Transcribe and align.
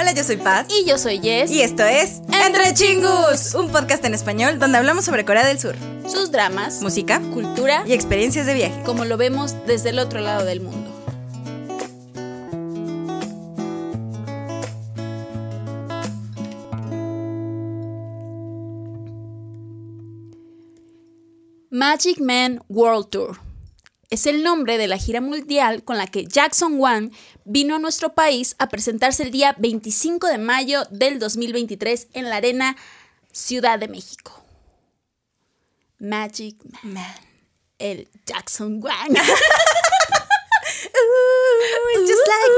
Hola, 0.00 0.12
yo 0.12 0.24
soy 0.24 0.38
Paz. 0.38 0.66
Y 0.70 0.88
yo 0.88 0.96
soy 0.96 1.18
Jess. 1.18 1.50
Y 1.50 1.60
esto 1.60 1.84
es 1.84 2.22
Entre 2.32 2.72
Chingus, 2.72 3.54
un 3.54 3.70
podcast 3.70 4.02
en 4.06 4.14
español 4.14 4.58
donde 4.58 4.78
hablamos 4.78 5.04
sobre 5.04 5.26
Corea 5.26 5.44
del 5.44 5.58
Sur, 5.58 5.76
sus 6.08 6.30
dramas, 6.30 6.80
música, 6.80 7.20
cultura 7.34 7.84
y 7.86 7.92
experiencias 7.92 8.46
de 8.46 8.54
viaje. 8.54 8.82
como 8.86 9.04
lo 9.04 9.18
vemos 9.18 9.54
desde 9.66 9.90
el 9.90 9.98
otro 9.98 10.20
lado 10.20 10.46
del 10.46 10.62
mundo. 10.62 10.88
Magic 21.68 22.18
Man 22.20 22.62
World 22.70 23.10
Tour 23.10 23.49
es 24.10 24.26
el 24.26 24.42
nombre 24.42 24.76
de 24.76 24.88
la 24.88 24.98
gira 24.98 25.20
mundial 25.20 25.84
con 25.84 25.96
la 25.96 26.08
que 26.08 26.26
Jackson 26.26 26.74
Wang 26.78 27.12
vino 27.44 27.76
a 27.76 27.78
nuestro 27.78 28.12
país 28.12 28.56
a 28.58 28.68
presentarse 28.68 29.22
el 29.22 29.30
día 29.30 29.54
25 29.58 30.26
de 30.26 30.38
mayo 30.38 30.82
del 30.90 31.20
2023 31.20 32.08
en 32.12 32.28
la 32.28 32.36
Arena 32.36 32.76
Ciudad 33.32 33.78
de 33.78 33.86
México. 33.86 34.44
Magic 35.98 36.56
Man, 36.82 37.14
el 37.78 38.08
Jackson 38.26 38.82
Wang. 38.82 39.10
Ooh, 40.96 42.06
just 42.06 42.26
like 42.26 42.50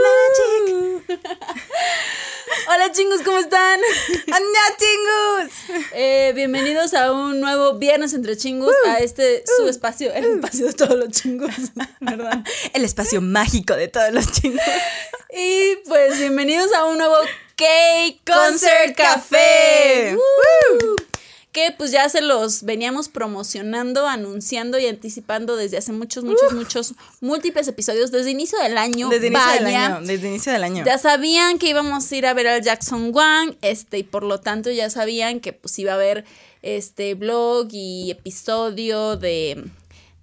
magic. 1.09 1.21
Hola 2.69 2.93
chingos, 2.93 3.23
¿cómo 3.23 3.39
están? 3.39 3.81
¡Anda, 4.27 4.61
Chingus! 4.79 5.87
Eh, 5.93 6.33
bienvenidos 6.35 6.93
a 6.93 7.11
un 7.13 7.41
nuevo 7.41 7.79
Viernes 7.79 8.13
entre 8.13 8.37
Chingus, 8.37 8.75
a 8.87 8.99
este 8.99 9.43
su 9.57 9.69
espacio, 9.69 10.13
el 10.13 10.25
espacio 10.37 10.67
de 10.67 10.73
todos 10.75 10.97
los 10.97 11.09
chingos, 11.09 11.51
¿verdad? 12.01 12.45
El 12.75 12.85
espacio 12.85 13.21
mágico 13.21 13.75
de 13.75 13.89
todos 13.89 14.13
los 14.13 14.31
chingus. 14.33 14.61
Y 15.31 15.77
pues 15.89 16.19
bienvenidos 16.19 16.73
a 16.75 16.85
un 16.85 16.99
nuevo 16.99 17.17
Cake 17.57 18.21
Concert 18.27 18.97
Concert 18.97 18.97
Café. 18.97 20.17
Que 21.53 21.75
pues 21.77 21.91
ya 21.91 22.09
se 22.09 22.23
los 22.23 22.63
veníamos 22.63 23.09
promocionando, 23.09 24.09
anunciando 24.09 24.79
y 24.79 24.87
anticipando 24.87 25.55
desde 25.55 25.77
hace 25.77 25.93
muchos, 25.93 26.25
muchos, 26.25 26.53
muchos, 26.55 26.95
múltiples 27.21 27.69
episodios, 27.69 28.11
desde 28.11 28.31
inicio 28.31 28.59
del 28.59 28.79
año. 28.79 29.11
Desde 29.11 29.27
inicio 29.27 29.53
del 29.53 29.67
año. 29.67 30.01
Desde 30.01 30.29
inicio 30.29 30.53
del 30.53 30.65
año. 30.65 30.85
Ya 30.85 30.97
sabían 30.97 31.59
que 31.59 31.69
íbamos 31.69 32.11
a 32.11 32.17
ir 32.17 32.27
a 32.27 32.33
ver 32.33 32.47
al 32.47 32.63
Jackson 32.63 33.11
Wang, 33.15 33.55
este, 33.61 33.99
y 33.99 34.03
por 34.03 34.23
lo 34.23 34.41
tanto 34.41 34.71
ya 34.71 34.89
sabían 34.89 35.41
que 35.41 35.53
pues 35.53 35.79
iba 35.79 35.93
a 35.93 35.97
haber 35.97 36.25
este 36.63 37.15
blog 37.15 37.69
y 37.73 38.13
episodio 38.13 39.17
de, 39.17 39.65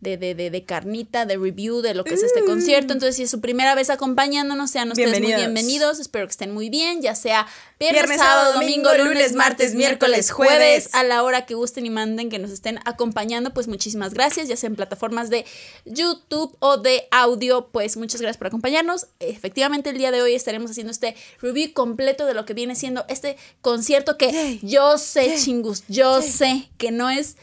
de, 0.01 0.17
de, 0.17 0.33
de, 0.35 0.49
de 0.49 0.63
carnita, 0.63 1.25
de 1.25 1.37
review 1.37 1.81
de 1.81 1.93
lo 1.93 2.03
que 2.03 2.13
es 2.13 2.23
este 2.23 2.43
concierto. 2.45 2.93
Entonces, 2.93 3.17
si 3.17 3.23
es 3.23 3.29
su 3.29 3.41
primera 3.41 3.75
vez 3.75 3.89
acompañándonos, 3.89 4.71
sean 4.71 4.91
ustedes 4.91 5.19
muy 5.21 5.33
Bienvenidos. 5.33 5.99
Espero 5.99 6.25
que 6.25 6.31
estén 6.31 6.53
muy 6.53 6.69
bien, 6.69 7.01
ya 7.01 7.15
sea 7.15 7.47
viernes, 7.79 8.03
Viernes, 8.03 8.19
sábado, 8.19 8.53
domingo, 8.53 8.89
lunes, 8.91 9.05
lunes, 9.05 9.33
martes, 9.35 9.75
miércoles, 9.75 10.31
jueves, 10.31 10.57
jueves. 10.57 10.89
a 10.93 11.03
la 11.03 11.23
hora 11.23 11.45
que 11.45 11.53
gusten 11.53 11.85
y 11.85 11.89
manden 11.89 12.29
que 12.29 12.39
nos 12.39 12.51
estén 12.51 12.79
acompañando, 12.85 13.53
pues 13.53 13.67
muchísimas 13.67 14.13
gracias, 14.13 14.47
ya 14.47 14.55
sea 14.55 14.67
en 14.67 14.75
plataformas 14.75 15.29
de 15.29 15.45
YouTube 15.85 16.55
o 16.59 16.77
de 16.77 17.07
audio, 17.11 17.69
pues 17.71 17.97
muchas 17.97 18.21
gracias 18.21 18.37
por 18.37 18.47
acompañarnos. 18.47 19.07
Efectivamente, 19.19 19.89
el 19.89 19.97
día 19.97 20.11
de 20.11 20.21
hoy 20.21 20.33
estaremos 20.33 20.71
haciendo 20.71 20.91
este 20.91 21.15
review 21.41 21.73
completo 21.73 22.25
de 22.25 22.33
lo 22.33 22.45
que 22.45 22.53
viene 22.53 22.75
siendo 22.75 23.05
este 23.09 23.37
concierto 23.61 24.17
que 24.17 24.59
yo 24.61 24.97
sé, 24.97 25.35
chingus, 25.37 25.83
yo 25.87 26.21
sé 26.21 26.69
que 26.77 26.91
no 26.91 27.09
es 27.09 27.37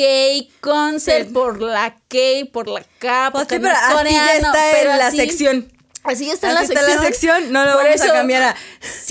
K-Concert 0.00 1.32
por 1.32 1.60
la 1.60 1.94
K, 2.08 2.16
por 2.52 2.68
la 2.68 2.82
K, 2.98 3.30
no 3.30 3.46
pero 3.46 3.70
así 3.70 4.14
ya 4.14 4.34
está 4.36 4.80
en 4.80 4.98
la 4.98 5.10
sección. 5.10 5.72
Así 6.02 6.30
está 6.30 6.50
en 6.50 6.56
Así 6.56 6.72
la 6.72 6.80
está 6.80 6.86
sección. 6.86 6.96
la 6.96 7.06
sección. 7.06 7.52
No 7.52 7.64
lo 7.66 7.72
Por 7.72 7.84
vamos 7.84 8.00
a 8.00 8.04
eso- 8.04 8.12
cambiar 8.14 8.42
a 8.42 8.56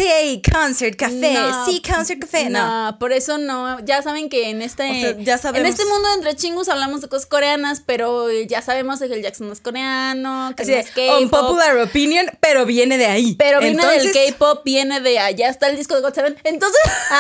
Sí, 0.03 0.42
Concert 0.52 0.95
Café. 0.95 1.33
No. 1.33 1.66
sí, 1.66 1.81
Concert 1.81 2.19
Café. 2.22 2.50
No. 2.50 2.91
No, 2.91 3.00
por 3.00 3.12
eso 3.12 3.38
no. 3.38 3.79
Ya 3.85 4.01
saben 4.01 4.29
que 4.29 4.50
en 4.50 4.62
este, 4.62 4.90
O 4.90 4.94
sea, 4.94 5.16
ya 5.19 5.38
sabemos. 5.38 5.66
en 5.68 5.73
este 5.73 5.85
mundo 5.85 6.07
entre 6.16 6.35
chingus 6.35 6.69
hablamos 6.69 7.01
de 7.01 7.09
cosas 7.09 7.25
coreanas, 7.25 7.81
pero 7.85 8.29
ya 8.31 8.62
sabemos 8.62 9.00
que 9.00 9.06
el 9.06 9.22
Jackson 9.22 9.51
es 9.51 9.59
coreano, 9.62 10.53
que 10.56 10.63
Así 10.63 10.72
no 10.72 10.78
es 10.78 10.90
K-pop. 10.91 11.22
unpopular 11.22 11.78
opinion, 11.79 12.28
pero 12.40 12.66
viene 12.66 12.97
de 12.97 13.07
ahí. 13.07 13.35
Pero 13.38 13.59
viene 13.59 13.81
Entonces, 13.81 14.13
del 14.13 14.31
K-pop, 14.34 14.62
viene 14.63 15.01
de 15.01 15.19
allá 15.19 15.50
está 15.50 15.68
el 15.68 15.75
disco 15.78 15.96
de 15.96 16.02
God 16.02 16.13
Seven. 16.13 16.38
Entonces, 16.44 16.79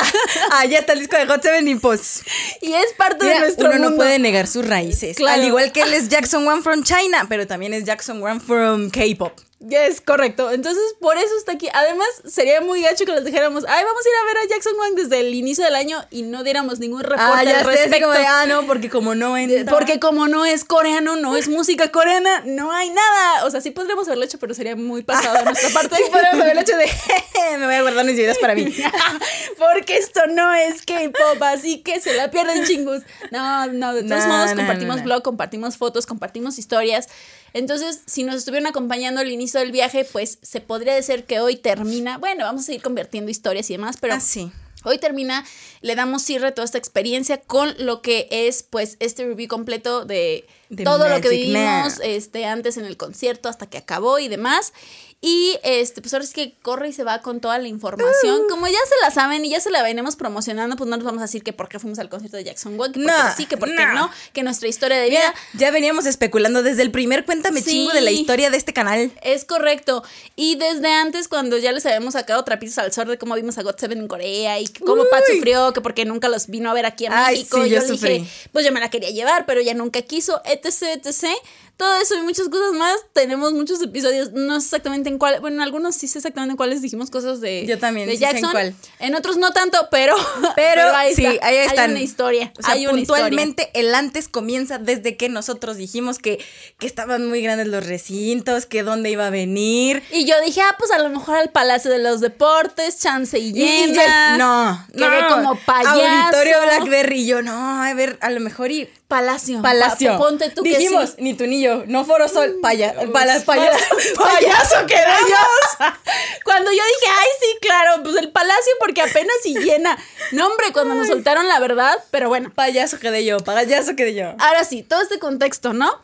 ya 0.69 0.79
está 0.79 0.93
el 0.93 0.99
disco 0.99 1.17
de 1.17 1.25
Hot 1.25 1.41
Seven 1.43 1.67
y 1.67 1.75
pues 1.75 2.23
y 2.61 2.73
es 2.73 2.93
parte 2.97 3.25
Mira, 3.25 3.35
de 3.35 3.41
nuestro 3.41 3.67
uno 3.67 3.73
mundo. 3.75 3.89
no 3.91 3.95
puede 3.97 4.19
negar 4.19 4.47
sus 4.47 4.65
raíces. 4.67 5.17
Claro. 5.17 5.41
Al 5.41 5.47
igual 5.47 5.71
que 5.71 5.81
él 5.81 5.93
es 5.93 6.09
Jackson 6.09 6.47
One 6.47 6.61
from 6.61 6.83
China, 6.83 7.25
pero 7.27 7.45
también 7.47 7.73
es 7.73 7.83
Jackson 7.83 8.21
One 8.23 8.39
from 8.39 8.89
K-pop. 8.89 9.33
Es 9.69 9.99
correcto. 9.99 10.51
Entonces, 10.51 10.81
por 11.01 11.17
eso 11.17 11.35
está 11.37 11.51
aquí. 11.51 11.67
Además, 11.73 12.07
sería 12.25 12.61
muy 12.61 12.81
gacho 12.81 13.03
que 13.05 13.11
les 13.11 13.25
dijéramos, 13.25 13.65
ay, 13.67 13.83
vamos 13.83 14.01
a 14.05 14.09
ir 14.09 14.15
a 14.15 14.25
ver 14.33 14.37
a 14.37 14.49
Jackson 14.55 14.71
Wang 14.79 14.95
desde 14.95 15.19
el 15.19 15.33
inicio 15.33 15.65
del 15.65 15.75
año 15.75 16.01
y 16.11 16.21
no 16.21 16.43
diéramos 16.43 16.79
ningún 16.79 17.01
reporte 17.03 17.23
Ah, 17.25 17.43
ya 17.43 17.59
al 17.59 17.65
sé, 17.65 17.71
respecto. 17.71 18.07
como 18.07 18.17
de, 18.17 18.25
ah, 18.25 18.45
no, 18.47 18.65
porque 18.65 18.89
como 18.89 19.15
no 19.15 19.35
entra. 19.35 19.69
Porque 19.69 19.99
como 19.99 20.29
no 20.29 20.45
es 20.45 20.63
coreano, 20.63 21.17
no 21.17 21.35
es 21.35 21.49
música 21.49 21.91
coreana, 21.91 22.41
no 22.45 22.71
hay 22.71 22.89
nada. 22.89 23.43
O 23.45 23.51
sea, 23.51 23.59
sí 23.59 23.71
podríamos 23.71 24.07
haberlo 24.07 24.23
hecho, 24.23 24.39
pero 24.39 24.53
sería 24.53 24.77
muy 24.77 25.03
pasado 25.03 25.37
de 25.39 25.43
nuestra 25.43 25.69
parte. 25.73 25.95
Sí, 25.97 26.03
podríamos 26.09 26.39
haberlo 26.41 26.61
hecho 26.61 26.77
de, 26.77 26.87
"Jeje, 26.87 27.57
me 27.57 27.65
voy 27.65 27.75
a 27.75 27.81
guardar 27.81 28.05
mis 28.05 28.15
videos 28.15 28.37
para 28.37 28.55
mí. 28.55 28.73
Porque 29.57 29.97
esto 29.97 30.21
no 30.27 30.53
es 30.53 30.83
K-pop, 30.83 31.41
así 31.43 31.81
que 31.81 31.99
se 31.99 32.13
la 32.13 32.31
pierden 32.31 32.63
chingus. 32.65 33.01
No, 33.31 33.67
no, 33.67 33.93
de 33.93 34.03
todos 34.03 34.23
No, 34.25 34.27
modos 34.29 34.51
no, 34.51 34.55
compartimos 34.57 34.97
no. 34.97 35.03
blog, 35.03 35.21
compartimos 35.23 35.75
fotos, 35.77 36.05
compartimos 36.05 36.57
historias. 36.59 37.07
Entonces, 37.53 38.01
si 38.05 38.23
nos 38.23 38.35
estuvieron 38.35 38.67
acompañando 38.67 39.21
al 39.21 39.31
inicio 39.31 39.59
del 39.59 39.71
viaje, 39.71 40.05
pues 40.05 40.39
se 40.41 40.61
podría 40.61 40.93
decir 40.95 41.25
que 41.25 41.39
hoy 41.39 41.55
termina. 41.55 42.17
Bueno, 42.17 42.45
vamos 42.45 42.63
a 42.63 42.65
seguir 42.65 42.81
convirtiendo 42.81 43.31
historias 43.31 43.69
y 43.69 43.73
demás, 43.73 43.97
pero 43.99 44.13
Ah, 44.15 44.19
sí. 44.19 44.51
Hoy 44.85 44.97
termina, 44.97 45.45
le 45.81 45.95
damos 45.95 46.21
cierre 46.21 46.47
a 46.47 46.53
toda 46.53 46.63
esta 46.65 46.77
experiencia 46.77 47.41
con 47.41 47.73
lo 47.79 48.01
que 48.01 48.27
es 48.31 48.63
pues 48.63 48.95
este 48.99 49.25
review 49.25 49.49
completo 49.49 50.05
de, 50.05 50.47
Todo 50.83 51.07
lo 51.09 51.19
que 51.21 51.29
vivimos 51.29 51.95
este, 52.03 52.45
antes 52.45 52.77
en 52.77 52.85
el 52.85 52.95
concierto 52.97 53.49
hasta 53.49 53.65
que 53.67 53.77
acabó 53.77 54.19
y 54.19 54.27
demás. 54.27 54.73
Y 55.21 55.57
este, 55.63 55.99
pues 56.01 56.13
ahora 56.13 56.23
es 56.23 56.31
que 56.31 56.53
corre 56.61 56.87
y 56.87 56.93
se 56.93 57.03
va 57.03 57.19
con 57.21 57.41
toda 57.41 57.57
la 57.59 57.67
información. 57.67 58.43
Uh. 58.45 58.47
Como 58.49 58.67
ya 58.67 58.77
se 58.87 58.95
la 59.01 59.11
saben 59.11 59.43
y 59.43 59.49
ya 59.49 59.59
se 59.59 59.69
la 59.69 59.83
venimos 59.83 60.15
promocionando, 60.15 60.77
pues 60.77 60.89
no 60.89 60.95
nos 60.95 61.03
vamos 61.05 61.19
a 61.19 61.25
decir 61.25 61.43
que 61.43 61.51
por 61.51 61.67
qué 61.67 61.77
fuimos 61.77 61.99
al 61.99 62.07
concierto 62.07 62.37
de 62.37 62.45
Jackson 62.45 62.79
Wang, 62.79 62.93
que 62.93 62.99
porque 63.01 63.11
No, 63.11 63.35
sí, 63.35 63.45
que 63.45 63.57
porque 63.57 63.85
no. 63.85 63.93
no. 63.95 64.11
que 64.31 64.43
nuestra 64.43 64.69
historia 64.69 64.97
de 64.97 65.09
vida. 65.09 65.19
Ya, 65.55 65.59
ya 65.59 65.71
veníamos 65.71 66.05
especulando 66.05 66.63
desde 66.63 66.83
el 66.83 66.91
primer 66.91 67.25
Cuéntame 67.25 67.61
Sí. 67.61 67.69
chingo 67.71 67.91
de 67.91 67.99
la 67.99 68.11
historia 68.11 68.49
de 68.49 68.55
este 68.55 68.71
canal. 68.71 69.11
Es 69.21 69.43
correcto. 69.43 70.03
Y 70.37 70.55
desde 70.55 70.89
antes, 70.89 71.27
cuando 71.27 71.57
ya 71.57 71.73
les 71.73 71.85
habíamos 71.85 72.13
sacado 72.13 72.41
trapitos 72.45 72.77
al 72.77 72.93
sol 72.93 73.09
de 73.09 73.17
cómo 73.17 73.35
vimos 73.35 73.57
a 73.57 73.63
God 73.63 73.75
Seven 73.77 73.97
en 73.99 74.07
Corea 74.07 74.57
y 74.61 74.67
cómo 74.67 75.03
Pat 75.11 75.23
sufrió, 75.29 75.73
que 75.73 75.81
porque 75.81 76.05
nunca 76.05 76.29
los 76.29 76.47
vino 76.47 76.69
a 76.69 76.73
ver 76.73 76.85
aquí 76.85 77.07
a 77.07 77.25
Ay, 77.25 77.39
México, 77.39 77.57
sí, 77.61 77.69
yo 77.69 77.75
yo 77.75 77.81
le 77.81 77.87
sufrí. 77.89 78.19
dije, 78.19 78.47
pues 78.53 78.65
yo 78.65 78.71
me 78.71 78.79
la 78.79 78.89
quería 78.89 79.09
llevar, 79.09 79.45
pero 79.45 79.59
ella 79.59 79.73
nunca 79.73 80.01
quiso, 80.01 80.41
etc, 80.45 80.58
etc. 80.65 81.35
Todo 81.79 81.95
eso 82.01 82.13
y 82.15 82.21
muchas 82.23 82.49
cosas 82.49 82.73
más. 82.73 82.93
Tenemos 83.13 83.53
muchos 83.53 83.81
episodios, 83.81 84.33
no 84.33 84.59
sé 84.59 84.65
exactamente 84.67 85.07
en 85.07 85.17
cuál, 85.17 85.39
bueno, 85.39 85.55
en 85.55 85.61
algunos 85.61 85.95
sí 85.95 86.09
sé 86.09 86.19
exactamente 86.19 86.51
en 86.51 86.57
cuáles 86.57 86.81
dijimos 86.81 87.09
cosas 87.09 87.39
de, 87.39 87.65
Yo 87.65 87.79
también, 87.79 88.07
de 88.07 88.15
sí 88.15 88.19
sé 88.19 88.25
en 88.25 88.31
Jackson. 88.33 88.51
cuál. 88.51 88.75
En 88.99 89.15
otros 89.15 89.37
no 89.37 89.51
tanto, 89.51 89.87
pero, 89.89 90.13
Pero, 90.57 90.93
ahí 90.93 91.15
sí, 91.15 91.25
está. 91.25 91.47
ahí 91.47 91.55
están. 91.55 91.85
Hay 91.85 91.91
una 91.91 92.01
historia. 92.01 92.51
O 92.59 92.61
sea, 92.63 92.73
hay 92.73 92.85
una 92.85 92.99
historia. 92.99 93.23
puntualmente 93.27 93.69
el 93.75 93.95
antes 93.95 94.27
comienza 94.27 94.77
desde 94.77 95.15
que 95.15 95.29
nosotros 95.29 95.77
dijimos 95.77 96.19
que, 96.19 96.43
que 96.79 96.85
estaban 96.85 97.29
muy 97.29 97.41
grandes 97.41 97.67
los 97.67 97.85
recintos, 97.85 98.65
que 98.65 98.83
dónde 98.83 99.09
iba 99.11 99.27
a 99.27 99.29
venir. 99.29 100.03
Y 100.11 100.25
yo 100.25 100.35
dije, 100.45 100.59
ah, 100.61 100.75
pues 100.77 100.91
a 100.91 100.99
lo 100.99 101.07
mejor 101.07 101.37
al 101.37 101.49
Palacio 101.51 101.89
de 101.89 101.99
los 101.99 102.19
Deportes, 102.19 102.99
chance 102.99 103.39
y 103.39 103.51
Y 103.51 103.53
llena. 103.53 103.93
ya- 103.93 104.37
no, 104.37 104.85
Quedé 104.93 105.21
no. 105.21 105.29
como 105.29 105.55
payaso. 105.65 105.89
Auditorio 106.01 106.57
Blackberry. 106.61 107.21
Y 107.21 107.25
yo, 107.25 107.41
no, 107.41 107.81
a 107.83 107.93
ver, 107.93 108.17
a 108.19 108.29
lo 108.31 108.41
mejor 108.41 108.69
y. 108.71 108.89
Palacio. 109.07 109.61
Palacio. 109.63 110.11
Pa- 110.11 110.17
ponte 110.19 110.49
tú 110.51 110.61
Dijimos, 110.61 111.11
que 111.11 111.15
sí. 111.15 111.21
ni 111.23 111.33
tú 111.33 111.47
ni 111.47 111.61
yo, 111.63 111.68
no 111.87 112.05
Foro 112.05 112.27
Sol, 112.27 112.57
paya, 112.61 112.93
pala- 113.13 113.39
payaso. 113.45 113.95
Payaso 114.17 114.85
que 114.87 114.95
Cuando 116.43 116.71
yo 116.71 116.77
dije, 116.83 117.11
ay, 117.19 117.27
sí, 117.39 117.57
claro, 117.61 118.03
pues 118.03 118.15
el 118.17 118.31
palacio 118.31 118.71
porque 118.79 119.01
apenas 119.01 119.35
si 119.43 119.55
llena. 119.55 119.97
No, 120.31 120.47
hombre, 120.47 120.67
cuando 120.73 120.95
nos 120.95 121.07
soltaron 121.07 121.47
la 121.47 121.59
verdad, 121.59 121.97
pero 122.11 122.27
bueno. 122.29 122.51
Payaso 122.53 122.99
quedé 122.99 123.25
yo, 123.25 123.37
payaso 123.39 123.95
quedé 123.95 124.13
yo. 124.13 124.33
Ahora 124.39 124.63
sí, 124.63 124.83
todo 124.83 125.01
este 125.01 125.19
contexto, 125.19 125.73
¿no? 125.73 126.01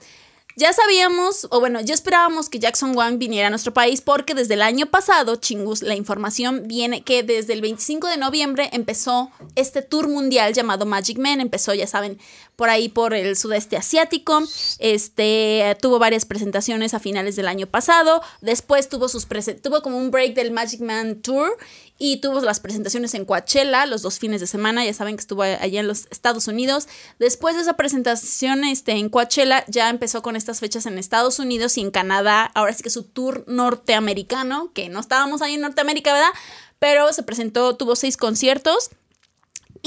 Ya 0.57 0.71
sabíamos, 0.71 1.47
o 1.51 1.59
bueno, 1.59 1.81
ya 1.81 1.93
esperábamos 1.93 2.47
que 2.47 2.59
Jackson 2.59 2.95
Wang 2.95 3.17
viniera 3.17 3.47
a 3.47 3.49
nuestro 3.49 3.73
país 3.73 3.99
porque 3.99 4.33
desde 4.33 4.53
el 4.53 4.61
año 4.61 4.85
pasado, 4.85 5.35
chingus, 5.35 5.81
la 5.81 5.95
información 5.95 6.63
viene 6.65 7.03
que 7.03 7.23
desde 7.23 7.51
el 7.51 7.59
25 7.59 8.07
de 8.07 8.15
noviembre 8.15 8.69
empezó 8.71 9.31
este 9.55 9.81
tour 9.81 10.07
mundial 10.07 10.53
llamado 10.53 10.85
Magic 10.85 11.17
Man. 11.17 11.41
Empezó, 11.41 11.73
ya 11.73 11.87
saben, 11.87 12.19
por 12.55 12.69
ahí 12.69 12.87
por 12.87 13.13
el 13.13 13.35
sudeste 13.35 13.75
asiático. 13.75 14.41
Este 14.79 15.75
tuvo 15.81 15.99
varias 15.99 16.23
presentaciones 16.23 16.93
a 16.93 16.99
finales 16.99 17.35
del 17.35 17.49
año 17.49 17.67
pasado. 17.67 18.21
Después 18.39 18.87
tuvo 18.87 19.09
sus 19.09 19.27
tuvo 19.61 19.81
como 19.81 19.97
un 19.97 20.09
break 20.09 20.35
del 20.35 20.51
Magic 20.51 20.79
Man 20.79 21.21
Tour 21.21 21.57
y 21.97 22.17
tuvo 22.17 22.41
las 22.41 22.59
presentaciones 22.59 23.13
en 23.13 23.25
Coachella 23.25 23.85
los 23.85 24.01
dos 24.01 24.19
fines 24.19 24.41
de 24.41 24.47
semana. 24.47 24.83
Ya 24.83 24.93
saben 24.93 25.15
que 25.15 25.21
estuvo 25.21 25.43
allá 25.43 25.79
en 25.79 25.87
los 25.87 26.07
Estados 26.11 26.47
Unidos. 26.47 26.87
Después 27.19 27.55
de 27.55 27.61
esa 27.61 27.73
presentación 27.73 28.63
este, 28.63 28.93
en 28.93 29.09
Coachella, 29.09 29.63
ya 29.67 29.89
empezó 29.89 30.21
con 30.21 30.35
estas 30.35 30.59
fechas 30.59 30.85
en 30.85 30.97
Estados 30.97 31.39
Unidos 31.39 31.77
y 31.77 31.81
en 31.81 31.91
Canadá. 31.91 32.51
Ahora 32.53 32.73
sí 32.73 32.83
que 32.83 32.89
su 32.89 33.03
tour 33.03 33.43
norteamericano, 33.47 34.71
que 34.73 34.89
no 34.89 34.99
estábamos 34.99 35.41
ahí 35.41 35.55
en 35.55 35.61
Norteamérica, 35.61 36.13
¿verdad? 36.13 36.31
pero 36.79 37.11
se 37.13 37.23
presentó, 37.23 37.75
tuvo 37.75 37.95
seis 37.95 38.17
conciertos. 38.17 38.91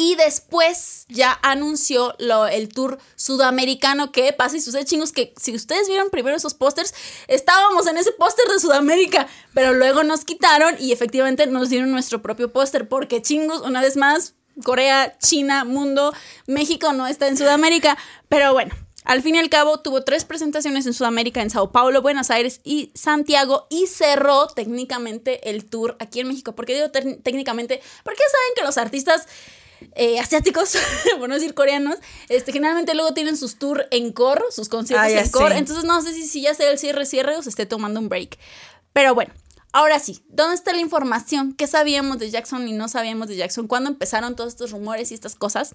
Y 0.00 0.15
después 0.15 1.06
ya 1.09 1.37
anunció 1.43 2.15
lo, 2.21 2.47
el 2.47 2.69
tour 2.69 2.99
sudamericano 3.17 4.12
que 4.12 4.33
pasa 4.33 4.56
y 4.56 4.61
sucede 4.61 4.85
chingos 4.85 5.11
que 5.11 5.35
si 5.37 5.53
ustedes 5.53 5.89
vieron 5.89 6.09
primero 6.11 6.37
esos 6.37 6.55
pósters, 6.55 6.95
estábamos 7.27 7.85
en 7.89 7.99
ese 7.99 8.12
póster 8.12 8.47
de 8.47 8.61
Sudamérica, 8.61 9.27
pero 9.55 9.73
luego 9.73 10.05
nos 10.05 10.25
quitaron 10.25 10.77
y 10.79 10.93
efectivamente 10.93 11.49
nos 11.49 11.69
dieron 11.69 11.91
nuestro 11.91 12.23
propio 12.23 12.53
póster 12.53 12.89
porque 12.89 13.23
chingos, 13.23 13.62
una 13.62 13.81
vez 13.81 13.97
más, 13.97 14.35
Corea, 14.62 15.19
China, 15.19 15.65
mundo, 15.65 16.15
México 16.47 16.93
no 16.93 17.09
está 17.09 17.27
en 17.27 17.37
Sudamérica, 17.37 17.99
pero 18.29 18.53
bueno. 18.53 18.73
Al 19.05 19.23
fin 19.23 19.37
y 19.37 19.39
al 19.39 19.49
cabo, 19.49 19.81
tuvo 19.81 20.05
tres 20.05 20.27
presentaciones 20.27 20.85
en 20.85 20.93
Sudamérica, 20.93 21.41
en 21.41 21.49
Sao 21.49 21.73
Paulo, 21.73 22.03
Buenos 22.03 22.31
Aires 22.31 22.61
y 22.62 22.93
Santiago, 22.94 23.67
y 23.71 23.87
cerró 23.87 24.49
técnicamente 24.49 25.49
el 25.49 25.65
tour 25.65 25.97
aquí 25.99 26.21
en 26.21 26.29
México. 26.29 26.55
¿Por 26.55 26.67
qué 26.67 26.75
digo 26.75 26.91
técnicamente? 26.91 27.81
Porque 28.05 28.21
saben 28.31 28.55
que 28.55 28.65
los 28.65 28.77
artistas 28.77 29.27
eh, 29.95 30.19
asiáticos, 30.21 30.77
por 31.19 31.29
no 31.29 31.35
decir 31.35 31.55
coreanos, 31.55 31.97
este, 32.29 32.53
generalmente 32.53 32.95
luego 32.95 33.15
tienen 33.15 33.37
sus 33.37 33.59
tours 33.59 33.85
en 33.91 34.13
core, 34.13 34.43
sus 34.51 34.69
conciertos 34.69 35.09
Ah, 35.09 35.21
en 35.21 35.31
core. 35.31 35.59
Entonces 35.59 35.85
no 35.85 36.01
sé 36.03 36.13
si, 36.13 36.27
si 36.27 36.43
ya 36.43 36.55
sea 36.55 36.71
el 36.71 36.79
cierre, 36.79 37.07
cierre 37.07 37.37
o 37.37 37.43
se 37.43 37.51
esté 37.51 37.67
tomando 37.67 38.01
un 38.01 38.09
break. 38.09 38.39
Pero 38.93 39.15
bueno, 39.15 39.33
ahora 39.73 39.99
sí, 39.99 40.23
¿dónde 40.29 40.55
está 40.55 40.73
la 40.73 40.81
información? 40.81 41.53
¿Qué 41.53 41.67
sabíamos 41.67 42.19
de 42.19 42.31
Jackson 42.31 42.67
y 42.69 42.73
no 42.73 42.89
sabíamos 42.89 43.29
de 43.29 43.37
Jackson? 43.37 43.67
¿Cuándo 43.67 43.91
empezaron 43.91 44.37
todos 44.37 44.53
estos 44.53 44.71
rumores 44.71 45.11
y 45.11 45.15
estas 45.15 45.35
cosas? 45.35 45.75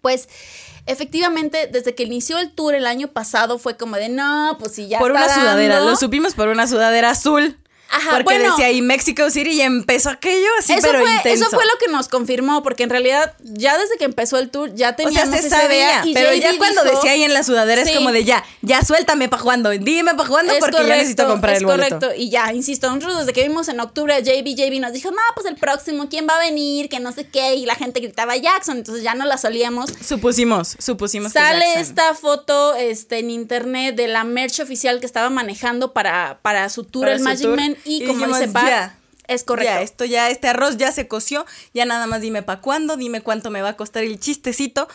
Pues 0.00 0.28
efectivamente, 0.86 1.68
desde 1.70 1.94
que 1.94 2.04
inició 2.04 2.38
el 2.38 2.52
tour 2.52 2.74
el 2.74 2.86
año 2.86 3.08
pasado 3.08 3.58
fue 3.58 3.76
como 3.76 3.96
de 3.96 4.08
no, 4.08 4.56
pues 4.58 4.72
si 4.72 4.88
ya 4.88 4.98
por 4.98 5.10
está 5.10 5.24
una 5.24 5.34
sudadera, 5.34 5.74
dando". 5.76 5.90
lo 5.90 5.96
supimos 5.96 6.34
por 6.34 6.48
una 6.48 6.66
sudadera 6.66 7.10
azul. 7.10 7.58
Ajá, 7.90 8.10
porque 8.10 8.24
bueno. 8.24 8.50
decía 8.50 8.66
ahí 8.66 8.82
Mexico 8.82 9.30
City 9.30 9.50
y 9.50 9.60
empezó 9.62 10.10
aquello 10.10 10.48
así, 10.58 10.72
eso, 10.74 10.86
pero 10.86 11.00
fue, 11.00 11.14
intenso. 11.14 11.46
eso 11.46 11.56
fue 11.56 11.64
lo 11.64 11.78
que 11.84 11.90
nos 11.90 12.08
confirmó, 12.08 12.62
porque 12.62 12.82
en 12.82 12.90
realidad 12.90 13.32
ya 13.42 13.78
desde 13.78 13.96
que 13.96 14.04
empezó 14.04 14.38
el 14.38 14.50
tour 14.50 14.74
ya 14.74 14.90
O 14.90 14.96
sea, 14.96 14.96
teníamos 14.96 15.40
se 15.40 15.46
esa 15.46 15.64
idea. 15.66 15.98
sabía, 15.98 16.10
y 16.10 16.14
pero 16.14 16.30
JD 16.32 16.40
ya 16.40 16.58
cuando 16.58 16.82
dijo- 16.84 16.96
decía 16.96 17.12
ahí 17.12 17.24
en 17.24 17.32
la 17.34 17.42
sudadera 17.42 17.84
Sí. 17.84 17.90
es 17.90 17.96
como 17.96 18.12
de 18.12 18.24
ya, 18.24 18.44
ya 18.62 18.82
suéltame 18.84 19.28
pa' 19.28 19.38
jugando, 19.38 19.70
dime 19.70 20.14
pa' 20.14 20.26
jugando 20.26 20.52
porque 20.58 20.72
correcto, 20.72 20.88
ya 20.88 20.96
necesito 20.96 21.26
comprar 21.26 21.56
el 21.56 21.64
boleto. 21.64 21.98
correcto. 21.98 22.20
Y 22.20 22.28
ya, 22.30 22.52
insisto, 22.52 22.88
nosotros 22.88 23.18
desde 23.20 23.32
que 23.32 23.42
vimos 23.42 23.68
en 23.68 23.80
octubre 23.80 24.12
a 24.14 24.20
JB, 24.20 24.54
JB 24.54 24.80
nos 24.80 24.92
dijo, 24.92 25.10
no, 25.10 25.16
pues 25.34 25.46
el 25.46 25.56
próximo, 25.56 26.08
¿quién 26.08 26.26
va 26.28 26.36
a 26.36 26.40
venir? 26.40 26.88
Que 26.88 27.00
no 27.00 27.12
sé 27.12 27.26
qué. 27.28 27.54
Y 27.54 27.64
la 27.66 27.74
gente 27.74 28.00
gritaba 28.00 28.36
Jackson, 28.36 28.76
entonces 28.78 29.02
ya 29.02 29.14
no 29.14 29.24
la 29.24 29.38
solíamos. 29.38 29.90
Supusimos, 30.06 30.76
supusimos 30.78 31.32
Sale 31.32 31.80
esta 31.80 32.14
foto 32.14 32.74
este, 32.74 33.18
en 33.20 33.30
internet 33.30 33.94
de 33.96 34.08
la 34.08 34.24
merch 34.24 34.60
oficial 34.60 35.00
que 35.00 35.06
estaba 35.06 35.30
manejando 35.30 35.92
para, 35.92 36.38
para 36.42 36.68
su 36.68 36.84
tour 36.84 37.04
Para 37.04 37.16
el 37.16 37.20
Magic 37.22 37.42
tour. 37.42 37.56
Man. 37.56 37.76
Y, 37.84 38.02
Y 38.02 38.06
como 38.06 38.18
dijimos, 38.20 38.40
dice 38.40 38.52
Pat, 38.52 38.66
ya, 38.68 38.98
es 39.26 39.44
correcto. 39.44 39.70
Ya, 39.72 39.82
esto 39.82 40.04
ya, 40.04 40.30
este 40.30 40.48
arroz 40.48 40.76
ya 40.76 40.90
se 40.92 41.06
coció, 41.08 41.46
ya 41.74 41.84
nada 41.84 42.06
más 42.06 42.20
dime 42.20 42.42
pa' 42.42 42.60
cuándo, 42.60 42.96
dime 42.96 43.20
cuánto 43.20 43.50
me 43.50 43.62
va 43.62 43.70
a 43.70 43.76
costar 43.76 44.02
el 44.04 44.18
chistecito, 44.18 44.88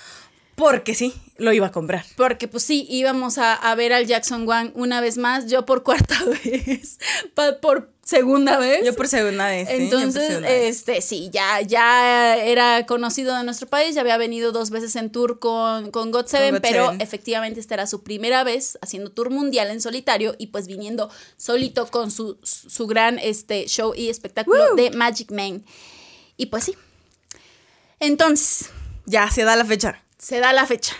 porque 0.55 0.93
sí, 0.95 1.13
lo 1.37 1.53
iba 1.53 1.67
a 1.67 1.71
comprar. 1.71 2.05
Porque 2.17 2.47
pues 2.47 2.63
sí, 2.63 2.85
íbamos 2.89 3.37
a, 3.37 3.53
a 3.53 3.73
ver 3.75 3.93
al 3.93 4.05
Jackson 4.05 4.47
Wang 4.47 4.71
una 4.75 5.01
vez 5.01 5.17
más, 5.17 5.47
yo 5.47 5.65
por 5.65 5.83
cuarta 5.83 6.15
vez, 6.43 6.99
pa- 7.33 7.59
por 7.61 7.92
segunda 8.03 8.57
vez. 8.57 8.85
Yo 8.85 8.93
por 8.93 9.07
segunda 9.07 9.47
vez. 9.47 9.67
¿sí? 9.67 9.73
Por 9.75 9.83
Entonces, 9.83 10.27
segunda 10.27 10.49
vez. 10.49 10.75
este, 10.77 11.01
sí, 11.01 11.29
ya, 11.31 11.61
ya 11.61 12.35
era 12.37 12.85
conocido 12.85 13.35
de 13.37 13.43
nuestro 13.43 13.67
país, 13.67 13.95
ya 13.95 14.01
había 14.01 14.17
venido 14.17 14.51
dos 14.51 14.69
veces 14.69 14.95
en 14.95 15.11
tour 15.11 15.39
con, 15.39 15.91
con 15.91 16.11
God 16.11 16.27
Seven, 16.27 16.55
God 16.55 16.61
pero 16.61 16.85
Seven. 16.87 17.01
efectivamente 17.01 17.59
esta 17.59 17.75
era 17.75 17.87
su 17.87 18.03
primera 18.03 18.43
vez 18.43 18.77
haciendo 18.81 19.11
tour 19.11 19.29
mundial 19.29 19.71
en 19.71 19.81
solitario 19.81 20.35
y 20.37 20.47
pues 20.47 20.67
viniendo 20.67 21.09
solito 21.37 21.87
con 21.87 22.11
su, 22.11 22.37
su 22.43 22.87
gran 22.87 23.19
este, 23.19 23.67
show 23.67 23.93
y 23.95 24.09
espectáculo 24.09 24.69
Woo. 24.69 24.75
de 24.75 24.91
Magic 24.91 25.31
Man. 25.31 25.63
Y 26.37 26.47
pues 26.47 26.65
sí. 26.65 26.75
Entonces, 27.99 28.69
ya 29.05 29.29
se 29.31 29.43
da 29.43 29.55
la 29.55 29.65
fecha. 29.65 30.01
se 30.17 30.39
da 30.39 30.51
la 30.53 30.65
fecha. 30.65 30.93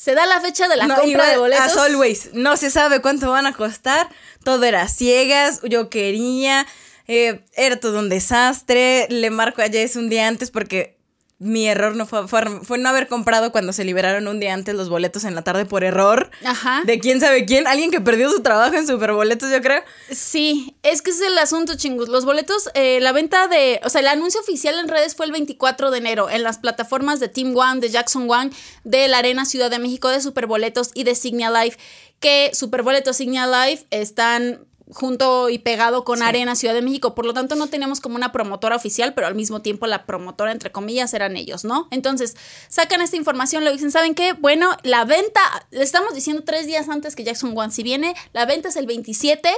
Se 0.00 0.14
da 0.14 0.24
la 0.24 0.40
fecha 0.40 0.66
de 0.66 0.78
la 0.78 0.86
No, 0.86 0.94
compra 0.94 1.10
igual, 1.10 1.30
de 1.30 1.36
boletos. 1.36 1.66
As 1.66 1.76
always, 1.76 2.30
no 2.32 2.56
se 2.56 2.70
sabe 2.70 3.02
cuánto 3.02 3.30
van 3.30 3.44
a 3.46 3.52
costar. 3.52 4.08
Todo 4.42 4.64
era 4.64 4.88
ciegas. 4.88 5.60
Yo 5.64 5.90
quería. 5.90 6.66
eh, 7.06 7.44
era 7.52 7.78
todo 7.78 7.98
un 7.98 8.08
desastre. 8.08 9.06
Le 9.10 9.28
marco 9.28 9.60
a 9.60 9.66
Jess 9.66 9.96
un 9.96 10.08
día 10.08 10.26
antes 10.26 10.50
porque 10.50 10.96
mi 11.40 11.66
error 11.66 11.96
no 11.96 12.04
fue, 12.06 12.28
fue, 12.28 12.44
fue 12.64 12.76
no 12.76 12.90
haber 12.90 13.08
comprado 13.08 13.50
cuando 13.50 13.72
se 13.72 13.82
liberaron 13.82 14.28
un 14.28 14.40
día 14.40 14.52
antes 14.52 14.74
los 14.74 14.90
boletos 14.90 15.24
en 15.24 15.34
la 15.34 15.40
tarde 15.40 15.64
por 15.64 15.84
error. 15.84 16.30
Ajá. 16.44 16.82
De 16.84 16.98
quién 16.98 17.18
sabe 17.18 17.46
quién. 17.46 17.66
Alguien 17.66 17.90
que 17.90 18.02
perdió 18.02 18.30
su 18.30 18.42
trabajo 18.42 18.74
en 18.74 18.86
superboletos, 18.86 19.50
yo 19.50 19.62
creo. 19.62 19.82
Sí, 20.10 20.76
es 20.82 21.00
que 21.00 21.10
ese 21.10 21.24
es 21.24 21.30
el 21.32 21.38
asunto, 21.38 21.76
chingus. 21.76 22.10
Los 22.10 22.26
boletos, 22.26 22.68
eh, 22.74 23.00
la 23.00 23.12
venta 23.12 23.48
de, 23.48 23.80
o 23.84 23.88
sea, 23.88 24.02
el 24.02 24.08
anuncio 24.08 24.38
oficial 24.38 24.78
en 24.78 24.88
redes 24.88 25.16
fue 25.16 25.24
el 25.24 25.32
24 25.32 25.90
de 25.90 25.96
enero 25.96 26.28
en 26.28 26.42
las 26.42 26.58
plataformas 26.58 27.20
de 27.20 27.28
Team 27.28 27.56
One, 27.56 27.80
de 27.80 27.88
Jackson 27.88 28.30
One, 28.30 28.50
de 28.84 29.08
la 29.08 29.18
Arena 29.18 29.46
Ciudad 29.46 29.70
de 29.70 29.78
México, 29.78 30.10
de 30.10 30.20
Superboletos 30.20 30.90
y 30.92 31.04
de 31.04 31.14
Signia 31.14 31.50
Life, 31.50 31.78
que 32.20 32.50
Superboletos 32.52 33.16
Signia 33.16 33.46
Life 33.46 33.86
están 33.90 34.66
junto 34.92 35.48
y 35.48 35.58
pegado 35.58 36.04
con 36.04 36.22
Arena 36.22 36.56
Ciudad 36.56 36.74
de 36.74 36.82
México, 36.82 37.14
por 37.14 37.26
lo 37.26 37.34
tanto 37.34 37.54
no 37.54 37.68
teníamos 37.68 38.00
como 38.00 38.16
una 38.16 38.32
promotora 38.32 38.76
oficial, 38.76 39.14
pero 39.14 39.26
al 39.26 39.34
mismo 39.34 39.62
tiempo 39.62 39.86
la 39.86 40.06
promotora 40.06 40.52
entre 40.52 40.72
comillas 40.72 41.14
eran 41.14 41.36
ellos, 41.36 41.64
¿no? 41.64 41.88
Entonces, 41.90 42.36
sacan 42.68 43.00
esta 43.00 43.16
información, 43.16 43.64
le 43.64 43.72
dicen, 43.72 43.90
¿saben 43.90 44.14
qué? 44.14 44.32
Bueno, 44.32 44.76
la 44.82 45.04
venta, 45.04 45.40
le 45.70 45.82
estamos 45.82 46.14
diciendo 46.14 46.42
tres 46.44 46.66
días 46.66 46.88
antes 46.88 47.14
que 47.14 47.24
Jackson 47.24 47.56
One, 47.56 47.72
si 47.72 47.82
viene, 47.82 48.14
la 48.32 48.46
venta 48.46 48.68
es 48.68 48.76
el 48.76 48.86
27, 48.86 49.50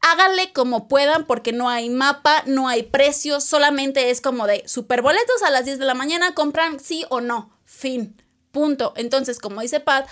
háganle 0.00 0.52
como 0.52 0.88
puedan 0.88 1.26
porque 1.26 1.52
no 1.52 1.68
hay 1.68 1.90
mapa, 1.90 2.42
no 2.46 2.68
hay 2.68 2.84
precios, 2.84 3.44
solamente 3.44 4.10
es 4.10 4.20
como 4.20 4.46
de 4.46 4.62
superboletos 4.66 5.42
a 5.42 5.50
las 5.50 5.64
10 5.64 5.78
de 5.78 5.84
la 5.84 5.94
mañana, 5.94 6.34
compran 6.34 6.80
sí 6.80 7.04
o 7.08 7.20
no, 7.20 7.50
fin, 7.64 8.22
punto. 8.52 8.92
Entonces, 8.96 9.38
como 9.38 9.60
dice 9.60 9.80
Pat, 9.80 10.08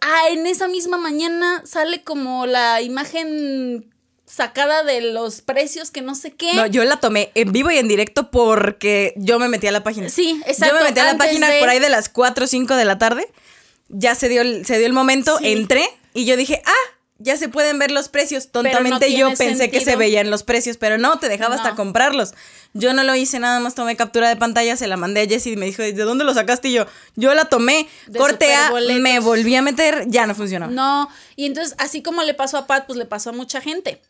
ah, 0.00 0.28
en 0.30 0.46
esa 0.46 0.68
misma 0.68 0.96
mañana 0.96 1.62
sale 1.64 2.02
como 2.02 2.46
la 2.46 2.80
imagen 2.82 3.88
sacada 4.26 4.82
de 4.82 5.00
los 5.12 5.42
precios 5.42 5.90
que 5.90 6.00
no 6.00 6.14
sé 6.14 6.30
qué. 6.32 6.54
No, 6.54 6.66
yo 6.66 6.84
la 6.84 6.98
tomé 7.00 7.30
en 7.34 7.52
vivo 7.52 7.70
y 7.70 7.76
en 7.78 7.86
directo 7.88 8.30
porque 8.30 9.12
yo 9.16 9.38
me 9.38 9.48
metí 9.48 9.66
a 9.66 9.72
la 9.72 9.82
página. 9.84 10.08
Sí, 10.08 10.40
exacto, 10.46 10.74
Yo 10.74 10.80
me 10.80 10.88
metí 10.88 11.00
a 11.00 11.04
la 11.04 11.10
antes 11.10 11.26
página 11.26 11.48
de- 11.50 11.60
por 11.60 11.68
ahí 11.68 11.78
de 11.80 11.90
las 11.90 12.08
4 12.08 12.44
o 12.44 12.48
5 12.48 12.74
de 12.76 12.84
la 12.86 12.96
tarde. 12.98 13.26
Ya 13.88 14.14
se 14.14 14.28
dio 14.30 14.40
el, 14.40 14.64
se 14.64 14.78
dio 14.78 14.86
el 14.86 14.94
momento, 14.94 15.36
Sí. 15.38 15.52
entré 15.52 15.86
y 16.14 16.24
yo 16.24 16.36
dije, 16.36 16.62
ah, 16.64 16.96
ya 17.22 17.36
se 17.36 17.48
pueden 17.48 17.78
ver 17.78 17.90
los 17.90 18.08
precios. 18.08 18.48
Tontamente 18.50 19.14
yo 19.16 19.32
pensé 19.34 19.70
que 19.70 19.80
se 19.80 19.96
veían 19.96 20.30
los 20.30 20.42
precios, 20.42 20.76
pero 20.76 20.98
no, 20.98 21.18
te 21.18 21.28
dejaba 21.28 21.54
hasta 21.54 21.74
comprarlos. 21.74 22.34
Yo 22.74 22.94
no 22.94 23.02
lo 23.02 23.14
hice, 23.14 23.38
nada 23.38 23.60
más 23.60 23.74
tomé 23.74 23.96
captura 23.96 24.28
de 24.28 24.36
pantalla, 24.36 24.76
se 24.76 24.86
la 24.86 24.96
mandé 24.96 25.22
a 25.22 25.26
Jessie 25.26 25.52
y 25.52 25.56
me 25.56 25.66
dijo, 25.66 25.82
¿de 25.82 25.92
dónde 25.92 26.24
lo 26.24 26.32
sacaste? 26.32 26.68
Y 26.68 26.72
yo, 26.72 26.86
yo 27.16 27.34
la 27.34 27.44
tomé, 27.46 27.88
De 28.06 28.18
corté 28.18 28.54
a, 28.54 28.70
me 29.00 29.20
volví 29.20 29.54
a 29.54 29.62
meter, 29.62 30.04
ya 30.08 30.26
no 30.26 30.34
funcionó. 30.34 30.68
No, 30.68 31.08
y 31.36 31.46
entonces 31.46 31.74
así 31.78 32.02
como 32.02 32.22
le 32.22 32.34
pasó 32.34 32.56
a 32.56 32.66
Pat, 32.66 32.86
pues 32.86 32.98
le 32.98 33.04
pasó 33.04 33.30
a 33.30 33.32
mucha 33.32 33.60
gente. 33.60 34.00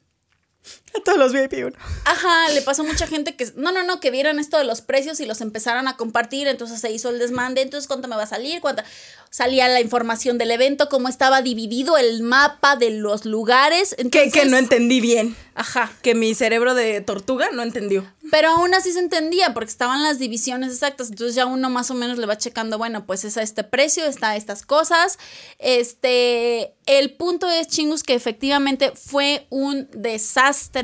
A 0.97 1.01
todos 1.05 1.19
los 1.19 1.33
VIP 1.33 1.55
uno. 1.67 1.77
Ajá, 2.05 2.49
le 2.51 2.63
pasó 2.63 2.83
a 2.83 2.85
mucha 2.87 3.07
gente 3.07 3.35
que, 3.37 3.53
no, 3.57 3.73
no, 3.73 3.83
no, 3.83 4.01
que 4.01 4.11
vieran 4.11 4.39
esto 4.39 4.59
de 4.59 4.65
los 4.65 4.81
precios 4.81 5.21
y 5.21 5.27
los 5.27 5.41
empezaran 5.41 5.89
a 5.89 5.97
compartir, 5.97 6.49
entonces 6.49 6.81
se 6.81 6.91
hizo 6.91 7.11
el 7.11 7.19
desmande, 7.19 7.63
entonces 7.63 7.89
cuánto 7.89 8.09
me 8.09 8.17
va 8.17 8.25
a 8.25 8.27
salir, 8.27 8.61
cuánto 8.61 8.83
salía 9.31 9.67
la 9.69 9.81
información 9.81 10.37
del 10.37 10.51
evento, 10.51 10.89
cómo 10.91 11.09
estaba 11.09 11.41
dividido 11.41 11.97
el 11.97 12.23
mapa 12.23 12.77
de 12.77 12.91
los 12.91 13.25
lugares, 13.25 13.97
Que, 14.11 14.31
que 14.31 14.45
no 14.45 14.57
entendí 14.59 15.01
bien. 15.01 15.35
Ajá, 15.55 15.91
Que 16.03 16.15
mi 16.15 16.35
cerebro 16.35 16.75
de 16.75 17.01
tortuga 17.03 17.51
no 17.53 17.63
entendió. 17.63 18.07
pero 18.31 18.49
aún 18.51 18.73
así 18.75 18.93
se 18.93 18.99
entendía 19.01 19.53
porque 19.53 19.71
estaban 19.71 20.03
las 20.03 20.19
divisiones 20.19 20.73
exactas, 20.73 21.11
entonces 21.11 21.35
ya 21.35 21.45
uno 21.47 21.69
más 21.71 21.91
o 21.91 21.95
menos 21.95 22.19
le 22.19 22.27
va 22.27 22.37
checando, 22.39 22.79
bueno, 22.79 23.05
pues 23.07 23.25
es 23.25 23.37
a 23.37 23.43
este 23.43 23.63
precio, 23.65 24.05
está 24.05 24.31
a 24.31 24.37
estas 24.37 24.65
cosas. 24.65 25.19
Este, 25.59 26.73
el 26.87 27.15
punto 27.15 27.49
es, 27.51 27.69
chingus, 27.69 28.03
que 28.03 28.15
efectivamente 28.15 28.93
fue 28.95 29.47
un 29.51 29.89
desastre 29.93 30.82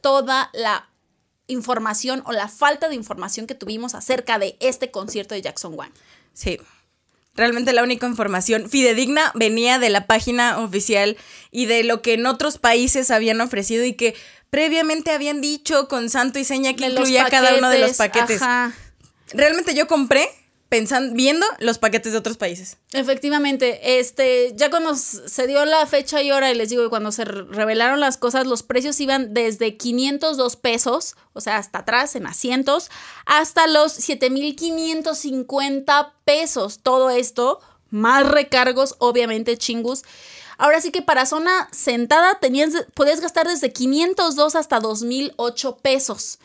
toda 0.00 0.50
la 0.52 0.88
información 1.46 2.22
o 2.26 2.32
la 2.32 2.48
falta 2.48 2.88
de 2.88 2.94
información 2.94 3.46
que 3.46 3.54
tuvimos 3.54 3.94
acerca 3.94 4.38
de 4.38 4.56
este 4.60 4.90
concierto 4.90 5.34
de 5.34 5.42
Jackson 5.42 5.74
Wang. 5.74 5.92
Sí. 6.32 6.58
Realmente 7.36 7.72
la 7.72 7.82
única 7.82 8.06
información 8.06 8.70
fidedigna 8.70 9.32
venía 9.34 9.78
de 9.78 9.90
la 9.90 10.06
página 10.06 10.60
oficial 10.60 11.16
y 11.50 11.66
de 11.66 11.82
lo 11.82 12.00
que 12.00 12.14
en 12.14 12.26
otros 12.26 12.58
países 12.58 13.10
habían 13.10 13.40
ofrecido 13.40 13.84
y 13.84 13.94
que 13.94 14.14
previamente 14.50 15.10
habían 15.10 15.40
dicho 15.40 15.88
con 15.88 16.10
santo 16.10 16.38
y 16.38 16.44
seña 16.44 16.74
que 16.74 16.84
De 16.84 16.92
incluía 16.92 17.26
cada 17.28 17.56
uno 17.56 17.70
de 17.70 17.80
los 17.80 17.96
paquetes. 17.96 18.40
Ajá. 18.40 18.72
Realmente 19.32 19.74
yo 19.74 19.88
compré 19.88 20.28
pensando, 20.68 21.14
viendo 21.14 21.46
los 21.60 21.78
paquetes 21.78 22.12
de 22.12 22.18
otros 22.18 22.36
países. 22.36 22.78
Efectivamente, 22.92 23.98
este, 24.00 24.52
ya 24.56 24.70
cuando 24.70 24.96
se 24.96 25.46
dio 25.46 25.64
la 25.64 25.86
fecha 25.86 26.22
y 26.22 26.32
hora, 26.32 26.50
y 26.50 26.54
les 26.54 26.70
digo 26.70 26.88
cuando 26.90 27.12
se 27.12 27.24
re- 27.24 27.44
revelaron 27.44 28.00
las 28.00 28.16
cosas, 28.16 28.46
los 28.46 28.62
precios 28.62 28.98
iban 29.00 29.34
desde 29.34 29.76
502 29.76 30.56
pesos, 30.56 31.14
o 31.32 31.40
sea, 31.40 31.58
hasta 31.58 31.80
atrás 31.80 32.16
en 32.16 32.26
asientos, 32.26 32.90
hasta 33.26 33.66
los 33.66 33.92
7550 33.92 36.14
pesos. 36.24 36.80
Todo 36.82 37.10
esto, 37.10 37.60
más 37.90 38.26
recargos, 38.26 38.96
obviamente, 38.98 39.56
chingus. 39.56 40.02
Ahora 40.56 40.80
sí 40.80 40.92
que 40.92 41.02
para 41.02 41.26
zona 41.26 41.68
sentada 41.72 42.38
tenías, 42.40 42.70
podías 42.94 43.20
gastar 43.20 43.48
desde 43.48 43.72
502 43.72 44.54
hasta 44.54 44.78
2008 44.80 45.78
pesos. 45.78 46.38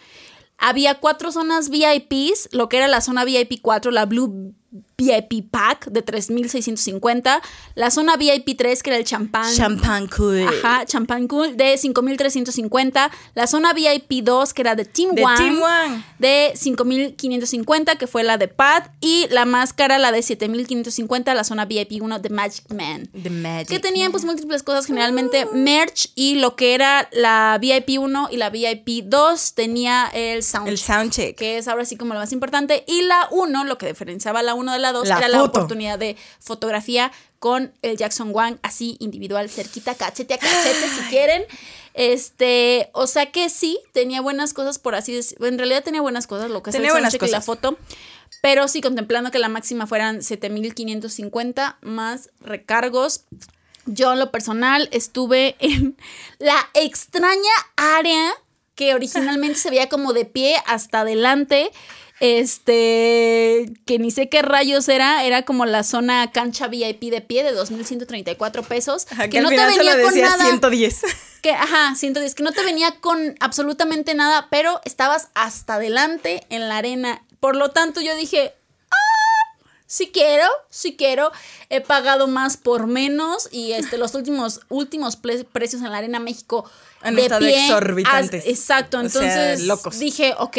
Había 0.59 0.99
cuatro 0.99 1.31
zonas 1.31 1.69
VIPs, 1.69 2.49
lo 2.51 2.69
que 2.69 2.77
era 2.77 2.87
la 2.87 3.01
zona 3.01 3.25
VIP 3.25 3.61
4, 3.61 3.91
la 3.91 4.05
Blue 4.05 4.53
VIP 4.99 5.49
Pack 5.49 5.87
de 5.87 6.03
3.650, 6.03 7.41
la 7.75 7.89
zona 7.89 8.17
VIP 8.17 8.57
3 8.57 8.83
que 8.83 8.89
era 8.89 8.97
el 8.97 9.05
champán. 9.05 9.53
Champagne 9.55 10.09
cool. 10.15 10.45
Ajá, 10.47 10.85
champán 10.85 11.27
cool 11.27 11.55
de 11.55 11.75
5.350, 11.75 13.09
la 13.35 13.47
zona 13.47 13.73
VIP 13.73 14.23
2 14.23 14.53
que 14.53 14.61
era 14.61 14.75
de 14.75 14.85
Team 14.85 15.15
De 15.15 15.23
One 15.23 15.37
Team 15.37 15.61
One. 15.61 16.03
de 16.19 16.53
5.550 16.55 17.97
que 17.97 18.07
fue 18.07 18.23
la 18.23 18.37
de 18.37 18.47
Pat 18.47 18.91
y 18.99 19.27
la 19.29 19.45
máscara 19.45 19.97
la 19.97 20.11
de 20.11 20.19
7.550 20.19 21.33
la 21.33 21.43
zona 21.43 21.65
VIP 21.65 22.01
1 22.01 22.19
de 22.19 22.29
Magic 22.29 22.71
Man. 22.73 23.07
The 23.21 23.29
Magic. 23.29 23.69
Que 23.69 23.79
tenían 23.79 24.11
pues 24.11 24.25
múltiples 24.25 24.63
cosas, 24.63 24.85
generalmente 24.85 25.45
merch 25.53 26.11
y 26.15 26.35
lo 26.35 26.55
que 26.55 26.73
era 26.73 27.07
la 27.11 27.57
VIP 27.59 27.99
1 27.99 28.29
y 28.31 28.37
la 28.37 28.49
VIP 28.49 29.05
2 29.05 29.53
tenía 29.53 30.09
el 30.13 30.43
sound. 30.43 30.67
El 30.67 30.77
soundcheck. 30.77 31.35
que 31.37 31.57
es 31.57 31.67
ahora 31.67 31.85
sí 31.85 31.95
como 31.95 32.13
lo 32.13 32.19
más 32.19 32.31
importante. 32.31 32.83
Y 32.87 33.03
la 33.03 33.27
1, 33.31 33.63
lo 33.65 33.77
que 33.77 33.87
diferenciaba 33.87 34.43
la 34.43 34.53
1 34.53 34.73
de 34.73 34.79
la 34.79 34.88
2, 34.91 35.07
La 35.07 35.17
era 35.17 35.27
la 35.27 35.43
oportunidad 35.43 35.99
de 35.99 36.17
fotografía 36.39 37.11
con 37.39 37.73
el 37.81 37.97
Jackson 37.97 38.31
Wang 38.33 38.57
así 38.61 38.97
individual, 38.99 39.49
cerquita, 39.49 39.95
cachete 39.95 40.33
a 40.33 40.37
cachete 40.37 40.89
si 40.89 41.01
quieren. 41.09 41.43
Este, 41.93 42.89
o 42.93 43.07
sea 43.07 43.31
que 43.31 43.49
sí, 43.49 43.79
tenía 43.93 44.21
buenas 44.21 44.53
cosas 44.53 44.79
por 44.79 44.95
así 44.95 45.13
decirlo. 45.13 45.47
En 45.47 45.57
realidad 45.57 45.83
tenía 45.83 46.01
buenas 46.01 46.27
cosas, 46.27 46.49
lo 46.51 46.61
que 46.63 46.69
es 46.69 46.75
el 46.75 46.81
Tenía 46.81 46.93
soundcheck 46.93 47.23
y 47.23 47.25
la 47.27 47.37
cosas. 47.37 47.45
foto. 47.45 47.77
Pero 48.41 48.67
sí, 48.67 48.81
contemplando 48.81 49.31
que 49.31 49.39
la 49.39 49.49
máxima 49.49 49.87
fueran 49.87 50.21
7550 50.21 51.77
más 51.81 52.29
recargos. 52.39 53.25
Yo, 53.85 54.13
en 54.13 54.19
lo 54.19 54.31
personal, 54.31 54.87
estuve 54.91 55.55
en 55.59 55.97
la 56.37 56.69
extraña 56.73 57.35
área 57.75 58.33
que 58.75 58.93
originalmente 58.93 59.55
se 59.55 59.69
veía 59.69 59.89
como 59.89 60.13
de 60.13 60.25
pie 60.25 60.55
hasta 60.65 61.01
adelante. 61.01 61.71
Este, 62.19 63.71
que 63.85 63.99
ni 63.99 64.11
sé 64.11 64.29
qué 64.29 64.41
rayos 64.41 64.87
era, 64.89 65.23
era 65.23 65.43
como 65.43 65.65
la 65.65 65.83
zona 65.83 66.31
cancha 66.31 66.67
VIP 66.67 67.03
de 67.11 67.21
pie 67.21 67.43
de 67.43 67.53
2.134 67.55 68.63
pesos. 68.65 69.07
Ajá, 69.11 69.27
que, 69.29 69.37
al 69.39 69.43
no 69.45 69.49
te 69.49 69.57
venía 69.57 69.93
con 70.01 70.13
decía 70.13 70.29
nada. 70.29 70.45
110. 70.45 71.01
Que, 71.41 71.51
ajá, 71.51 71.95
110, 71.95 72.35
que 72.35 72.43
no 72.43 72.51
te 72.51 72.63
venía 72.65 72.99
con 72.99 73.37
absolutamente 73.39 74.13
nada, 74.13 74.47
pero 74.51 74.81
estabas 74.83 75.29
hasta 75.35 75.75
adelante 75.75 76.45
en 76.49 76.67
la 76.67 76.75
arena. 76.79 77.23
Por 77.39 77.55
lo 77.55 77.69
tanto, 77.71 78.01
yo 78.01 78.13
dije, 78.17 78.53
ah, 78.91 79.57
si 79.87 80.07
quiero, 80.07 80.43
si 80.69 80.97
quiero. 80.97 81.31
He 81.69 81.79
pagado 81.79 82.27
más 82.27 82.57
por 82.57 82.87
menos 82.87 83.47
y 83.53 83.71
este, 83.71 83.97
los 83.97 84.15
últimos, 84.15 84.59
últimos 84.67 85.15
precios 85.15 85.81
en 85.81 85.91
la 85.91 85.99
Arena 85.99 86.19
México 86.19 86.69
Han 87.03 87.15
de 87.15 87.21
estado 87.21 87.39
pie, 87.39 87.65
exorbitantes. 87.67 88.43
as- 88.43 88.49
exacto, 88.49 88.97
O 88.99 89.07
sea, 89.07 89.21
entonces 89.23 89.65
locos. 89.65 89.97
dije, 89.97 90.33
ok, 90.39 90.57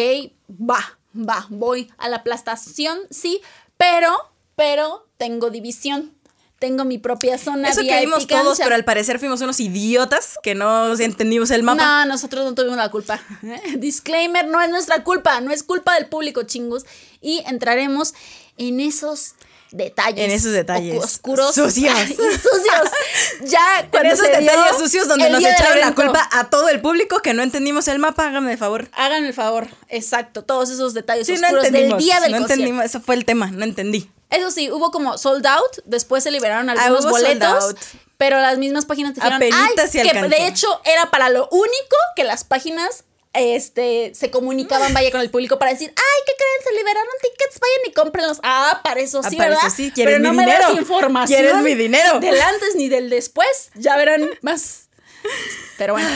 va, 0.48 0.98
va, 1.14 1.46
voy 1.48 1.90
a 1.98 2.08
la 2.08 2.18
aplastación, 2.18 2.98
sí, 3.10 3.40
pero, 3.76 4.16
pero 4.56 5.06
tengo 5.16 5.50
división. 5.50 6.12
Tengo 6.58 6.84
mi 6.84 6.98
propia 6.98 7.38
zona 7.38 7.70
Eso 7.70 7.80
que 7.80 8.00
vimos 8.00 8.26
todos, 8.26 8.58
pero 8.58 8.74
al 8.74 8.84
parecer 8.84 9.18
fuimos 9.18 9.40
unos 9.40 9.60
idiotas 9.60 10.34
que 10.42 10.54
no 10.54 10.94
entendimos 10.94 11.50
el 11.50 11.62
mapa. 11.62 11.82
No, 11.82 12.04
nosotros 12.04 12.44
no 12.44 12.54
tuvimos 12.54 12.76
la 12.76 12.90
culpa. 12.90 13.18
Disclaimer, 13.78 14.46
no 14.46 14.60
es 14.60 14.68
nuestra 14.68 15.02
culpa, 15.02 15.40
no 15.40 15.52
es 15.52 15.62
culpa 15.62 15.94
del 15.94 16.08
público, 16.08 16.42
chingos. 16.42 16.84
Y 17.22 17.42
entraremos 17.46 18.12
en 18.58 18.80
esos 18.80 19.36
detalles. 19.72 20.24
En 20.24 20.30
esos 20.30 20.52
detalles. 20.52 21.02
Oscuros. 21.02 21.54
Sucios. 21.54 21.94
y 22.10 22.14
sucios. 22.14 22.90
Ya 23.42 23.80
En 23.80 23.90
cuando 23.90 24.08
esos 24.12 24.26
se 24.26 24.38
dio 24.38 24.50
detalles 24.52 24.76
sucios 24.78 25.08
donde 25.08 25.30
nos 25.30 25.42
del 25.42 25.52
echaron 25.52 25.80
la 25.80 25.94
culpa 25.94 26.28
a 26.32 26.50
todo 26.50 26.68
el 26.68 26.80
público 26.80 27.20
que 27.20 27.34
no 27.34 27.42
entendimos 27.42 27.88
el 27.88 27.98
mapa, 27.98 28.26
háganme 28.26 28.52
el 28.52 28.58
favor. 28.58 28.88
Hagan 28.92 29.24
el 29.24 29.34
favor, 29.34 29.68
exacto, 29.88 30.42
todos 30.44 30.70
esos 30.70 30.94
detalles 30.94 31.26
Sí, 31.26 31.34
no 31.34 31.46
oscuros 31.48 31.64
del 31.64 31.74
entendimos. 31.74 32.02
día 32.04 32.20
del 32.20 32.32
no 32.32 32.38
entendimos, 32.38 32.84
eso 32.84 33.00
fue 33.00 33.14
el 33.14 33.24
tema, 33.24 33.50
no 33.50 33.64
entendí. 33.64 34.10
Eso 34.30 34.50
sí, 34.52 34.70
hubo 34.70 34.90
como 34.92 35.18
sold 35.18 35.44
out, 35.46 35.78
después 35.84 36.22
se 36.22 36.30
liberaron 36.30 36.70
algunos 36.70 37.04
Ah, 37.04 37.08
hubo 37.08 37.18
sold 37.18 37.24
boletos. 37.24 37.64
out. 37.64 37.78
Pero 38.16 38.38
las 38.38 38.58
mismas 38.58 38.84
páginas 38.84 39.14
dijeron, 39.14 39.40
ay, 39.42 39.50
que 39.92 40.00
alcanzó". 40.00 40.28
de 40.28 40.46
hecho 40.46 40.80
era 40.84 41.10
para 41.10 41.30
lo 41.30 41.48
único 41.50 41.96
que 42.14 42.22
las 42.24 42.44
páginas 42.44 43.04
este, 43.32 44.12
se 44.14 44.30
comunicaban, 44.30 44.92
vaya, 44.92 45.10
con 45.10 45.20
el 45.20 45.30
público 45.30 45.58
para 45.58 45.72
decir, 45.72 45.88
ay, 45.90 46.22
¿qué 46.26 46.32
creen? 46.36 46.64
Se 46.68 46.72
liberaron 46.78 47.12
tickets, 47.22 47.60
vayan 47.60 47.90
y 47.90 47.92
cómprenlos. 47.92 48.40
Ah, 48.42 48.80
para 48.82 49.00
eso 49.00 49.22
sí, 49.22 49.30
Ah, 49.34 49.38
para 49.38 49.50
¿verdad? 49.50 49.66
eso 49.66 49.76
sí, 49.76 49.92
¿quieres 49.94 50.14
Pero 50.14 50.24
no 50.24 50.30
mi 50.32 50.38
me 50.38 50.46
das 50.46 50.58
dinero? 50.66 50.80
información. 50.80 51.40
¿Quieres 51.40 51.56
mi 51.62 51.74
dinero? 51.74 52.20
Del 52.20 52.40
antes 52.40 52.74
ni 52.76 52.88
del 52.88 53.08
después, 53.10 53.70
ya 53.74 53.96
verán 53.96 54.28
más. 54.42 54.88
Pero 55.78 55.92
bueno, 55.94 56.08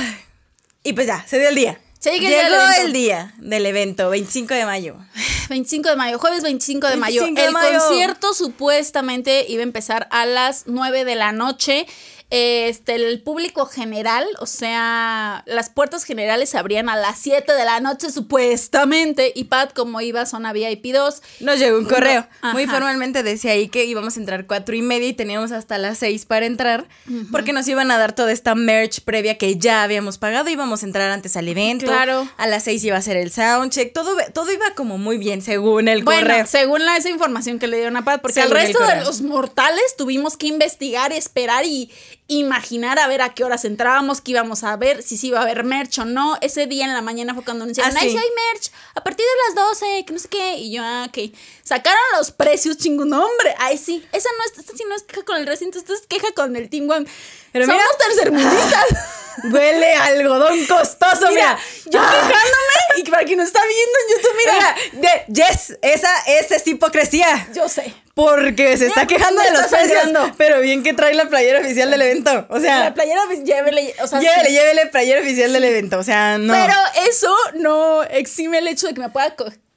Y 0.82 0.92
pues 0.92 1.06
ya, 1.06 1.24
se 1.26 1.38
dio 1.38 1.48
el 1.48 1.54
día. 1.54 1.80
Se 1.98 2.10
llegó 2.18 2.26
el 2.26 2.32
día 2.32 2.44
del 2.44 2.52
evento. 2.54 2.82
el 2.82 2.92
día 2.92 3.34
del 3.38 3.66
evento, 3.66 4.10
25 4.10 4.52
de 4.54 4.66
mayo. 4.66 4.96
25 5.48 5.88
de 5.88 5.96
mayo, 5.96 6.18
jueves 6.18 6.42
25 6.42 6.88
de 6.88 6.96
mayo. 6.96 7.22
25 7.22 7.40
de 7.40 7.46
el 7.46 7.52
mayo. 7.52 7.78
concierto 7.78 8.34
supuestamente 8.34 9.46
iba 9.48 9.60
a 9.60 9.62
empezar 9.62 10.08
a 10.10 10.26
las 10.26 10.64
9 10.66 11.04
de 11.04 11.14
la 11.14 11.32
noche. 11.32 11.86
Este, 12.30 12.96
el 12.96 13.22
público 13.22 13.66
general, 13.66 14.26
o 14.40 14.46
sea, 14.46 15.44
las 15.46 15.70
puertas 15.70 16.04
generales 16.04 16.48
se 16.50 16.58
abrían 16.58 16.88
a 16.88 16.96
las 16.96 17.18
7 17.20 17.52
de 17.52 17.64
la 17.64 17.78
noche 17.80 18.10
supuestamente. 18.10 19.32
Y 19.34 19.44
Pat, 19.44 19.72
como 19.72 20.00
iba 20.00 20.22
a 20.22 20.26
zona 20.26 20.52
VIP 20.52 20.86
2, 20.92 21.22
Nos 21.40 21.58
llegó 21.58 21.78
un 21.78 21.84
correo. 21.84 22.26
No, 22.42 22.52
Muy 22.52 22.66
formalmente 22.66 23.22
decía 23.22 23.52
ahí 23.52 23.68
que 23.68 23.84
íbamos 23.84 24.16
a 24.16 24.20
entrar 24.20 24.46
cuatro 24.46 24.74
y 24.74 24.82
media 24.82 25.08
y 25.08 25.12
teníamos 25.12 25.52
hasta 25.52 25.78
las 25.78 25.98
seis 25.98 26.24
para 26.24 26.46
entrar. 26.46 26.86
Porque 27.30 27.52
nos 27.52 27.68
iban 27.68 27.90
a 27.90 27.98
dar 27.98 28.14
toda 28.14 28.32
esta 28.32 28.54
merch 28.54 29.02
previa 29.02 29.38
que 29.38 29.56
ya 29.56 29.82
habíamos 29.82 30.18
pagado. 30.18 30.48
Íbamos 30.48 30.82
a 30.82 30.86
entrar 30.86 31.10
antes 31.10 31.36
al 31.36 31.48
evento. 31.48 31.86
Claro. 31.86 32.28
A 32.36 32.46
las 32.46 32.64
seis 32.64 32.82
iba 32.84 32.96
a 32.96 33.02
ser 33.02 33.16
el 33.16 33.30
soundcheck. 33.30 33.92
Todo, 33.92 34.16
todo 34.32 34.50
iba 34.52 34.74
como 34.74 34.98
muy 34.98 35.18
bien, 35.18 35.42
según 35.42 35.88
el 35.88 36.02
Bueno, 36.02 36.22
correo. 36.26 36.46
según 36.46 36.84
la, 36.84 36.96
esa 36.96 37.10
información 37.10 37.58
que 37.58 37.66
le 37.66 37.76
dieron 37.76 37.96
a 37.96 38.04
Pat, 38.04 38.22
porque 38.22 38.40
el 38.40 38.46
el 38.46 38.52
resto 38.52 38.84
de 38.86 39.00
los 39.04 39.20
mortales 39.22 39.96
tuvimos 39.96 40.36
que 40.36 40.46
investigar, 40.46 41.12
esperar 41.12 41.64
y 41.64 41.90
imaginar 42.26 42.98
a 42.98 43.06
ver 43.06 43.20
a 43.20 43.34
qué 43.34 43.44
horas 43.44 43.64
entrábamos, 43.66 44.20
qué 44.22 44.30
íbamos 44.30 44.64
a 44.64 44.76
ver, 44.76 45.02
si 45.02 45.16
sí 45.18 45.28
iba 45.28 45.40
a 45.40 45.42
haber 45.42 45.62
merch 45.64 45.98
o 45.98 46.04
no. 46.04 46.38
Ese 46.40 46.66
día 46.66 46.84
en 46.86 46.94
la 46.94 47.02
mañana 47.02 47.34
fue 47.34 47.44
cuando 47.44 47.64
anunciaron, 47.64 47.94
Ah, 47.96 48.00
ay, 48.02 48.10
sí. 48.10 48.16
hay 48.16 48.28
merch, 48.52 48.70
a 48.94 49.04
partir 49.04 49.24
de 49.26 49.54
las 49.54 49.66
12, 49.68 50.04
que 50.06 50.12
no 50.12 50.18
sé 50.18 50.28
qué. 50.28 50.56
Y 50.56 50.72
yo, 50.72 50.82
ah, 50.82 51.06
ok. 51.08 51.34
Sacaron 51.62 52.00
los 52.16 52.30
precios, 52.30 52.78
chingón, 52.78 53.12
hombre. 53.12 53.54
Ay, 53.58 53.76
sí, 53.78 54.04
esa 54.12 54.28
no 54.38 54.44
es, 54.52 54.58
esta 54.58 54.76
sí 54.76 54.84
no 54.88 54.94
es 54.94 55.02
queja 55.02 55.22
con 55.24 55.36
el 55.36 55.46
recinto, 55.46 55.78
esta 55.78 55.92
es 55.92 56.06
queja 56.06 56.28
con 56.34 56.56
el 56.56 56.70
Team 56.70 56.88
One. 56.90 57.06
Pero 57.52 57.66
Somos 57.66 57.82
mira- 57.82 57.98
tercermundistas. 58.08 58.84
Huele 59.50 59.94
a 59.94 60.04
algodón 60.06 60.64
costoso, 60.66 61.28
mira. 61.30 61.56
Mira, 61.56 61.58
yo 61.86 62.00
Ah. 62.00 62.10
quejándome 62.10 62.98
y 62.98 63.10
para 63.10 63.24
quien 63.24 63.38
nos 63.38 63.48
está 63.48 63.60
viendo 63.64 63.98
en 64.00 64.16
YouTube, 64.16 64.36
mira, 64.38 64.76
Mira, 64.92 65.24
de- 65.26 65.32
Yes, 65.34 65.78
esa, 65.82 66.10
esa 66.26 66.56
es 66.56 66.66
hipocresía. 66.66 67.48
yo 67.52 67.68
sé. 67.68 67.94
Porque 68.14 68.76
se 68.78 68.86
está 68.86 69.06
quejando 69.08 69.42
de 69.42 69.50
los 69.50 69.62
precios. 69.66 70.02
sangrando. 70.02 70.34
Pero 70.38 70.60
bien 70.60 70.84
que 70.84 70.92
trae 70.92 71.14
la 71.14 71.24
playera 71.28 71.58
oficial 71.58 71.90
del 71.90 72.00
evento. 72.00 72.46
O 72.48 72.60
sea, 72.60 72.78
La 72.78 72.94
playera, 72.94 73.22
pues, 73.26 73.42
llévele, 73.42 73.92
o 74.00 74.06
sea, 74.06 74.20
llévele, 74.20 74.46
sí. 74.50 74.52
llévele 74.52 74.86
playera 74.86 75.20
oficial 75.20 75.52
del 75.52 75.64
evento. 75.64 75.98
O 75.98 76.02
sea, 76.04 76.38
no. 76.38 76.52
Pero 76.54 76.74
eso 77.10 77.34
no 77.54 78.04
exime 78.04 78.58
el 78.58 78.68
hecho 78.68 78.86
de 78.86 78.94
que 78.94 79.00
me 79.00 79.08
pueda 79.08 79.34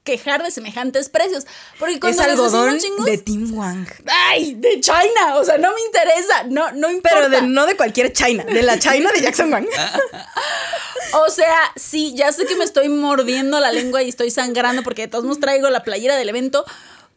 quejar 0.08 0.42
de 0.42 0.50
semejantes 0.50 1.10
precios. 1.10 1.46
Porque 1.78 1.94
es 1.94 2.00
cuando 2.00 2.22
les 2.22 2.30
algodón 2.30 2.78
chingos, 2.78 3.04
de 3.04 3.18
Team 3.18 3.54
Wang. 3.54 3.86
¡Ay! 4.06 4.54
De 4.54 4.80
China. 4.80 5.36
O 5.36 5.44
sea, 5.44 5.58
no 5.58 5.72
me 5.74 5.80
interesa. 5.82 6.44
No, 6.48 6.72
no 6.72 6.90
importa. 6.90 7.16
Pero 7.16 7.28
de- 7.28 7.42
no 7.42 7.66
de 7.66 7.76
cualquier 7.76 8.12
China, 8.12 8.44
de 8.44 8.62
la 8.62 8.78
China 8.78 9.10
de 9.12 9.20
Jackson 9.20 9.52
Wang. 9.52 9.66
O 11.12 11.30
sea, 11.30 11.56
sí, 11.74 12.12
ya 12.14 12.32
sé 12.32 12.44
que 12.44 12.54
me 12.56 12.64
estoy 12.64 12.88
mordiendo 12.90 13.60
la 13.60 13.72
lengua 13.72 14.02
y 14.02 14.10
estoy 14.10 14.30
sangrando 14.30 14.82
porque 14.82 15.02
de 15.02 15.08
todos 15.08 15.24
modos 15.24 15.40
traigo 15.40 15.70
la 15.70 15.82
playera 15.82 16.16
del 16.16 16.28
evento. 16.28 16.64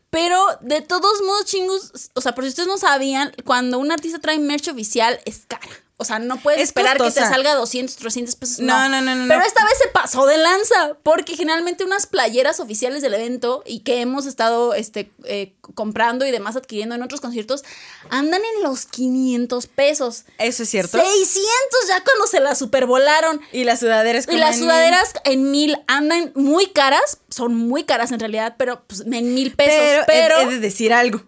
Pero 0.09 0.37
de 0.61 0.81
todos 0.81 1.21
modos, 1.21 1.45
chingos, 1.45 1.91
o 2.13 2.21
sea, 2.21 2.33
por 2.33 2.43
si 2.45 2.49
ustedes 2.49 2.67
no 2.67 2.77
sabían, 2.77 3.33
cuando 3.45 3.79
un 3.79 3.91
artista 3.91 4.19
trae 4.19 4.39
merch 4.39 4.69
oficial 4.69 5.19
es 5.25 5.41
cara. 5.47 5.67
O 6.01 6.03
sea, 6.03 6.17
no 6.17 6.37
puedes 6.37 6.59
Es 6.59 6.69
esperar 6.69 6.97
que 6.97 7.11
te 7.11 7.19
salga 7.19 7.53
200, 7.53 7.95
300 7.95 8.35
pesos. 8.35 8.59
No, 8.59 8.89
no, 8.89 9.01
no, 9.01 9.13
no, 9.13 9.27
Pero 9.27 9.39
no. 9.39 9.45
esta 9.45 9.63
vez 9.63 9.77
se 9.77 9.87
pasó 9.89 10.25
de 10.25 10.39
lanza, 10.39 10.97
porque 11.03 11.35
generalmente 11.37 11.83
unas 11.83 12.07
playeras 12.07 12.59
oficiales 12.59 13.03
del 13.03 13.13
evento 13.13 13.61
y 13.67 13.81
que 13.81 14.01
hemos 14.01 14.25
estado 14.25 14.73
este, 14.73 15.11
eh, 15.25 15.53
comprando 15.75 16.25
y 16.25 16.31
demás 16.31 16.55
adquiriendo 16.55 16.95
en 16.95 17.03
otros 17.03 17.21
conciertos 17.21 17.63
andan 18.09 18.41
en 18.55 18.63
los 18.63 18.87
500 18.87 19.67
pesos. 19.67 20.25
Eso 20.39 20.63
es 20.63 20.69
cierto. 20.69 20.97
600 20.97 21.43
ya 21.87 22.03
cuando 22.03 22.25
se 22.25 22.39
la 22.39 22.55
supervolaron. 22.55 23.39
Y 23.51 23.63
las 23.63 23.81
sudaderas 23.81 24.27
Y 24.27 24.37
las 24.37 24.57
sudaderas 24.57 25.13
en 25.23 25.51
mil 25.51 25.77
andan 25.85 26.31
muy 26.33 26.65
caras, 26.71 27.19
son 27.29 27.55
muy 27.55 27.83
caras 27.83 28.11
en 28.11 28.19
realidad, 28.19 28.55
pero 28.57 28.83
pues, 28.87 29.01
en 29.01 29.35
mil 29.35 29.53
pesos. 29.53 29.75
Pero, 29.77 30.03
Pero, 30.07 30.39
he, 30.39 30.43
he 30.45 30.47
de 30.47 30.59
decir 30.59 30.93
algo. 30.93 31.21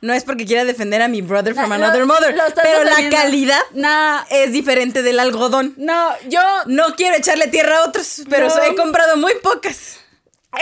No 0.00 0.12
es 0.12 0.24
porque 0.24 0.44
quiera 0.44 0.64
defender 0.64 1.00
a 1.02 1.08
mi 1.08 1.22
brother 1.22 1.54
from 1.54 1.72
another 1.72 2.04
mother. 2.04 2.34
lo 2.36 2.42
Pero 2.62 2.84
la 2.84 3.08
calidad 3.10 3.60
Nah, 3.72 4.22
es 4.30 4.52
diferente 4.52 5.02
del 5.02 5.18
algodón. 5.18 5.74
no, 5.78 6.10
yo. 6.28 6.42
No 6.66 6.94
quiero 6.96 7.16
echarle 7.16 7.48
tierra 7.48 7.78
a 7.78 7.84
otros, 7.88 8.22
pero 8.28 8.48
No. 8.48 8.62
he 8.62 8.74
comprado 8.76 9.16
muy 9.16 9.34
pocas. 9.42 9.98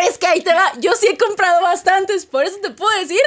Es 0.08 0.18
que 0.18 0.26
ahí 0.26 0.40
te 0.40 0.52
va. 0.52 0.72
Yo 0.78 0.92
sí 0.94 1.06
he 1.08 1.16
comprado 1.16 1.62
bastantes, 1.62 2.26
por 2.26 2.44
eso 2.44 2.56
te 2.62 2.70
puedo 2.70 2.96
decir 3.00 3.20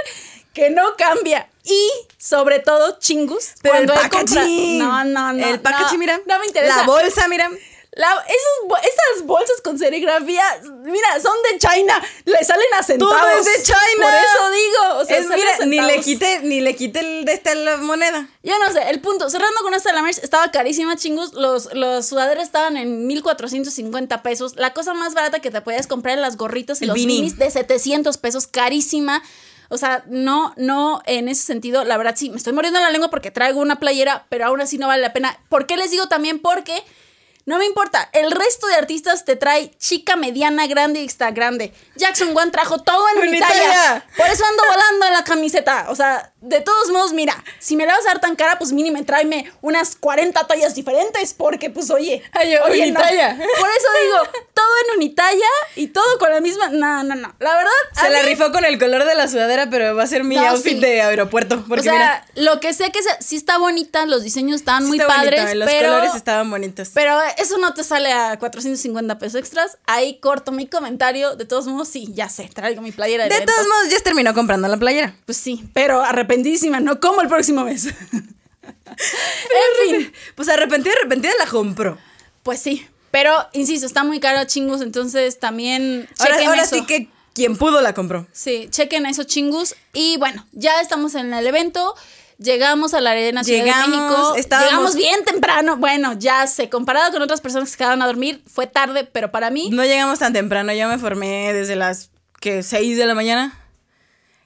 que 0.54 0.70
no 0.70 0.96
cambia. 0.98 1.50
Y 1.64 1.90
sobre 2.18 2.60
todo, 2.60 2.98
chingus. 3.00 3.52
Pero 3.62 3.76
cuando 3.76 3.94
el 3.94 4.00
packaging. 4.00 4.80
No, 4.80 5.04
no, 5.04 5.34
no. 5.34 5.46
El 5.48 5.60
packaging, 5.60 5.94
no, 5.94 6.00
mira. 6.00 6.20
No 6.26 6.40
me 6.40 6.46
interesa. 6.46 6.78
La 6.78 6.84
bolsa, 6.84 7.28
mira. 7.28 7.50
La- 7.98 8.24
esos 8.28 8.68
bo- 8.68 8.78
esas 8.78 9.26
bolsas 9.26 9.60
con 9.64 9.78
serigrafía, 9.80 10.44
mira, 10.84 11.20
son 11.22 11.34
de 11.52 11.58
China. 11.58 12.02
Le 12.26 12.44
salen 12.46 12.66
a 12.80 12.84
centavos. 12.84 13.16
Todo 13.16 13.30
es 13.30 13.46
de 13.46 13.64
China. 13.64 13.78
Por 14.02 14.14
eso 14.14 14.52
digo. 14.52 15.00
O 15.02 15.06
sea, 15.06 15.18
Es, 15.18 15.28
mira, 15.28 15.66
ni 15.66 15.82
le 15.82 16.00
quité, 16.02 16.40
ni 16.44 16.62
le 16.62 16.76
quité 16.76 17.00
el 17.00 17.26
de 17.26 17.34
esta 17.34 17.56
la 17.56 17.78
moneda. 17.78 18.30
Yo 18.44 18.54
no 18.60 18.72
sé, 18.72 18.90
el 18.90 19.02
punto, 19.02 19.30
cerrando 19.30 19.60
con 19.62 19.74
esta 19.74 19.92
la 19.94 20.02
merch, 20.04 20.20
estaba 20.20 20.52
carísima, 20.52 20.96
chingus. 20.96 21.34
Los, 21.34 21.74
los 21.74 22.06
sudaderos 22.06 22.44
estaban 22.44 22.78
en 22.78 23.08
1450 23.08 24.22
pesos. 24.24 24.56
La 24.56 24.74
cosa 24.74 24.94
más 24.94 25.14
barata 25.14 25.40
que 25.40 25.52
te 25.52 25.62
podías 25.62 25.88
comprar 25.88 26.16
en 26.16 26.22
las 26.22 26.38
gorritas 26.38 26.82
y 26.82 26.86
El 26.86 26.90
los 26.90 26.98
minis 26.98 27.38
de 27.38 27.50
700 27.52 28.18
pesos, 28.18 28.48
carísima. 28.48 29.24
O 29.70 29.78
sea, 29.78 30.04
no, 30.08 30.54
no, 30.56 31.02
en 31.06 31.28
ese 31.28 31.44
sentido, 31.44 31.84
la 31.84 31.98
verdad 31.98 32.14
sí, 32.16 32.30
me 32.30 32.38
estoy 32.38 32.54
muriendo 32.54 32.80
la 32.80 32.90
lengua 32.90 33.10
porque 33.10 33.32
traigo 33.32 33.60
una 33.60 33.80
playera, 33.80 34.26
pero 34.30 34.46
aún 34.46 34.62
así 34.62 34.78
no 34.78 34.88
vale 34.88 35.02
la 35.02 35.12
pena. 35.12 35.38
¿Por 35.50 35.66
qué 35.68 35.76
les 35.76 35.92
digo 35.92 36.08
también? 36.08 36.40
Porque 36.40 36.84
no 37.48 37.58
me 37.58 37.66
importa, 37.66 38.08
el 38.14 38.30
resto 38.32 38.68
de 38.68 38.76
artistas 38.76 39.26
te 39.26 39.36
trae 39.36 39.72
chica, 39.80 40.16
mediana, 40.16 40.68
grande 40.68 41.00
y 41.02 41.04
extra 41.06 41.32
grande. 41.32 41.74
Jackson 41.96 42.38
One 42.38 42.52
trajo 42.52 42.78
todo 42.84 43.04
en 43.16 43.32
mi 43.32 43.40
talla. 43.40 44.06
Por 44.16 44.28
eso 44.28 44.46
ando 44.46 44.64
volando 44.70 45.06
en 45.08 45.14
la 45.14 45.24
camiseta. 45.24 45.88
O 45.90 45.96
sea, 45.96 46.34
de 46.42 46.62
todos 46.62 46.90
modos, 46.92 47.14
mira, 47.14 47.44
si 47.60 47.76
me 47.76 47.86
la 47.88 47.94
vas 47.96 48.06
a 48.06 48.10
dar 48.10 48.20
tan 48.22 48.36
cara, 48.36 48.60
pues 48.60 48.72
mínimo 48.72 49.04
tráeme 49.06 49.52
unas 49.62 49.96
40 49.96 50.46
tallas 50.46 50.76
diferentes, 50.76 51.34
porque 51.34 51.70
pues 51.72 51.90
oye, 51.90 52.22
Ay, 52.34 52.52
yo, 52.54 52.64
oye, 52.66 52.84
unitalla. 52.84 53.34
no. 53.34 53.40
Por 53.60 53.70
eso 53.70 53.88
digo, 54.04 54.40
todo 54.54 54.66
en 54.90 54.98
unitalla 54.98 55.48
y 55.76 55.88
todo 55.88 56.18
con 56.20 56.30
la 56.30 56.42
misma. 56.42 56.70
No, 56.70 57.02
no, 57.04 57.16
no. 57.16 57.34
La 57.40 57.56
verdad, 57.56 57.72
Se 58.00 58.10
la 58.10 58.20
mí- 58.24 58.26
rifó 58.28 58.52
con 58.52 58.66
el 58.66 58.78
color 58.78 59.06
de 59.06 59.16
la 59.16 59.28
sudadera, 59.28 59.70
pero 59.70 59.96
va 59.96 60.04
a 60.04 60.08
ser 60.08 60.24
mi 60.26 60.36
No, 60.36 60.48
outfit 60.50 60.74
sí. 60.74 60.80
de 60.82 61.02
aeropuerto. 61.02 61.64
Porque 61.68 61.80
o 61.82 61.84
sea, 61.84 61.94
mira, 61.94 62.26
lo 62.36 62.60
que 62.60 62.74
sé 62.74 62.92
que 62.92 63.02
se- 63.02 63.22
sí 63.22 63.38
está 63.38 63.58
bonita, 63.58 64.06
los 64.06 64.24
diseños 64.24 64.58
estaban 64.58 64.84
sí 64.84 64.90
muy 64.90 65.00
está 65.00 65.16
bonito, 65.16 65.36
padres, 65.38 65.56
los 65.56 65.70
pero 65.70 65.90
colores 65.90 66.16
estaban 66.16 66.50
bonitos. 66.50 66.90
pero 66.94 67.18
eso 67.38 67.58
no 67.58 67.74
te 67.74 67.84
sale 67.84 68.12
a 68.12 68.38
450 68.38 69.18
pesos 69.20 69.40
extras. 69.40 69.78
Ahí 69.86 70.20
corto 70.20 70.52
mi 70.52 70.68
comentario. 70.68 71.36
De 71.36 71.46
todos 71.46 71.68
modos, 71.68 71.88
sí, 71.88 72.10
ya 72.14 72.28
sé, 72.30 72.50
traigo 72.54 72.82
mi 72.82 72.92
playera 72.92 73.24
de, 73.28 73.40
de 73.40 73.46
todos 73.46 73.66
modos, 73.68 73.90
ya 73.90 74.00
terminó 74.02 74.34
comprando 74.34 74.68
la 74.68 74.78
playera. 74.78 75.16
Pues 75.26 75.38
sí, 75.38 75.64
pero 75.74 76.02
arrepentidísima, 76.04 76.80
no 76.80 77.00
como 77.00 77.22
el 77.22 77.28
próximo 77.30 77.64
mes. 77.64 77.86
en 78.66 80.00
fin, 80.02 80.14
Pues 80.36 80.50
arrepentida, 80.50 80.94
arrepentida 81.00 81.32
la 81.40 81.46
compró. 81.50 81.98
pues 82.44 82.60
sí. 82.60 82.86
Pero, 83.10 83.34
insisto, 83.54 83.88
está 83.88 84.04
muy 84.04 84.20
caro, 84.20 84.44
chingos, 84.46 84.82
entonces 84.82 85.40
también 85.40 86.08
Ahora, 86.20 86.34
chequen 86.34 86.48
ahora 86.50 86.62
eso. 86.64 86.76
sí 86.76 86.86
que 86.86 87.10
quien 87.34 87.56
pudo 87.56 87.82
la 87.82 87.94
compró. 87.94 88.28
Sí, 88.34 88.68
chequen 88.70 89.06
eso, 89.06 89.24
chingus. 89.24 89.76
Y 89.94 90.18
bueno, 90.18 90.46
ya 90.52 90.82
estamos 90.82 91.16
en 91.16 91.34
el 91.34 91.48
evento. 91.48 91.96
Llegamos 92.40 92.94
a 92.94 93.02
la 93.02 93.12
Arena 93.12 93.44
Ciudad 93.44 93.64
Llegamos, 93.66 93.86
de 93.92 93.98
México. 93.98 94.36
estábamos- 94.36 94.70
Llegamos 94.72 94.96
bien 94.96 95.24
temprano. 95.26 95.78
Bueno, 95.78 96.14
ya 96.18 96.46
sé, 96.48 96.70
comparado 96.70 97.12
con 97.12 97.22
otras 97.22 97.42
personas 97.42 97.68
que 97.70 97.72
se 97.72 97.78
quedaron 97.78 98.02
a 98.02 98.06
dormir, 98.06 98.44
fue 98.52 98.68
tarde, 98.68 99.06
pero 99.12 99.32
para 99.32 99.50
mí, 99.50 99.70
No 99.72 99.84
llegamos 99.84 100.20
tan 100.20 100.34
temprano, 100.34 100.72
yo 100.74 100.88
me 100.88 100.98
formé 101.00 101.52
desde 101.54 101.76
las 101.76 102.12
que 102.40 102.62
6 102.62 102.98
de 102.98 103.06
la 103.08 103.16
mañana. 103.16 103.58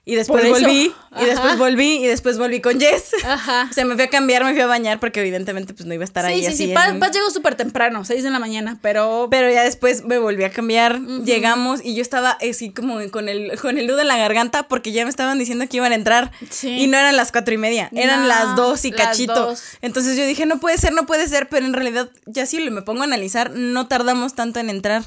Y 0.04 0.16
después 0.16 0.50
volví, 0.50 0.92
y 1.22 1.26
después 1.26 1.58
volví, 1.60 1.98
y 2.04 2.08
después 2.08 2.40
volví 2.40 2.60
con 2.60 2.80
Jess. 2.80 3.12
Ajá. 3.24 3.68
O 3.70 3.74
sea, 3.74 3.86
me 3.86 3.94
fui 3.94 4.04
a 4.04 4.10
cambiar, 4.10 4.44
me 4.44 4.52
fui 4.54 4.62
a 4.62 4.66
bañar, 4.66 5.00
porque 5.00 5.20
evidentemente 5.20 5.76
pues 5.76 5.86
no 5.86 5.94
iba 5.94 6.04
a 6.04 6.06
estar 6.06 6.26
ahí 6.26 6.40
sí, 6.40 6.42
sí, 6.42 6.48
así. 6.48 6.58
sí. 6.58 6.70
en- 6.70 6.74
Paz, 6.74 6.94
Paz 7.00 7.12
llegó 7.12 7.30
súper 7.30 7.54
temprano, 7.54 8.04
6 8.04 8.24
de 8.24 8.32
la 8.32 8.40
mañana, 8.40 8.80
pero. 8.82 9.28
Pero 9.30 9.52
ya 9.52 9.64
después 9.64 10.04
me 10.04 10.18
volví 10.18 10.44
a 10.44 10.50
cambiar, 10.52 11.00
llegamos 11.24 11.82
y 11.86 11.94
yo 11.94 12.02
estaba 12.02 12.32
así 12.50 12.72
como 12.72 12.98
con 13.12 13.30
el, 13.30 13.60
con 13.60 13.78
el 13.78 13.86
nudo 13.86 14.02
en 14.02 14.08
la 14.08 14.18
garganta 14.18 14.64
porque 14.68 14.92
ya 14.92 15.04
me 15.04 15.12
estaban 15.12 15.38
diciendo 15.38 15.66
que 15.70 15.78
iban 15.78 15.92
a 15.92 15.96
entrar 15.96 16.32
Sí. 16.50 16.70
y 16.82 16.88
no 16.88 16.98
eran 16.98 17.16
las 17.16 17.32
cuatro 17.32 17.54
y 17.54 17.58
media, 17.60 17.90
eran 17.94 18.22
No, 18.24 18.28
las 18.28 18.56
dos 18.56 18.84
y 18.86 18.92
las 18.92 19.02
cachito. 19.10 19.36
dos. 19.36 19.62
Entonces 19.82 20.18
yo 20.18 20.26
dije, 20.26 20.48
no 20.48 20.60
puede 20.60 20.78
ser, 20.80 20.94
no 20.94 21.06
puede 21.06 21.28
ser, 21.28 21.48
pero 21.48 21.66
en 21.68 21.74
realidad 21.74 22.10
ya 22.26 22.48
si 22.48 22.58
me 22.72 22.82
pongo 22.82 23.02
a 23.02 23.06
analizar, 23.06 23.52
no 23.52 23.88
tardamos 23.88 24.34
tanto 24.34 24.60
en 24.60 24.72
entrar. 24.72 25.04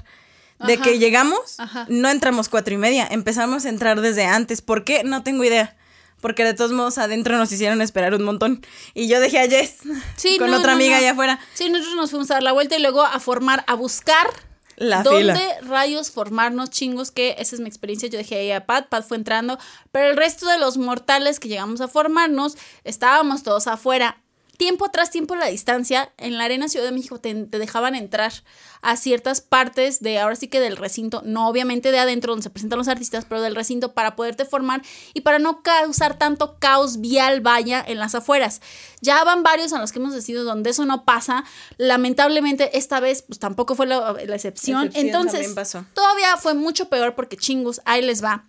De 0.67 0.79
que 0.79 0.99
llegamos, 0.99 1.59
Ajá. 1.59 1.87
no 1.89 2.09
entramos 2.09 2.49
cuatro 2.49 2.75
y 2.75 2.77
media, 2.79 3.07
empezamos 3.11 3.65
a 3.65 3.69
entrar 3.69 4.01
desde 4.01 4.25
antes. 4.25 4.63
¿Por 4.63 4.85
qué? 4.85 5.03
No 5.05 5.23
tengo 5.23 5.45
idea. 5.45 5.77
Porque 6.21 6.43
de 6.45 6.55
todos 6.55 6.73
modos 6.73 6.97
adentro 6.97 7.37
nos 7.37 7.53
hicieron 7.53 7.83
esperar 7.83 8.15
un 8.15 8.23
montón. 8.25 8.65
Y 8.95 9.09
yo 9.09 9.21
dejé 9.21 9.41
a 9.41 9.49
Jess 9.49 9.79
Sí, 10.17 10.39
con 10.39 10.51
no, 10.51 10.57
otra 10.59 10.71
no, 10.73 10.77
amiga 10.77 10.93
no. 10.93 10.97
allá 10.99 11.11
afuera. 11.13 11.39
Sí, 11.53 11.69
nosotros 11.69 11.97
nos 11.97 12.11
fuimos 12.11 12.31
a 12.31 12.35
dar 12.35 12.43
la 12.43 12.53
vuelta 12.53 12.77
y 12.77 12.81
luego 12.81 13.03
a 13.03 13.21
formar, 13.21 13.63
a 13.67 13.75
buscar 13.75 14.27
La 14.77 15.03
dónde 15.03 15.35
fila. 15.35 15.57
rayos 15.69 16.11
formarnos 16.11 16.71
chingos, 16.71 17.11
que 17.11 17.37
esa 17.39 17.55
es 17.57 17.61
mi 17.61 17.69
experiencia. 17.69 18.09
Yo 18.09 18.17
dejé 18.17 18.37
ahí 18.37 18.53
a 18.53 18.65
Pat, 18.65 18.89
Pat 18.89 19.07
fue 19.07 19.19
entrando, 19.19 19.59
pero 19.93 20.11
el 20.11 20.17
resto 20.17 20.47
de 20.47 20.57
los 20.59 20.79
mortales 20.79 21.41
que 21.41 21.49
llegamos 21.49 21.83
a 21.83 21.89
formarnos, 21.89 22.57
estábamos 22.85 23.43
todos 23.43 23.67
afuera. 23.67 24.17
Tiempo 24.57 24.89
tras 24.91 25.11
tiempo 25.11 25.35
la 25.37 25.47
distancia, 25.47 26.13
en 26.17 26.39
la 26.39 26.45
Arena 26.45 26.69
Ciudad 26.69 26.87
de 26.87 26.93
México 26.93 27.19
te, 27.19 27.35
te 27.35 27.59
dejaban 27.59 27.95
entrar 27.95 28.33
a 28.83 28.97
ciertas 28.97 29.41
partes 29.41 30.01
de, 30.01 30.19
ahora 30.19 30.37
sí 30.37 30.49
que 30.49 30.61
del 30.61 30.77
recinto, 30.77 31.23
no 31.25 31.49
obviamente 31.49 31.91
de 31.91 31.99
adentro 31.99 32.33
donde 32.33 32.43
se 32.43 32.51
presentan 32.51 32.79
los 32.79 32.89
artistas, 32.89 33.25
pero 33.27 33.41
del 33.41 33.55
recinto 33.55 33.95
para 33.95 34.15
poderte 34.15 34.45
formar 34.45 34.83
y 35.15 35.23
para 35.23 35.39
no 35.39 35.63
causar 35.63 36.19
tanto 36.19 36.59
caos 36.59 37.01
vial 37.01 37.41
vaya 37.41 37.83
en 37.87 37.99
las 37.99 38.15
afueras. 38.15 38.61
Ya 39.01 39.25
van 39.25 39.43
varios 39.43 39.73
a 39.73 39.79
los 39.79 39.91
que 39.91 39.99
hemos 39.99 40.13
decidido 40.13 40.45
donde 40.45 40.71
eso 40.71 40.85
no 40.85 41.05
pasa. 41.05 41.45
Lamentablemente 41.79 42.77
esta 42.77 43.01
vez 43.01 43.23
pues 43.23 43.39
tampoco 43.39 43.75
fue 43.75 43.87
la, 43.87 44.13
la 44.13 44.35
excepción. 44.35 44.87
Excepción 44.87 45.07
Entonces 45.07 45.53
pasó. 45.55 45.85
todavía 45.95 46.37
fue 46.37 46.55
mucho 46.55 46.89
peor 46.89 47.15
porque 47.15 47.37
chingos, 47.37 47.81
ahí 47.85 48.03
les 48.03 48.23
va. 48.23 48.45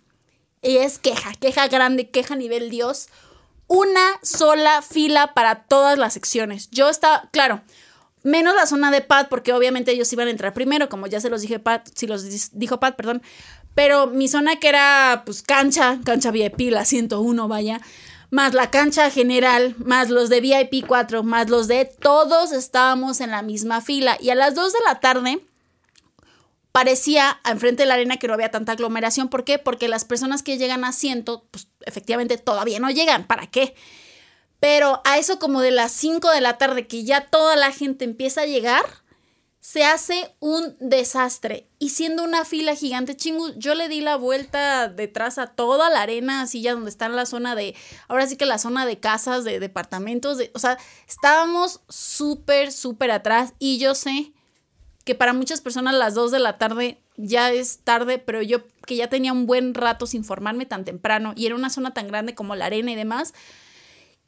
Y 0.62 0.78
es 0.78 0.98
queja, 0.98 1.32
queja 1.34 1.68
grande, 1.68 2.10
queja 2.10 2.34
a 2.34 2.36
nivel 2.36 2.70
Dios. 2.70 3.08
Una 3.68 4.18
sola 4.22 4.82
fila 4.82 5.34
para 5.34 5.64
todas 5.64 5.98
las 5.98 6.14
secciones. 6.14 6.70
Yo 6.70 6.88
estaba, 6.88 7.28
claro, 7.32 7.62
menos 8.22 8.54
la 8.54 8.66
zona 8.66 8.90
de 8.90 9.00
Pat, 9.00 9.28
porque 9.28 9.52
obviamente 9.52 9.92
ellos 9.92 10.12
iban 10.12 10.28
a 10.28 10.30
entrar 10.30 10.52
primero, 10.52 10.88
como 10.88 11.06
ya 11.06 11.20
se 11.20 11.30
los 11.30 11.40
dije 11.42 11.58
Pat, 11.58 11.88
si 11.94 12.06
los 12.06 12.50
dijo 12.52 12.80
Pat, 12.80 12.96
perdón. 12.96 13.22
Pero 13.74 14.06
mi 14.06 14.28
zona 14.28 14.56
que 14.56 14.68
era 14.68 15.22
pues 15.24 15.42
cancha, 15.42 15.98
cancha 16.04 16.30
VIP, 16.30 16.70
la 16.70 16.84
101, 16.84 17.48
vaya, 17.48 17.80
más 18.30 18.54
la 18.54 18.70
cancha 18.70 19.10
general, 19.10 19.74
más 19.78 20.10
los 20.10 20.28
de 20.28 20.40
VIP 20.40 20.86
4, 20.86 21.22
más 21.22 21.50
los 21.50 21.68
de 21.68 21.84
todos 21.84 22.52
estábamos 22.52 23.20
en 23.20 23.30
la 23.30 23.42
misma 23.42 23.80
fila. 23.80 24.16
Y 24.20 24.30
a 24.30 24.34
las 24.34 24.54
2 24.54 24.72
de 24.72 24.78
la 24.86 25.00
tarde 25.00 25.40
parecía 26.76 27.40
enfrente 27.46 27.84
de 27.84 27.86
la 27.86 27.94
arena 27.94 28.18
que 28.18 28.28
no 28.28 28.34
había 28.34 28.50
tanta 28.50 28.72
aglomeración. 28.72 29.30
¿Por 29.30 29.44
qué? 29.44 29.58
Porque 29.58 29.88
las 29.88 30.04
personas 30.04 30.42
que 30.42 30.58
llegan 30.58 30.84
a 30.84 30.88
asiento, 30.88 31.48
pues 31.50 31.68
efectivamente 31.86 32.36
todavía 32.36 32.78
no 32.80 32.90
llegan. 32.90 33.26
¿Para 33.26 33.46
qué? 33.46 33.74
Pero 34.60 35.00
a 35.06 35.16
eso 35.16 35.38
como 35.38 35.62
de 35.62 35.70
las 35.70 35.92
5 35.92 36.30
de 36.30 36.42
la 36.42 36.58
tarde 36.58 36.86
que 36.86 37.02
ya 37.02 37.28
toda 37.28 37.56
la 37.56 37.72
gente 37.72 38.04
empieza 38.04 38.42
a 38.42 38.46
llegar, 38.46 38.84
se 39.58 39.86
hace 39.86 40.36
un 40.38 40.76
desastre. 40.78 41.66
Y 41.78 41.88
siendo 41.88 42.22
una 42.22 42.44
fila 42.44 42.74
gigante, 42.74 43.16
chingu, 43.16 43.54
yo 43.56 43.74
le 43.74 43.88
di 43.88 44.02
la 44.02 44.16
vuelta 44.16 44.88
detrás 44.90 45.38
a 45.38 45.46
toda 45.46 45.88
la 45.88 46.02
arena, 46.02 46.42
así 46.42 46.60
ya 46.60 46.74
donde 46.74 46.90
está 46.90 47.08
la 47.08 47.24
zona 47.24 47.54
de, 47.54 47.74
ahora 48.06 48.26
sí 48.26 48.36
que 48.36 48.44
la 48.44 48.58
zona 48.58 48.84
de 48.84 49.00
casas, 49.00 49.44
de 49.44 49.60
departamentos, 49.60 50.36
de, 50.36 50.50
o 50.54 50.58
sea, 50.58 50.76
estábamos 51.08 51.80
súper, 51.88 52.70
súper 52.70 53.12
atrás. 53.12 53.54
Y 53.58 53.78
yo 53.78 53.94
sé 53.94 54.34
que 55.06 55.14
para 55.14 55.32
muchas 55.32 55.60
personas 55.60 55.94
las 55.94 56.14
2 56.14 56.32
de 56.32 56.40
la 56.40 56.58
tarde 56.58 56.98
ya 57.16 57.52
es 57.52 57.78
tarde, 57.78 58.18
pero 58.18 58.42
yo 58.42 58.64
que 58.84 58.96
ya 58.96 59.08
tenía 59.08 59.32
un 59.32 59.46
buen 59.46 59.72
rato 59.72 60.04
sin 60.04 60.24
formarme 60.24 60.66
tan 60.66 60.84
temprano 60.84 61.32
y 61.36 61.46
era 61.46 61.54
una 61.54 61.70
zona 61.70 61.94
tan 61.94 62.08
grande 62.08 62.34
como 62.34 62.56
la 62.56 62.66
arena 62.66 62.90
y 62.90 62.96
demás, 62.96 63.32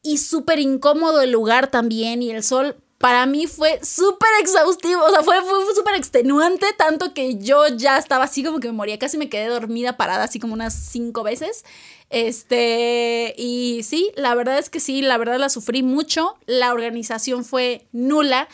y 0.03 0.19
súper 0.19 0.61
incómodo 0.61 1.21
el 1.21 1.33
lugar 1.33 1.67
también 1.67 2.23
y 2.23 2.31
el 2.31 2.45
sol. 2.45 2.77
Para 2.99 3.27
mí 3.27 3.49
fue 3.49 3.81
súper 3.85 4.29
exhaustivo, 4.41 5.05
o 5.05 5.11
sea, 5.11 5.23
fue, 5.23 5.43
fue, 5.43 5.75
súper 5.75 5.97
extenuante, 5.97 6.67
tanto 6.77 7.13
que 7.13 7.39
yo 7.39 7.67
ya 7.69 7.99
estaba 7.99 8.25
así 8.25 8.45
como 8.45 8.61
que 8.61 8.69
me 8.69 8.73
moría, 8.73 9.01
casi 9.01 9.19
me 9.19 9.29
quedé 9.29 9.47
dormida 9.47 9.97
parada 9.97 10.25
así 10.25 10.39
como 10.39 10.55
unas 10.55 10.75
cinco 10.75 11.25
veces. 11.25 11.65
Este, 12.11 13.35
y 13.37 13.83
sí, 13.83 14.13
la 14.15 14.35
verdad 14.37 14.59
es 14.59 14.71
que 14.71 14.79
sí, 14.79 15.03
la 15.03 15.19
verdad 15.19 15.39
la 15.39 15.49
sufrí 15.49 15.83
mucho, 15.83 16.37
la 16.47 16.73
organización 16.73 17.45
fue 17.45 17.87
nula, 17.93 18.49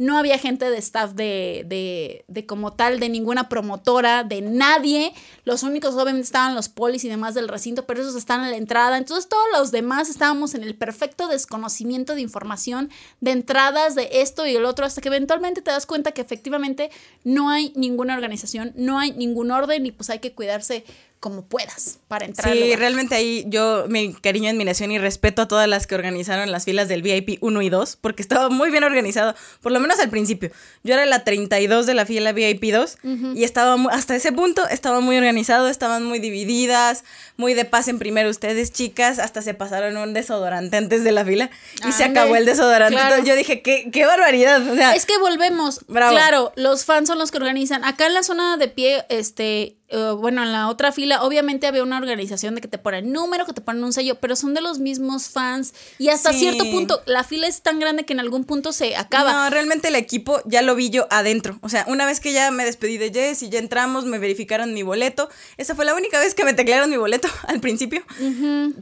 no 0.00 0.16
había 0.16 0.38
gente 0.38 0.70
de 0.70 0.78
staff 0.78 1.12
de, 1.12 1.66
de, 1.66 2.24
de 2.26 2.46
como 2.46 2.72
tal, 2.72 3.00
de 3.00 3.10
ninguna 3.10 3.50
promotora, 3.50 4.24
de 4.24 4.40
nadie. 4.40 5.12
Los 5.44 5.62
únicos 5.62 5.94
obviamente 5.94 6.22
estaban 6.22 6.54
los 6.54 6.70
polis 6.70 7.04
y 7.04 7.10
demás 7.10 7.34
del 7.34 7.48
recinto, 7.48 7.84
pero 7.84 8.00
esos 8.00 8.14
están 8.14 8.42
en 8.42 8.50
la 8.50 8.56
entrada. 8.56 8.96
Entonces 8.96 9.28
todos 9.28 9.44
los 9.52 9.72
demás 9.72 10.08
estábamos 10.08 10.54
en 10.54 10.62
el 10.62 10.74
perfecto 10.74 11.28
desconocimiento 11.28 12.14
de 12.14 12.22
información, 12.22 12.88
de 13.20 13.32
entradas, 13.32 13.94
de 13.94 14.08
esto 14.22 14.46
y 14.46 14.56
el 14.56 14.64
otro, 14.64 14.86
hasta 14.86 15.02
que 15.02 15.08
eventualmente 15.08 15.60
te 15.60 15.70
das 15.70 15.84
cuenta 15.84 16.12
que 16.12 16.22
efectivamente 16.22 16.90
no 17.22 17.50
hay 17.50 17.74
ninguna 17.76 18.14
organización, 18.14 18.72
no 18.76 18.98
hay 18.98 19.12
ningún 19.12 19.50
orden 19.50 19.84
y 19.84 19.92
pues 19.92 20.08
hay 20.08 20.20
que 20.20 20.32
cuidarse 20.32 20.82
como 21.20 21.44
puedas 21.44 21.98
para 22.08 22.24
entrar. 22.24 22.52
Sí, 22.52 22.74
realmente 22.76 23.14
ahí 23.14 23.44
yo 23.46 23.84
mi 23.88 24.14
cariño, 24.14 24.50
admiración 24.50 24.90
y 24.90 24.98
respeto 24.98 25.42
a 25.42 25.48
todas 25.48 25.68
las 25.68 25.86
que 25.86 25.94
organizaron 25.94 26.50
las 26.50 26.64
filas 26.64 26.88
del 26.88 27.02
VIP 27.02 27.38
1 27.42 27.62
y 27.62 27.68
2, 27.68 27.98
porque 28.00 28.22
estaba 28.22 28.48
muy 28.48 28.70
bien 28.70 28.84
organizado, 28.84 29.34
por 29.60 29.70
lo 29.70 29.80
menos 29.80 30.00
al 30.00 30.08
principio. 30.08 30.50
Yo 30.82 30.94
era 30.94 31.04
la 31.04 31.22
32 31.22 31.84
de 31.84 31.94
la 31.94 32.06
fila 32.06 32.32
VIP 32.32 32.72
2 32.72 32.98
y 33.34 33.44
estaba 33.44 33.76
hasta 33.90 34.16
ese 34.16 34.32
punto 34.32 34.66
estaba 34.68 35.00
muy 35.00 35.16
organizado, 35.18 35.68
estaban 35.68 36.04
muy 36.04 36.20
divididas, 36.20 37.04
muy 37.36 37.52
de 37.52 37.66
paz 37.66 37.88
en 37.88 37.98
primero 37.98 38.30
ustedes, 38.30 38.72
chicas, 38.72 39.18
hasta 39.18 39.42
se 39.42 39.52
pasaron 39.52 39.98
un 39.98 40.14
desodorante 40.14 40.78
antes 40.78 41.04
de 41.04 41.12
la 41.12 41.24
fila 41.24 41.50
y 41.86 41.92
se 41.92 42.04
acabó 42.04 42.36
el 42.36 42.46
desodorante. 42.46 42.98
yo 43.24 43.36
dije, 43.36 43.60
qué, 43.60 43.90
qué 43.92 44.06
barbaridad. 44.06 44.66
O 44.66 44.74
sea, 44.74 44.94
es 44.94 45.04
que 45.04 45.18
volvemos. 45.18 45.80
Claro, 45.86 46.52
los 46.56 46.86
fans 46.86 47.08
son 47.08 47.18
los 47.18 47.30
que 47.30 47.36
organizan. 47.36 47.84
Acá 47.84 48.06
en 48.06 48.14
la 48.14 48.22
zona 48.22 48.56
de 48.56 48.68
pie, 48.68 49.04
este, 49.10 49.76
eh, 49.92 50.14
bueno, 50.16 50.44
en 50.44 50.52
la 50.52 50.68
otra 50.68 50.92
fila, 50.92 51.24
obviamente 51.24 51.66
había 51.66 51.82
una 51.82 51.98
organización 51.98 52.54
de 52.54 52.60
que 52.60 52.68
te 52.68 52.78
ponen 52.78 53.12
número, 53.12 53.44
que 53.44 53.52
te 53.52 53.60
ponen 53.60 53.82
un 53.82 53.92
sello, 53.92 54.20
pero 54.20 54.36
son 54.36 54.54
de 54.54 54.60
los 54.60 54.78
mismos 54.78 55.28
fans. 55.28 55.74
Y 55.98 56.10
hasta 56.10 56.32
cierto 56.32 56.64
punto, 56.70 57.02
la 57.06 57.24
fila 57.24 57.48
es 57.48 57.62
tan 57.62 57.80
grande 57.80 58.04
que 58.04 58.12
en 58.12 58.20
algún 58.20 58.44
punto 58.44 58.72
se 58.72 58.94
acaba. 58.94 59.32
No, 59.32 59.50
realmente 59.50 59.88
el 59.88 59.96
equipo 59.96 60.42
ya 60.46 60.62
lo 60.62 60.76
vi 60.76 60.90
yo 60.90 61.08
adentro. 61.10 61.58
O 61.62 61.68
sea, 61.68 61.84
una 61.88 62.06
vez 62.06 62.20
que 62.20 62.32
ya 62.32 62.52
me 62.52 62.64
despedí 62.64 62.98
de 62.98 63.12
Jess 63.12 63.42
y 63.42 63.48
ya 63.48 63.58
entramos, 63.58 64.04
me 64.04 64.20
verificaron 64.20 64.72
mi 64.74 64.84
boleto. 64.84 65.28
Esa 65.56 65.74
fue 65.74 65.84
la 65.84 65.94
única 65.94 66.20
vez 66.20 66.34
que 66.34 66.44
me 66.44 66.54
teclearon 66.54 66.88
mi 66.88 66.96
boleto 66.96 67.28
al 67.48 67.58
principio. 67.58 68.04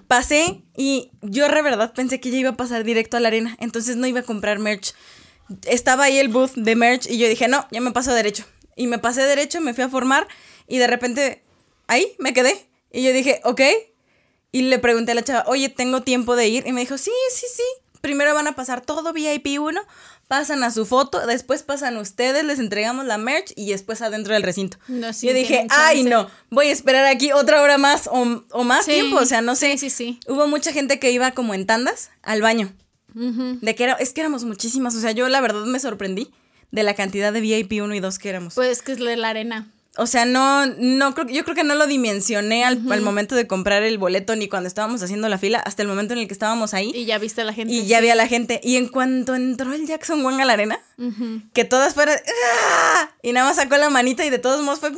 Pasé 0.08 0.62
y 0.76 1.10
yo 1.22 1.48
de 1.48 1.62
verdad 1.62 1.94
pensé 1.94 2.20
que 2.20 2.30
ya 2.30 2.36
iba 2.36 2.50
a 2.50 2.56
pasar 2.56 2.84
directo 2.84 3.16
a 3.16 3.20
la 3.20 3.28
arena. 3.28 3.56
Entonces 3.60 3.96
no 3.96 4.06
iba 4.06 4.20
a 4.20 4.24
comprar 4.24 4.58
merch. 4.58 4.92
Estaba 5.64 6.04
ahí 6.04 6.18
el 6.18 6.28
booth 6.28 6.52
de 6.54 6.76
merch 6.76 7.06
y 7.06 7.16
yo 7.16 7.28
dije, 7.28 7.48
no, 7.48 7.66
ya 7.70 7.80
me 7.80 7.92
paso 7.92 8.12
derecho. 8.12 8.44
Y 8.76 8.86
me 8.86 8.98
pasé 8.98 9.22
derecho, 9.22 9.62
me 9.62 9.72
fui 9.72 9.84
a 9.84 9.88
formar 9.88 10.28
y 10.68 10.78
de 10.78 10.86
repente, 10.86 11.42
ahí 11.86 12.14
me 12.18 12.32
quedé. 12.32 12.68
Y 12.92 13.02
yo 13.02 13.12
dije, 13.12 13.40
ok. 13.44 13.60
Y 14.52 14.62
le 14.62 14.78
pregunté 14.78 15.12
a 15.12 15.14
la 15.14 15.24
chava, 15.24 15.44
oye, 15.46 15.68
¿tengo 15.68 16.02
tiempo 16.02 16.36
de 16.36 16.48
ir? 16.48 16.66
Y 16.66 16.72
me 16.72 16.80
dijo, 16.80 16.98
sí, 16.98 17.10
sí, 17.32 17.46
sí. 17.52 17.62
Primero 18.00 18.34
van 18.34 18.46
a 18.46 18.54
pasar 18.54 18.80
todo 18.80 19.12
VIP 19.12 19.58
1, 19.58 19.80
pasan 20.28 20.62
a 20.62 20.70
su 20.70 20.86
foto, 20.86 21.26
después 21.26 21.64
pasan 21.64 21.96
ustedes, 21.96 22.44
les 22.44 22.60
entregamos 22.60 23.06
la 23.06 23.18
merch 23.18 23.52
y 23.56 23.70
después 23.70 24.02
adentro 24.02 24.34
del 24.34 24.44
recinto. 24.44 24.78
yo 24.86 25.34
dije, 25.34 25.66
ay, 25.70 26.04
no, 26.04 26.30
voy 26.48 26.68
a 26.68 26.72
esperar 26.72 27.06
aquí 27.06 27.32
otra 27.32 27.60
hora 27.60 27.76
más 27.76 28.08
o, 28.12 28.64
más 28.64 28.86
tiempo, 28.86 29.16
o 29.16 29.24
sea, 29.24 29.40
no 29.40 29.56
sé. 29.56 29.76
Sí, 29.78 29.90
sí, 29.90 30.20
Hubo 30.28 30.46
mucha 30.46 30.72
gente 30.72 31.00
que 31.00 31.10
iba 31.10 31.32
como 31.32 31.54
en 31.54 31.66
tandas 31.66 32.10
al 32.22 32.40
baño. 32.40 32.72
De 33.14 33.74
que 33.74 33.82
era, 33.82 33.94
es 33.94 34.12
que 34.12 34.20
éramos 34.20 34.44
muchísimas, 34.44 34.94
o 34.94 35.00
sea, 35.00 35.10
yo 35.10 35.28
la 35.28 35.40
verdad 35.40 35.64
me 35.64 35.80
sorprendí 35.80 36.30
de 36.70 36.84
la 36.84 36.94
cantidad 36.94 37.32
de 37.32 37.40
VIP 37.40 37.82
1 37.82 37.92
y 37.94 38.00
2 38.00 38.18
que 38.20 38.28
éramos. 38.28 38.54
Pues 38.54 38.80
que 38.82 38.92
es 38.92 39.00
la 39.00 39.28
arena 39.28 39.72
o 39.98 40.06
sea, 40.06 40.24
no, 40.24 40.64
no 40.66 41.14
creo, 41.14 41.26
yo 41.26 41.44
creo 41.44 41.56
que 41.56 41.64
no 41.64 41.74
lo 41.74 41.88
dimensioné 41.88 42.64
al, 42.64 42.78
momento 43.02 43.34
de 43.34 43.48
comprar 43.48 43.82
el 43.82 43.98
boleto 43.98 44.36
ni 44.36 44.48
cuando 44.48 44.68
estábamos 44.68 45.02
haciendo 45.02 45.28
la 45.28 45.38
fila, 45.38 45.58
hasta 45.58 45.82
el 45.82 45.88
momento 45.88 46.14
en 46.14 46.20
el 46.20 46.28
que 46.28 46.32
estábamos 46.32 46.72
ahí. 46.72 46.92
Y 46.94 47.04
ya 47.04 47.18
viste 47.18 47.40
a 47.40 47.44
la 47.44 47.52
gente. 47.52 47.74
Y 47.74 47.86
ya 47.86 48.00
vi 48.00 48.08
a 48.08 48.14
la 48.14 48.28
gente. 48.28 48.60
Y 48.62 48.76
en 48.76 48.86
cuanto 48.86 49.34
entró 49.34 49.72
el 49.72 49.86
Jackson 49.86 50.24
Wang 50.24 50.40
a 50.40 50.44
la 50.44 50.52
arena, 50.52 50.80
que 51.52 51.64
todas 51.64 51.94
fueron, 51.94 52.14
¡ah! 52.14 53.10
y 53.22 53.32
nada 53.32 53.48
más 53.48 53.56
sacó 53.56 53.76
la 53.76 53.90
manita 53.90 54.24
y 54.24 54.30
de 54.30 54.38
todos 54.38 54.62
modos 54.62 54.78
fue, 54.78 54.92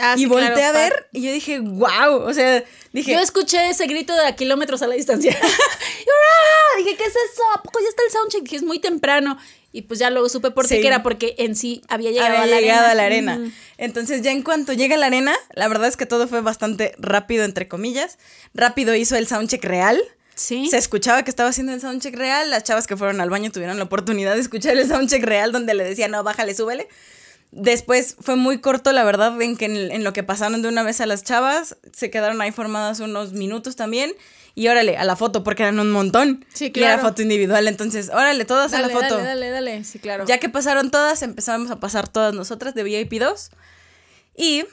ah, 0.00 0.14
y 0.16 0.26
volteé 0.26 0.64
a 0.64 0.72
ver 0.72 1.08
y 1.12 1.22
yo 1.22 1.32
dije, 1.32 1.60
wow, 1.60 2.22
o 2.26 2.34
sea, 2.34 2.64
dije. 2.92 3.12
Yo 3.12 3.20
escuché 3.20 3.70
ese 3.70 3.86
grito 3.86 4.14
de 4.14 4.26
a 4.26 4.34
kilómetros 4.34 4.82
a 4.82 4.88
la 4.88 4.96
distancia. 4.96 5.30
dije, 6.78 6.96
¿qué 6.96 7.04
es 7.04 7.14
eso? 7.14 7.42
¿A 7.54 7.62
poco 7.62 7.78
ya 7.80 7.88
está 7.88 8.02
el 8.04 8.10
soundcheck? 8.10 8.42
Dije, 8.42 8.56
es 8.56 8.62
muy 8.62 8.80
temprano. 8.80 9.38
Y 9.76 9.82
pues 9.82 9.98
ya 9.98 10.08
luego 10.08 10.28
supe 10.28 10.52
por 10.52 10.68
qué 10.68 10.86
era, 10.86 11.02
porque 11.02 11.34
en 11.36 11.56
sí 11.56 11.82
había 11.88 12.12
llegado, 12.12 12.38
a, 12.38 12.46
la 12.46 12.60
llegado 12.60 12.86
a 12.86 12.94
la 12.94 13.06
arena. 13.06 13.40
Entonces 13.76 14.22
ya 14.22 14.30
en 14.30 14.42
cuanto 14.42 14.72
llega 14.72 14.94
a 14.94 14.98
la 14.98 15.06
arena, 15.06 15.34
la 15.52 15.66
verdad 15.66 15.88
es 15.88 15.96
que 15.96 16.06
todo 16.06 16.28
fue 16.28 16.42
bastante 16.42 16.94
rápido, 16.96 17.44
entre 17.44 17.66
comillas. 17.66 18.18
Rápido 18.54 18.94
hizo 18.94 19.16
el 19.16 19.26
soundcheck 19.26 19.64
real. 19.64 20.00
Sí. 20.36 20.68
Se 20.70 20.76
escuchaba 20.76 21.24
que 21.24 21.30
estaba 21.30 21.48
haciendo 21.48 21.72
el 21.74 21.80
soundcheck 21.80 22.14
real. 22.14 22.50
Las 22.50 22.62
chavas 22.62 22.86
que 22.86 22.96
fueron 22.96 23.20
al 23.20 23.30
baño 23.30 23.50
tuvieron 23.50 23.76
la 23.78 23.82
oportunidad 23.82 24.34
de 24.34 24.42
escuchar 24.42 24.76
el 24.76 24.86
soundcheck 24.86 25.24
real 25.24 25.50
donde 25.50 25.74
le 25.74 25.82
decía, 25.82 26.06
no, 26.06 26.22
bájale, 26.22 26.54
súbele. 26.54 26.86
Después 27.50 28.14
fue 28.20 28.36
muy 28.36 28.60
corto, 28.60 28.92
la 28.92 29.02
verdad, 29.02 29.42
en 29.42 29.56
que 29.56 29.64
en, 29.64 30.04
lo 30.04 30.12
que 30.12 30.22
pasaron 30.22 30.62
de 30.62 30.68
una 30.68 30.84
vez 30.84 31.00
a 31.00 31.06
las 31.06 31.24
chavas, 31.24 31.76
se 31.92 32.10
quedaron 32.10 32.40
ahí 32.40 32.52
formadas 32.52 33.00
unos 33.00 33.32
minutos 33.32 33.74
también. 33.74 34.12
Y 34.54 34.68
órale, 34.68 34.96
a 34.96 35.04
la 35.04 35.16
foto, 35.16 35.42
porque 35.42 35.64
eran 35.64 35.80
un 35.80 35.90
montón. 35.90 36.44
Sí, 36.52 36.70
claro. 36.70 36.92
Y 36.92 36.94
era 36.94 37.02
foto 37.02 37.22
individual, 37.22 37.66
entonces, 37.66 38.08
órale, 38.10 38.44
todas 38.44 38.72
a 38.72 38.80
la 38.80 38.88
foto. 38.88 39.16
Dale, 39.16 39.24
dale, 39.24 39.50
dale, 39.50 39.84
sí, 39.84 39.98
claro. 39.98 40.24
Ya 40.26 40.38
que 40.38 40.48
pasaron 40.48 40.90
todas, 40.90 41.22
empezamos 41.22 41.70
a 41.70 41.80
pasar 41.80 42.08
todas 42.08 42.34
nosotras 42.34 42.74
de 42.74 42.84
VIP 42.84 43.14
2. 43.14 43.50
Y 44.36 44.64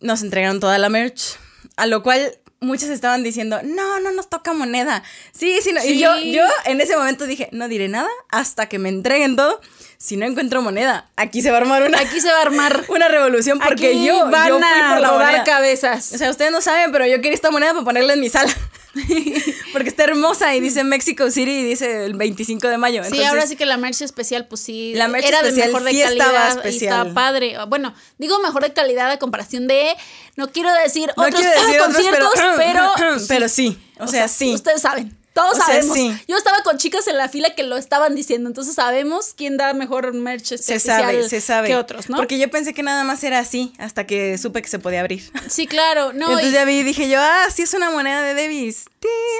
nos 0.00 0.22
entregaron 0.22 0.60
toda 0.60 0.78
la 0.78 0.88
merch. 0.88 1.38
A 1.76 1.86
lo 1.86 2.02
cual 2.02 2.38
muchas 2.60 2.90
estaban 2.90 3.22
diciendo, 3.22 3.60
no, 3.64 4.00
no 4.00 4.12
nos 4.12 4.28
toca 4.28 4.52
moneda. 4.52 5.02
Sí, 5.32 5.58
sí, 5.62 5.72
no. 5.72 5.84
Y 5.84 5.98
yo, 5.98 6.16
yo 6.18 6.44
en 6.64 6.80
ese 6.80 6.96
momento 6.96 7.26
dije, 7.26 7.48
no 7.52 7.68
diré 7.68 7.88
nada 7.88 8.08
hasta 8.28 8.68
que 8.68 8.78
me 8.78 8.88
entreguen 8.88 9.36
todo 9.36 9.60
si 9.98 10.16
no 10.16 10.26
encuentro 10.26 10.62
moneda, 10.62 11.08
aquí 11.16 11.42
se 11.42 11.50
va 11.50 11.58
a 11.58 11.60
armar 11.60 11.82
una. 11.82 11.98
Aquí 11.98 12.20
se 12.20 12.28
va 12.28 12.38
a 12.38 12.42
armar 12.42 12.84
una 12.88 13.08
revolución 13.08 13.58
porque 13.58 14.04
yo, 14.04 14.30
van 14.30 14.48
yo 14.48 14.58
fui 14.58 14.66
a 14.66 14.98
rodar 14.98 15.44
cabezas. 15.44 16.12
O 16.12 16.18
sea, 16.18 16.30
ustedes 16.30 16.52
no 16.52 16.60
saben, 16.60 16.92
pero 16.92 17.06
yo 17.06 17.16
quería 17.16 17.34
esta 17.34 17.50
moneda 17.50 17.72
para 17.72 17.84
ponerla 17.84 18.12
en 18.14 18.20
mi 18.20 18.28
sala. 18.28 18.52
porque 19.72 19.88
está 19.88 20.04
hermosa 20.04 20.54
y 20.54 20.60
dice 20.60 20.82
Mexico 20.84 21.30
City 21.30 21.50
y 21.50 21.64
dice 21.64 22.06
el 22.06 22.14
25 22.14 22.68
de 22.68 22.78
mayo. 22.78 23.02
sí, 23.04 23.22
ahora 23.24 23.46
sí 23.46 23.56
que 23.56 23.66
la 23.66 23.76
merch 23.76 24.02
especial, 24.02 24.46
pues 24.46 24.60
sí, 24.62 24.94
la 24.94 25.08
merch 25.08 25.26
era 25.26 25.42
de 25.42 25.52
mejor 25.52 25.82
de 25.82 26.02
calidad 26.02 26.48
estaba 26.48 26.68
y 26.68 26.76
estaba 26.76 27.12
padre. 27.12 27.56
Bueno, 27.68 27.94
digo 28.18 28.38
mejor 28.40 28.62
de 28.62 28.72
calidad 28.72 29.10
a 29.10 29.18
comparación 29.18 29.66
de, 29.66 29.94
no 30.36 30.50
quiero 30.50 30.72
decir 30.74 31.10
otros, 31.16 31.42
conciertos, 31.84 32.32
pero, 32.56 32.92
pero, 33.28 33.48
sí. 33.48 33.78
O, 33.98 34.06
sea, 34.06 34.28
sí. 34.28 34.54
Ustedes 34.54 34.82
saben. 34.82 35.16
Todos 35.36 35.58
sabemos. 35.58 35.98
Yo 36.26 36.36
estaba 36.38 36.62
con 36.62 36.78
chicas 36.78 37.06
en 37.08 37.18
la 37.18 37.28
fila 37.28 37.50
que 37.54 37.62
lo 37.62 37.76
estaban 37.76 38.14
diciendo, 38.14 38.48
entonces 38.48 38.74
sabemos 38.74 39.34
quién 39.36 39.58
da 39.58 39.74
mejor 39.74 40.14
merch 40.14 40.56
se 40.56 40.80
sabe, 40.80 41.28
se 41.28 41.42
sabe. 41.42 41.68
que 41.68 41.76
otros, 41.76 42.08
¿no? 42.08 42.16
Porque 42.16 42.38
yo 42.38 42.50
pensé 42.50 42.72
que 42.72 42.82
nada 42.82 43.04
más 43.04 43.22
era 43.22 43.38
así 43.38 43.74
hasta 43.76 44.06
que 44.06 44.38
supe 44.38 44.62
que 44.62 44.68
se 44.68 44.78
podía 44.78 45.00
abrir. 45.00 45.30
Sí, 45.48 45.66
claro. 45.66 46.12
No, 46.12 46.26
entonces 46.26 46.52
ya 46.52 46.64
vi 46.64 46.78
y 46.78 46.82
dije 46.82 47.08
yo, 47.08 47.18
ah, 47.20 47.46
sí 47.54 47.62
es 47.62 47.74
una 47.74 47.90
moneda 47.90 48.22
de 48.22 48.34
Davis. 48.34 48.86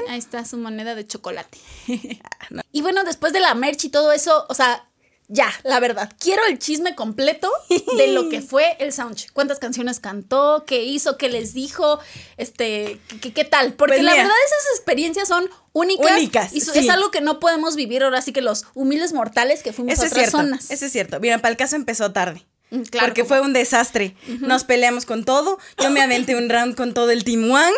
ahí 0.09 0.18
está 0.18 0.44
su 0.44 0.59
moneda 0.59 0.94
de 0.94 1.06
chocolate. 1.06 1.59
Ah, 2.22 2.62
y 2.72 2.82
bueno, 2.82 3.02
después 3.02 3.32
de 3.32 3.40
la 3.40 3.54
merch 3.54 3.85
y 3.87 3.88
todo 3.88 4.12
eso, 4.12 4.46
o 4.48 4.54
sea, 4.54 4.85
ya, 5.28 5.52
la 5.64 5.80
verdad, 5.80 6.12
quiero 6.18 6.44
el 6.46 6.58
chisme 6.58 6.94
completo 6.94 7.50
de 7.96 8.08
lo 8.08 8.28
que 8.28 8.40
fue 8.42 8.76
el 8.78 8.92
soundcheck. 8.92 9.32
¿Cuántas 9.32 9.58
canciones 9.58 9.98
cantó? 9.98 10.64
¿Qué 10.66 10.84
hizo? 10.84 11.16
¿Qué 11.18 11.28
les 11.28 11.52
dijo? 11.52 11.98
Este, 12.36 13.00
¿qué, 13.20 13.44
tal? 13.44 13.74
Porque 13.74 13.96
pues 13.96 14.04
la 14.04 14.12
verdad 14.14 14.30
esas 14.46 14.76
experiencias 14.76 15.28
son 15.28 15.48
únicas. 15.72 16.12
Únicas. 16.12 16.54
Y 16.54 16.58
es 16.58 16.88
algo 16.88 17.10
que 17.10 17.20
no 17.20 17.40
podemos 17.40 17.76
vivir 17.76 18.04
ahora 18.04 18.22
sí 18.22 18.32
que 18.32 18.40
los 18.40 18.66
humildes 18.74 19.12
mortales 19.12 19.62
que 19.62 19.72
fuimos 19.72 19.98
a 19.98 20.06
otras 20.06 20.30
zonas. 20.30 20.70
Eso 20.70 20.86
es 20.86 20.92
cierto. 20.92 21.18
Mira, 21.20 21.38
para 21.38 21.50
el 21.50 21.56
caso 21.56 21.76
empezó 21.76 22.12
tarde. 22.12 22.46
Mm, 22.70 22.83
porque 23.00 23.24
fue 23.24 23.40
un 23.40 23.52
desastre. 23.52 24.14
Nos 24.40 24.64
peleamos 24.64 25.07
con 25.07 25.24
todo. 25.24 25.59
Yo 25.81 25.90
me 25.90 26.00
aventé 26.00 26.35
un 26.35 26.48
round 26.48 26.74
con 26.74 26.94
todo 26.94 27.11
el 27.11 27.22
Team 27.24 27.48
Wang. 27.50 27.72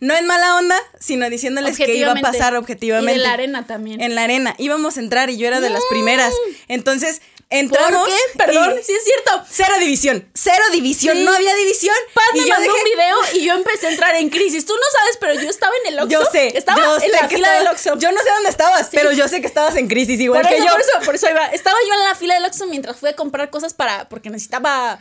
No 0.00 0.14
en 0.14 0.26
mala 0.26 0.56
onda, 0.56 0.76
sino 1.00 1.28
diciéndoles 1.30 1.78
que 1.78 1.96
iba 1.96 2.12
a 2.12 2.16
pasar 2.16 2.54
objetivamente. 2.56 3.12
Y 3.12 3.16
en 3.16 3.22
la 3.22 3.32
arena 3.32 3.66
también. 3.66 4.00
En 4.00 4.14
la 4.14 4.24
arena. 4.24 4.54
Íbamos 4.58 4.98
a 4.98 5.00
entrar 5.00 5.30
y 5.30 5.38
yo 5.38 5.46
era 5.46 5.60
de 5.60 5.70
las 5.70 5.82
primeras. 5.88 6.32
Entonces, 6.68 7.22
Entramos. 7.50 8.08
¿Por 8.08 8.08
qué? 8.08 8.38
Perdón, 8.38 8.74
sí 8.82 8.92
es 8.92 9.04
cierto. 9.04 9.44
Cero 9.48 9.74
división. 9.78 10.28
Cero 10.34 10.64
división. 10.72 11.24
No 11.24 11.32
había 11.32 11.54
división. 11.54 11.94
Paz 12.12 12.24
me 12.34 12.46
mandó 12.46 12.72
un 12.72 12.84
video 12.84 13.16
y 13.34 13.44
yo 13.44 13.54
empecé 13.54 13.86
a 13.86 13.90
entrar 13.90 14.14
en 14.16 14.30
crisis. 14.30 14.66
Tú 14.66 14.72
no 14.74 15.00
sabes, 15.00 15.18
pero 15.20 15.34
yo 15.34 15.48
estaba 15.48 15.72
en 15.84 15.92
el 15.92 16.00
Oxxo. 16.00 16.10
Yo 16.10 16.24
sé. 16.30 16.56
Estaba 16.56 16.98
en 17.02 17.12
la 17.12 17.28
fila 17.28 17.52
del 17.52 17.66
Oxxo. 17.68 17.98
Yo 17.98 18.10
no 18.12 18.22
sé 18.22 18.28
dónde 18.30 18.50
estabas, 18.50 18.88
pero 18.90 19.12
yo 19.12 19.28
sé 19.28 19.40
que 19.40 19.46
estabas 19.46 19.76
en 19.76 19.88
crisis 19.88 20.18
igual 20.20 20.46
que 20.46 20.58
yo. 20.58 20.66
Por 20.66 20.80
eso, 20.80 20.90
por 21.04 21.14
eso 21.14 21.30
iba. 21.30 21.46
Estaba 21.46 21.76
yo 21.86 21.94
en 21.94 22.04
la 22.04 22.14
fila 22.14 22.34
del 22.34 22.44
Oxxo 22.44 22.66
mientras 22.66 22.96
fui 22.96 23.10
a 23.10 23.16
comprar 23.16 23.50
cosas 23.50 23.74
para. 23.74 24.08
porque 24.08 24.30
necesitaba 24.30 24.98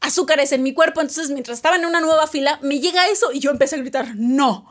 azúcares 0.00 0.52
en 0.52 0.62
mi 0.62 0.74
cuerpo. 0.74 1.00
Entonces, 1.00 1.30
mientras 1.30 1.58
estaba 1.58 1.76
en 1.76 1.86
una 1.86 2.00
nueva 2.00 2.26
fila, 2.26 2.58
me 2.62 2.80
llega 2.80 3.08
eso 3.08 3.32
y 3.32 3.40
yo 3.40 3.50
empecé 3.50 3.76
a 3.76 3.78
gritar: 3.78 4.08
¡No! 4.16 4.66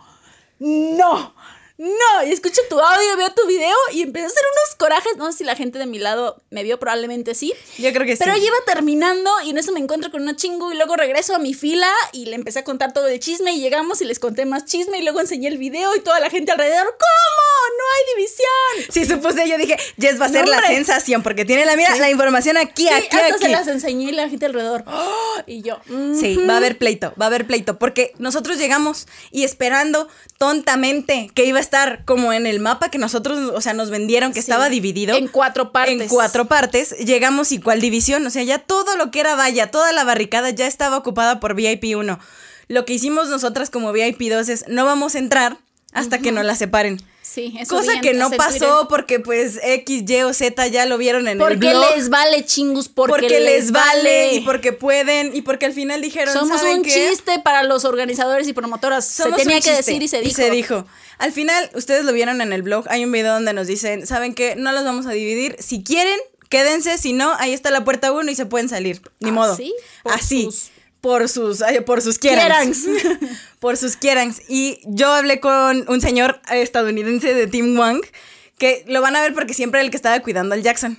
¡No! 0.60 1.36
No, 1.84 2.26
y 2.26 2.32
escucho 2.32 2.62
tu 2.70 2.80
audio, 2.80 3.18
veo 3.18 3.30
tu 3.34 3.46
video 3.46 3.76
y 3.92 4.04
empecé 4.04 4.24
a 4.24 4.28
hacer 4.30 4.44
unos 4.54 4.76
corajes. 4.78 5.18
No 5.18 5.30
sé 5.30 5.40
si 5.40 5.44
la 5.44 5.54
gente 5.54 5.80
de 5.80 5.86
mi 5.86 6.00
lado 6.00 6.42
me 6.50 6.64
vio, 6.64 6.80
probablemente 6.80 7.36
sí. 7.36 7.54
Yo 7.78 7.92
creo 7.92 8.06
que 8.06 8.16
sí. 8.16 8.24
Pero 8.24 8.38
iba 8.38 8.56
terminando 8.66 9.30
y 9.44 9.50
en 9.50 9.58
eso 9.58 9.74
me 9.74 9.82
encuentro 9.82 10.10
con 10.10 10.22
una 10.22 10.34
chingo 10.34 10.72
y 10.72 10.78
luego 10.78 10.96
regreso 10.96 11.36
a 11.36 11.40
mi 11.40 11.54
fila 11.54 11.92
y 12.14 12.28
le 12.28 12.36
empecé 12.36 12.60
a 12.60 12.64
contar 12.64 12.94
todo 12.94 13.04
de 13.04 13.20
chisme 13.20 13.52
y 13.52 13.60
llegamos 13.60 14.02
y 14.02 14.06
les 14.06 14.20
conté 14.20 14.46
más 14.46 14.64
chisme 14.64 15.00
y 15.00 15.02
luego 15.02 15.20
enseñé 15.20 15.50
el 15.50 15.58
video 15.58 15.94
y 15.94 16.00
toda 16.00 16.22
la 16.22 16.30
gente 16.30 16.54
alrededor, 16.54 16.86
¿cómo? 16.86 17.78
No 17.78 17.84
hay 17.92 18.16
división. 18.16 18.94
Sí, 18.94 19.06
supuse, 19.06 19.50
yo 19.50 19.58
dije, 19.58 19.78
Jess 20.00 20.22
va 20.22 20.28
a 20.28 20.30
ser 20.30 20.48
la 20.48 20.66
sensación 20.66 21.22
porque 21.22 21.44
tiene 21.44 21.66
la, 21.66 21.76
mira, 21.76 21.94
la 21.98 22.10
información 22.10 22.56
aquí, 22.56 22.84
sí, 22.84 22.94
aquí, 22.94 23.18
hasta 23.18 23.40
se 23.40 23.50
las 23.50 23.68
enseñé 23.68 24.06
y 24.06 24.12
la 24.14 24.30
gente 24.30 24.46
alrededor. 24.46 24.86
y 25.48 25.62
yo, 25.64 25.82
sí, 26.18 26.38
va 26.48 26.54
a 26.54 26.58
haber 26.58 26.78
pleito, 26.78 27.14
va 27.20 27.26
a 27.26 27.28
haber 27.28 27.46
pleito 27.46 27.78
porque 27.78 28.14
nosotros 28.20 28.58
llegamos 28.58 29.06
y 29.32 29.44
esperando 29.44 30.08
tontamente 30.38 31.30
que 31.34 31.44
iba 31.44 31.58
a 31.58 31.62
estar 31.62 31.73
como 32.06 32.34
en 32.34 32.46
el 32.46 32.60
mapa 32.60 32.90
que 32.90 32.98
nosotros, 32.98 33.52
o 33.54 33.62
sea, 33.62 33.74
nos 33.74 33.90
vendieron 33.90 34.34
que 34.34 34.40
estaba 34.40 34.70
dividido. 34.70 35.16
En 35.16 35.28
cuatro 35.28 35.72
partes. 35.72 36.02
En 36.02 36.08
cuatro 36.08 36.46
partes. 36.46 36.98
Llegamos 36.98 37.52
y 37.52 37.60
cuál 37.60 37.82
división, 37.82 38.26
o 38.26 38.30
sea, 38.30 38.44
ya 38.44 38.60
todo 38.60 38.96
lo 38.98 39.12
que 39.12 39.20
era 39.20 39.36
valla, 39.36 39.72
toda 39.72 39.92
la 39.92 40.04
barricada 40.04 40.50
ya 40.50 40.68
estaba 40.68 40.98
ocupada 40.98 41.40
por 41.40 41.56
VIP 41.56 41.96
1. 41.96 42.20
Lo 42.68 42.86
que 42.86 42.94
hicimos 42.94 43.30
nosotras 43.30 43.70
como 43.70 43.92
VIP 43.92 44.22
2 44.30 44.50
es 44.50 44.66
no 44.68 44.86
vamos 44.86 45.16
a 45.16 45.20
entrar 45.20 45.58
hasta 45.94 46.20
que 46.20 46.32
nos 46.32 46.46
la 46.46 46.56
separen. 46.56 47.00
Sí, 47.22 47.56
eso 47.58 47.78
Cosa 47.78 48.02
que 48.02 48.14
no 48.14 48.30
pasó 48.32 48.88
porque 48.90 49.20
pues 49.20 49.58
X, 49.64 50.04
Y 50.08 50.22
o 50.24 50.34
Z 50.34 50.68
ya 50.68 50.86
lo 50.86 50.98
vieron 50.98 51.22
en 51.28 51.34
el 51.34 51.38
Porque 51.38 51.70
blog. 51.70 51.96
les 51.96 52.10
vale 52.10 52.46
chingus, 52.46 52.90
porque, 52.90 53.12
porque, 53.12 53.40
les 53.40 53.72
vale 53.72 54.34
y 54.34 54.42
porque 54.42 54.74
pueden 54.74 55.34
y 55.34 55.42
porque 55.42 55.66
al 55.66 55.74
final 55.74 56.02
dijeron 56.02 56.34
Somos 56.34 56.60
¿saben 56.60 56.80
un 56.80 56.84
qué? 56.84 56.92
chiste 56.92 57.40
para 57.40 57.64
los 57.64 57.86
organizadores 57.86 58.48
y 58.48 58.54
promotoras. 58.54 59.08
Somos 59.08 59.38
se 59.40 59.46
tenía 59.46 59.62
que 59.62 59.72
decir 59.72 60.04
y 60.04 60.08
se 60.08 60.50
dijo. 60.52 60.86
Al 61.18 61.32
final, 61.32 61.70
ustedes 61.76 62.04
lo 62.04 62.12
vieron 62.12 62.42
en 62.42 62.52
el 62.52 62.62
blog, 62.62 62.86
hay 62.90 63.06
un 63.06 63.12
video 63.12 63.34
donde 63.34 63.54
nos 63.54 63.68
dicen, 63.68 64.06
¿saben 64.06 64.34
qué? 64.36 64.56
No 64.58 64.74
los 64.74 64.84
vamos 64.84 65.06
a 65.06 65.12
dividir. 65.12 65.56
Si 65.60 65.82
quieren, 65.84 66.20
quédense, 66.50 66.98
si 66.98 67.14
no, 67.14 67.34
ahí 67.40 67.54
está 67.54 67.72
la 67.72 67.86
puerta 67.86 68.12
uno 68.12 68.30
y 68.30 68.36
se 68.36 68.46
pueden 68.46 68.68
salir. 68.68 69.02
Ni 69.22 69.32
modo. 69.32 69.54
¿Así? 69.54 69.74
Por 70.04 70.14
Así. 70.14 70.44
sus- 70.44 70.72
Por 71.04 71.28
sus, 71.28 71.62
ay, 71.62 71.82
por 71.82 72.02
sus 72.02 72.18
quierangs. 72.18 72.86
por 73.60 73.76
sus 73.76 73.98
quierangs. 73.98 74.42
Y 74.48 74.80
yo 74.86 75.12
hablé 75.12 75.42
con 75.42 75.84
un 75.90 76.00
señor 76.00 76.40
estadounidense 76.50 77.34
de 77.34 77.46
Team 77.48 77.78
Wang, 77.78 78.00
que 78.58 78.86
lo 78.88 79.02
van 79.02 79.18
a 79.18 79.22
ver 79.22 79.34
porque 79.34 79.54
siempre 79.54 79.82
era 79.82 79.86
el 79.86 79.92
que 79.92 79.98
estaba 79.98 80.18
cuidando 80.22 80.56
al 80.56 80.64
Jackson. 80.64 80.98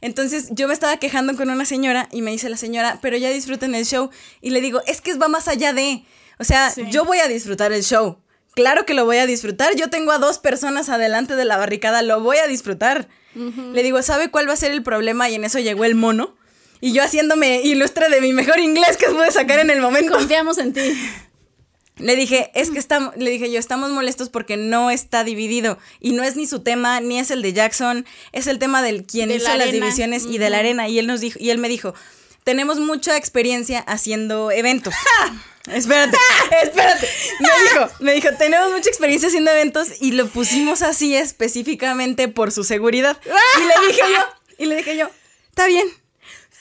Entonces 0.00 0.48
yo 0.52 0.68
me 0.68 0.72
estaba 0.72 0.96
quejando 0.96 1.36
con 1.36 1.50
una 1.50 1.66
señora 1.66 2.08
y 2.12 2.22
me 2.22 2.30
dice 2.30 2.48
la 2.48 2.56
señora, 2.56 2.98
pero 3.02 3.18
ya 3.18 3.28
disfruten 3.28 3.74
el 3.74 3.84
show. 3.84 4.08
Y 4.40 4.50
le 4.50 4.62
digo, 4.62 4.80
es 4.86 5.02
que 5.02 5.12
va 5.16 5.28
más 5.28 5.48
allá 5.48 5.74
de. 5.74 6.02
O 6.38 6.44
sea, 6.44 6.70
Sí. 6.70 6.84
yo 6.90 7.04
voy 7.04 7.18
a 7.18 7.28
disfrutar 7.28 7.72
el 7.74 7.82
show. 7.84 8.16
Claro 8.54 8.86
que 8.86 8.94
lo 8.94 9.04
voy 9.04 9.18
a 9.18 9.26
disfrutar. 9.26 9.76
Yo 9.76 9.90
tengo 9.90 10.12
a 10.12 10.18
dos 10.18 10.38
personas 10.38 10.88
adelante 10.88 11.36
de 11.36 11.44
la 11.44 11.58
barricada, 11.58 12.00
lo 12.00 12.20
voy 12.22 12.38
a 12.38 12.46
disfrutar. 12.46 13.06
Le 13.34 13.82
digo, 13.82 14.00
¿sabe 14.00 14.30
cuál 14.30 14.48
va 14.48 14.54
a 14.54 14.56
ser 14.56 14.72
el 14.72 14.82
problema? 14.82 15.28
Y 15.28 15.34
en 15.34 15.44
eso 15.44 15.58
llegó 15.58 15.84
el 15.84 15.94
mono. 15.94 16.36
Y 16.82 16.92
yo 16.92 17.04
haciéndome 17.04 17.60
ilustre 17.62 18.08
de 18.08 18.20
mi 18.20 18.32
mejor 18.32 18.58
inglés 18.58 18.96
que 18.96 19.06
pude 19.06 19.30
sacar 19.30 19.60
en 19.60 19.70
el 19.70 19.80
momento. 19.80 20.14
Confiamos 20.14 20.58
en 20.58 20.72
ti. 20.72 20.80
Le 21.96 22.16
dije, 22.16 22.50
es 22.54 22.70
que 22.70 22.78
estamos, 22.80 23.14
le 23.16 23.30
dije 23.30 23.52
yo, 23.52 23.60
estamos 23.60 23.90
molestos 23.90 24.30
porque 24.30 24.56
no 24.56 24.90
está 24.90 25.22
dividido. 25.22 25.78
Y 26.00 26.12
no 26.12 26.24
es 26.24 26.34
ni 26.34 26.48
su 26.48 26.60
tema, 26.60 27.00
ni 27.00 27.20
es 27.20 27.30
el 27.30 27.42
de 27.42 27.52
Jackson, 27.52 28.04
es 28.32 28.48
el 28.48 28.58
tema 28.58 28.82
del 28.82 29.04
quien 29.04 29.28
De 29.28 29.36
hizo 29.36 29.46
la 29.46 29.58
las 29.58 29.70
divisiones 29.70 30.24
y 30.24 30.38
de 30.38 30.50
la 30.50 30.58
arena. 30.58 30.88
Y 30.88 30.98
él 30.98 31.06
nos 31.06 31.20
dijo, 31.20 31.38
y 31.40 31.50
él 31.50 31.58
me 31.58 31.68
dijo, 31.68 31.94
tenemos 32.42 32.80
mucha 32.80 33.16
experiencia 33.16 33.78
haciendo 33.78 34.50
eventos. 34.50 34.94
espérate, 35.72 36.16
espérate. 36.64 37.08
Me 37.38 37.48
dijo, 37.62 37.90
me 38.00 38.12
dijo, 38.14 38.28
tenemos 38.38 38.72
mucha 38.72 38.88
experiencia 38.88 39.28
haciendo 39.28 39.52
eventos 39.52 39.88
y 40.00 40.12
lo 40.12 40.26
pusimos 40.26 40.82
así 40.82 41.14
específicamente 41.14 42.26
por 42.26 42.50
su 42.50 42.64
seguridad. 42.64 43.20
Y 43.24 43.60
le 43.60 43.86
dije 43.86 44.02
yo, 44.10 44.24
y 44.58 44.66
le 44.66 44.76
dije 44.76 44.96
yo, 44.96 45.10
está 45.50 45.66
bien, 45.66 45.86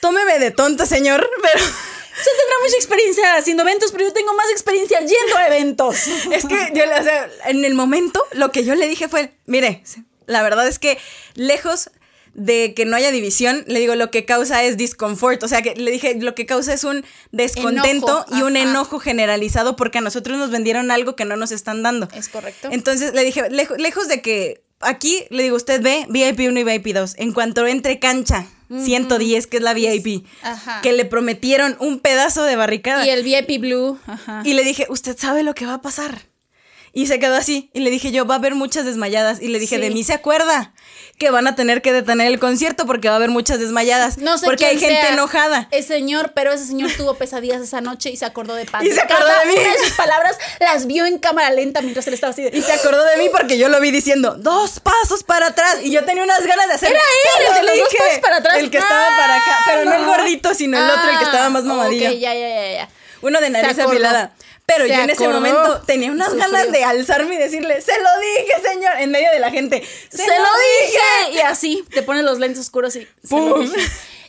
tómeme 0.02 0.40
de 0.40 0.52
tonto, 0.52 0.86
señor, 0.86 1.30
pero 1.42 1.64
Usted 2.12 2.32
tendrá 2.38 2.56
mucha 2.66 2.76
experiencia 2.76 3.36
haciendo 3.38 3.64
eventos, 3.64 3.92
pero 3.94 4.04
yo 4.04 4.14
tengo 4.14 4.34
más 4.34 4.50
experiencia 4.52 5.00
yendo 5.00 5.38
a 5.38 5.48
eventos. 5.48 5.96
Es 6.32 6.46
que 6.46 6.72
yo, 6.76 6.84
o 6.84 7.04
sea, 7.04 7.30
en 7.46 7.64
el 7.64 7.74
momento, 7.74 8.22
lo 8.34 8.52
que 8.52 8.66
yo 8.66 8.76
le 8.76 8.88
dije 8.88 9.08
fue, 9.08 9.34
mire, 9.46 9.82
la 10.28 10.44
verdad 10.44 10.68
es 10.68 10.78
que 10.78 10.98
lejos 11.36 11.90
de 12.34 12.74
que 12.76 12.86
no 12.86 12.96
haya 12.98 13.12
división, 13.12 13.64
le 13.68 13.80
digo, 13.80 13.96
lo 13.96 14.12
que 14.12 14.26
causa 14.26 14.62
es 14.64 14.76
discomfort. 14.78 15.42
O 15.44 15.48
sea, 15.48 15.62
que 15.62 15.74
le 15.76 15.90
dije, 15.90 16.16
lo 16.20 16.36
que 16.36 16.46
causa 16.46 16.74
es 16.74 16.84
un 16.84 17.06
descontento 17.32 18.26
Enojo, 18.28 18.36
y 18.38 18.42
un 18.44 18.58
ajá. 18.58 18.70
enojo 18.70 19.00
generalizado 19.00 19.76
porque 19.76 19.98
a 20.00 20.02
nosotros 20.02 20.38
nos 20.38 20.52
vendieron 20.52 20.92
algo 20.92 21.16
que 21.16 21.26
no 21.26 21.38
nos 21.38 21.52
están 21.52 21.82
dando. 21.82 22.08
Es 22.14 22.30
correcto. 22.30 22.70
Entonces 22.72 23.14
le 23.14 23.24
dije, 23.24 23.50
lejo- 23.50 23.78
lejos 23.78 24.08
de 24.10 24.22
que 24.22 24.64
aquí, 24.82 25.24
le 25.30 25.44
digo, 25.44 25.56
usted 25.56 25.82
ve 25.82 26.06
VIP 26.10 26.39
1 26.50 26.60
y 26.60 26.63
VIP 26.63 26.88
2. 26.96 27.15
En 27.17 27.32
cuanto 27.34 27.65
entre 27.67 28.00
cancha, 28.00 28.48
110, 28.70 29.48
que 29.48 29.58
es 29.58 29.63
la 29.63 29.74
VIP, 29.74 30.26
Ajá. 30.44 30.80
que 30.82 30.94
le 30.94 31.04
prometieron 31.06 31.76
un 31.80 32.00
pedazo 32.00 32.44
de 32.44 32.56
barricada. 32.56 33.06
Y 33.06 33.10
el 33.10 33.24
VIP 33.24 33.60
Blue. 33.62 34.00
Ajá. 34.08 34.41
Y 34.46 34.54
le 34.54 34.63
dije, 34.63 34.86
¿usted 34.89 35.17
sabe 35.17 35.44
lo 35.44 35.54
que 35.54 35.65
va 35.65 35.76
a 35.76 35.82
pasar? 35.82 36.22
Y 36.94 37.08
se 37.08 37.20
quedó 37.20 37.36
así. 37.36 37.70
Y 37.74 37.82
le 37.82 37.89
dije 37.89 38.12
yo, 38.12 38.26
va 38.26 38.36
a 38.36 38.38
haber 38.38 38.56
muchas 38.56 38.86
desmayadas. 38.86 39.41
Y 39.41 39.48
le 39.50 39.60
dije, 39.60 39.76
Sí. 39.78 39.82
de 39.82 39.89
mí 39.91 40.04
se 40.04 40.13
acuerda 40.13 40.74
que 41.22 41.30
van 41.30 41.46
a 41.46 41.54
tener 41.56 41.84
que 41.84 41.94
detener 41.94 42.26
el 42.26 42.40
concierto 42.40 42.88
porque 42.88 43.08
va 43.08 43.14
a 43.14 43.18
haber 43.18 43.30
muchas 43.30 43.60
desmayadas. 43.60 44.18
No 44.18 44.40
sé 44.40 44.46
porque 44.48 44.66
hay 44.66 44.80
gente 44.80 45.00
sea 45.02 45.14
enojada. 45.14 45.68
El 45.70 45.84
señor, 45.84 46.32
pero 46.34 46.52
ese 46.52 46.66
señor 46.66 46.90
tuvo 46.98 47.14
pesadillas 47.14 47.62
esa 47.62 47.80
noche 47.80 48.10
y 48.10 48.18
se 48.18 48.26
acordó 48.26 48.56
de 48.56 48.66
Pat. 48.66 48.82
Y 48.84 48.92
se 48.92 49.02
acordó 49.02 49.28
Cada 49.28 49.42
de 49.42 49.46
mí. 49.46 49.54
Una 49.56 49.72
de 49.72 49.78
sus 49.78 49.92
palabras 49.94 50.36
las 50.60 50.88
vio 50.88 51.06
en 51.06 51.20
cámara 51.20 51.52
lenta 51.52 51.82
mientras 51.84 52.08
él 52.08 52.16
estaba 52.16 52.32
así 52.32 52.42
de. 52.42 52.58
Y 52.58 52.64
se 52.64 52.74
acordó 52.74 53.06
de 53.06 53.18
mí 53.18 53.30
porque 53.32 53.60
yo 53.60 53.70
lo 53.70 53.80
vi 53.80 53.92
diciendo, 53.92 54.34
dos 54.40 54.80
pasos 54.80 55.24
para 55.24 55.48
atrás. 55.50 55.78
Y 55.84 55.92
yo 55.92 56.04
tenía 56.06 56.24
unas 56.24 56.44
ganas 56.44 56.68
de 56.68 56.74
hacer. 56.74 56.90
Era 56.90 57.00
él, 57.00 57.06
"Te 57.38 57.44
el 57.44 57.54
de 57.54 57.62
los 57.72 57.80
dos 57.82 57.90
dije". 57.92 58.04
pasos 58.04 58.20
para 58.20 58.38
atrás. 58.38 58.58
El 58.58 58.72
que 58.72 58.78
estaba 58.80 59.06
para 59.16 59.36
acá. 59.36 59.58
Pero 59.68 59.86
no 59.86 59.94
el 59.94 60.04
Ah, 60.04 60.08
gordito, 60.08 60.54
sino 60.56 60.78
el 60.80 60.90
otro, 60.90 61.12
el 61.12 61.18
que 61.20 61.24
estaba 61.26 61.50
más 61.50 61.62
Ah, 61.64 61.68
mamadillo. 61.68 62.10
Ok, 62.10 62.16
ya, 62.18 62.34
ya, 62.34 62.50
ya, 62.50 62.72
ya. 62.74 62.90
Uno 63.22 63.40
de 63.40 63.50
nariz 63.52 63.78
afilada. 63.78 64.32
Pero 64.76 64.88
yo 64.88 65.02
en 65.02 65.10
ese 65.10 65.28
momento 65.28 65.82
tenía 65.86 66.12
unas 66.12 66.30
Sufrió. 66.30 66.50
ganas 66.50 66.72
de 66.72 66.84
alzarme 66.84 67.36
y 67.36 67.38
decirle, 67.38 67.82
se 67.82 67.94
lo 68.00 68.10
dije, 68.20 68.70
señor, 68.70 68.94
en 69.00 69.12
medio 69.12 69.32
de 69.32 69.40
la 69.40 69.52
gente. 69.52 69.84
¡Se, 70.10 70.26
lo 70.26 70.28
dije! 70.34 71.34
Y 71.34 71.40
así, 71.40 71.84
te 71.94 72.04
pones 72.04 72.24
los 72.24 72.40
lentes 72.40 72.60
oscuros 72.60 72.96
y. 72.96 73.08
¡Pum! 73.30 73.70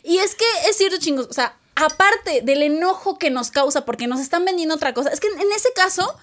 Y 0.03 0.17
es 0.17 0.35
que 0.35 0.45
es 0.67 0.77
cierto, 0.77 0.97
chingos. 0.97 1.27
O 1.29 1.33
sea, 1.33 1.55
aparte 1.75 2.41
del 2.43 2.61
enojo 2.61 3.17
que 3.17 3.29
nos 3.29 3.51
causa 3.51 3.85
porque 3.85 4.05
nos 4.07 4.19
están 4.19 4.43
vendiendo 4.43 4.75
otra 4.75 4.93
cosa, 4.93 5.09
es 5.09 5.19
que 5.19 5.27
en, 5.27 5.51
ese 5.55 5.71
caso. 5.73 6.15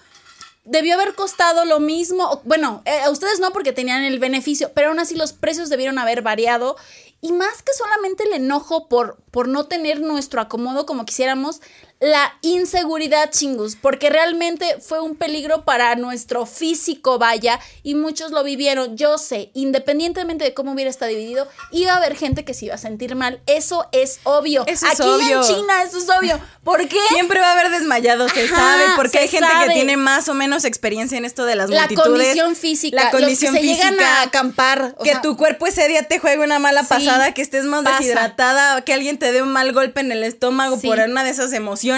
Debió 0.63 0.93
haber 0.93 1.15
costado 1.15 1.65
lo 1.65 1.79
mismo. 1.79 2.39
Bueno, 2.43 2.83
eh, 2.85 2.99
a 2.99 3.09
ustedes 3.09 3.39
no 3.39 3.51
porque 3.51 3.73
tenían 3.73 4.03
el 4.03 4.19
beneficio, 4.19 4.71
pero 4.75 4.89
aún 4.89 4.99
así 4.99 5.15
los 5.15 5.33
precios 5.33 5.69
debieron 5.69 5.97
haber 5.97 6.21
variado. 6.21 6.77
Y 7.19 7.31
más 7.31 7.63
que 7.63 7.73
solamente 7.73 8.25
el 8.25 8.33
enojo 8.33 8.87
por, 8.87 9.17
por 9.31 9.47
no 9.47 9.65
tener 9.65 10.01
nuestro 10.01 10.39
acomodo 10.39 10.85
como 10.85 11.03
quisiéramos, 11.03 11.61
la 12.01 12.33
inseguridad, 12.41 13.29
chingus, 13.29 13.75
porque 13.75 14.09
realmente 14.09 14.77
fue 14.81 14.99
un 15.01 15.15
peligro 15.15 15.65
para 15.65 15.95
nuestro 15.95 16.47
físico, 16.47 17.19
vaya, 17.19 17.59
y 17.83 17.93
muchos 17.93 18.31
lo 18.31 18.43
vivieron. 18.43 18.97
Yo 18.97 19.19
sé, 19.19 19.51
independientemente 19.53 20.43
de 20.43 20.53
cómo 20.55 20.71
hubiera 20.71 20.89
estado 20.89 21.09
dividido, 21.11 21.47
iba 21.71 21.93
a 21.93 21.97
haber 21.97 22.15
gente 22.15 22.43
que 22.43 22.55
se 22.55 22.65
iba 22.65 22.73
a 22.75 22.79
sentir 22.79 23.13
mal. 23.15 23.39
Eso 23.45 23.87
es 23.91 24.19
obvio. 24.23 24.63
Eso 24.65 24.87
es 24.87 24.99
Aquí 24.99 25.07
obvio. 25.07 25.41
en 25.41 25.47
China, 25.55 25.83
eso 25.83 25.99
es 25.99 26.09
obvio. 26.09 26.39
¿Por 26.63 26.87
qué? 26.87 26.97
Siempre 27.09 27.39
va 27.39 27.49
a 27.49 27.51
haber 27.53 27.69
desmayados, 27.69 28.31
se 28.31 28.45
Ajá, 28.45 28.55
sabe, 28.55 28.83
porque 28.95 29.11
se 29.11 29.19
hay 29.19 29.27
gente 29.27 29.47
sabe. 29.47 29.67
que 29.67 29.73
tiene 29.75 29.95
más 29.95 30.27
o 30.27 30.33
menos 30.33 30.65
experiencia 30.65 31.19
en 31.19 31.25
esto 31.25 31.45
de 31.45 31.55
las 31.55 31.69
la 31.69 31.81
multitudes. 31.81 32.07
condición 32.07 32.55
física, 32.55 33.03
La 33.03 33.11
condición 33.11 33.53
los 33.53 33.61
que 33.61 33.67
se 33.67 33.73
física. 33.75 33.89
llegan 33.91 34.05
a 34.07 34.21
acampar. 34.23 34.95
o 34.97 35.03
que 35.03 35.11
sea, 35.11 35.21
tu 35.21 35.37
cuerpo 35.37 35.67
ese 35.67 35.87
día 35.87 36.01
te 36.07 36.17
juegue 36.17 36.43
una 36.43 36.57
mala 36.57 36.81
Sí, 36.81 36.87
pasada, 36.89 37.31
que 37.35 37.43
estés 37.43 37.65
más 37.65 37.83
pasa. 37.83 37.99
deshidratada, 37.99 38.81
que 38.81 38.93
alguien 38.93 39.19
te 39.19 39.31
dé 39.31 39.43
un 39.43 39.49
mal 39.51 39.71
golpe 39.71 40.01
en 40.01 40.11
el 40.11 40.23
estómago 40.23 40.77
Sí. 40.79 40.87
por 40.87 40.97
una 40.99 41.23
de 41.23 41.29
esas 41.29 41.53
emociones. 41.53 41.90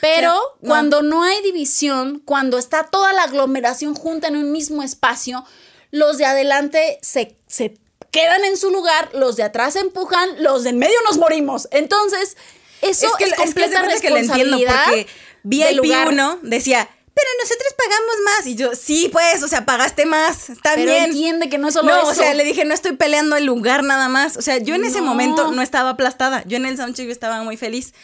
Pero 0.00 0.30
O 0.30 0.34
sea, 0.34 0.42
no. 0.60 0.68
cuando 0.68 1.02
no 1.02 1.22
hay 1.22 1.42
división, 1.42 2.22
cuando 2.24 2.58
está 2.58 2.84
toda 2.84 3.12
la 3.12 3.24
aglomeración 3.24 3.94
junta 3.94 4.28
en 4.28 4.36
un 4.36 4.52
mismo 4.52 4.82
espacio, 4.82 5.44
los 5.90 6.18
de 6.18 6.26
adelante 6.26 6.98
se, 7.02 7.36
se 7.46 7.78
quedan 8.10 8.44
en 8.44 8.56
su 8.56 8.70
lugar, 8.70 9.10
los 9.14 9.36
de 9.36 9.42
atrás 9.42 9.74
se 9.74 9.80
empujan, 9.80 10.42
los 10.42 10.64
de 10.64 10.70
en 10.70 10.78
medio 10.78 10.96
nos 11.08 11.18
morimos. 11.18 11.68
Entonces, 11.70 12.36
eso 12.82 13.06
es, 13.06 13.12
es 13.12 13.16
que, 13.16 13.24
es 13.24 13.30
que 13.30 13.36
completa 13.36 13.80
haz 13.80 13.86
de 13.86 13.88
cuenta 13.88 14.00
que 14.00 14.08
entiendo 14.08 14.56
responsabilidad 14.56 14.84
porque 14.84 15.06
VIP 15.42 15.76
lugar. 15.76 16.08
1 16.08 16.38
decía, 16.42 16.88
pero 17.14 17.28
nosotros 17.40 17.74
pagamos 17.76 18.14
más. 18.24 18.46
Y 18.46 18.56
yo, 18.56 18.74
sí, 18.74 19.08
pues, 19.12 19.42
o 19.42 19.48
sea, 19.48 19.64
pagaste 19.64 20.04
más, 20.04 20.50
está 20.50 20.72
Pero 20.74 20.90
bien. 20.90 21.04
entiende 21.04 21.48
que 21.48 21.58
no 21.58 21.68
es 21.68 21.74
solo 21.74 21.94
no, 21.94 22.02
eso. 22.02 22.08
o 22.08 22.14
sea, 22.14 22.34
le 22.34 22.42
dije, 22.42 22.64
no 22.64 22.74
estoy 22.74 22.96
peleando 22.96 23.36
el 23.36 23.44
lugar 23.44 23.84
nada 23.84 24.08
más. 24.08 24.36
O 24.36 24.42
sea, 24.42 24.58
yo 24.58 24.74
en 24.74 24.84
ese 24.84 25.00
momento 25.00 25.52
no 25.52 25.62
estaba 25.62 25.90
aplastada. 25.90 26.42
Yo 26.46 26.56
en 26.56 26.66
el 26.66 26.76
soundcheck 26.76 27.08
estaba 27.08 27.42
muy 27.44 27.56
feliz. 27.56 27.94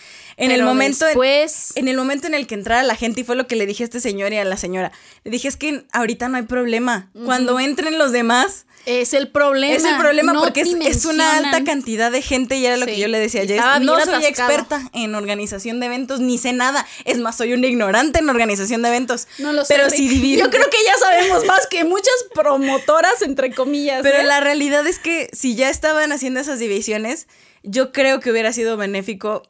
En 0.40 0.50
el 0.50 0.62
momento 0.62 1.04
después- 1.06 1.72
en 1.76 1.88
el 1.88 1.96
momento 1.96 2.26
en 2.26 2.34
el 2.34 2.46
que 2.46 2.54
entrara 2.54 2.82
la 2.82 2.96
gente 2.96 3.20
y 3.20 3.24
fue 3.24 3.36
lo 3.36 3.46
que 3.46 3.56
le 3.56 3.66
dije 3.66 3.84
a 3.84 3.86
este 3.86 4.00
señor 4.00 4.32
y 4.32 4.38
a 4.38 4.44
la 4.44 4.56
señora. 4.56 4.90
Le 5.24 5.30
dije, 5.30 5.48
es 5.48 5.56
que 5.56 5.84
ahorita 5.92 6.28
no 6.28 6.36
hay 6.38 6.44
problema. 6.44 7.10
Cuando 7.24 7.60
entren 7.60 7.98
los 7.98 8.10
demás, 8.12 8.66
Es 8.86 9.12
el 9.12 9.28
problema. 9.28 9.74
es 9.76 9.84
el 9.84 9.96
problema 9.98 10.32
no 10.32 10.40
porque 10.40 10.62
es, 10.62 10.68
es 10.80 11.04
una 11.04 11.36
alta 11.36 11.62
cantidad 11.64 12.10
de 12.10 12.22
gente 12.22 12.56
y 12.56 12.64
era 12.64 12.78
lo 12.78 12.86
Sí. 12.86 12.92
que 12.92 12.98
yo 12.98 13.08
le 13.08 13.18
decía. 13.18 13.42
Estaba 13.42 13.78
bien 13.78 13.84
No 13.86 14.00
soy 14.02 14.24
experta 14.24 14.80
en 14.94 15.14
organización 15.14 15.80
de 15.80 15.86
eventos, 15.86 16.20
ni 16.20 16.38
sé 16.38 16.54
nada. 16.54 16.86
Es 17.04 17.18
más, 17.18 17.36
soy 17.36 17.52
un 17.52 17.62
ignorante 17.62 18.20
en 18.20 18.30
organización 18.30 18.80
de 18.80 18.88
eventos. 18.88 19.28
No 19.38 19.52
lo 19.52 19.66
sé. 19.66 19.74
Pero 19.74 19.88
Rick. 19.88 19.96
si 19.96 20.08
divido. 20.08 20.44
Yo 20.46 20.50
creo 20.50 20.64
que 20.70 20.78
ya 20.86 20.96
sabemos 20.96 21.44
más 21.44 21.66
que 21.66 21.84
muchas 21.84 22.14
promotoras, 22.34 23.20
entre 23.22 23.52
comillas. 23.54 24.00
Pero 24.02 24.18
¿eh? 24.20 24.24
la 24.24 24.40
realidad 24.40 24.86
es 24.86 24.98
que 24.98 25.28
si 25.32 25.54
ya 25.54 25.68
estaban 25.68 26.10
haciendo 26.12 26.40
esas 26.40 26.58
divisiones, 26.58 27.26
yo 27.62 27.92
creo 27.92 28.20
que 28.20 28.30
hubiera 28.30 28.52
sido 28.54 28.76
benéfico. 28.78 29.42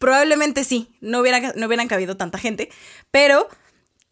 Probablemente 0.00 0.64
sí, 0.64 0.88
no, 1.02 1.20
hubiera, 1.20 1.52
no 1.54 1.66
hubieran 1.66 1.86
cabido 1.86 2.16
tanta 2.16 2.38
gente, 2.38 2.70
pero 3.10 3.46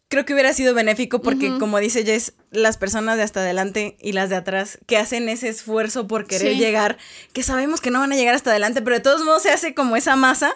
creo 0.07 0.23
que 0.23 0.33
hubiera 0.33 0.53
sido 0.53 0.73
benéfico 0.75 1.19
porque, 1.21 1.57
como 1.59 1.79
dice 1.79 2.05
Jess, 2.05 2.33
las 2.51 2.77
personas 2.77 3.17
de 3.17 3.23
hasta 3.23 3.39
adelante 3.41 3.97
y 3.99 4.11
las 4.13 4.29
de 4.29 4.35
atrás 4.35 4.77
que 4.85 4.97
hacen 4.97 5.27
ese 5.29 5.49
esfuerzo 5.49 6.05
por 6.07 6.27
querer 6.27 6.53
Sí. 6.53 6.59
llegar, 6.59 6.99
que 7.33 7.41
sabemos 7.41 7.81
que 7.81 7.89
no 7.89 7.99
van 7.99 8.11
a 8.13 8.15
llegar 8.15 8.35
hasta 8.35 8.51
adelante, 8.51 8.83
pero 8.83 8.97
de 8.97 9.01
todos 9.01 9.25
modos 9.25 9.41
se 9.43 9.49
hace 9.49 9.73
como 9.73 9.95
esa 9.95 10.15
masa. 10.15 10.53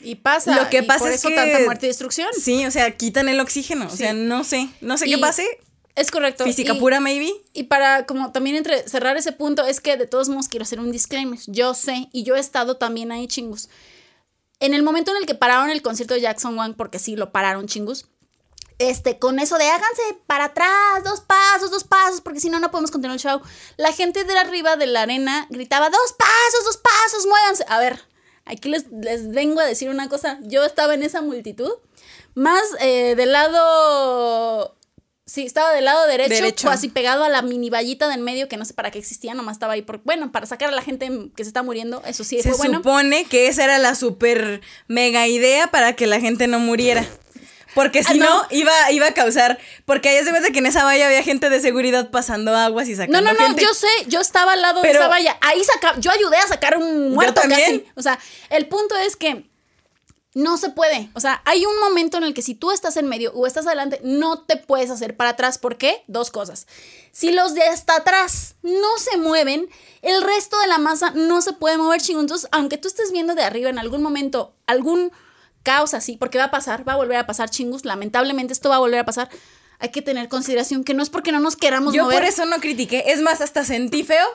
Y 0.00 0.14
pasa. 0.16 0.54
Lo 0.54 0.70
que 0.70 0.78
y 0.78 0.82
pasa 0.82 1.00
por 1.00 1.10
es 1.12 1.22
que- 1.22 1.34
tanta 1.34 1.58
muerte 1.64 1.86
y 1.86 1.88
destrucción. 1.88 2.28
Sí, 2.40 2.64
o 2.64 2.70
sea, 2.70 2.96
quitan 2.96 3.28
el 3.28 3.40
oxígeno. 3.40 3.86
O 3.86 3.90
sea, 3.96 4.12
no 4.12 4.44
sé, 4.44 4.68
no 4.80 4.96
sé 4.98 5.08
Y 5.08 5.14
qué 5.14 5.18
pase. 5.18 5.44
Es 5.96 6.12
correcto. 6.12 6.44
Física 6.44 6.74
y- 6.74 6.78
pura, 6.78 7.00
maybe. 7.00 7.32
Y 7.54 7.64
para 7.64 8.06
como 8.06 8.30
también 8.30 8.54
entre 8.54 8.88
cerrar 8.88 9.16
ese 9.16 9.32
punto 9.32 9.64
es 9.66 9.80
que 9.80 9.96
de 9.96 10.06
todos 10.06 10.28
modos 10.28 10.46
quiero 10.48 10.62
hacer 10.62 10.78
un 10.78 10.92
disclaimer. 10.92 11.40
Yo 11.48 11.74
sé 11.74 12.08
y 12.12 12.22
yo 12.22 12.36
he 12.36 12.40
estado 12.40 12.76
también 12.76 13.10
ahí 13.10 13.26
chingus. 13.26 13.68
En 14.60 14.74
el 14.74 14.82
momento 14.82 15.10
en 15.10 15.18
el 15.18 15.26
que 15.26 15.34
pararon 15.34 15.70
el 15.70 15.82
concierto 15.82 16.14
de 16.14 16.20
Jackson 16.20 16.56
Wang, 16.58 16.74
porque 16.74 16.98
sí 16.98 17.16
lo 17.16 17.30
pararon 17.30 17.66
chingus, 17.66 18.06
este, 18.78 19.18
con 19.18 19.38
eso 19.38 19.56
de 19.56 19.68
háganse 19.68 20.02
para 20.26 20.46
atrás, 20.46 21.02
dos 21.04 21.20
pasos, 21.20 21.70
dos 21.70 21.84
pasos, 21.84 22.20
porque 22.20 22.40
si 22.40 22.50
no, 22.50 22.60
no 22.60 22.70
podemos 22.70 22.90
continuar 22.90 23.16
el 23.16 23.20
show. 23.20 23.40
La 23.76 23.92
gente 23.92 24.24
de 24.24 24.38
arriba 24.38 24.76
de 24.76 24.86
la 24.86 25.02
arena 25.02 25.46
gritaba, 25.50 25.88
dos 25.88 26.14
pasos, 26.18 26.64
dos 26.64 26.76
pasos, 26.76 27.26
muévanse. 27.26 27.64
A 27.68 27.78
ver, 27.78 28.00
aquí 28.44 28.68
les, 28.68 28.86
les 28.90 29.30
vengo 29.30 29.60
a 29.60 29.64
decir 29.64 29.88
una 29.88 30.08
cosa. 30.08 30.38
Yo 30.42 30.64
estaba 30.64 30.94
en 30.94 31.02
esa 31.02 31.22
multitud, 31.22 31.72
más 32.34 32.62
eh, 32.80 33.14
del 33.16 33.32
lado... 33.32 34.75
Sí, 35.28 35.44
estaba 35.44 35.72
del 35.72 35.84
lado 35.86 36.06
derecho, 36.06 36.34
Derecho. 36.34 36.68
casi 36.68 36.88
pegado 36.88 37.24
a 37.24 37.28
la 37.28 37.42
mini 37.42 37.68
vallita 37.68 38.06
del 38.08 38.20
medio, 38.20 38.46
que 38.46 38.56
no 38.56 38.64
sé 38.64 38.74
para 38.74 38.92
qué 38.92 39.00
existía, 39.00 39.34
nomás 39.34 39.56
estaba 39.56 39.72
ahí 39.72 39.82
por, 39.82 40.00
bueno, 40.04 40.30
para 40.30 40.46
sacar 40.46 40.68
a 40.68 40.72
la 40.72 40.82
gente 40.82 41.10
que 41.34 41.42
se 41.42 41.48
está 41.48 41.64
muriendo, 41.64 42.00
eso 42.06 42.22
sí, 42.22 42.36
Se 42.40 42.50
fue 42.50 42.58
bueno. 42.58 42.78
supone 42.78 43.24
que 43.24 43.48
esa 43.48 43.64
era 43.64 43.78
la 43.78 43.96
super 43.96 44.60
mega 44.86 45.26
idea 45.26 45.66
para 45.66 45.94
que 45.94 46.06
la 46.06 46.20
gente 46.20 46.46
no 46.46 46.60
muriera. 46.60 47.04
Porque 47.74 48.04
si 48.04 48.12
Ah, 48.12 48.16
no, 48.16 48.42
no. 48.42 48.46
iba, 48.52 48.72
iba 48.92 49.06
a 49.08 49.12
causar. 49.14 49.58
Porque 49.84 50.08
ahí 50.08 50.24
se 50.24 50.30
cuenta 50.30 50.50
que 50.50 50.60
en 50.60 50.66
esa 50.66 50.82
valla 50.84 51.06
había 51.08 51.22
gente 51.22 51.50
de 51.50 51.60
seguridad 51.60 52.10
pasando 52.10 52.54
aguas 52.56 52.88
y 52.88 52.94
sacando 52.96 53.20
No, 53.20 53.32
no, 53.32 53.38
no, 53.38 53.46
gente. 53.46 53.62
yo 53.62 53.74
sé, 53.74 53.88
yo 54.06 54.20
estaba 54.20 54.52
al 54.54 54.62
lado 54.62 54.80
Pero- 54.80 54.94
de 54.94 54.98
esa 55.00 55.08
valla. 55.08 55.36
Ahí 55.42 55.62
saca, 55.62 55.98
yo 56.00 56.10
ayudé 56.10 56.36
a 56.38 56.46
sacar 56.46 56.78
un 56.78 57.12
muerto 57.12 57.40
también. 57.42 57.80
casi. 57.80 57.92
O 57.96 58.00
sea, 58.00 58.18
el 58.48 58.66
punto 58.68 58.96
es 58.96 59.16
que 59.16 59.44
no 60.36 60.58
se 60.58 60.68
puede. 60.68 61.08
O 61.14 61.20
sea, 61.20 61.40
hay 61.46 61.64
un 61.64 61.80
momento 61.80 62.18
en 62.18 62.24
el 62.24 62.34
que 62.34 62.42
si 62.42 62.54
tú 62.54 62.70
estás 62.70 62.98
en 62.98 63.08
medio 63.08 63.32
o 63.32 63.46
estás 63.46 63.66
adelante, 63.66 64.02
no 64.04 64.42
te 64.42 64.58
puedes 64.58 64.90
hacer 64.90 65.16
para 65.16 65.30
atrás. 65.30 65.56
¿Por 65.56 65.78
qué? 65.78 66.02
Dos 66.08 66.30
cosas. 66.30 66.66
Si 67.10 67.32
los 67.32 67.54
de 67.54 67.62
hasta 67.62 67.96
atrás 67.96 68.56
no 68.62 68.98
se 68.98 69.16
mueven, 69.16 69.66
el 70.02 70.20
resto 70.20 70.60
de 70.60 70.66
la 70.66 70.76
masa 70.76 71.12
no 71.12 71.40
se 71.40 71.54
puede 71.54 71.78
mover, 71.78 72.02
chingo. 72.02 72.20
Entonces, 72.20 72.50
aunque 72.52 72.76
tú 72.76 72.86
estés 72.86 73.12
viendo 73.12 73.34
de 73.34 73.44
arriba 73.44 73.70
en 73.70 73.78
algún 73.78 74.02
momento 74.02 74.54
algún 74.66 75.10
caos 75.62 75.94
así, 75.94 76.18
porque 76.18 76.36
va 76.36 76.44
a 76.44 76.50
pasar, 76.50 76.86
va 76.86 76.92
a 76.92 76.96
volver 76.96 77.16
a 77.16 77.26
pasar, 77.26 77.48
chingus. 77.48 77.86
Lamentablemente 77.86 78.52
esto 78.52 78.68
va 78.68 78.76
a 78.76 78.80
volver 78.80 79.00
a 79.00 79.06
pasar. 79.06 79.30
Hay 79.78 79.88
que 79.88 80.02
tener 80.02 80.28
consideración 80.28 80.84
que 80.84 80.92
no 80.92 81.02
es 81.02 81.08
porque 81.08 81.32
no 81.32 81.40
nos 81.40 81.56
queramos 81.56 81.94
Yo 81.94 82.04
mover. 82.04 82.18
por 82.18 82.28
eso 82.28 82.44
no 82.44 82.58
critiqué. 82.58 83.04
Es 83.06 83.22
más, 83.22 83.40
hasta 83.40 83.64
sentí 83.64 84.04
feo. 84.04 84.26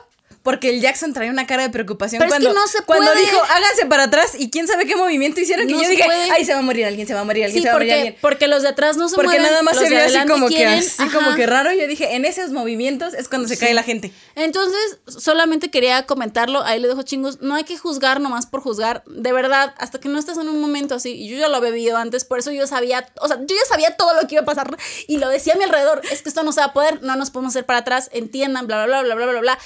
Porque 0.42 0.70
el 0.70 0.80
Jackson 0.80 1.12
traía 1.12 1.30
una 1.30 1.46
cara 1.46 1.62
de 1.62 1.70
preocupación 1.70 2.18
Pero 2.18 2.32
es 2.32 2.38
que 2.38 2.44
cuando, 2.44 2.60
no 2.60 2.66
se 2.66 2.82
cuando 2.82 3.14
dijo 3.14 3.40
háganse 3.48 3.86
para 3.86 4.04
atrás 4.04 4.32
y 4.36 4.50
quién 4.50 4.66
sabe 4.66 4.86
qué 4.86 4.96
movimiento 4.96 5.40
hicieron 5.40 5.68
que 5.68 5.72
No 5.74 5.82
yo 5.82 5.88
dije, 5.88 6.02
puede. 6.04 6.30
ay, 6.32 6.44
se 6.44 6.52
va 6.52 6.58
a 6.58 6.62
morir 6.62 6.84
alguien, 6.86 7.06
se 7.06 7.14
va 7.14 7.20
a 7.20 7.24
morir 7.24 7.44
alguien, 7.44 7.60
Sí, 7.60 7.62
se 7.62 7.68
va 7.68 7.74
a 7.76 7.78
morir 7.78 7.92
alguien. 7.92 8.16
porque 8.20 8.48
los 8.48 8.62
de 8.62 8.68
atrás 8.70 8.96
no 8.96 9.08
se 9.08 9.14
Porque 9.14 9.28
mueven. 9.38 9.44
nada 9.44 9.62
más 9.62 9.76
se 9.78 9.88
vio 9.88 9.98
así 10.04 10.18
como 10.26 10.48
que 10.48 10.54
quieren, 10.56 10.78
así 10.80 11.06
como 11.10 11.28
ajá. 11.28 11.36
que 11.36 11.46
raro. 11.46 11.72
Yo 11.72 11.86
dije, 11.86 12.16
en 12.16 12.24
esos 12.24 12.50
movimientos 12.50 13.14
es 13.14 13.28
cuando 13.28 13.46
se 13.46 13.56
cae 13.56 13.72
la 13.72 13.84
gente. 13.84 14.12
Entonces, 14.34 14.98
solamente 15.06 15.70
quería 15.70 16.06
comentarlo, 16.06 16.62
ahí 16.64 16.80
le 16.80 16.88
dejo 16.88 17.02
chingos, 17.02 17.40
no 17.40 17.54
hay 17.54 17.62
que 17.64 17.78
juzgar 17.78 18.20
nomás 18.20 18.46
por 18.46 18.62
juzgar, 18.62 19.04
de 19.06 19.32
verdad, 19.32 19.74
hasta 19.78 20.00
que 20.00 20.08
no 20.08 20.18
estés 20.18 20.38
en 20.38 20.48
un 20.48 20.60
momento 20.60 20.96
así, 20.96 21.12
y 21.12 21.28
yo 21.28 21.38
ya 21.38 21.48
lo 21.48 21.56
había 21.58 21.70
vivido 21.70 21.96
antes, 21.98 22.24
por 22.24 22.40
eso 22.40 22.50
yo 22.50 22.66
sabía, 22.66 23.06
o 23.20 23.28
sea, 23.28 23.36
yo 23.38 23.54
ya 23.54 23.64
sabía 23.68 23.96
todo 23.96 24.12
lo 24.20 24.26
que 24.26 24.34
iba 24.34 24.42
a 24.42 24.44
pasar, 24.46 24.76
y 25.06 25.18
lo 25.18 25.28
decía 25.28 25.54
a 25.54 25.56
mi 25.56 25.62
alrededor, 25.64 26.02
es 26.10 26.22
que 26.22 26.28
esto 26.28 26.42
no 26.42 26.50
se 26.52 26.60
va 26.60 26.66
a 26.66 26.72
poder, 26.72 27.00
no 27.02 27.14
nos 27.16 27.30
podemos 27.30 27.52
hacer 27.52 27.64
para 27.64 27.78
atrás, 27.80 28.10
entiendan, 28.12 28.66
bla, 28.66 28.84
bla, 28.86 29.02
bla, 29.02 29.14
bla, 29.14 29.26
bla, 29.26 29.32
bla, 29.32 29.40
bla. 29.40 29.58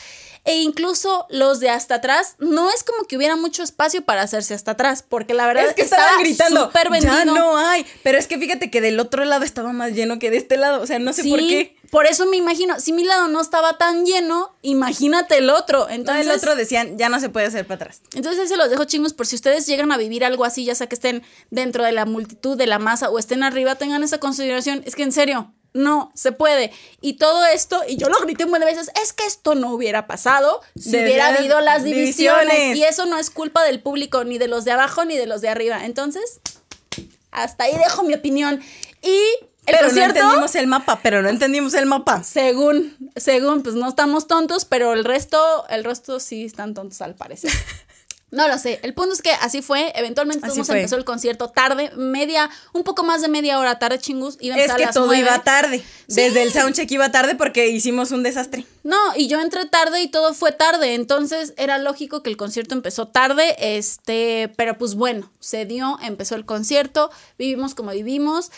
E 0.47 0.57
incluso 0.63 1.27
los 1.29 1.61
de 1.61 1.69
hasta 1.71 1.97
atrás, 1.97 2.37
no 2.39 2.71
es 2.71 2.85
como 2.85 3.05
que 3.07 3.17
hubiera 3.17 3.35
mucho 3.37 3.63
espacio 3.63 4.05
para 4.05 4.23
hacerse 4.23 4.55
hasta 4.55 4.71
atrás, 4.71 5.05
porque 5.07 5.35
la 5.35 5.47
verdad 5.47 5.67
Es 5.67 5.75
que 5.75 5.83
estaba 5.83 6.05
estaban 6.05 6.23
gritando, 6.23 6.67
súper 6.67 6.89
vendido. 6.91 7.13
ya 7.13 7.25
no 7.25 7.59
hay. 7.59 7.85
Pero 8.05 8.17
es 8.17 8.29
que 8.29 8.39
fíjate 8.39 8.71
que 8.71 8.81
del 8.81 8.99
otro 9.01 9.25
lado 9.25 9.45
estaba 9.45 9.73
más 9.73 9.93
lleno 9.93 10.19
que 10.21 10.31
de 10.31 10.37
este 10.37 10.57
lado. 10.57 10.81
O 10.81 10.87
sea, 10.87 10.99
no 11.01 11.13
sé 11.13 11.25
por 11.29 11.41
qué. 11.41 11.77
Por 11.91 12.07
eso 12.07 12.27
me 12.27 12.37
imagino, 12.37 12.81
si 12.81 12.93
mi 12.93 13.05
lado 13.05 13.29
no 13.29 13.41
estaba 13.41 13.77
tan 13.79 14.05
lleno, 14.07 14.55
imagínate 14.63 15.39
el 15.39 15.51
otro. 15.51 15.87
No, 15.87 15.91
Entonces, 15.91 16.27
el 16.27 16.33
otro 16.33 16.55
decían, 16.57 16.99
ya 16.99 17.09
no 17.09 17.21
se 17.21 17.29
puede 17.29 17.47
hacer 17.47 17.67
para 17.67 17.77
atrás. 17.77 18.01
entonces 18.15 18.41
ahí 18.43 18.49
se 18.49 18.57
los 18.57 18.71
dejo 18.71 18.85
chingos 18.85 19.15
por 19.15 19.27
si 19.27 19.37
ustedes 19.37 19.67
llegan 19.67 19.93
a 19.93 19.97
vivir 19.97 20.25
algo 20.25 20.45
así, 20.45 20.65
ya 20.65 20.75
sea 20.75 20.89
que 20.89 20.95
estén 20.97 21.23
dentro 21.51 21.85
de 21.85 21.93
la 21.93 22.05
multitud, 22.05 22.57
de 22.57 22.67
la 22.67 22.79
masa 22.79 23.09
o 23.11 23.19
estén 23.19 23.43
arriba, 23.43 23.77
tengan 23.77 24.03
esa 24.03 24.19
consideración. 24.19 24.83
Es 24.85 24.95
que 24.97 25.03
en 25.05 25.13
serio, 25.13 25.53
no 25.77 26.11
se 26.15 26.33
puede. 26.33 26.73
Y 27.01 27.15
todo 27.15 27.45
esto, 27.47 27.83
y 27.87 27.97
yo 27.97 28.09
lo 28.09 28.19
grité 28.21 28.45
un 28.45 28.51
buen 28.51 28.61
de 28.61 28.67
veces, 28.67 28.91
es 29.03 29.13
que 29.13 29.25
esto 29.27 29.55
no 29.55 29.73
hubiera 29.73 30.07
pasado 30.07 30.61
si 30.75 30.91
De 30.93 31.05
hubiera 31.05 31.29
habido 31.29 31.61
las 31.61 31.85
divisiones. 31.85 32.49
divisiones. 32.49 32.77
Y 32.77 32.85
eso 32.85 33.07
no 33.07 33.19
es 33.19 33.31
culpa 33.31 33.63
del 33.63 33.81
público, 33.81 34.25
ni 34.25 34.39
de 34.39 34.49
los 34.49 34.65
de 34.65 34.73
abajo, 34.73 35.05
ni 35.05 35.17
de 35.17 35.27
los 35.27 35.41
de 35.41 35.49
arriba. 35.49 35.85
Entonces, 35.85 36.41
hasta 37.31 37.65
ahí 37.65 37.77
dejo 37.77 38.03
mi 38.03 38.15
opinión. 38.15 38.61
Y 39.03 39.21
el 39.67 39.75
pero 39.75 39.87
concierto... 39.87 40.15
no 40.15 40.25
entendimos 40.25 40.55
el 40.55 40.67
mapa, 40.67 41.01
pero 41.03 41.23
no 41.23 41.29
entendimos 41.29 41.75
el 41.75 41.87
mapa. 41.87 42.23
Según, 42.23 42.97
según, 43.17 43.63
pues 43.63 43.75
no 43.75 43.89
estamos 43.89 44.27
tontos, 44.27 44.65
pero 44.65 44.93
el 44.93 45.05
resto, 45.05 45.67
el 45.69 45.85
resto 45.85 46.21
sí 46.21 46.45
están 46.45 46.73
tontos 46.75 47.01
al 47.03 47.15
parecer. 47.15 47.51
No 48.33 48.49
lo 48.49 48.59
sé. 48.59 48.81
El 48.83 48.93
punto 48.93 49.15
es 49.15 49.23
que 49.23 49.31
así 49.31 49.63
fue. 49.63 49.93
Eventualmente 49.95 50.45
Así 50.47 50.57
todos 50.57 50.67
fue. 50.67 50.79
empezó 50.79 50.97
el 50.97 51.05
concierto 51.05 51.49
tarde, 51.49 51.93
media, 51.97 52.51
un 52.73 52.83
poco 52.83 53.05
más 53.05 53.23
de 53.23 53.29
media 53.29 53.59
hora 53.59 53.79
tarde, 53.79 53.99
chingus. 54.01 54.37
Iba 54.41 54.57
a 54.57 54.59
Es 54.59 54.65
empezar 54.65 54.77
a 54.77 54.79
que 54.79 54.85
las 54.87 54.95
todo 54.95 55.15
iba 55.15 55.43
tarde. 55.45 55.79
Sí. 56.09 56.21
Desde 56.21 56.43
el 56.43 56.53
soundcheck 56.53 56.91
iba 56.91 57.11
tarde 57.13 57.37
porque 57.37 57.69
hicimos 57.69 58.11
un 58.11 58.25
desastre. 58.25 58.67
No, 58.83 58.99
y 59.17 59.29
yo 59.29 59.41
entré 59.41 59.65
tarde 59.67 60.03
y 60.03 60.09
todo 60.09 60.35
fue 60.35 60.51
tarde. 60.51 60.95
Entonces 60.95 61.55
era 61.57 61.79
lógico 61.79 62.23
que 62.25 62.31
el 62.31 62.37
concierto 62.37 62.75
empezó 62.75 63.07
tarde. 63.07 63.55
Este, 63.59 64.53
pero 64.57 64.77
pues 64.77 64.97
bueno, 64.97 65.31
se 65.39 65.65
dio, 65.65 65.97
empezó 66.03 66.35
el 66.35 66.45
concierto, 66.45 67.11
vivimos 67.39 67.75
como 67.77 67.93
vivimos. 67.93 68.51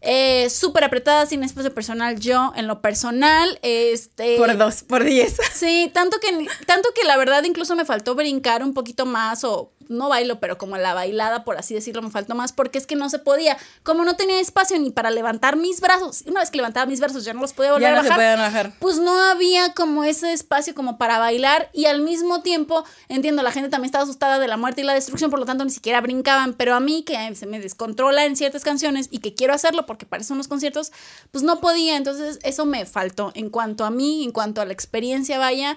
Eh, 0.00 0.48
súper 0.50 0.84
apretada, 0.84 1.26
sin 1.26 1.42
espacio 1.42 1.72
personal, 1.74 2.18
yo 2.20 2.52
en 2.56 2.66
lo 2.66 2.80
personal. 2.80 3.58
Este. 3.62 4.36
Por 4.36 4.56
dos, 4.56 4.82
por 4.82 5.04
diez. 5.04 5.36
Sí, 5.56 5.90
tanto 5.94 6.18
que, 6.20 6.46
tanto 6.66 6.90
que 6.94 7.04
la 7.06 7.16
verdad 7.16 7.42
incluso 7.44 7.74
me 7.76 7.84
faltó 7.86 8.14
brincar 8.14 8.62
un 8.62 8.74
poquito 8.74 9.06
más 9.06 9.42
o 9.44 9.72
no 9.88 10.08
bailo, 10.08 10.40
pero 10.40 10.58
como 10.58 10.76
la 10.76 10.94
bailada, 10.94 11.44
por 11.44 11.56
así 11.56 11.72
decirlo, 11.72 12.02
me 12.02 12.10
faltó 12.10 12.34
más 12.34 12.52
porque 12.52 12.76
es 12.76 12.86
que 12.86 12.96
no 12.96 13.08
se 13.08 13.18
podía. 13.20 13.56
Como 13.84 14.04
no 14.04 14.16
tenía 14.16 14.40
espacio 14.40 14.78
ni 14.78 14.90
para 14.90 15.10
levantar 15.10 15.56
mis 15.56 15.80
brazos, 15.80 16.24
una 16.26 16.40
vez 16.40 16.50
que 16.50 16.56
levantaba 16.58 16.86
mis 16.86 17.00
brazos 17.00 17.24
ya 17.24 17.32
no 17.32 17.40
los 17.40 17.52
podía 17.52 17.72
volver 17.72 17.88
Ya 17.90 17.94
no 17.94 18.00
a 18.00 18.02
se 18.02 18.08
bajar. 18.08 18.18
pueden 18.18 18.38
bajar. 18.38 18.72
Pues 18.80 18.98
no 18.98 19.16
había 19.30 19.72
como 19.74 20.04
ese 20.04 20.32
espacio 20.32 20.74
como 20.74 20.98
para 20.98 21.18
bailar 21.18 21.70
y 21.72 21.86
al 21.86 22.00
mismo 22.02 22.42
tiempo, 22.42 22.84
entiendo, 23.08 23.42
la 23.42 23.52
gente 23.52 23.68
también 23.70 23.86
estaba 23.86 24.04
asustada 24.04 24.38
de 24.40 24.48
la 24.48 24.56
muerte 24.56 24.80
y 24.80 24.84
la 24.84 24.92
destrucción, 24.94 25.30
por 25.30 25.38
lo 25.38 25.46
tanto 25.46 25.64
ni 25.64 25.70
siquiera 25.70 26.00
brincaban, 26.00 26.54
pero 26.54 26.74
a 26.74 26.80
mí 26.80 27.04
que 27.04 27.34
se 27.36 27.46
me 27.46 27.60
descontrola 27.60 28.24
en 28.24 28.36
ciertas 28.36 28.64
canciones 28.64 29.06
y 29.10 29.18
que 29.20 29.34
quiero 29.34 29.54
hacerlo 29.54 29.85
porque 29.86 30.06
para 30.06 30.22
eso 30.22 30.34
los 30.34 30.48
conciertos, 30.48 30.92
pues 31.30 31.44
no 31.44 31.60
podía, 31.60 31.96
entonces 31.96 32.38
eso 32.42 32.66
me 32.66 32.86
faltó 32.86 33.32
en 33.34 33.50
cuanto 33.50 33.84
a 33.84 33.90
mí, 33.90 34.24
en 34.24 34.32
cuanto 34.32 34.60
a 34.60 34.64
la 34.64 34.72
experiencia, 34.72 35.38
vaya. 35.38 35.76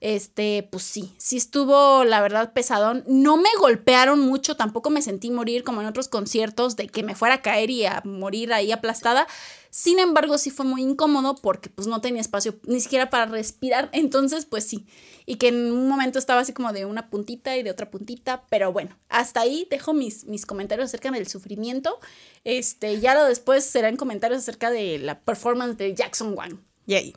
Este, 0.00 0.66
pues 0.70 0.84
sí, 0.84 1.12
sí 1.18 1.36
estuvo 1.36 2.04
la 2.04 2.22
verdad 2.22 2.54
pesadón. 2.54 3.04
No 3.06 3.36
me 3.36 3.50
golpearon 3.58 4.20
mucho, 4.20 4.56
tampoco 4.56 4.88
me 4.88 5.02
sentí 5.02 5.30
morir 5.30 5.62
como 5.62 5.82
en 5.82 5.86
otros 5.86 6.08
conciertos 6.08 6.76
de 6.76 6.88
que 6.88 7.02
me 7.02 7.14
fuera 7.14 7.36
a 7.36 7.42
caer 7.42 7.70
y 7.70 7.84
a 7.84 8.00
morir 8.04 8.52
ahí 8.54 8.72
aplastada. 8.72 9.26
Sin 9.70 10.00
embargo, 10.00 10.36
sí 10.36 10.50
fue 10.50 10.66
muy 10.66 10.82
incómodo 10.82 11.36
porque 11.36 11.70
pues 11.70 11.86
no 11.86 12.00
tenía 12.00 12.20
espacio 12.20 12.56
ni 12.66 12.80
siquiera 12.80 13.08
para 13.08 13.26
respirar. 13.26 13.88
Entonces, 13.92 14.44
pues 14.44 14.64
sí. 14.64 14.86
Y 15.26 15.36
que 15.36 15.48
en 15.48 15.72
un 15.72 15.88
momento 15.88 16.18
estaba 16.18 16.40
así 16.40 16.52
como 16.52 16.72
de 16.72 16.84
una 16.84 17.08
puntita 17.08 17.56
y 17.56 17.62
de 17.62 17.70
otra 17.70 17.90
puntita. 17.90 18.44
Pero 18.50 18.72
bueno, 18.72 18.98
hasta 19.08 19.40
ahí 19.40 19.66
dejo 19.70 19.94
mis, 19.94 20.24
mis 20.24 20.44
comentarios 20.44 20.86
acerca 20.86 21.10
del 21.10 21.28
sufrimiento. 21.28 22.00
Este, 22.44 23.00
ya 23.00 23.14
lo 23.14 23.24
después 23.24 23.64
serán 23.64 23.96
comentarios 23.96 24.40
acerca 24.40 24.70
de 24.70 24.98
la 24.98 25.20
performance 25.20 25.78
de 25.78 25.94
Jackson 25.94 26.34
Wang. 26.36 26.58
Yay. 26.86 27.14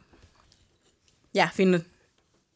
Ya, 1.34 1.50
fin. 1.50 1.84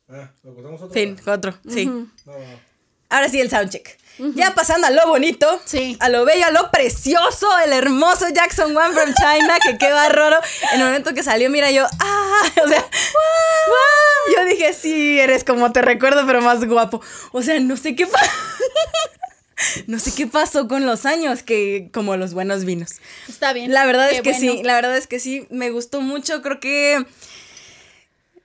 Ah, 0.08 0.32
¿lo 0.44 0.54
contamos 0.54 0.82
otro? 0.82 0.94
Fin, 0.94 1.18
otro. 1.26 1.54
Sí. 1.68 1.86
No, 1.86 2.08
no. 2.26 2.67
Ahora 3.10 3.30
sí, 3.30 3.40
el 3.40 3.50
soundcheck. 3.50 3.98
Ya 4.34 4.56
pasando 4.56 4.88
a 4.88 4.90
lo 4.90 5.06
bonito, 5.08 5.62
Sí. 5.66 5.96
a 6.00 6.10
lo 6.10 6.26
bello, 6.26 6.48
a 6.48 6.52
lo 6.52 6.72
precioso, 6.72 7.48
el 7.60 7.72
hermoso 7.72 8.28
Jackson 8.30 8.76
One 8.76 8.92
from 8.94 9.14
China, 9.14 9.60
que 9.64 9.78
qué 9.78 9.92
bárbaro. 9.92 10.38
En 10.74 10.82
el 10.82 10.88
momento 10.88 11.14
que 11.14 11.22
salió, 11.22 11.52
mira, 11.52 11.70
yo, 11.70 11.86
ah, 12.00 12.42
o 12.66 12.68
sea, 12.68 12.82
¡guau! 12.82 14.36
yo 14.36 14.46
dije, 14.46 14.74
sí, 14.74 15.20
eres 15.20 15.44
como 15.44 15.72
te 15.72 15.84
recuerdo, 15.84 16.26
pero 16.26 16.42
más 16.42 16.66
guapo. 16.66 17.00
O 17.32 17.44
sea, 17.44 17.60
no 17.60 17.78
sé 17.78 17.96
qué 17.96 18.08
pasó. 18.08 18.26
No 19.88 19.98
sé 19.98 20.14
qué 20.14 20.28
pasó 20.28 20.68
con 20.68 20.86
los 20.86 21.08
años, 21.08 21.42
que 21.42 21.90
como 21.92 22.16
los 22.16 22.36
buenos 22.36 22.64
vinos. 22.64 22.98
Está 23.28 23.54
bien. 23.54 23.74
La 23.74 23.88
verdad 23.88 24.12
es 24.12 24.22
que 24.22 24.34
bueno. 24.34 24.54
sí, 24.54 24.62
la 24.64 24.76
verdad 24.76 24.96
es 24.96 25.08
que 25.08 25.20
sí, 25.20 25.48
me 25.50 25.72
gustó 25.72 26.00
mucho, 26.00 26.44
creo 26.44 26.60
que 26.60 27.04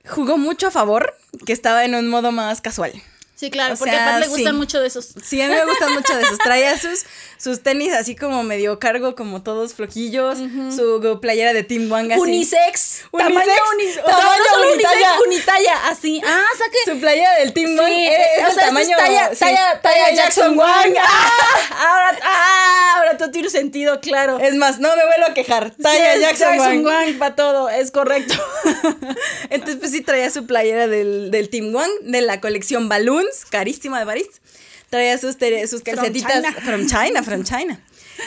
jugó 0.08 0.38
mucho 0.38 0.68
a 0.68 0.70
favor, 0.70 1.14
que 1.44 1.52
estaba 1.52 1.84
en 1.84 1.94
un 1.94 2.08
modo 2.08 2.32
más 2.32 2.62
casual. 2.62 2.92
Sí, 3.42 3.50
claro, 3.50 3.74
O 3.74 3.76
porque 3.76 3.90
sea, 3.90 4.04
aparte 4.04 4.20
le 4.20 4.28
gustan 4.28 4.52
sí. 4.52 4.58
mucho 4.58 4.80
de 4.80 4.86
esos. 4.86 5.08
Sí, 5.24 5.40
a 5.42 5.48
mí 5.48 5.54
me 5.54 5.64
gustan 5.64 5.92
mucho 5.94 6.16
de 6.16 6.22
esos. 6.22 6.38
Traía 6.44 6.78
sus, 6.78 7.00
sus 7.38 7.60
tenis 7.60 7.92
así 7.92 8.14
como 8.14 8.44
medio 8.44 8.78
cargo, 8.78 9.16
como 9.16 9.42
todos 9.42 9.74
floquillos, 9.74 10.38
su 10.38 11.18
playera 11.20 11.52
de 11.52 11.64
Team 11.64 11.90
Wang 11.90 12.12
así. 12.12 12.20
Unisex. 12.20 13.02
Unisex, 13.10 13.10
Tamaño, 13.10 13.52
unis- 13.76 13.90
o 14.00 14.06
sea, 14.06 14.16
tamaño 14.16 14.42
solo 14.52 14.72
unitalla. 14.74 14.96
unisex, 14.96 15.26
unitalla. 15.26 15.88
Así. 15.88 16.22
Ah, 16.24 16.44
saque. 16.56 16.92
Su 16.92 17.00
playera 17.00 17.32
del 17.40 17.52
Team 17.52 17.70
Sí, 17.70 17.78
Wang. 17.78 17.90
eh, 17.90 18.12
eh, 18.12 18.16
o 18.36 18.38
esa 18.38 18.46
sea, 18.46 18.54
sea, 18.54 18.66
tamaño, 18.68 18.90
es 18.90 18.96
talla, 18.96 19.30
sí, 19.32 19.38
talla, 19.40 19.80
talla 19.82 20.14
Jackson 20.14 20.56
Wang. 20.56 20.94
Ah, 21.00 21.30
ahora, 21.88 22.18
ah, 22.22 22.94
ahora 22.98 23.16
todo 23.18 23.32
tiene 23.32 23.50
sentido, 23.50 24.00
claro. 24.00 24.38
Es 24.38 24.54
más, 24.54 24.78
no 24.78 24.94
me 24.94 25.04
vuelvo 25.04 25.26
a 25.30 25.34
quejar. 25.34 25.72
Talla 25.82 26.12
Sí, 26.14 26.14
es 26.14 26.20
Jackson, 26.20 26.58
Wang. 26.60 26.84
Wang 26.86 27.18
para 27.18 27.34
todo, 27.34 27.68
es 27.70 27.90
correcto. 27.90 28.34
Entonces, 29.50 29.78
pues 29.80 29.90
sí 29.90 30.00
traía 30.02 30.30
su 30.30 30.46
playera 30.46 30.86
del, 30.86 31.32
del 31.32 31.48
Team 31.48 31.74
One, 31.74 31.90
de 32.02 32.20
la 32.22 32.40
colección 32.40 32.88
Carísima 33.48 33.98
de 33.98 34.06
París. 34.06 34.26
Traía 34.90 35.16
sus, 35.18 35.36
sus 35.36 35.82
From 35.82 35.96
calcetitas. 35.96 36.32
China. 36.42 36.52
From 36.60 36.86
China, 36.86 37.22
from 37.22 37.44
China. 37.44 37.80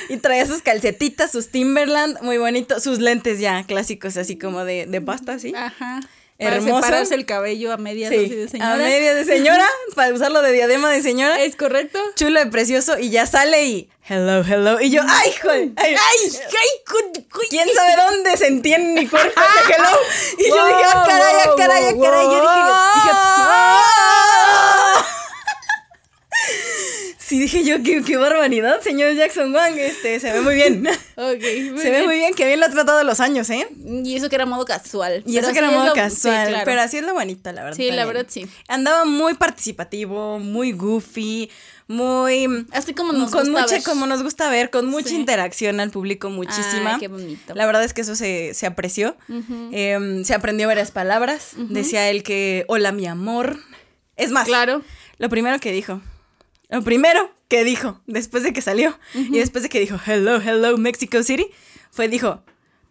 Y 0.09 0.17
traía 0.17 0.45
sus 0.47 0.61
calcetitas, 0.61 1.31
sus 1.31 1.49
Timberland, 1.49 2.19
muy 2.21 2.37
bonito. 2.37 2.79
Sus 2.79 2.99
lentes 2.99 3.39
ya 3.39 3.63
clásicos, 3.65 4.17
así 4.17 4.37
como 4.37 4.65
de, 4.65 4.85
de 4.87 5.01
pasta, 5.01 5.37
¿sí? 5.39 5.53
Ajá. 5.55 5.99
Hermoso. 6.37 6.65
Para 6.67 6.81
separarse 6.87 7.15
el 7.15 7.25
cabello 7.25 7.71
a 7.71 7.77
medias 7.77 8.11
así 8.11 8.27
de 8.27 8.45
Sí, 8.45 8.49
señora. 8.49 8.73
a 8.73 8.77
media 8.77 9.13
de 9.15 9.23
señora, 9.23 9.65
para 9.95 10.13
usarlo 10.13 10.41
de 10.41 10.51
diadema 10.51 10.91
de 10.91 11.01
señora. 11.01 11.41
¿Es 11.41 11.55
correcto? 11.55 11.97
chulo 12.15 12.41
y 12.41 12.45
precioso 12.49 12.99
y 12.99 13.09
ya 13.09 13.25
sale 13.25 13.63
y 13.63 13.89
hello, 14.09 14.43
hello. 14.43 14.81
Y 14.81 14.89
yo, 14.89 15.01
ay, 15.07 15.31
joder, 15.41 15.69
ay, 15.77 15.95
¡Ay! 15.95 15.97
¡Ay! 15.97 17.23
¿Quién 17.49 17.69
sabe 17.73 17.95
dónde 17.95 18.35
sentí 18.35 18.73
en 18.73 18.95
mi 18.95 19.07
cuerpo 19.07 19.39
ese 19.39 19.73
hello? 19.75 19.89
Y 20.39 20.49
yo 20.49 20.67
dije, 20.67 20.83
ah, 20.89 20.95
Wow, 20.97 21.05
caray, 21.07 21.35
ah, 21.39 21.47
wow, 21.47 21.55
caray, 21.55 21.83
ah, 21.85 21.93
wow, 21.93 22.03
caray. 22.03 22.23
Yo 22.25 22.31
dije, 22.31 22.41
dije, 22.41 23.11
wow. 23.13 23.21
¡ah! 23.47 24.74
Sí, 27.17 27.39
dije 27.39 27.63
yo, 27.63 27.81
qué, 27.81 28.03
qué 28.03 28.17
barbaridad, 28.17 28.81
señor 28.81 29.15
Jackson 29.15 29.51
Wang. 29.51 29.75
Este, 29.79 30.19
se 30.19 30.31
ve 30.31 30.41
muy 30.41 30.53
bien. 30.53 30.83
Muy 31.17 31.39
se 31.81 31.89
ve 31.89 32.03
muy 32.05 32.17
bien, 32.17 32.35
que 32.35 32.45
bien 32.45 32.59
lo 32.59 32.67
ha 32.67 32.69
tratado 32.69 33.03
los 33.03 33.19
años, 33.19 33.49
¿eh? 33.49 33.67
Y 33.83 34.15
eso 34.15 34.29
que 34.29 34.35
era 34.35 34.45
modo 34.45 34.63
casual. 34.65 35.23
Y 35.25 35.37
eso 35.37 35.51
que 35.51 35.57
era 35.57 35.71
modo 35.71 35.87
lo- 35.87 35.93
casual, 35.93 36.45
sí, 36.45 36.51
claro. 36.51 36.65
pero 36.65 36.81
así 36.81 36.97
es 36.97 37.03
lo 37.03 37.13
bonito, 37.13 37.51
la 37.51 37.63
verdad. 37.63 37.77
Sí, 37.77 37.89
la 37.89 38.05
verdad, 38.05 38.27
sí. 38.29 38.45
Andaba 38.67 39.05
muy 39.05 39.33
participativo, 39.35 40.37
muy 40.37 40.71
goofy, 40.73 41.49
muy... 41.87 42.67
Así 42.71 42.93
como 42.93 43.11
nos 43.13 43.31
con 43.31 43.45
gusta 43.45 43.61
mucha, 43.61 43.75
ver. 43.75 43.83
como 43.83 44.05
nos 44.05 44.21
gusta 44.21 44.49
ver, 44.51 44.69
con 44.69 44.85
mucha 44.87 45.09
Sí. 45.09 45.15
interacción 45.15 45.79
al 45.79 45.89
público, 45.89 46.29
muchísima. 46.29 46.93
Ay, 46.95 46.99
qué 46.99 47.07
bonito. 47.07 47.55
La 47.55 47.65
verdad 47.65 47.83
es 47.83 47.93
que 47.93 48.01
eso 48.01 48.15
se, 48.15 48.53
se 48.53 48.67
apreció. 48.67 49.17
Em, 49.71 50.23
se 50.25 50.35
aprendió 50.35 50.67
varias 50.67 50.91
palabras. 50.91 51.53
Decía 51.55 52.07
él 52.09 52.21
que, 52.21 52.65
hola 52.67 52.91
mi 52.91 53.07
amor. 53.07 53.57
Es 54.15 54.29
más, 54.31 54.45
Claro. 54.45 54.83
lo 55.17 55.29
primero 55.29 55.57
que 55.59 55.71
dijo, 55.71 56.01
lo 56.69 56.81
primero 56.83 57.31
que 57.47 57.63
dijo, 57.63 58.01
después 58.07 58.43
de 58.43 58.53
que 58.53 58.61
salió, 58.61 58.97
y 59.13 59.37
después 59.39 59.63
de 59.63 59.69
que 59.69 59.79
dijo, 59.79 59.97
hello, 60.05 60.41
hello, 60.41 60.77
Mexico 60.77 61.21
City, 61.23 61.47
fue, 61.91 62.07
dijo, 62.07 62.43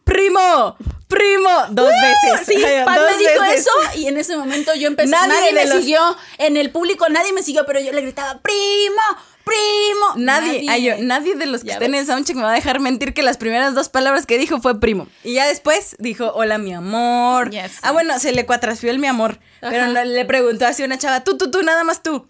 primo, 0.05 0.77
primo, 1.09 1.51
dos 1.71 1.89
veces. 1.91 2.47
Sí, 2.47 2.63
Ay, 2.65 2.83
Pat 2.85 2.99
dos 2.99 3.11
me 3.13 3.19
dijo 3.19 3.43
veces. 3.43 3.61
eso 3.61 3.71
y 3.99 4.07
en 4.07 4.19
ese 4.19 4.37
momento 4.37 4.75
yo 4.75 4.87
empecé. 4.89 5.11
Nadie 5.11 5.29
Nadie, 5.29 5.53
me 5.53 5.67
los- 5.67 5.79
siguió 5.81 6.17
en 6.39 6.57
el 6.57 6.71
público, 6.71 7.09
nadie 7.09 7.33
me 7.33 7.43
siguió, 7.43 7.65
pero 7.67 7.81
yo 7.81 7.93
le 7.93 8.01
gritaba, 8.03 8.41
primo, 8.41 9.03
primo. 9.45 10.07
Nadie, 10.17 10.67
ay, 10.69 10.85
yo- 10.85 10.95
nadie 11.01 11.35
de 11.35 11.47
los 11.47 11.65
que 11.65 11.73
estén 11.73 11.95
en 11.95 12.01
el 12.01 12.07
soundcheck 12.07 12.37
me 12.37 12.43
va 12.43 12.53
a 12.53 12.55
dejar 12.55 12.81
mentir 12.81 13.15
que 13.15 13.23
las 13.23 13.39
primeras 13.39 13.75
dos 13.75 13.89
palabras 13.89 14.27
que 14.27 14.39
dijo 14.39 14.61
fue 14.61 14.79
primo. 14.79 15.09
Y 15.23 15.35
ya 15.35 15.47
después 15.47 15.97
dijo, 15.99 16.33
hola 16.35 16.59
mi 16.59 16.73
amor. 16.75 17.51
Yes. 17.51 17.79
Ah, 17.83 17.93
bueno, 17.93 18.19
se 18.19 18.33
le 18.33 18.47
cuatrasfió 18.47 18.91
el 18.91 18.99
mi 18.99 19.07
amor. 19.07 19.39
Pero 19.61 19.85
Ajá. 19.85 20.05
le 20.05 20.25
preguntó 20.25 20.67
así 20.67 20.83
una 20.83 20.99
chava, 20.99 21.25
tú, 21.25 21.37
tú, 21.39 21.51
tú, 21.51 21.63
nada 21.63 21.83
más 21.85 22.03
tú. 22.03 22.27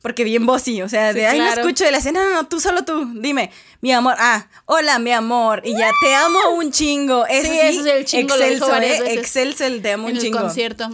Porque 0.00 0.22
bien 0.24 0.46
bossy, 0.46 0.80
o 0.82 0.88
sea, 0.88 1.12
Sí, 1.12 1.18
de 1.18 1.26
no 1.26 1.34
claro. 1.34 1.60
escucho. 1.62 1.84
Y 1.86 1.90
le 1.90 1.96
hace, 1.96 2.12
no, 2.12 2.22
no, 2.24 2.30
no, 2.34 2.46
tú, 2.46 2.60
solo 2.60 2.84
tú. 2.84 3.04
Dime, 3.20 3.50
mi 3.80 3.90
amor. 3.92 4.14
Ah, 4.18 4.46
hola, 4.66 4.98
mi 5.00 5.10
amor. 5.10 5.60
Y 5.64 5.72
ya, 5.72 5.90
te 6.00 6.14
amo 6.14 6.38
un 6.56 6.70
chingo. 6.70 7.26
Eso 7.26 7.50
Sí, 7.50 7.58
es 7.58 7.84
el 7.84 8.04
chingo, 8.04 8.34
excelso, 8.36 8.76
¿eh? 8.76 9.14
Excelso 9.14 9.64
el 9.64 9.82
te 9.82 9.92
amo 9.92 10.04
en 10.08 10.12
un 10.12 10.16
el 10.18 10.22
chingo. 10.22 10.38
concierto. 10.38 10.88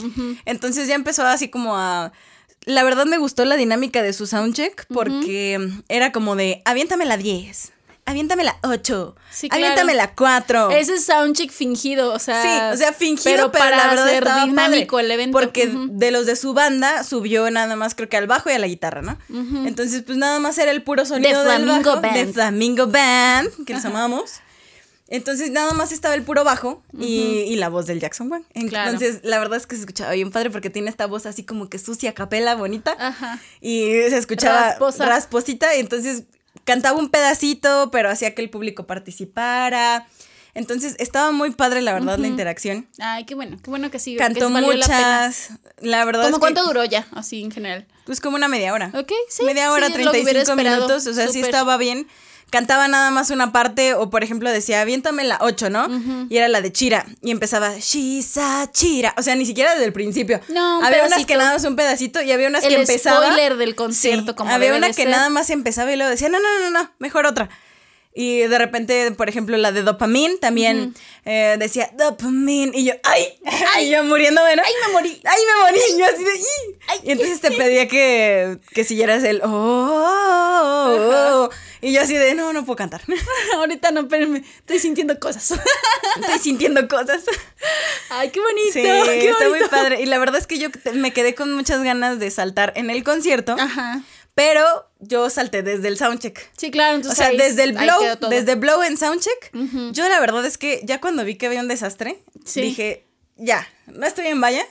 Entonces 0.47 0.89
ya 0.89 0.95
empezó 0.95 1.27
así 1.27 1.49
como 1.49 1.77
a... 1.77 2.13
La 2.65 2.83
verdad 2.83 3.05
me 3.05 3.19
gustó 3.19 3.45
la 3.45 3.57
dinámica 3.57 4.03
de 4.03 4.15
su 4.15 4.27
soundcheck 4.27 4.87
porque 4.87 5.59
era 5.91 6.13
como 6.13 6.35
de, 6.35 6.63
aviéntame 6.65 7.05
la 7.05 7.19
10, 7.19 7.74
aviéntame 8.07 8.45
la 8.45 8.57
8, 8.63 9.17
Sí, 9.31 9.49
claro. 9.49 9.65
aviéntame 9.65 9.95
la 9.95 10.15
4. 10.15 10.71
Ese 10.71 11.01
soundcheck 11.01 11.51
fingido, 11.51 12.13
o 12.13 12.19
sea. 12.19 12.43
Sí, 12.43 12.75
o 12.75 12.77
sea, 12.77 12.93
fingido, 12.93 13.51
pero, 13.51 13.53
pero, 13.53 13.65
para 13.65 13.77
la 13.77 13.87
verdad 13.89 14.15
estaba 14.15 14.45
dinámico 14.47 14.97
padre, 14.97 15.05
el 15.07 15.11
evento. 15.13 15.39
Porque 15.39 15.71
de 15.75 16.11
los 16.11 16.27
de 16.27 16.37
su 16.37 16.55
banda 16.55 17.03
subió 17.05 17.51
nada 17.51 17.77
más 17.77 17.95
creo 17.95 18.09
que 18.09 18.17
al 18.17 18.27
bajo 18.27 18.51
y 18.51 18.53
a 18.53 18.59
la 18.59 18.67
guitarra, 18.67 19.03
¿no? 19.03 19.19
Entonces 19.67 20.03
pues 20.03 20.19
nada 20.19 20.39
más 20.39 20.59
era 20.59 20.71
el 20.71 20.83
puro 20.83 21.05
sonido 21.05 21.43
del 21.45 21.63
Flamingo 21.63 21.91
bajo, 21.91 22.01
Band. 22.03 22.17
de 22.17 22.27
Flamingo 22.33 22.87
Band, 22.87 23.65
que 23.67 23.75
los 23.75 23.85
amamos. 23.85 24.41
Entonces 25.09 25.51
nada 25.51 25.73
más 25.75 25.93
estaba 25.93 26.15
el 26.15 26.23
puro 26.23 26.45
bajo 26.45 26.83
y, 26.99 27.45
y 27.47 27.57
la 27.57 27.69
voz 27.69 27.87
del 27.87 28.01
Jackson 28.01 28.31
Wang. 28.33 28.45
Claro. 28.69 28.91
Entonces 28.91 29.21
la 29.23 29.39
verdad 29.39 29.59
es 29.59 29.67
que 29.67 29.77
se 29.77 29.83
escuchaba 29.83 30.13
bien 30.13 30.31
padre 30.31 30.51
porque 30.51 30.71
tiene 30.71 30.89
esta 30.89 31.07
voz 31.07 31.27
así 31.27 31.45
como 31.45 31.69
que 31.69 31.79
sucia, 31.79 32.15
capela, 32.15 32.55
bonita. 32.55 32.97
Ajá. 32.99 33.39
Y 33.61 33.83
se 34.09 34.17
escuchaba 34.17 34.77
rasposita 34.99 35.77
y 35.77 35.81
entonces 35.81 36.25
cantaba 36.65 36.99
un 36.99 37.11
pedacito, 37.11 37.91
pero 37.91 38.11
hacía 38.11 38.35
que 38.35 38.43
el 38.43 38.51
público 38.51 38.87
participara. 38.87 40.07
Entonces 40.55 40.95
estaba 41.01 41.33
muy 41.33 41.51
padre, 41.51 41.83
la 41.83 41.93
verdad, 41.93 42.17
la 42.17 42.29
interacción. 42.29 42.87
Ay, 43.01 43.25
qué 43.25 43.35
bueno, 43.35 43.59
qué 43.63 43.71
bueno 43.71 43.91
que 43.91 43.99
sí. 43.99 44.15
Cantó 44.17 44.47
que 44.47 44.53
valió 44.53 44.73
la 44.75 44.87
pena. 44.87 45.27
muchas. 45.27 45.51
La, 45.81 46.05
verdad 46.05 46.23
¿Cómo 46.23 46.29
es 46.29 46.35
que, 46.37 46.41
cuánto 46.41 46.65
duró 46.65 46.85
ya, 46.85 47.09
así 47.13 47.43
en 47.43 47.51
general? 47.51 47.87
Pues 48.07 48.21
como 48.21 48.37
una 48.37 48.47
media 48.47 48.73
hora. 48.73 48.93
Ok, 48.95 49.11
sí. 49.29 49.43
media 49.43 49.73
hora, 49.73 49.89
sí, 49.89 49.95
es 49.95 50.05
lo 50.05 50.13
que 50.13 50.23
hubiera 50.23 50.45
35 50.45 50.53
esperado. 50.53 50.87
minutos. 50.87 51.07
O 51.09 51.13
sea, 51.13 51.29
sí 51.29 51.41
estaba 51.41 51.77
bien. 51.77 52.07
Cantaba 52.55 52.87
nada 52.87 53.11
más 53.11 53.31
una 53.31 53.51
parte, 53.51 53.95
o 53.95 54.11
por 54.11 54.23
ejemplo 54.23 54.49
decía, 54.49 54.81
aviéntame 54.81 55.25
la 55.25 55.39
8, 55.41 55.71
¿no? 55.71 55.89
Y 56.31 56.37
era 56.37 56.47
la 56.47 56.61
de 56.61 56.71
Chira. 56.71 57.05
Y 57.21 57.33
empezaba, 57.33 57.75
Shisa 57.81 58.71
Chira. 58.71 59.13
O 59.19 59.23
sea, 59.23 59.35
ni 59.35 59.45
siquiera 59.45 59.73
desde 59.73 59.87
el 59.87 59.93
principio. 59.93 60.41
No, 60.51 60.79
un 60.79 60.85
Había 60.85 61.05
unas 61.05 61.27
que 61.27 61.37
nada 61.37 61.53
más 61.55 61.65
un 61.65 61.75
pedacito 61.75 62.23
y 62.23 62.31
había 62.31 62.47
unas 62.47 62.63
El 62.63 62.75
que 62.77 62.81
empezaba. 62.83 63.27
spoiler 63.27 63.57
del 63.57 63.75
concierto, 63.75 64.31
Sí, 64.31 64.37
como 64.37 64.53
Había 64.53 64.73
una 64.77 64.87
que 64.87 64.93
ser. 64.93 65.09
nada 65.09 65.31
más 65.31 65.51
empezaba 65.51 65.93
y 65.93 65.97
luego 65.97 66.13
decía, 66.13 66.29
no, 66.29 66.39
no, 66.39 66.61
no, 66.61 66.71
no, 66.71 66.93
mejor 67.01 67.27
otra. 67.27 67.51
Y 68.17 68.43
de 68.43 68.59
repente, 68.59 69.11
por 69.11 69.29
ejemplo, 69.29 69.57
la 69.57 69.73
de 69.73 69.83
Dopamine 69.83 70.37
también 70.37 70.95
eh, 71.25 71.57
decía 71.59 71.91
Dopamine. 71.99 72.71
Y 72.73 72.85
yo, 72.85 72.93
¡ay! 73.03 73.25
¡ay! 73.75 73.91
yo 73.91 74.05
muriéndome, 74.05 74.55
¿no? 74.55 74.63
¡ay, 74.65 74.73
me 74.87 74.93
morí! 74.93 75.21
¡ay, 75.25 75.41
me 75.45 75.63
morí! 75.65 75.81
Y 75.93 75.99
yo 75.99 76.07
así 76.07 76.23
de, 76.23 76.31
¡ay! 76.87 76.99
Y 77.03 77.11
entonces 77.11 77.41
te 77.41 77.51
pedía 77.51 77.89
que, 77.89 78.59
que 78.73 78.85
siguieras 78.85 79.25
el, 79.25 79.41
¡oh! 79.43 79.49
oh, 80.87 81.49
oh". 81.49 81.51
Y 81.85 81.93
yo 81.93 82.01
así 82.01 82.15
de, 82.17 82.35
no, 82.35 82.53
no 82.55 82.65
puedo 82.65 82.77
cantar. 82.77 83.03
Ahorita 83.57 83.91
no, 83.91 84.01
espérenme, 84.01 84.39
estoy 84.59 84.79
sintiendo 84.79 85.19
cosas. 85.21 85.51
Estoy 86.21 86.39
sintiendo 86.39 86.87
cosas. 86.89 87.23
Ay, 88.09 88.31
qué 88.31 88.41
bonito. 88.41 88.73
Sí, 88.73 88.81
qué 88.83 89.29
está 89.31 89.45
muy 89.45 89.59
bonito. 89.59 89.71
padre. 89.71 90.01
Y 90.01 90.07
la 90.07 90.19
verdad 90.19 90.41
es 90.41 90.47
que 90.47 90.59
yo 90.59 90.69
me 90.95 91.13
quedé 91.13 91.35
con 91.35 91.53
muchas 91.53 91.83
ganas 91.83 92.19
de 92.19 92.31
saltar 92.31 92.73
en 92.77 92.89
el 92.89 93.05
concierto. 93.05 93.57
Ajá. 93.59 94.01
Pero 94.35 94.65
yo 94.99 95.29
salté 95.31 95.63
desde 95.63 95.89
el 95.89 95.99
soundcheck. 95.99 96.51
Sí, 96.57 96.71
claro, 96.71 96.95
O 96.95 96.97
entonces 96.97 97.19
sea, 97.19 97.29
ahí- 97.29 97.37
desde 97.37 97.65
el 97.65 97.73
blow, 97.73 98.01
desde 98.31 98.55
blow 98.55 98.83
en 98.83 98.97
soundcheck, 98.97 99.51
yo 99.93 100.09
la 100.09 100.21
verdad 100.21 100.45
es 100.47 100.57
que 100.59 100.81
ya 100.85 101.01
cuando 101.01 101.25
vi 101.25 101.37
que 101.37 101.47
había 101.47 101.61
un 101.61 101.69
desastre, 101.69 102.19
Sí. 102.45 102.61
dije, 102.63 103.07
ya, 103.37 103.69
no 103.87 104.07
estoy 104.07 104.27
en 104.29 104.41
valla, 104.41 104.67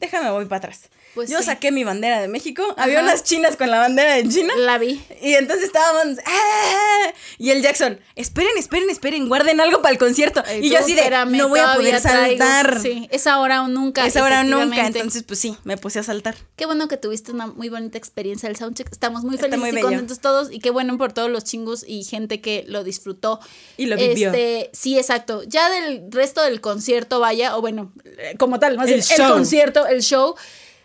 déjame 0.00 0.30
voy 0.30 0.46
para 0.46 0.58
atrás. 0.58 0.88
Pues 1.14 1.30
yo 1.30 1.38
sí. 1.38 1.44
saqué 1.44 1.72
mi 1.72 1.84
bandera 1.84 2.20
de 2.20 2.28
México, 2.28 2.62
había 2.76 3.00
unas 3.00 3.24
chinas 3.24 3.56
con 3.56 3.70
la 3.70 3.78
bandera 3.78 4.14
de 4.14 4.28
China. 4.28 4.54
La 4.58 4.78
vi. 4.78 5.02
Y 5.20 5.34
entonces 5.34 5.66
estábamos, 5.66 6.18
¡ah! 6.24 7.12
y 7.38 7.50
el 7.50 7.62
Jackson, 7.62 7.98
esperen, 8.14 8.56
esperen, 8.56 8.88
esperen, 8.90 9.28
guarden 9.28 9.60
algo 9.60 9.82
para 9.82 9.92
el 9.92 9.98
concierto. 9.98 10.42
Ay, 10.46 10.66
y 10.66 10.70
yo 10.70 10.78
así 10.78 10.94
de, 10.94 11.10
no 11.28 11.48
voy 11.48 11.60
a 11.60 11.74
poder 11.74 12.00
traigo. 12.00 12.38
saltar. 12.38 12.80
Sí, 12.80 13.08
es 13.10 13.26
ahora 13.26 13.62
o 13.62 13.68
nunca. 13.68 14.06
Es 14.06 14.16
ahora 14.16 14.40
o 14.40 14.44
nunca, 14.44 14.86
entonces 14.86 15.22
pues 15.22 15.38
sí, 15.40 15.56
me 15.64 15.76
puse 15.76 15.98
a 15.98 16.02
saltar. 16.02 16.36
Qué 16.56 16.66
bueno 16.66 16.88
que 16.88 16.96
tuviste 16.96 17.32
una 17.32 17.46
muy 17.46 17.68
bonita 17.68 17.98
experiencia 17.98 18.48
del 18.48 18.56
soundcheck. 18.56 18.88
Estamos 18.90 19.24
muy 19.24 19.38
felices 19.38 19.58
muy 19.58 19.70
y 19.70 19.80
contentos 19.80 20.20
todos. 20.20 20.52
Y 20.52 20.60
qué 20.60 20.70
bueno 20.70 20.98
por 20.98 21.12
todos 21.12 21.30
los 21.30 21.44
chingos 21.44 21.84
y 21.86 22.04
gente 22.04 22.40
que 22.40 22.64
lo 22.68 22.84
disfrutó. 22.84 23.40
Y 23.76 23.86
lo 23.86 23.96
vivió. 23.96 24.30
Este, 24.30 24.70
sí, 24.72 24.98
exacto. 24.98 25.42
Ya 25.44 25.70
del 25.70 26.10
resto 26.10 26.42
del 26.42 26.60
concierto, 26.60 27.20
vaya, 27.20 27.56
o 27.56 27.60
bueno, 27.60 27.92
eh, 28.04 28.34
como 28.38 28.58
tal, 28.58 28.76
más 28.76 28.88
El 28.88 29.00
bien, 29.00 29.20
el, 29.20 29.28
concierto, 29.28 29.86
el 29.86 30.02
show. 30.02 30.34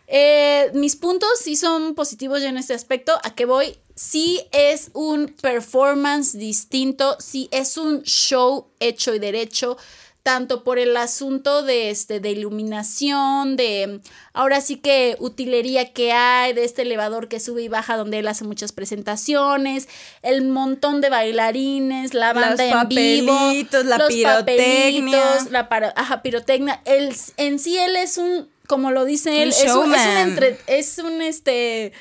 Eh, 0.07 0.71
mis 0.73 0.95
puntos 0.95 1.29
sí 1.41 1.55
son 1.55 1.95
positivos 1.95 2.41
ya 2.41 2.49
en 2.49 2.57
este 2.57 2.73
aspecto. 2.73 3.13
¿A 3.23 3.33
qué 3.35 3.45
voy? 3.45 3.77
Sí 3.95 4.41
es 4.51 4.89
un 4.93 5.27
performance 5.41 6.33
distinto, 6.37 7.15
sí 7.19 7.47
es 7.51 7.77
un 7.77 8.03
show 8.03 8.67
hecho 8.79 9.13
y 9.13 9.19
derecho, 9.19 9.77
tanto 10.23 10.63
por 10.63 10.79
el 10.79 10.95
asunto 10.97 11.63
de, 11.63 11.89
este, 11.89 12.19
de 12.19 12.31
iluminación, 12.31 13.55
de 13.57 13.99
ahora 14.31 14.61
sí 14.61 14.77
que 14.77 15.17
utilería 15.19 15.91
que 15.91 16.13
hay, 16.13 16.53
de 16.53 16.63
este 16.63 16.83
elevador 16.83 17.27
que 17.27 17.41
sube 17.41 17.61
y 17.61 17.67
baja 17.67 17.97
donde 17.97 18.19
él 18.19 18.27
hace 18.27 18.45
muchas 18.45 18.71
presentaciones, 18.71 19.89
el 20.21 20.43
montón 20.47 21.01
de 21.01 21.09
bailarines, 21.09 22.13
la 22.13 22.33
Los 22.33 22.41
banda 22.41 22.65
en 22.65 22.87
vivo, 22.87 23.37
la 23.83 23.97
los 23.97 24.07
pirotecnia. 24.07 25.45
la 25.51 25.67
para, 25.67 25.93
ajá, 25.95 26.21
pirotecnia. 26.21 26.81
Él, 26.85 27.13
en 27.37 27.59
sí 27.59 27.77
él 27.77 27.97
es 27.97 28.17
un, 28.17 28.47
como 28.73 28.91
lo 28.91 29.05
dice 29.05 29.43
él, 29.43 29.49
es 29.49 29.59
un, 29.61 29.65
es 29.67 29.73
un, 29.75 29.91
showman. 29.91 30.17
entre- 30.29 30.57
es 30.67 30.97
un 30.97 31.21
este 31.21 31.93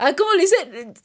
Ah, 0.00 0.14
¿cómo 0.16 0.32
le 0.34 0.42
dice? 0.42 0.56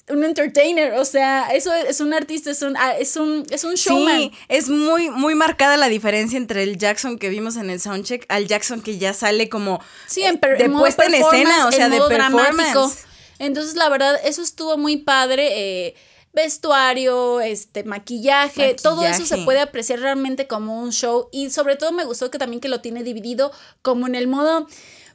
Un 0.10 0.24
entertainer, 0.24 0.94
o 1.00 1.04
sea, 1.06 1.48
eso 1.52 1.74
es 1.74 2.00
un 2.00 2.14
artista, 2.14 2.52
es 2.52 2.62
un, 2.62 2.78
ah, 2.78 2.96
es 2.96 3.18
un, 3.18 3.44
es 3.50 3.64
un 3.64 3.74
showman. 3.74 4.18
Sí, 4.20 4.32
es 4.50 4.70
muy, 4.70 5.10
muy 5.10 5.34
marcada 5.34 5.78
la 5.78 5.90
diferencia 5.90 6.38
entre 6.38 6.62
el 6.62 6.78
Jackson 6.78 7.18
que 7.18 7.30
vimos 7.30 7.56
en 7.56 7.72
el 7.72 7.80
soundcheck 7.80 8.24
al 8.30 8.46
Jackson 8.46 8.82
que 8.84 9.00
ya 9.00 9.14
sale 9.14 9.50
como 9.50 9.82
Sí, 10.06 10.22
en, 10.22 10.40
de 10.40 10.66
en 10.66 10.74
puesta 10.74 11.06
en 11.06 11.16
escena, 11.16 11.66
o 11.68 11.72
sea, 11.72 11.90
de 11.90 11.98
performance. 12.08 12.34
dramático. 12.44 12.94
Entonces, 13.40 13.74
la 13.74 13.90
verdad, 13.90 14.16
eso 14.26 14.44
estuvo 14.44 14.78
muy 14.78 14.98
padre. 14.98 15.88
eh, 15.88 15.96
vestuario, 16.36 17.42
este, 17.42 17.84
maquillaje, 17.84 18.76
todo 18.82 19.04
eso 19.04 19.18
se 19.18 19.22
Maquillaje. 19.22 19.46
puede 19.46 19.60
apreciar 19.60 20.00
realmente 20.00 20.48
como 20.48 20.82
un 20.82 20.92
show. 20.92 21.30
Y 21.32 21.50
sobre 21.52 21.76
todo 21.78 21.92
me 21.92 22.06
gustó 22.06 22.30
que 22.32 22.38
también 22.40 22.60
que 22.60 22.70
lo 22.70 22.82
tiene 22.82 23.04
dividido 23.04 23.52
como 23.82 24.06
en 24.08 24.16
el 24.16 24.28
modo. 24.28 24.68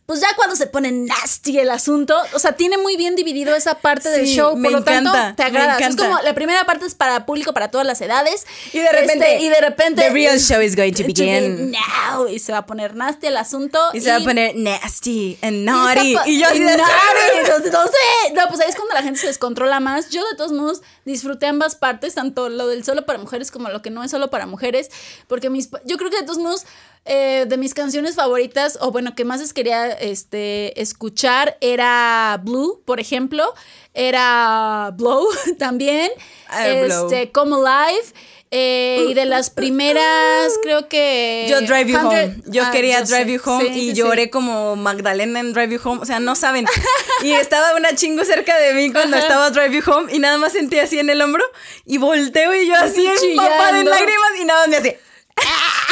Pues 0.09 0.22
ya 0.22 0.28
cuando 0.36 0.56
se 0.56 0.66
pone 0.66 0.90
nasty 0.90 1.59
el 1.59 1.68
asunto, 1.68 2.16
o 2.32 2.38
sea, 2.38 2.52
tiene 2.52 2.78
muy 2.78 2.96
bien 2.96 3.14
dividido 3.14 3.54
esa 3.54 3.74
parte 3.74 4.09
del 4.09 4.24
show, 4.24 4.52
por 4.52 4.59
me 4.59 4.70
lo 4.70 4.82
tanto, 4.82 5.11
encanta, 5.11 5.36
te 5.36 5.50
me 5.52 5.59
agrada. 5.61 5.86
Es 5.86 5.96
como 5.96 6.18
la 6.22 6.32
primera 6.34 6.64
parte 6.64 6.86
es 6.86 6.94
para 6.94 7.26
público, 7.26 7.52
para 7.52 7.70
todas 7.70 7.86
las 7.86 8.00
edades. 8.00 8.46
Y 8.72 8.78
de 8.78 8.90
repente, 8.90 9.34
Este, 9.34 9.44
y 9.44 9.50
de 9.50 9.61
repente. 9.61 10.00
the 10.00 10.09
real 10.09 10.40
show 10.40 10.62
is 10.62 10.74
going 10.74 10.94
to 10.94 11.02
begin. 11.06 11.72
now. 11.72 12.26
Y 12.26 12.38
se 12.38 12.52
va 12.52 12.59
a 12.59 12.64
poner 12.66 12.96
nasty 12.96 13.26
el 13.26 13.36
asunto. 13.36 13.78
Y 13.92 14.00
se 14.00 14.09
va 14.09 14.16
a 14.16 14.20
poner 14.20 14.56
nasty 14.56 15.36
and 15.42 15.56
y 15.56 15.64
naughty. 15.64 16.16
Y 16.24 16.40
yo 16.40 16.48
de 16.54 16.59
naughty, 16.61 17.38
entonces, 17.44 17.70
no 17.70 17.84
sé. 17.84 18.32
No, 18.32 18.48
pues 18.48 18.61
ahí 18.61 18.70
es 18.70 18.76
cuando 18.76 18.94
la 18.94 19.02
gente 19.02 19.20
se 19.20 19.26
descontrola 19.26 19.78
más. 19.78 20.09
Yo, 20.09 20.26
de 20.30 20.38
todos 20.38 20.52
modos, 20.52 20.80
disfruté 21.04 21.44
ambas 21.48 21.76
partes, 21.76 22.14
tanto 22.14 22.48
lo 22.48 22.66
del 22.66 22.82
solo 22.82 23.04
para 23.04 23.18
mujeres 23.18 23.50
como 23.50 23.68
lo 23.68 23.82
que 23.82 23.90
no 23.90 24.02
es 24.02 24.11
solo 24.11 24.30
para 24.30 24.46
mujeres. 24.46 24.88
Porque 25.26 25.50
mis, 25.50 25.68
yo 25.84 25.98
creo 25.98 26.09
que 26.11 26.16
de 26.16 26.22
todos 26.22 26.38
modos, 26.38 26.64
eh, 27.05 27.44
de 27.49 27.57
mis 27.57 27.74
canciones 27.74 28.14
favoritas, 28.16 28.78
o 28.80 28.90
bueno, 28.90 29.14
que 29.14 29.24
más 29.24 29.40
les 29.40 29.53
quería 29.53 29.88
este, 29.92 30.80
escuchar, 30.80 31.57
era 31.61 32.40
Blue, 32.42 32.82
por 32.84 33.01
ejemplo. 33.01 33.55
Era 33.94 34.92
Blow 34.94 35.26
también. 35.59 36.11
Ah, 36.49 36.66
Blow. 36.84 37.07
este, 37.11 37.32
Come 37.32 37.57
Alive. 37.57 38.05
eh, 38.51 39.07
y 39.09 39.14
de 39.14 39.24
las 39.24 39.51
primeras, 39.59 40.53
creo 40.62 40.88
que. 40.88 41.46
Yo 41.51 41.61
Drive 41.62 41.86
You 41.90 41.99
100 41.99 42.07
Home. 42.07 42.36
Yo 42.46 42.62
ah, 42.64 42.70
quería 42.70 43.01
yo 43.01 43.07
Drive 43.07 43.24
sé. 43.24 43.32
You 43.32 43.40
Home 43.51 43.64
Sí, 43.64 43.70
y 43.70 43.80
sí, 43.80 43.90
sí. 43.90 43.94
lloré 43.94 44.30
como 44.30 44.76
Magdalena 44.76 45.40
en 45.40 45.53
Drive 45.53 45.74
You 45.74 45.80
Home. 45.82 46.03
O 46.03 46.05
sea, 46.05 46.20
no 46.20 46.36
saben. 46.36 46.66
Y 47.24 47.32
estaba 47.32 47.74
una 47.74 47.94
chingo 47.96 48.24
cerca 48.24 48.57
de 48.59 48.74
mí 48.74 48.92
cuando 48.92 49.16
Ajá. 49.16 49.26
estaba 49.26 49.51
Drive 49.51 49.74
You 49.82 49.90
Home 49.92 50.14
y 50.14 50.18
nada 50.20 50.38
más 50.38 50.53
sentí 50.53 50.78
así 50.78 50.99
en 51.01 51.11
el 51.11 51.20
hombro 51.20 51.44
y 51.84 51.99
volteo 51.99 52.55
y 52.55 52.68
yo 52.68 52.74
así 52.76 53.05
en 53.05 53.16
Chillando. 53.16 53.90
lágrimas 53.90 54.30
y 54.40 54.44
nada 54.44 54.66
más 54.68 54.82
me 54.82 54.99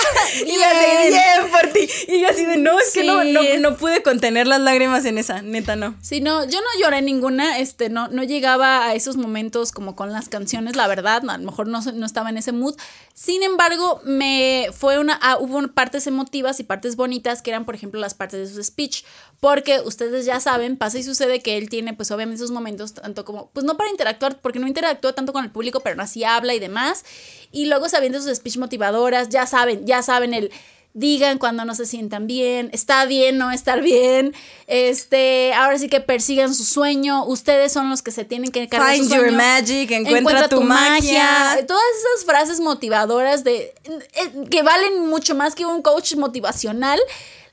Y 0.47 0.57
me 0.59 0.65
hacía 0.65 1.01
Bien. 1.01 1.13
bien 1.13 1.51
por 1.51 1.73
ti. 1.73 1.89
Y 2.09 2.21
yo 2.21 2.29
así 2.29 2.45
de 2.45 2.57
no, 2.57 2.79
es 2.79 2.93
que 2.93 3.05
no, 3.05 3.25
no, 3.25 3.41
no 3.61 3.77
pude 3.77 4.03
contener 4.03 4.47
las 4.47 4.61
lágrimas 4.61 5.05
en 5.05 5.19
esa, 5.19 5.43
neta 5.43 5.77
no. 5.77 5.97
Sí, 6.03 6.21
no, 6.21 6.45
yo 6.45 6.61
no 6.61 6.81
lloré 6.81 7.03
ninguna, 7.03 7.59
este, 7.59 7.89
no, 7.89 8.09
no 8.09 8.23
llegaba 8.23 8.87
a 8.87 8.95
esos 8.95 9.17
momentos 9.17 9.73
como 9.73 9.97
con 9.97 10.13
las 10.13 10.29
canciones, 10.29 10.77
la 10.77 10.87
verdad, 10.87 11.23
a 11.29 11.39
lo 11.39 11.45
mejor 11.45 11.69
no, 11.69 11.81
no 11.81 12.07
estaba 12.07 12.31
en 12.31 12.39
ese 12.39 12.53
mood. 12.53 12.77
Sin 13.15 13.43
embargo, 13.43 14.01
me 14.05 14.69
fue 14.77 14.99
una, 14.99 15.19
ah, 15.23 15.39
hubo 15.39 15.67
partes 15.69 16.07
emotivas 16.07 16.61
y 16.61 16.65
partes 16.65 16.97
bonitas 16.97 17.43
que 17.43 17.51
eran, 17.51 17.65
por 17.65 17.75
ejemplo, 17.75 18.01
las 18.01 18.15
partes 18.15 18.49
de 18.49 18.55
su 18.55 18.63
speech, 18.63 19.05
porque 19.41 19.81
ustedes 19.81 20.25
ya 20.25 20.41
saben, 20.41 20.77
pasa 20.77 20.99
y 20.99 21.03
sucede 21.03 21.41
que 21.41 21.57
él 21.57 21.69
tiene, 21.69 21.95
pues 21.95 22.11
obviamente 22.11 22.43
esos 22.43 22.51
momentos, 22.51 22.95
tanto 22.95 23.25
como, 23.25 23.51
pues 23.51 23.65
no 23.65 23.77
para 23.77 23.91
interactuar, 23.91 24.41
porque 24.41 24.59
no 24.59 24.67
interactúa 24.67 25.15
tanto 25.15 25.33
con 25.33 25.45
el 25.45 25.51
público, 25.51 25.81
pero 25.81 26.01
así 26.03 26.25
habla 26.25 26.55
y 26.55 26.59
demás, 26.59 27.05
y 27.53 27.67
luego 27.67 27.89
se 27.89 27.97
avienta 27.97 28.21
sus 28.21 28.37
speech 28.37 28.59
motivadoras, 28.59 29.29
ya 29.29 29.47
saben, 29.47 29.87
ya 29.87 30.03
saben 30.03 30.35
el 30.35 30.51
digan 30.97 31.37
cuando 31.37 31.67
no 31.67 31.75
se 31.75 31.85
sientan 31.85 32.27
bien, 32.27 32.71
está 32.73 33.05
bien 33.05 33.37
no 33.37 33.51
estar 33.51 33.83
bien, 33.83 34.35
este, 34.67 35.53
ahora 35.53 35.79
sí 35.79 35.91
que 35.91 36.01
persigan 36.01 36.55
su 36.55 36.65
sueño, 36.65 37.27
ustedes 37.27 37.71
son 37.71 37.91
los 37.91 38.01
que 38.01 38.11
se 38.11 38.25
tienen 38.25 38.51
que 38.51 38.63
encargar 38.63 38.93
de 38.93 38.97
su 38.97 39.03
Find 39.03 39.13
your 39.13 39.25
sueño. 39.25 39.37
magic, 39.37 39.91
encuentra, 39.91 40.49
tu, 40.49 40.63
magia. 40.63 41.59
Todas 41.69 41.83
esas 41.99 42.25
frases 42.25 42.61
motivadoras 42.61 43.45
de 43.45 43.75
eh, 43.85 44.45
que 44.51 44.63
valen 44.63 45.07
mucho 45.07 45.35
más 45.35 45.55
que 45.55 45.67
un 45.67 45.83
coach 45.83 46.15
motivacional. 46.15 46.99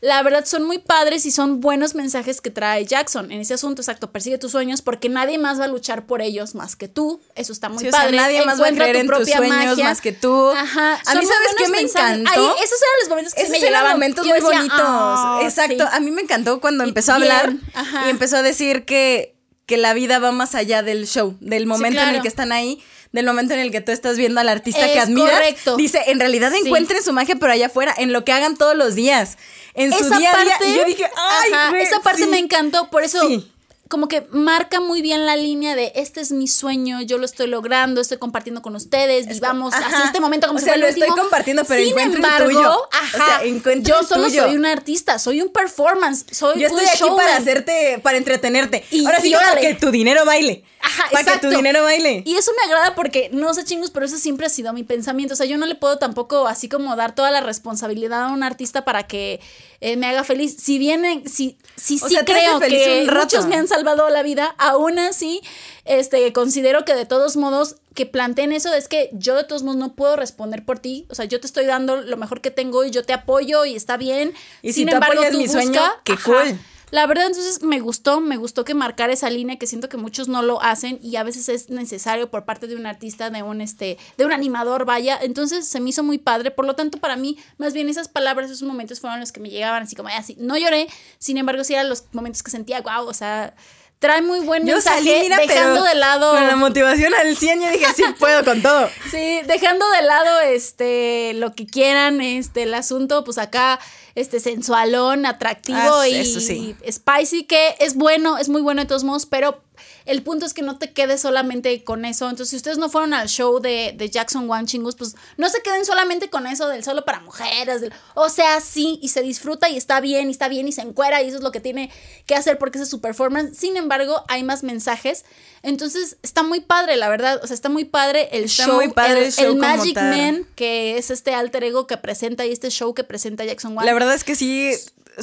La 0.03 0.21
verdad 0.21 0.43
son 0.43 0.65
muy 0.65 0.79
padres 0.79 1.25
y 1.25 1.31
son 1.31 1.61
buenos 1.61 1.95
mensajes 1.95 2.41
que 2.41 2.49
trae 2.51 2.85
Jackson 2.85 3.31
en 3.31 3.39
ese 3.39 3.53
asunto, 3.53 3.81
exacto, 3.81 4.11
persigue 4.11 4.37
tus 4.37 4.51
sueños 4.51 4.81
porque 4.81 5.07
nadie 5.07 5.37
más 5.37 5.61
va 5.61 5.63
a 5.63 5.67
luchar 5.69 6.05
por 6.05 6.21
ellos 6.21 6.55
más 6.55 6.75
que 6.75 6.89
tú. 6.89 7.21
Eso 7.35 7.53
está 7.53 7.69
muy 7.69 7.79
Sí, 7.79 7.87
o 7.87 7.91
sea, 7.91 8.01
padre. 8.01 8.17
nadie 8.17 8.45
más 8.45 8.61
va 8.61 8.67
a 8.67 8.71
creer 8.73 8.95
tu 8.95 8.99
en 8.99 9.07
tus 9.07 9.29
sueños 9.29 9.47
magia. 9.55 9.83
más 9.85 10.01
que 10.01 10.11
tú. 10.11 10.49
Ajá. 10.49 10.95
A 11.05 11.15
mí, 11.15 11.25
¿sabes 11.25 11.55
qué 11.57 11.67
me 11.69 11.77
mensajes. 11.83 12.19
encantó? 12.19 12.41
Ahí, 12.41 12.63
esos 12.63 12.79
eran 12.81 12.99
los 12.99 13.09
momentos 13.09 13.33
que 13.33 13.41
Esos 13.43 13.51
me 13.51 13.57
eran 13.59 13.69
llegaban. 13.69 13.91
momentos 13.93 14.25
Yo 14.25 14.31
muy 14.33 14.41
decía, 14.41 14.57
bonitos. 14.57 14.79
"Ah, 14.81 15.39
Exacto. 15.43 15.83
sí". 15.85 15.89
A 15.93 15.99
mí 16.01 16.11
me 16.11 16.21
encantó 16.23 16.59
cuando 16.59 16.83
Y 16.83 16.89
empezó 16.89 17.13
a 17.13 17.15
hablar 17.15 17.53
ajá. 17.73 18.07
y 18.07 18.09
empezó 18.09 18.35
a 18.35 18.41
decir 18.41 18.83
que, 18.83 19.37
que 19.65 19.77
la 19.77 19.93
vida 19.93 20.19
va 20.19 20.33
más 20.33 20.53
allá 20.53 20.83
del 20.83 21.07
show, 21.07 21.37
del 21.39 21.65
momento 21.65 22.01
en 22.01 22.09
el 22.09 22.21
que 22.21 22.27
están 22.27 22.51
ahí, 22.51 22.83
del 23.13 23.25
momento 23.25 23.53
en 23.53 23.61
el 23.61 23.71
que 23.71 23.79
tú 23.79 23.91
estás 23.93 24.17
viendo 24.17 24.41
al 24.41 24.49
artista 24.49 24.85
que 24.91 24.99
admiras. 24.99 25.31
correcto. 25.31 25.77
Dice, 25.77 26.01
en 26.07 26.19
realidad 26.19 26.51
Sí. 26.51 26.63
encuentren 26.65 27.01
su 27.01 27.13
magia, 27.13 27.35
pero 27.39 27.53
allá 27.53 27.67
afuera, 27.67 27.93
en 27.97 28.11
lo 28.11 28.25
que 28.25 28.33
hagan 28.33 28.57
todos 28.57 28.75
los 28.75 28.95
días, 28.95 29.37
en 29.75 29.91
su 29.93 30.03
esa 30.03 30.17
día 30.17 30.31
a 30.35 30.43
día. 30.43 30.51
parte, 30.57 30.69
Y 30.69 30.75
yo 30.75 30.83
dije, 30.83 31.05
ay, 31.15 31.51
ajá, 31.53 31.69
güey, 31.69 31.81
esa 31.83 32.01
parte 32.01 32.23
sí". 32.23 32.27
me 32.29 32.39
encantó, 32.39 32.89
por 32.89 33.03
eso 33.03 33.25
Sí. 33.27 33.49
como 33.87 34.07
que 34.07 34.25
marca 34.31 34.79
muy 34.79 35.03
bien 35.03 35.27
la 35.27 35.35
línea 35.37 35.75
de 35.75 35.91
este 35.95 36.21
es 36.21 36.31
mi 36.31 36.47
sueño, 36.47 37.01
yo 37.03 37.19
lo 37.19 37.25
estoy 37.25 37.45
logrando, 37.45 38.01
estoy 38.01 38.17
compartiendo 38.17 38.63
con 38.63 38.75
ustedes, 38.75 39.27
vivamos 39.27 39.71
ajá. 39.75 39.85
así 39.95 40.07
este 40.07 40.19
momento 40.19 40.47
como 40.47 40.57
O 40.57 40.59
si 40.59 40.65
sea, 40.65 40.73
fuera 40.73 40.75
el 40.77 40.81
lo 40.81 40.87
estoy 40.95 41.09
último. 41.09 41.21
compartiendo, 41.21 41.63
pero 41.65 41.83
Sin 41.83 41.99
el 41.99 42.15
embargo, 42.15 42.45
tuyo. 42.49 42.71
O 42.79 42.89
ajá, 42.91 43.39
sea, 43.39 43.43
yo 43.81 43.99
el 43.99 44.07
solo 44.07 44.23
tuyo. 44.27 44.45
soy 44.45 44.55
un 44.55 44.65
artista, 44.65 45.19
soy 45.19 45.41
un 45.43 45.49
performance, 45.49 46.25
soy 46.31 46.59
Yo 46.59 46.67
estoy 46.67 46.83
un 46.85 46.89
aquí 46.89 46.97
showman. 46.97 47.17
para 47.17 47.37
hacerte, 47.37 47.99
para 48.01 48.17
entretenerte. 48.17 48.83
Y- 48.89 49.05
Ahora 49.05 49.21
sí, 49.21 49.27
y 49.27 49.31
que 49.33 49.37
para 49.37 49.61
que 49.61 49.75
tu 49.75 49.91
dinero 49.91 50.25
baile. 50.25 50.63
Ajá, 50.85 51.05
para 51.11 51.33
que 51.33 51.39
tu 51.39 51.49
dinero 51.49 51.81
baile. 51.83 52.23
Y 52.25 52.35
eso 52.35 52.51
me 52.57 52.63
agrada 52.71 52.93
porque, 52.93 53.29
no 53.31 53.53
sé 53.53 53.63
chingos, 53.63 53.89
pero 53.89 54.05
eso 54.05 54.17
siempre 54.17 54.45
ha 54.45 54.49
sido 54.49 54.73
mi 54.73 54.83
pensamiento. 54.83 55.33
O 55.33 55.37
sea, 55.37 55.45
yo 55.45 55.57
no 55.57 55.65
le 55.65 55.75
puedo 55.75 55.97
tampoco 55.97 56.47
así 56.47 56.67
como 56.69 56.95
dar 56.95 57.15
toda 57.15 57.31
la 57.31 57.41
responsabilidad 57.41 58.23
a 58.25 58.27
un 58.29 58.43
artista 58.43 58.83
para 58.85 59.03
que 59.07 59.39
eh, 59.81 59.95
me 59.95 60.07
haga 60.07 60.23
feliz. 60.23 60.57
Si 60.59 60.77
vienen, 60.79 61.27
si, 61.29 61.57
si 61.77 61.99
O 62.01 62.07
sí 62.07 62.15
sea, 62.15 62.25
creo 62.25 62.59
que 62.59 63.09
muchos 63.11 63.45
me 63.47 63.55
han 63.55 63.67
salvado 63.67 64.09
la 64.09 64.23
vida, 64.23 64.53
aún 64.57 64.99
así, 64.99 65.41
este, 65.85 66.31
considero 66.33 66.85
que 66.85 66.93
de 66.95 67.05
todos 67.05 67.35
modos 67.37 67.77
que 67.93 68.05
planteen 68.05 68.51
eso 68.53 68.73
es 68.73 68.87
que 68.87 69.09
yo 69.13 69.35
de 69.35 69.43
todos 69.43 69.61
modos 69.63 69.77
no 69.77 69.93
puedo 69.95 70.15
responder 70.15 70.65
por 70.65 70.79
ti. 70.79 71.05
O 71.09 71.15
sea, 71.15 71.25
yo 71.25 71.39
te 71.39 71.47
estoy 71.47 71.65
dando 71.65 71.97
lo 71.97 72.17
mejor 72.17 72.41
que 72.41 72.49
tengo 72.51 72.83
y 72.83 72.91
yo 72.91 73.03
te 73.03 73.13
apoyo 73.13 73.65
y 73.65 73.75
está 73.75 73.97
bien. 73.97 74.33
Y 74.61 74.69
si 74.69 74.79
Sin 74.81 74.89
tú 74.89 74.95
embargo, 74.95 75.13
apoyas 75.21 75.31
tú 75.31 75.37
mi 75.37 75.47
sueño, 75.47 75.71
busca- 75.79 76.01
qué 76.03 76.13
Ajá. 76.13 76.23
cool. 76.25 76.59
La 76.93 77.07
verdad, 77.07 77.25
entonces 77.25 77.63
me 77.63 77.79
gustó, 77.79 78.21
me 78.21 78.37
gustó 78.37 78.63
que 78.65 78.75
marcar 78.75 79.09
esa 79.09 79.27
línea 79.27 79.57
que 79.57 79.65
siento 79.65 79.89
que 79.89 79.97
muchos 79.97 80.27
no 80.27 80.43
lo 80.43 80.61
hacen 80.61 80.99
y 81.01 81.15
a 81.15 81.23
veces 81.23 81.49
es 81.49 81.71
necesario 81.71 82.29
por 82.29 82.45
parte 82.45 82.67
de 82.67 82.75
un 82.75 82.85
artista, 82.85 83.31
de 83.31 83.41
un 83.41 83.61
este, 83.61 83.97
de 84.15 84.25
un 84.27 84.31
animador, 84.31 84.85
vaya. 84.85 85.17
Entonces 85.19 85.67
se 85.67 85.79
me 85.79 85.89
hizo 85.89 86.03
muy 86.03 86.19
padre. 86.19 86.51
Por 86.51 86.67
lo 86.67 86.75
tanto, 86.75 86.99
para 86.99 87.15
mí, 87.15 87.39
más 87.57 87.73
bien 87.73 87.89
esas 87.89 88.09
palabras, 88.09 88.51
esos 88.51 88.67
momentos 88.67 88.99
fueron 88.99 89.19
los 89.19 89.31
que 89.31 89.39
me 89.39 89.49
llegaban 89.49 89.81
así 89.81 89.95
como 89.95 90.09
así. 90.09 90.37
No 90.39 90.55
lloré, 90.55 90.87
sin 91.17 91.39
embargo, 91.39 91.63
sí 91.63 91.73
eran 91.73 91.89
los 91.89 92.03
momentos 92.11 92.43
que 92.43 92.51
sentía, 92.51 92.79
wow, 92.81 93.07
o 93.07 93.13
sea, 93.15 93.55
trae 94.03 94.21
muy 94.21 94.41
buen 94.41 94.65
Yo 94.67 94.73
mensaje, 94.73 94.97
salí, 94.99 95.19
mira, 95.21 95.37
dejando 95.37 95.75
pero 95.75 95.83
de 95.85 95.95
lado. 95.95 96.33
con 96.33 96.45
la 96.45 96.57
motivación 96.57 97.13
al 97.13 97.37
100 97.37 97.61
yo 97.61 97.71
dije, 97.71 97.85
sí 97.95 98.03
puedo 98.19 98.43
con 98.43 98.61
todo. 98.61 98.89
Sí, 99.09 99.39
dejando 99.47 99.89
de 99.91 100.01
lado 100.01 100.41
este 100.41 101.31
lo 101.35 101.53
que 101.53 101.65
quieran, 101.65 102.19
este 102.19 102.63
el 102.63 102.73
asunto, 102.73 103.23
pues 103.23 103.37
acá 103.37 103.79
este 104.15 104.41
sensualón, 104.41 105.25
atractivo 105.25 105.77
Ah, 105.79 106.07
y, 106.09 106.25
sí. 106.25 106.75
y 106.85 106.91
spicy 106.91 107.45
que 107.45 107.75
es 107.79 107.95
bueno, 107.95 108.37
es 108.37 108.49
muy 108.49 108.61
bueno 108.61 108.81
de 108.81 108.87
todos 108.87 109.05
modos, 109.05 109.25
pero 109.25 109.63
el 110.05 110.21
punto 110.23 110.45
es 110.45 110.53
que 110.53 110.61
no 110.61 110.77
te 110.77 110.91
quedes 110.91 111.21
solamente 111.21 111.83
con 111.83 112.05
eso. 112.05 112.25
Entonces, 112.29 112.49
si 112.49 112.55
ustedes 112.57 112.77
no 112.77 112.89
fueron 112.89 113.13
al 113.13 113.27
show 113.29 113.59
de, 113.59 113.93
de 113.97 114.09
Jackson 114.09 114.49
Wang 114.49 114.65
Chingus, 114.65 114.95
pues 114.95 115.15
no 115.37 115.49
se 115.49 115.61
queden 115.61 115.85
solamente 115.85 116.29
con 116.29 116.47
eso 116.47 116.67
del 116.67 116.83
solo 116.83 117.05
para 117.05 117.19
mujeres. 117.21 117.81
del- 117.81 117.93
o 118.15 118.29
sea, 118.29 118.59
sí, 118.61 118.99
y 119.01 119.09
se 119.09 119.21
disfruta 119.21 119.69
y 119.69 119.77
está 119.77 119.99
bien, 120.01 120.27
y 120.27 120.31
está 120.31 120.47
bien, 120.47 120.67
y 120.67 120.71
se 120.71 120.81
encuera, 120.81 121.21
y 121.21 121.27
eso 121.27 121.37
es 121.37 121.43
lo 121.43 121.51
que 121.51 121.59
tiene 121.59 121.89
que 122.25 122.35
hacer 122.35 122.57
porque 122.57 122.79
es 122.79 122.89
su 122.89 123.01
performance. 123.01 123.57
Sin 123.57 123.77
embargo, 123.77 124.23
hay 124.27 124.43
más 124.43 124.63
mensajes. 124.63 125.25
Entonces, 125.61 126.17
está 126.23 126.43
muy 126.43 126.59
padre, 126.59 126.97
la 126.97 127.07
verdad. 127.09 127.39
O 127.43 127.47
sea, 127.47 127.53
está 127.53 127.69
muy 127.69 127.85
padre 127.85 128.29
el 128.33 128.45
Está 128.45 128.65
show. 128.65 128.75
muy 128.75 128.89
padre 128.89 129.25
el 129.27 129.31
show 129.31 129.55
Magic 129.55 129.93
tal. 129.93 130.09
Man, 130.17 130.47
que 130.55 130.97
es 130.97 131.09
este 131.11 131.33
alter 131.33 131.63
ego 131.63 131.87
que 131.87 131.95
presenta 131.97 132.45
y 132.45 132.51
este 132.51 132.69
show 132.69 132.93
que 132.93 133.03
presenta 133.05 133.45
Jackson 133.45 133.75
Wang. 133.75 133.85
La 133.85 133.93
verdad 133.93 134.13
es 134.13 134.23
que 134.25 134.35
sí. 134.35 134.71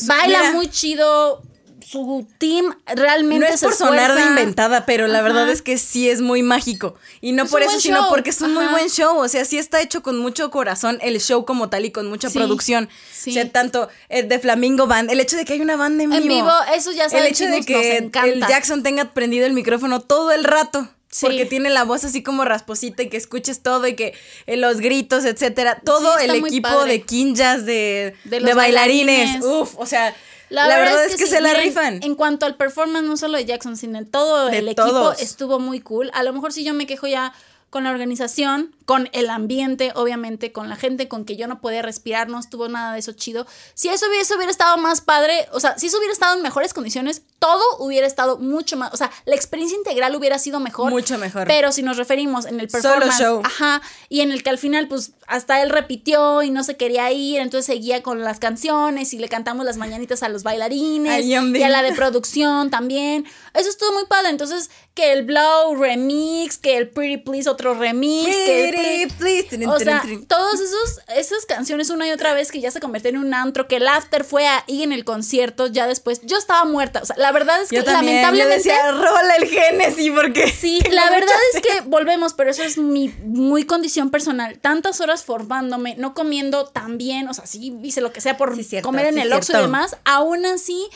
Baila 0.07 0.39
mira, 0.39 0.53
muy 0.55 0.69
chido. 0.69 1.43
Su 1.87 2.27
team 2.39 2.75
realmente 2.87 3.47
No 3.47 3.53
es 3.55 3.61
se 3.61 3.67
por 3.67 3.75
sonar 3.75 4.15
de 4.15 4.23
inventada, 4.23 4.87
pero 4.87 5.07
la 5.07 5.19
Ajá. 5.19 5.23
verdad 5.29 5.51
es 5.51 5.63
que 5.63 5.79
sí 5.79 6.09
es 6.09 6.21
muy 6.21 6.43
mágico. 6.43 6.95
Y 7.21 7.33
no 7.33 7.45
Es 7.45 7.51
por 7.51 7.63
eso, 7.63 7.79
sino 7.81 8.01
show. 8.03 8.09
porque 8.09 8.31
es 8.31 8.41
un 8.41 8.55
muy 8.55 8.67
buen 8.67 8.89
show. 8.89 9.17
O 9.19 9.29
sea, 9.29 9.45
sí 9.45 9.59
está 9.59 9.81
hecho 9.81 10.03
con 10.03 10.19
mucho 10.19 10.51
corazón 10.51 10.99
el 11.03 11.21
show 11.21 11.45
como 11.45 11.69
tal 11.69 11.85
y 11.85 11.91
con 11.91 12.09
mucha 12.09 12.29
Sí, 12.31 12.39
producción. 12.39 12.89
sí. 13.13 13.31
O 13.31 13.33
sea, 13.35 13.51
tanto 13.51 13.89
el 14.09 14.29
de 14.29 14.39
Flamingo 14.39 14.87
Band, 14.87 15.11
el 15.11 15.21
hecho 15.21 15.37
de 15.37 15.45
que 15.45 15.55
hay 15.55 15.61
una 15.61 15.77
banda 15.77 16.05
en 16.05 16.13
En 16.13 16.23
vivo. 16.23 16.35
vivo, 16.35 16.53
eso 16.75 16.93
ya 16.93 17.05
El 17.05 17.11
saben, 17.11 17.27
hecho 17.27 17.45
de 17.47 17.61
chicos, 17.65 17.81
que 17.83 18.31
el 18.31 18.41
Jackson 18.47 18.83
tenga 18.83 19.07
prendido 19.13 19.47
el 19.47 19.53
micrófono 19.53 20.01
todo 20.01 20.33
el 20.33 20.45
rato. 20.45 20.89
Sí. 21.11 21.27
Porque 21.27 21.45
tiene 21.45 21.71
la 21.71 21.83
voz 21.85 22.05
así 22.05 22.23
como 22.23 22.45
rasposita 22.45 23.03
y 23.03 23.09
que 23.09 23.17
escuches 23.17 23.63
todo 23.63 23.87
y 23.89 23.97
que 23.97 24.15
eh, 24.47 24.57
los 24.57 24.79
gritos, 24.79 25.25
etcétera. 25.25 25.81
Todo 25.85 26.17
Sí, 26.19 26.27
el 26.27 26.37
equipo 26.37 26.69
padre. 26.69 26.93
de 26.93 27.03
quinjas, 27.03 27.67
de, 27.67 28.15
De 28.25 28.39
bailarines. 28.55 29.41
bailarines. 29.41 29.45
Uf, 29.45 29.75
o 29.77 29.87
sea, 29.87 30.15
la, 30.51 30.69
verdad, 30.69 31.05
es 31.07 31.17
que, 31.17 31.27
se 31.27 31.41
la 31.41 31.55
rifan. 31.55 32.01
En 32.03 32.15
cuanto 32.15 32.47
al 32.47 32.57
performance, 32.57 33.05
no 33.07 33.17
solo 33.17 33.39
de 33.39 33.45
Jackson, 33.45 33.77
sino 33.77 34.05
todo 34.07 34.47
De 34.47 34.59
el 34.59 34.69
equipo, 34.69 34.87
todos. 34.87 35.21
estuvo 35.21 35.59
muy 35.59 35.81
cool. 35.81 36.11
A 36.15 36.23
lo 36.23 36.33
mejor 36.33 36.53
si 36.53 36.65
yo 36.65 36.75
me 36.75 36.87
quejo 36.87 37.07
ya 37.09 37.33
con 37.71 37.85
la 37.85 37.91
organización, 37.91 38.75
con 38.91 39.09
el 39.13 39.31
ambiente, 39.31 39.93
obviamente, 39.95 40.51
con 40.51 40.69
la 40.69 40.75
gente 40.75 41.07
con 41.07 41.25
que 41.25 41.37
yo 41.37 41.47
no 41.47 41.61
podía 41.61 41.81
respirar, 41.81 42.29
no 42.29 42.41
estuvo 42.41 42.67
nada 42.67 42.93
de 42.93 42.99
eso 42.99 43.13
chido. 43.13 43.47
Si 43.75 43.89
eso 43.89 44.07
hubiese, 44.09 44.35
hubiera 44.35 44.51
estado 44.51 44.79
más 44.79 45.01
padre, 45.01 45.47
o 45.53 45.61
sea, 45.61 45.79
si 45.79 45.87
eso 45.87 45.99
hubiera 45.99 46.13
estado 46.13 46.35
en 46.35 46.43
mejores 46.43 46.75
condiciones, 46.75 47.23
todo 47.39 47.63
hubiera 47.79 48.05
estado 48.05 48.39
mucho 48.39 48.77
más, 48.77 48.93
o 48.93 48.97
sea, 48.97 49.13
la 49.27 49.37
experiencia 49.37 49.79
integral 49.79 50.17
hubiera 50.17 50.41
sido 50.41 50.59
mejor. 50.59 50.91
Mucho 50.91 51.19
mejor. 51.19 51.47
Pero 51.47 51.71
si 51.71 51.85
nos 51.85 51.99
referimos 51.99 52.47
en 52.47 52.59
el 52.59 52.67
performance, 52.67 53.21
show. 53.21 53.43
ajá, 53.45 53.81
y 54.09 54.23
en 54.23 54.33
el 54.33 54.43
que 54.43 54.51
al 54.51 54.59
final, 54.59 54.89
pues, 54.89 55.13
hasta 55.29 55.63
él 55.63 55.71
repitió 55.71 56.43
y 56.43 56.51
no 56.51 56.65
se 56.65 56.77
quería 56.77 57.13
ir, 57.13 57.39
entonces 57.39 57.67
seguía 57.67 58.03
con 58.03 58.25
las 58.25 58.41
canciones 58.41 59.15
y 59.15 59.19
le 59.19 59.29
cantamos 59.29 59.65
las 59.65 59.77
mañanitas 59.77 60.25
a 60.25 60.29
los 60.29 60.43
bailarines 60.43 61.13
Ay, 61.13 61.33
y 61.33 61.63
a 61.63 61.69
la 61.69 61.85
de 61.85 61.93
producción 61.93 62.71
también. 62.71 63.25
Eso 63.55 63.69
estuvo 63.69 63.93
muy 63.93 64.07
padre. 64.07 64.31
Entonces, 64.31 64.69
que 64.95 65.13
el 65.13 65.23
Blow 65.23 65.77
remix, 65.77 66.59
que 66.59 66.77
el 66.77 66.89
Pretty 66.91 67.19
Please 67.19 67.49
otro 67.49 67.75
remix, 67.75 68.27
que 68.27 68.69
el 68.69 68.75
Please. 69.19 69.49
Trin, 69.49 69.69
o 69.69 69.79
sea, 69.79 70.03
todas 70.29 70.61
esos, 70.61 71.01
esas 71.17 71.47
canciones 71.47 71.91
una 71.91 72.07
y 72.07 72.13
otra 72.13 72.35
vez 72.35 72.51
que 72.51 72.61
ya 72.61 72.71
se 72.71 72.81
convirtieron 72.81 73.23
en 73.23 73.29
un 73.29 73.35
antro, 73.35 73.67
que 73.67 73.77
el 73.77 73.89
after 73.89 74.25
fue 74.25 74.47
ahí 74.47 74.83
en 74.83 74.93
el 74.93 75.05
concierto, 75.05 75.67
ya 75.67 75.87
después, 75.87 76.21
yo 76.23 76.37
estaba 76.37 76.65
muerta. 76.65 77.01
O 77.03 77.07
sea, 77.07 77.17
la 77.19 77.33
verdad 77.33 77.63
es 77.63 77.71
que 77.71 77.77
Yo 77.77 77.85
también, 77.85 78.17
yo 78.17 78.23
lamentablemente... 78.23 78.57
decía, 78.57 78.93
rola 78.93 79.37
el 79.37 79.49
Génesis, 79.49 80.13
porque. 80.15 80.51
Sí, 80.51 80.81
la 80.91 81.11
verdad 81.11 81.37
es 81.55 81.63
que 81.63 81.81
volvemos, 81.87 82.35
pero 82.35 82.51
eso 82.51 82.63
es 82.63 82.79
mi 82.79 83.09
muy 83.25 83.65
condición 83.65 84.11
personal. 84.11 84.59
Tantas 84.59 85.01
horas 85.01 85.25
formándome, 85.25 85.97
no 85.97 86.15
comiendo 86.15 86.67
tan 86.67 86.99
bien, 86.99 87.29
o 87.29 87.35
sea, 87.35 87.47
sí 87.47 87.77
hice 87.83 88.01
lo 88.01 88.13
que 88.13 88.21
sea 88.21 88.37
por 88.37 88.51
Sí, 88.57 88.65
cierto, 88.65 88.89
comer 88.89 89.07
en 89.07 89.15
sí, 89.15 89.21
el 89.21 89.33
Oxxo 89.33 89.59
y 89.59 89.63
demás, 89.63 89.97
aún 90.05 90.45
así 90.45 90.89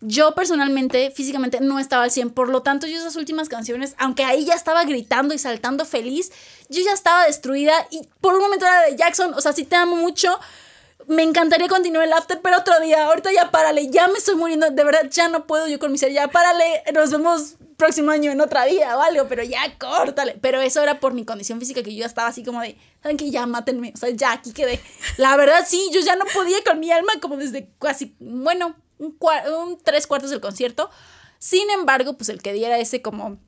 yo 0.00 0.34
personalmente, 0.34 1.10
físicamente, 1.10 1.60
no 1.60 1.78
estaba 1.78 2.04
al 2.04 2.10
100. 2.10 2.30
Por 2.30 2.48
lo 2.48 2.62
tanto, 2.62 2.86
yo 2.86 2.98
esas 2.98 3.16
últimas 3.16 3.48
canciones, 3.48 3.94
aunque 3.98 4.24
ahí 4.24 4.44
ya 4.44 4.54
estaba 4.54 4.84
gritando 4.84 5.34
y 5.34 5.38
saltando 5.38 5.84
feliz, 5.84 6.32
yo 6.68 6.82
ya 6.82 6.92
estaba 6.92 7.26
destruida 7.26 7.74
y 7.90 8.08
por 8.20 8.34
un 8.34 8.40
momento 8.40 8.66
era 8.66 8.82
de 8.82 8.96
Jackson, 8.96 9.34
o 9.34 9.40
sea, 9.40 9.52
sí 9.52 9.64
te 9.64 9.76
amo 9.76 9.96
mucho. 9.96 10.38
Me 11.06 11.22
encantaría 11.22 11.66
continuar 11.66 12.06
el 12.06 12.12
after, 12.12 12.40
pero 12.40 12.58
otro 12.58 12.78
día. 12.80 13.06
Ahorita 13.06 13.32
ya 13.32 13.50
párale, 13.50 13.90
ya 13.90 14.06
me 14.08 14.18
estoy 14.18 14.36
muriendo. 14.36 14.70
De 14.70 14.84
verdad, 14.84 15.08
ya 15.10 15.28
no 15.28 15.46
puedo 15.46 15.66
yo 15.66 15.78
con 15.78 15.90
mi 15.90 15.98
ser. 15.98 16.12
Ya 16.12 16.28
párale, 16.28 16.82
nos 16.94 17.10
vemos 17.10 17.56
próximo 17.76 18.10
año 18.10 18.30
en 18.30 18.40
otra 18.40 18.66
vida 18.66 18.96
o 18.96 19.00
algo, 19.00 19.26
pero 19.26 19.42
ya 19.42 19.76
córtale. 19.78 20.36
Pero 20.40 20.60
eso 20.60 20.82
era 20.82 21.00
por 21.00 21.14
mi 21.14 21.24
condición 21.24 21.58
física 21.58 21.82
que 21.82 21.92
yo 21.92 22.00
ya 22.00 22.06
estaba 22.06 22.28
así 22.28 22.44
como 22.44 22.60
de, 22.60 22.76
¿saben 23.02 23.16
qué? 23.16 23.30
Ya 23.30 23.46
mátenme. 23.46 23.92
O 23.94 23.98
sea, 23.98 24.10
ya 24.10 24.32
aquí 24.32 24.52
quedé. 24.52 24.80
La 25.16 25.36
verdad, 25.36 25.64
sí, 25.66 25.90
yo 25.92 26.00
ya 26.00 26.14
no 26.14 26.26
podía 26.32 26.62
con 26.64 26.78
mi 26.78 26.92
alma 26.92 27.14
como 27.20 27.36
desde 27.36 27.70
casi, 27.80 28.14
bueno, 28.20 28.76
un, 29.00 29.78
tres 29.82 30.06
cuartos 30.06 30.30
del 30.30 30.40
concierto. 30.40 30.90
Sin 31.38 31.68
embargo, 31.70 32.16
pues 32.16 32.28
el 32.28 32.40
que 32.42 32.52
diera 32.52 32.78
ese 32.78 33.02
como 33.02 33.38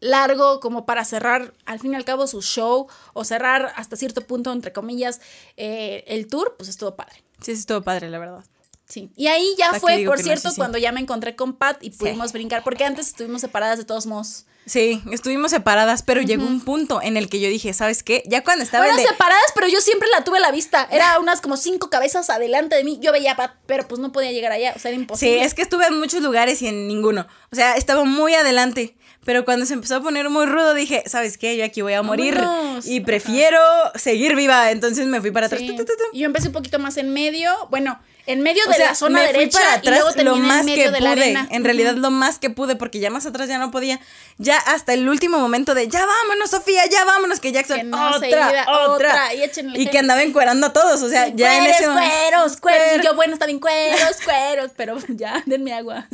largo 0.00 0.60
como 0.60 0.84
para 0.84 1.04
cerrar 1.04 1.54
al 1.64 1.80
fin 1.80 1.92
y 1.92 1.96
al 1.96 2.04
cabo 2.04 2.26
su 2.26 2.42
show 2.42 2.86
o 3.14 3.24
cerrar 3.24 3.72
hasta 3.76 3.96
cierto 3.96 4.20
punto 4.20 4.52
entre 4.52 4.70
comillas 4.70 5.22
eh, 5.56 6.04
el 6.06 6.26
tour 6.26 6.54
pues 6.58 6.68
estuvo 6.68 6.96
padre 6.96 7.24
Sí, 7.40 7.54
sí, 7.54 7.60
estuvo 7.60 7.82
padre, 7.82 8.08
la 8.08 8.18
verdad. 8.18 8.44
Sí 8.88 9.10
y 9.16 9.26
ahí 9.28 9.54
ya 9.58 9.66
¿Para 9.66 9.76
qué 9.78 9.80
fue 9.80 10.04
por 10.06 10.18
cierto 10.20 10.48
Sí, 10.48 10.54
sí. 10.54 10.60
cuando 10.60 10.78
ya 10.78 10.92
me 10.92 11.00
encontré 11.00 11.34
con 11.36 11.54
Pat 11.54 11.78
y 11.82 11.90
pudimos 11.90 12.32
brincar 12.32 12.62
porque 12.64 12.84
antes 12.84 13.08
estuvimos 13.08 13.40
separadas 13.40 13.78
de 13.78 13.84
todos 13.84 14.06
modos 14.06 14.46
Sí, 14.68 15.00
estuvimos 15.12 15.52
separadas, 15.52 16.02
pero 16.02 16.22
llegó 16.22 16.44
un 16.44 16.60
punto 16.60 17.00
en 17.00 17.16
el 17.16 17.28
que 17.28 17.38
yo 17.38 17.48
dije, 17.48 17.72
¿sabes 17.72 18.02
qué? 18.02 18.24
Ya 18.26 18.42
cuando 18.42 18.64
estaba 18.64 18.84
bueno 18.84 18.98
el 18.98 19.04
de- 19.04 19.08
separadas 19.08 19.44
pero 19.54 19.68
yo 19.68 19.80
siempre 19.80 20.08
la 20.10 20.24
tuve 20.24 20.38
a 20.38 20.40
la 20.40 20.50
vista 20.50 20.88
era 20.90 21.20
unas 21.20 21.40
como 21.40 21.56
cinco 21.56 21.88
cabezas 21.88 22.30
adelante 22.30 22.74
de 22.74 22.82
mí 22.82 22.98
yo 23.00 23.12
veía 23.12 23.32
a 23.32 23.36
Pat 23.36 23.52
pero 23.66 23.86
pues 23.86 24.00
no 24.00 24.10
podía 24.10 24.32
llegar 24.32 24.50
allá 24.50 24.72
o 24.74 24.78
sea 24.80 24.90
era 24.90 24.96
Sí, 24.96 25.02
imposible 25.02 25.44
es 25.44 25.54
que 25.54 25.62
estuve 25.62 25.86
en 25.86 25.96
muchos 25.98 26.20
lugares 26.20 26.62
y 26.62 26.66
en 26.66 26.88
ninguno. 26.88 27.28
O 27.52 27.54
sea, 27.54 27.74
estaba 27.76 28.02
muy 28.04 28.34
adelante. 28.34 28.96
Pero 29.24 29.44
cuando 29.44 29.66
se 29.66 29.74
empezó 29.74 29.96
a 29.96 30.00
poner 30.02 30.30
muy 30.30 30.46
rudo, 30.46 30.72
dije, 30.74 31.02
¿sabes 31.06 31.36
qué? 31.36 31.56
Yo 31.56 31.64
aquí 31.64 31.82
voy 31.82 31.94
a 31.94 32.02
morir. 32.02 32.36
Vámonos. 32.36 32.86
Y 32.86 33.00
prefiero 33.00 33.58
seguir 33.96 34.36
viva. 34.36 34.70
Entonces 34.70 35.06
me 35.06 35.20
fui 35.20 35.32
para 35.32 35.46
atrás. 35.46 35.60
Sí. 35.60 35.66
Tu, 35.68 35.76
tu, 35.78 35.84
tu, 35.84 35.92
tu. 35.96 36.04
Y 36.12 36.20
yo 36.20 36.26
empecé 36.26 36.46
un 36.46 36.52
poquito 36.52 36.78
más 36.78 36.96
en 36.96 37.12
medio, 37.12 37.50
bueno, 37.70 37.98
en 38.26 38.40
medio 38.42 38.62
O 38.66 38.68
de 38.70 38.74
sea, 38.76 38.86
la 38.88 38.94
zona 38.94 39.20
me 39.20 39.26
fui 39.28 39.32
derecha 39.38 39.58
para 39.60 39.70
y 39.74 39.78
atrás 39.78 40.00
luego 40.16 40.22
lo 40.30 40.36
más 40.36 40.60
en 40.60 40.66
medio 40.66 40.84
que 40.86 40.90
de 40.90 41.00
la 41.00 41.12
pude. 41.12 41.22
arena. 41.22 41.48
En 41.50 41.64
realidad 41.64 41.94
lo 41.94 42.10
más 42.10 42.38
que 42.38 42.50
pude, 42.50 42.76
porque 42.76 42.98
ya 42.98 43.10
más 43.10 43.24
atrás 43.26 43.48
ya 43.48 43.58
no 43.58 43.70
podía. 43.70 44.00
Ya 44.38 44.56
hasta 44.58 44.92
el 44.94 45.08
último 45.08 45.38
momento 45.38 45.74
de 45.74 45.88
ya 45.88 46.04
vámonos, 46.04 46.50
Sofía, 46.50 46.84
ya 46.90 47.04
vámonos, 47.04 47.40
que 47.40 47.52
Jackson, 47.52 47.78
Que 47.78 47.84
no 47.84 48.10
otra, 48.16 48.28
iba, 48.28 48.48
otra. 48.50 48.84
otra, 48.86 49.34
y 49.34 49.42
échenle 49.42 49.78
Y 49.80 49.86
que 49.88 49.98
andaba 49.98 50.22
encuerando 50.22 50.66
a 50.66 50.72
todos. 50.72 51.00
O 51.02 51.08
sea, 51.08 51.28
ya 51.28 51.54
en 51.56 51.60
cueros, 51.64 51.80
ese 51.80 51.88
momento. 51.88 52.10
cueros, 52.30 52.56
cueros. 52.58 52.82
Cuer- 52.88 53.00
Y 53.00 53.04
yo, 53.04 53.14
bueno, 53.14 53.32
está 53.34 53.46
bien, 53.46 53.60
cueros, 53.60 54.16
cueros, 54.24 54.70
pero 54.76 54.98
ya, 55.08 55.42
denme 55.46 55.72
agua. 55.72 56.06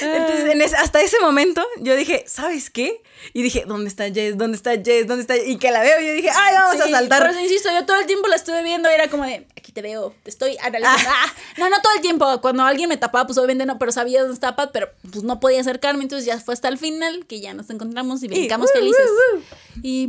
Entonces, 0.00 0.50
en 0.52 0.62
ese- 0.62 0.76
hasta 0.76 1.00
ese 1.00 1.18
momento, 1.20 1.66
yo 1.80 1.96
dije, 1.96 2.24
¿sabes 2.28 2.70
qué? 2.70 3.02
Y 3.32 3.42
dije, 3.42 3.64
¿dónde 3.66 3.88
está 3.88 4.04
Jess? 4.10 4.38
¿Dónde 4.38 4.56
está 4.56 4.70
Jess? 4.72 5.06
¿Dónde 5.06 5.22
está? 5.22 5.36
Y 5.36 5.58
que 5.58 5.70
la 5.72 5.80
veo, 5.80 6.00
y 6.00 6.06
yo 6.06 6.12
dije, 6.14 6.30
¡ay, 6.32 6.54
vamos 6.54 6.80
a 6.80 6.84
Sí, 6.86 6.92
saltar! 6.92 7.22
Por 7.22 7.30
eso 7.30 7.40
insisto, 7.40 7.68
yo 7.72 7.84
todo 7.84 7.98
el 7.98 8.06
tiempo 8.06 8.28
la 8.28 8.36
estuve 8.36 8.62
viendo 8.62 8.88
y 8.90 8.94
era 8.94 9.08
como 9.08 9.24
de, 9.24 9.46
aquí 9.56 9.72
te 9.72 9.82
veo, 9.82 10.14
te 10.22 10.30
estoy 10.30 10.56
analizando. 10.68 11.10
Ah, 11.10 11.32
no, 11.58 11.68
no 11.68 11.76
todo 11.82 11.92
el 11.96 12.00
tiempo. 12.00 12.40
Cuando 12.40 12.62
alguien 12.62 12.88
me 12.88 12.96
tapaba, 12.96 13.26
pues 13.26 13.36
obviamente 13.38 13.66
no, 13.66 13.78
pero 13.78 13.92
sabía 13.92 14.20
dónde 14.20 14.34
estaba, 14.34 14.70
pero 14.72 14.88
pues 15.10 15.24
no 15.24 15.40
podía 15.40 15.60
acercarme. 15.60 16.02
Entonces 16.02 16.26
ya 16.26 16.38
fue 16.38 16.54
hasta 16.54 16.68
el 16.68 16.78
final 16.78 17.26
que 17.26 17.40
ya 17.40 17.54
nos 17.54 17.70
encontramos 17.70 18.22
y 18.22 18.28
brincamos 18.28 18.70
felices. 18.72 19.08
uh, 19.34 19.36
uh. 19.38 19.42
Y. 19.82 20.08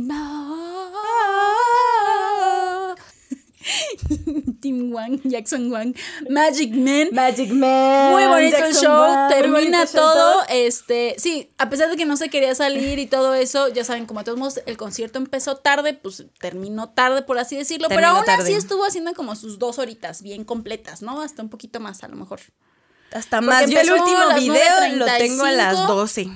Team 4.60 4.92
Wang, 4.92 5.20
Jackson 5.24 5.70
Wang, 5.70 5.94
Magic 6.28 6.72
Man. 6.72 7.08
Magic 7.12 7.50
Man. 7.50 8.12
Muy 8.12 8.26
bonito 8.26 8.56
el 8.56 8.74
show, 8.74 9.00
Wang, 9.00 9.28
termina 9.30 9.86
todo, 9.86 10.42
este, 10.48 11.14
sí, 11.18 11.50
a 11.58 11.68
pesar 11.68 11.90
de 11.90 11.96
que 11.96 12.06
no 12.06 12.16
se 12.16 12.28
quería 12.30 12.54
salir 12.54 12.98
y 12.98 13.06
todo 13.06 13.34
eso, 13.34 13.68
ya 13.68 13.84
saben, 13.84 14.06
como 14.06 14.20
a 14.20 14.24
todos 14.24 14.38
modos 14.38 14.60
el 14.66 14.76
concierto 14.76 15.18
empezó 15.18 15.56
tarde, 15.56 15.94
pues 15.94 16.24
terminó 16.38 16.90
tarde, 16.90 17.22
por 17.22 17.38
así 17.38 17.56
decirlo, 17.56 17.88
pero 17.88 18.08
aún 18.08 18.18
así 18.20 18.26
tarde. 18.26 18.56
estuvo 18.56 18.84
haciendo 18.84 19.14
como 19.14 19.36
sus 19.36 19.58
dos 19.58 19.78
horitas 19.78 20.22
bien 20.22 20.44
completas, 20.44 21.02
¿no? 21.02 21.20
Hasta 21.20 21.42
un 21.42 21.48
poquito 21.48 21.80
más 21.80 22.02
a 22.02 22.08
lo 22.08 22.16
mejor. 22.16 22.40
Hasta 23.12 23.40
más. 23.40 23.68
Yo 23.68 23.80
el 23.80 23.90
último 23.90 24.34
video 24.36 24.96
lo 24.96 25.06
tengo 25.06 25.44
a 25.44 25.52
las 25.52 25.76
9:35. 25.76 25.86
12. 25.86 26.30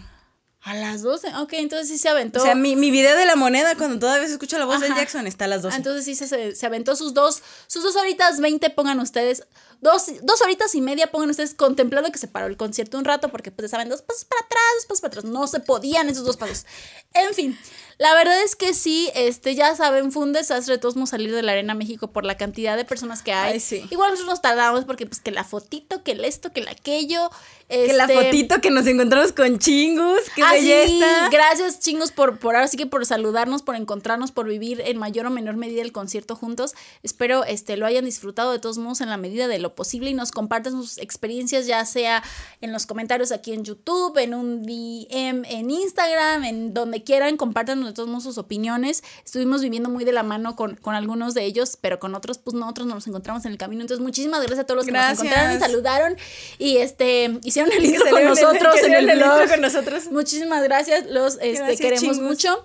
A 0.66 0.74
las 0.74 1.02
12, 1.02 1.28
ok, 1.36 1.52
entonces 1.54 1.88
sí 1.88 1.98
se 1.98 2.08
aventó. 2.08 2.40
O 2.40 2.42
sea, 2.42 2.54
mi, 2.54 2.74
mi 2.74 2.90
video 2.90 3.14
de 3.16 3.26
la 3.26 3.36
moneda, 3.36 3.74
cuando 3.76 3.98
todavía 3.98 4.26
se 4.26 4.32
escucha 4.32 4.58
la 4.58 4.64
voz 4.64 4.80
de. 4.80 4.88
Jackson, 4.88 5.26
está 5.26 5.44
a 5.44 5.48
las 5.48 5.60
12. 5.60 5.74
Ah, 5.74 5.76
Entonces 5.76 6.04
sí 6.06 6.14
se- 6.14 6.26
se, 6.26 6.54
se 6.54 6.66
aventó 6.66 6.96
sus 6.96 7.12
dos, 7.12 7.42
sus 7.66 7.82
dos 7.82 7.94
horitas 7.96 8.40
20, 8.40 8.70
pongan 8.70 8.98
ustedes, 8.98 9.44
dos, 9.82 10.06
dos 10.22 10.40
horitas 10.40 10.74
y 10.74 10.80
media, 10.80 11.10
pongan 11.10 11.28
ustedes 11.28 11.52
contemplando 11.52 12.10
que 12.10 12.18
se 12.18 12.28
paró 12.28 12.46
el 12.46 12.56
concierto 12.56 12.96
un 12.96 13.04
rato, 13.04 13.28
porque 13.28 13.50
pues 13.50 13.64
ya 13.70 13.76
saben, 13.76 13.90
dos 13.90 14.00
pasos 14.00 14.24
para 14.24 14.40
atrás, 14.40 14.62
dos 14.76 14.86
pasos 14.86 15.00
para 15.02 15.10
atrás, 15.12 15.24
no 15.24 15.46
se 15.46 15.60
podían 15.60 16.08
esos 16.08 16.24
dos 16.24 16.38
pasos. 16.38 16.64
En 17.12 17.34
fin, 17.34 17.58
la 17.98 18.14
verdad 18.14 18.42
es 18.42 18.56
que 18.56 18.74
sí, 18.74 19.10
este, 19.14 19.54
ya 19.54 19.74
saben, 19.76 20.12
fue 20.12 20.22
un 20.22 20.32
desastre 20.32 20.74
de 20.74 20.78
todos 20.78 20.96
modos 20.96 21.10
salir 21.10 21.32
de 21.34 21.42
la 21.42 21.52
Arena 21.52 21.74
México 21.74 22.08
por 22.08 22.24
la 22.24 22.36
cantidad 22.36 22.76
de 22.76 22.84
personas 22.84 23.22
que 23.22 23.32
hay. 23.32 23.54
Ay, 23.54 23.60
sí. 23.60 23.84
Igual 23.90 24.10
nosotros 24.10 24.30
nos 24.34 24.42
tardamos 24.42 24.84
porque 24.84 25.06
pues 25.06 25.20
que 25.20 25.30
la 25.30 25.44
fotito, 25.44 26.02
que 26.02 26.12
el 26.12 26.24
esto, 26.24 26.52
que 26.52 26.60
el 26.60 26.68
aquello. 26.68 27.30
que 27.68 27.92
la 27.92 28.04
este, 28.04 28.14
fotito 28.24 28.60
que 28.60 28.70
nos 28.70 28.86
encontramos 28.86 29.32
con 29.32 29.58
chingus, 29.58 30.20
qué 30.34 30.42
Ah, 30.42 30.52
sí, 30.58 30.68
belleza. 30.68 31.28
gracias 31.30 31.80
chingos 31.80 32.10
por, 32.12 32.38
por 32.38 32.56
ahora 32.56 32.68
sí 32.68 32.76
que 32.76 32.86
por 32.86 33.04
saludarnos, 33.06 33.62
por 33.62 33.76
encontrarnos, 33.76 34.32
por 34.32 34.46
vivir 34.48 34.82
en 34.84 34.98
mayor 34.98 35.26
o 35.26 35.30
menor 35.30 35.56
medida 35.56 35.82
el 35.82 35.92
concierto 35.92 36.36
juntos. 36.36 36.74
Espero 37.02 37.44
este, 37.44 37.76
lo 37.76 37.86
hayan 37.86 38.04
disfrutado 38.04 38.52
de 38.52 38.58
todos 38.58 38.78
modos 38.78 39.00
en 39.00 39.08
la 39.10 39.16
medida 39.16 39.46
de 39.48 39.58
lo 39.58 39.74
posible 39.74 40.10
y 40.10 40.14
nos 40.14 40.32
compartan 40.32 40.72
sus 40.72 40.98
experiencias, 40.98 41.66
ya 41.66 41.84
sea 41.84 42.22
en 42.60 42.72
los 42.72 42.86
comentarios 42.86 43.30
aquí 43.32 43.52
en 43.52 43.64
YouTube, 43.64 44.18
en 44.18 44.34
un 44.34 44.62
DM 44.62 45.44
en 45.44 45.70
Instagram, 45.70 46.44
en 46.44 46.74
donde 46.74 47.02
quieran, 47.02 47.36
compartan 47.36 47.83
de 47.86 47.92
todos 47.92 48.08
modos 48.08 48.24
sus 48.24 48.38
opiniones. 48.38 49.02
Estuvimos 49.24 49.62
viviendo 49.62 49.88
muy 49.88 50.04
de 50.04 50.12
la 50.12 50.22
mano 50.22 50.56
con, 50.56 50.76
con 50.76 50.94
algunos 50.94 51.34
de 51.34 51.44
ellos, 51.44 51.78
pero 51.80 51.98
con 51.98 52.14
otros, 52.14 52.38
pues 52.38 52.54
nosotros 52.54 52.86
nos 52.86 53.06
encontramos 53.06 53.44
en 53.44 53.52
el 53.52 53.58
camino. 53.58 53.82
Entonces, 53.82 54.02
muchísimas 54.02 54.40
gracias 54.40 54.60
a 54.60 54.64
todos 54.64 54.76
los 54.76 54.86
que 54.86 54.92
Gracias. 54.92 55.18
nos 55.18 55.26
encontraron, 55.26 55.60
saludaron 55.60 56.16
y 56.58 56.78
este 56.78 57.38
hicieron 57.42 57.72
el 57.72 57.86
se 57.98 58.10
con 58.10 58.24
nosotros 58.24 58.76
en 58.82 58.94
el 58.94 59.16
blog. 59.16 59.48
con 59.48 59.60
nosotros. 59.60 60.10
Muchísimas 60.10 60.62
gracias, 60.62 61.06
los 61.10 61.34
este, 61.34 61.54
Gracias, 61.54 61.80
queremos 61.80 62.18
mucho. 62.18 62.64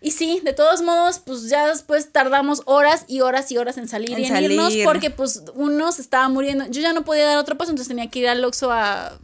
Y 0.00 0.12
sí, 0.12 0.40
de 0.44 0.52
todos 0.52 0.82
modos, 0.82 1.18
pues 1.18 1.48
ya 1.48 1.66
después 1.66 2.12
tardamos 2.12 2.62
horas 2.66 3.04
y 3.08 3.20
horas 3.20 3.50
y 3.50 3.58
horas 3.58 3.78
en 3.78 3.88
salir 3.88 4.12
En 4.12 4.20
y 4.20 4.26
en 4.26 4.44
irnos 4.44 4.74
porque 4.84 5.10
pues 5.10 5.42
uno 5.54 5.90
se 5.90 6.02
estaba 6.02 6.28
muriendo. 6.28 6.66
Yo 6.66 6.80
ya 6.80 6.92
no 6.92 7.04
podía 7.04 7.26
dar 7.26 7.38
otro 7.38 7.58
paso, 7.58 7.70
entonces 7.70 7.88
tenía 7.88 8.08
que 8.08 8.20
ir 8.20 8.28
al 8.28 8.44
Oxxo 8.44 8.70
a 8.70 9.18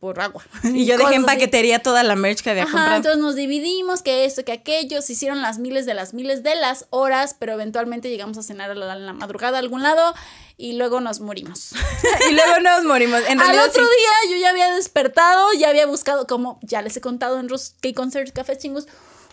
por 0.00 0.20
agua. 0.20 0.44
Y 0.64 0.84
yo 0.86 0.98
dejé 0.98 1.14
en 1.14 1.24
paquetería 1.24 1.80
toda 1.82 2.02
la 2.02 2.16
merch 2.16 2.42
que 2.42 2.50
había 2.50 2.64
Ajá, 2.64 2.72
comprado. 2.72 2.96
entonces 2.96 3.20
nos 3.22 3.34
dividimos, 3.34 4.02
que 4.02 4.24
esto, 4.24 4.44
que 4.44 4.52
aquello, 4.52 5.02
se 5.02 5.14
hicieron 5.14 5.42
las 5.42 5.58
miles 5.58 5.86
de 5.86 5.94
las 5.94 6.14
miles 6.14 6.42
de 6.42 6.54
las 6.54 6.86
horas, 6.90 7.34
pero 7.38 7.52
eventualmente 7.54 8.08
llegamos 8.10 8.36
a 8.38 8.42
cenar 8.42 8.70
a 8.70 8.74
la, 8.74 8.92
a 8.92 8.96
la 8.96 9.12
madrugada 9.12 9.56
a 9.56 9.60
algún 9.60 9.82
lado 9.82 10.14
y 10.58 10.74
luego 10.74 11.00
nos 11.00 11.20
morimos. 11.20 11.72
y 12.30 12.32
luego 12.32 12.60
nos 12.60 12.84
morimos. 12.84 13.20
En 13.28 13.40
Al 13.40 13.58
otro 13.58 13.82
sí. 13.82 13.88
día 14.28 14.34
yo 14.34 14.40
ya 14.40 14.50
había 14.50 14.70
despertado, 14.72 15.52
ya 15.58 15.68
había 15.70 15.86
buscado, 15.86 16.26
como 16.26 16.58
ya 16.62 16.82
les 16.82 16.96
he 16.96 17.00
contado 17.00 17.38
en 17.40 17.48
los 17.48 17.74
K-Concerts, 17.80 18.32
Cafés 18.32 18.58
Chingos, 18.58 18.86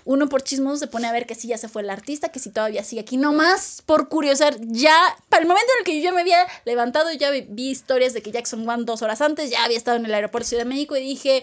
uno 0.05 0.27
por 0.29 0.41
chismoso 0.43 0.77
se 0.77 0.87
pone 0.87 1.07
a 1.07 1.11
ver 1.11 1.25
que 1.25 1.35
si 1.35 1.47
ya 1.47 1.57
se 1.57 1.67
fue 1.67 1.81
el 1.81 1.89
artista, 1.89 2.29
que 2.29 2.39
si 2.39 2.49
todavía 2.49 2.83
sigue 2.83 3.01
aquí, 3.01 3.17
no 3.17 3.31
más 3.31 3.81
por 3.85 4.09
curiosar, 4.09 4.55
ya, 4.61 4.95
para 5.29 5.41
el 5.43 5.47
momento 5.47 5.67
en 5.75 5.79
el 5.79 5.85
que 5.85 5.97
yo 5.97 6.03
ya 6.03 6.11
me 6.11 6.21
había 6.21 6.45
levantado, 6.65 7.11
ya 7.13 7.29
vi, 7.31 7.45
vi 7.49 7.69
historias 7.69 8.13
de 8.13 8.21
que 8.21 8.31
Jackson 8.31 8.67
One 8.67 8.83
dos 8.85 9.01
horas 9.01 9.21
antes 9.21 9.49
ya 9.49 9.63
había 9.63 9.77
estado 9.77 9.97
en 9.97 10.05
el 10.05 10.13
aeropuerto 10.13 10.45
de 10.45 10.49
Ciudad 10.49 10.63
de 10.63 10.69
México 10.69 10.95
y 10.97 11.01
dije, 11.01 11.41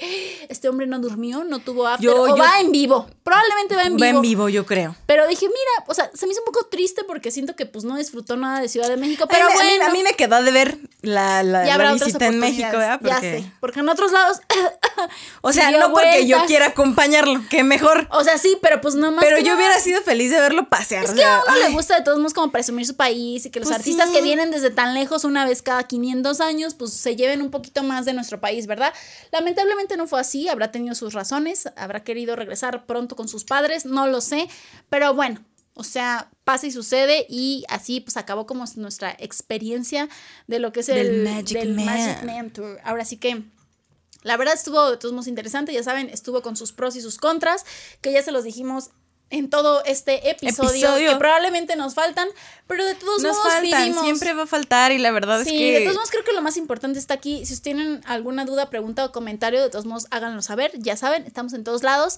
este 0.49 0.69
hombre 0.69 0.87
no 0.87 0.99
durmió, 0.99 1.45
no 1.45 1.59
tuvo 1.61 1.87
after, 1.87 2.05
Yo- 2.11 2.23
o 2.23 2.29
yo- 2.29 2.37
va 2.37 2.61
en 2.61 2.73
vivo. 2.73 3.07
Probablemente 3.25 3.77
va 3.77 3.83
en 3.83 3.97
vivo. 3.97 4.05
Va 4.05 4.09
en 4.11 4.21
vivo, 4.23 4.49
yo 4.49 4.67
creo. 4.67 4.97
Pero 5.07 5.27
dije, 5.29 5.47
mira, 5.47 5.85
o 5.87 5.95
sea, 5.95 6.11
se 6.15 6.27
me 6.27 6.33
hizo 6.33 6.41
un 6.43 6.47
poco 6.53 6.67
triste 6.67 7.05
porque 7.05 7.31
siento 7.31 7.55
que 7.57 7.67
pues 7.67 7.85
no 7.85 7.97
disfrutó 7.97 8.37
nada 8.37 8.61
de 8.61 8.69
Ciudad 8.69 8.89
de 8.89 8.97
México. 8.97 9.27
Pero 9.29 9.47
Pero 9.49 9.61
a, 9.61 9.63
mí, 9.65 9.71
bueno. 9.71 9.85
a 9.87 9.89
mí 9.91 10.03
me 10.03 10.13
quedó 10.15 10.43
de 10.43 10.51
ver 10.51 10.79
la, 11.03 11.43
la, 11.43 11.65
ya 11.67 11.79
la 11.79 11.93
visita 11.95 12.27
en 12.27 12.39
México, 12.39 12.69
¿verdad? 12.73 12.99
Porque- 13.01 13.15
Ya 13.15 13.21
sé. 13.21 13.53
Porque 13.61 13.81
en 13.81 13.89
otros 13.89 14.13
lados. 14.13 14.41
O 15.43 15.53
sea, 15.53 15.71
no 15.79 15.93
porque 15.93 16.27
yo 16.27 16.45
quiera 16.47 16.67
acompañarlo, 16.67 17.41
que 17.49 17.63
mejor. 17.63 18.07
O 18.11 18.23
sea, 18.25 18.37
sí, 18.39 18.50
pero 18.61 18.81
pues 18.81 18.95
no 18.95 19.11
más. 19.13 19.25
Pero 19.25 19.39
yo 19.39 19.55
hubiera 19.57 19.79
sido 19.79 20.03
feliz 20.03 20.31
de 20.31 20.41
verlo 20.41 20.69
pasear. 20.69 21.05
Es 21.05 21.13
que 21.13 21.25
a 21.25 21.43
uno 21.47 21.57
le 21.59 21.71
gusta 21.71 21.97
de 21.97 22.05
todos 22.05 22.19
modos 22.19 22.35
como 22.35 22.51
presumir 22.53 22.87
su 22.87 22.97
país 22.97 23.47
y 23.47 23.51
que 23.51 23.61
los 23.61 23.69
Pues 23.69 23.79
artistas 23.79 24.09
sí. 24.09 24.15
que 24.15 24.23
vienen 24.23 24.51
desde 24.51 24.71
tan 24.71 24.95
lejos 24.95 25.25
una 25.25 25.45
vez 25.45 25.63
cada 25.63 25.85
500 25.85 26.41
años, 26.41 26.75
pues 26.75 26.93
se 26.93 27.17
lleven 27.17 27.43
un 27.43 27.51
poquito 27.51 27.83
más 27.83 28.05
de 28.05 28.13
nuestro 28.13 28.41
país, 28.41 28.67
¿verdad? 28.67 28.93
Lamentablemente 29.33 29.97
no 29.97 30.07
fue 30.07 30.21
así, 30.21 30.49
habrá 30.49 30.71
tenido 30.71 30.95
sus 30.95 31.13
razones, 31.15 31.69
habrá 31.77 32.03
querido 32.05 32.37
regresar 32.37 32.87
pronto 32.87 33.17
con 33.17 33.29
sus 33.29 33.45
padres, 33.45 33.85
no 33.87 34.07
lo 34.07 34.21
sé, 34.21 34.49
pero 34.89 35.15
bueno. 35.15 35.45
O 35.75 35.85
sea, 35.85 36.29
pasa 36.45 36.67
y 36.67 36.73
sucede 36.73 37.25
y 37.29 37.65
así 37.69 38.01
pues 38.01 38.17
acabó 38.19 38.45
como 38.45 38.65
nuestra 38.77 39.15
experiencia 39.19 40.09
de 40.47 40.59
lo 40.59 40.73
que 40.73 40.81
es 40.81 40.87
Del 40.89 40.99
el 40.99 41.25
Magic 41.25 41.59
del 41.59 41.75
Man. 41.75 41.87
Magic 41.87 42.23
Man 42.25 42.51
Tour. 42.51 42.79
Ahora 42.85 43.05
sí 43.05 43.17
que 43.17 43.45
la 44.23 44.37
verdad 44.37 44.55
estuvo 44.55 44.91
de 44.91 44.97
todos 44.97 45.13
modos 45.13 45.27
interesante, 45.29 45.73
ya 45.73 45.83
saben, 45.83 46.09
estuvo 46.11 46.43
con 46.43 46.57
sus 46.57 46.73
pros 46.73 46.97
y 46.97 47.01
sus 47.01 47.17
contras, 47.19 47.65
que 48.01 48.13
ya 48.13 48.23
se 48.23 48.33
los 48.33 48.45
dijimos 48.45 48.91
en 49.33 49.49
todo 49.49 49.85
este 49.85 50.29
episodio, 50.29 50.71
Episodio. 50.71 51.13
que 51.13 51.17
probablemente 51.19 51.77
nos 51.77 51.95
faltan, 51.95 52.27
pero 52.67 52.85
de 52.85 52.97
todos 52.97 53.23
Nos 53.23 53.37
modos 53.37 53.53
faltan, 53.53 53.83
vivimos. 53.83 54.03
siempre 54.03 54.33
va 54.35 54.43
a 54.43 54.47
faltar 54.47 54.91
y 54.91 54.99
la 54.99 55.13
verdad 55.13 55.45
Sí, 55.45 55.51
es 55.51 55.57
que... 55.61 55.79
de 55.79 55.85
todos 55.85 55.95
modos 55.95 56.11
creo 56.11 56.25
que 56.25 56.33
lo 56.33 56.43
más 56.43 56.57
importante 56.57 56.99
está 56.99 57.15
aquí. 57.15 57.37
Si 57.47 57.55
ustedes 57.55 57.63
tienen 57.63 58.01
alguna 58.07 58.45
duda, 58.45 58.71
pregunta 58.71 59.05
o 59.05 59.13
comentario, 59.13 59.63
de 59.63 59.71
todos 59.71 59.87
modos 59.87 60.09
háganlo 60.11 60.43
saber. 60.43 60.73
Ya 60.79 60.97
saben, 60.97 61.25
estamos 61.27 61.53
en 61.53 61.63
todos 61.63 61.85
lados. 61.85 62.17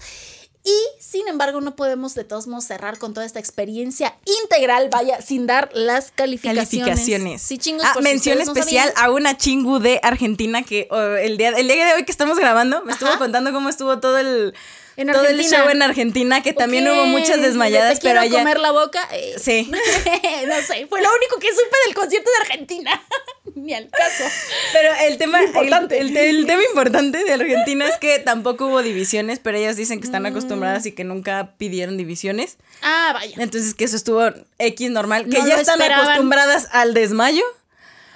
Y 0.64 1.00
sin 1.00 1.26
embargo, 1.26 1.60
no 1.60 1.74
podemos 1.74 2.14
de 2.14 2.22
todos 2.22 2.46
modos 2.46 2.64
cerrar 2.64 2.98
con 2.98 3.14
toda 3.14 3.26
esta 3.26 3.40
experiencia 3.40 4.16
integral, 4.44 4.88
vaya, 4.90 5.20
sin 5.20 5.46
dar 5.46 5.70
las 5.74 6.12
calificaciones. 6.12 6.68
Calificaciones. 6.68 7.42
Sí, 7.42 7.58
chingos, 7.58 7.84
Ah, 7.84 7.92
por 7.94 8.02
mención 8.04 8.40
especial 8.40 8.92
a 8.96 9.10
una 9.10 9.36
chingu 9.36 9.80
de 9.80 9.98
Argentina 10.04 10.62
que 10.62 10.86
oh, 10.90 11.00
el, 11.00 11.36
día, 11.36 11.48
el 11.50 11.66
día 11.66 11.86
de 11.86 11.94
hoy 11.94 12.04
que 12.04 12.12
estamos 12.12 12.38
grabando 12.38 12.84
me 12.84 12.92
estuvo 12.92 13.10
contando 13.18 13.52
cómo 13.52 13.68
estuvo 13.68 13.98
todo 13.98 14.18
el, 14.18 14.54
En 14.96 15.10
todo 15.10 15.26
el 15.26 15.42
show 15.42 15.68
en 15.70 15.80
Argentina, 15.82 16.42
que 16.42 16.52
también 16.52 16.86
hubo 16.88 17.06
muchas 17.06 17.40
desmayadas, 17.40 17.98
te 18.00 18.08
pero 18.08 18.20
allá... 18.20 18.38
comer 18.40 18.60
la 18.60 18.72
boca. 18.72 19.00
eh, 19.12 19.34
Sí. 19.42 19.70
no 20.46 20.54
sé, 20.66 20.86
fue 20.86 21.00
lo 21.02 21.08
único 21.14 21.38
que 21.40 21.48
supe 21.50 21.76
del 21.86 21.94
concierto 21.94 22.30
de 22.30 22.44
Argentina. 22.44 23.02
Ni 23.54 23.74
al 23.74 23.88
caso. 23.90 24.24
Pero 24.72 24.88
el 25.08 25.18
tema 25.18 25.42
importante. 25.42 25.98
El, 25.98 26.16
el- 26.16 26.36
el 26.42 26.46
tema 26.46 26.62
importante 26.64 27.22
de 27.24 27.32
Argentina 27.32 27.86
es 27.88 27.96
que 27.98 28.18
tampoco 28.18 28.66
hubo 28.66 28.82
divisiones, 28.82 29.38
pero 29.40 29.58
ellas 29.58 29.76
dicen 29.76 30.00
que 30.00 30.06
están 30.06 30.24
acostumbradas 30.26 30.86
y 30.86 30.92
que 30.92 31.04
nunca 31.04 31.52
pidieron 31.58 31.96
divisiones. 31.96 32.56
Ah, 32.82 33.10
vaya. 33.14 33.36
Entonces 33.38 33.74
que 33.74 33.84
eso 33.84 33.96
estuvo 33.96 34.22
X 34.58 34.90
normal, 34.90 35.24
que 35.28 35.38
No 35.38 35.46
ya 35.46 35.56
están 35.56 35.74
esperaban. 35.80 36.04
acostumbradas 36.06 36.68
al 36.72 36.94
desmayo. 36.94 37.42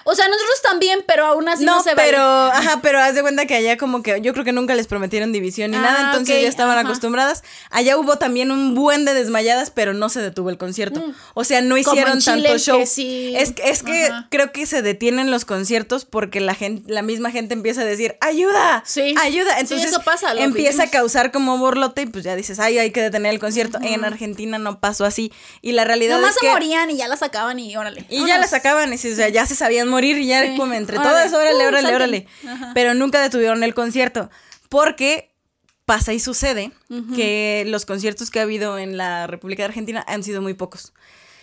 O 0.08 0.14
sea, 0.14 0.28
nosotros 0.28 0.62
también, 0.62 1.04
pero 1.06 1.26
aún 1.26 1.48
así 1.48 1.64
no, 1.64 1.76
no, 1.76 1.82
se 1.82 1.94
vale. 1.94 2.08
pero 2.10 2.22
ajá, 2.22 2.80
pero 2.82 3.00
haz 3.00 3.14
de 3.14 3.22
cuenta 3.22 3.46
que 3.46 3.54
allá 3.56 3.76
como 3.76 4.02
que 4.02 4.20
yo 4.20 4.32
creo 4.32 4.44
que 4.44 4.52
nunca 4.52 4.74
les 4.74 4.86
prometieron 4.86 5.32
división 5.32 5.72
ni 5.72 5.76
Ah, 5.76 5.80
nada, 5.80 6.06
entonces 6.12 6.42
ya 6.42 6.48
estaban 6.48 6.78
ajá. 6.78 6.86
acostumbradas. 6.86 7.42
Allá 7.70 7.98
hubo 7.98 8.16
también 8.16 8.50
un 8.50 8.74
buen 8.74 9.04
de 9.04 9.14
desmayadas, 9.14 9.70
pero 9.70 9.94
no 9.94 10.08
se 10.08 10.20
detuvo 10.20 10.50
el 10.50 10.58
concierto. 10.58 11.02
O 11.34 11.44
sea, 11.44 11.60
no 11.60 11.74
Mm. 11.74 11.78
Hicieron 11.78 12.20
Chile, 12.20 12.34
tanto 12.42 12.52
que 12.52 12.58
show. 12.58 12.82
sí. 12.86 13.34
Es, 13.36 13.52
es 13.64 13.82
que 13.82 14.04
Ajá. 14.06 14.28
creo 14.30 14.52
que 14.52 14.64
se 14.66 14.80
detienen 14.82 15.30
los 15.30 15.44
conciertos 15.44 16.04
porque 16.04 16.40
la 16.40 16.54
gente, 16.54 16.90
la 16.92 17.02
misma 17.02 17.30
gente 17.30 17.54
empieza 17.54 17.80
a 17.82 17.84
decir, 17.84 18.16
ayuda, 18.20 18.82
Sí. 18.86 19.14
ayuda. 19.20 19.54
Sí, 19.54 19.60
Entonces 19.60 19.90
eso 19.90 20.02
pasa, 20.02 20.34
lo 20.34 20.40
empieza 20.40 20.84
a 20.84 20.90
causar 20.90 21.32
como 21.32 21.58
borlote 21.58 22.02
y 22.02 22.06
pues 22.06 22.24
ya 22.24 22.36
dices, 22.36 22.58
ay, 22.60 22.78
hay 22.78 22.92
que 22.92 23.02
detener 23.02 23.32
el 23.32 23.38
concierto. 23.40 23.78
En 23.82 24.04
Argentina 24.04 24.58
no 24.58 24.80
pasó 24.80 25.04
así. 25.04 25.32
Y 25.62 25.72
la 25.72 25.84
realidad 25.84 26.16
Nomás 26.16 26.30
es 26.30 26.36
se 26.40 26.46
que 26.46 26.52
morían 26.52 26.90
y 26.90 26.96
ya 26.96 27.08
la 27.08 27.16
sacaban 27.16 27.58
y 27.58 27.76
órale. 27.76 28.04
y 28.08 28.24
ya 28.26 28.38
la 28.38 28.46
sacaban, 28.46 28.92
y 28.92 28.96
o 28.96 28.98
sea, 28.98 29.28
ya 29.28 29.44
se 29.46 29.54
sabían 29.54 29.88
morir 29.96 30.18
y 30.18 30.26
ya 30.26 30.42
Sí. 30.42 30.56
como 30.56 30.72
entre 30.74 30.98
Órale. 30.98 31.10
todas, 31.10 31.32
órale, 31.32 31.64
Uh, 31.64 31.68
órale, 31.68 31.94
órale. 31.94 32.26
Pero 32.74 32.94
nunca 32.94 33.20
detuvieron 33.20 33.62
el 33.62 33.74
concierto. 33.74 34.30
Porque 34.68 35.30
pasa 35.84 36.12
y 36.12 36.20
sucede 36.20 36.72
que 37.14 37.64
los 37.66 37.84
conciertos 37.86 38.30
que 38.30 38.40
ha 38.40 38.42
habido 38.42 38.78
en 38.78 38.96
la 38.96 39.26
República 39.26 39.62
de 39.62 39.68
Argentina 39.68 40.04
han 40.08 40.22
sido 40.22 40.42
muy 40.42 40.54
pocos. 40.54 40.92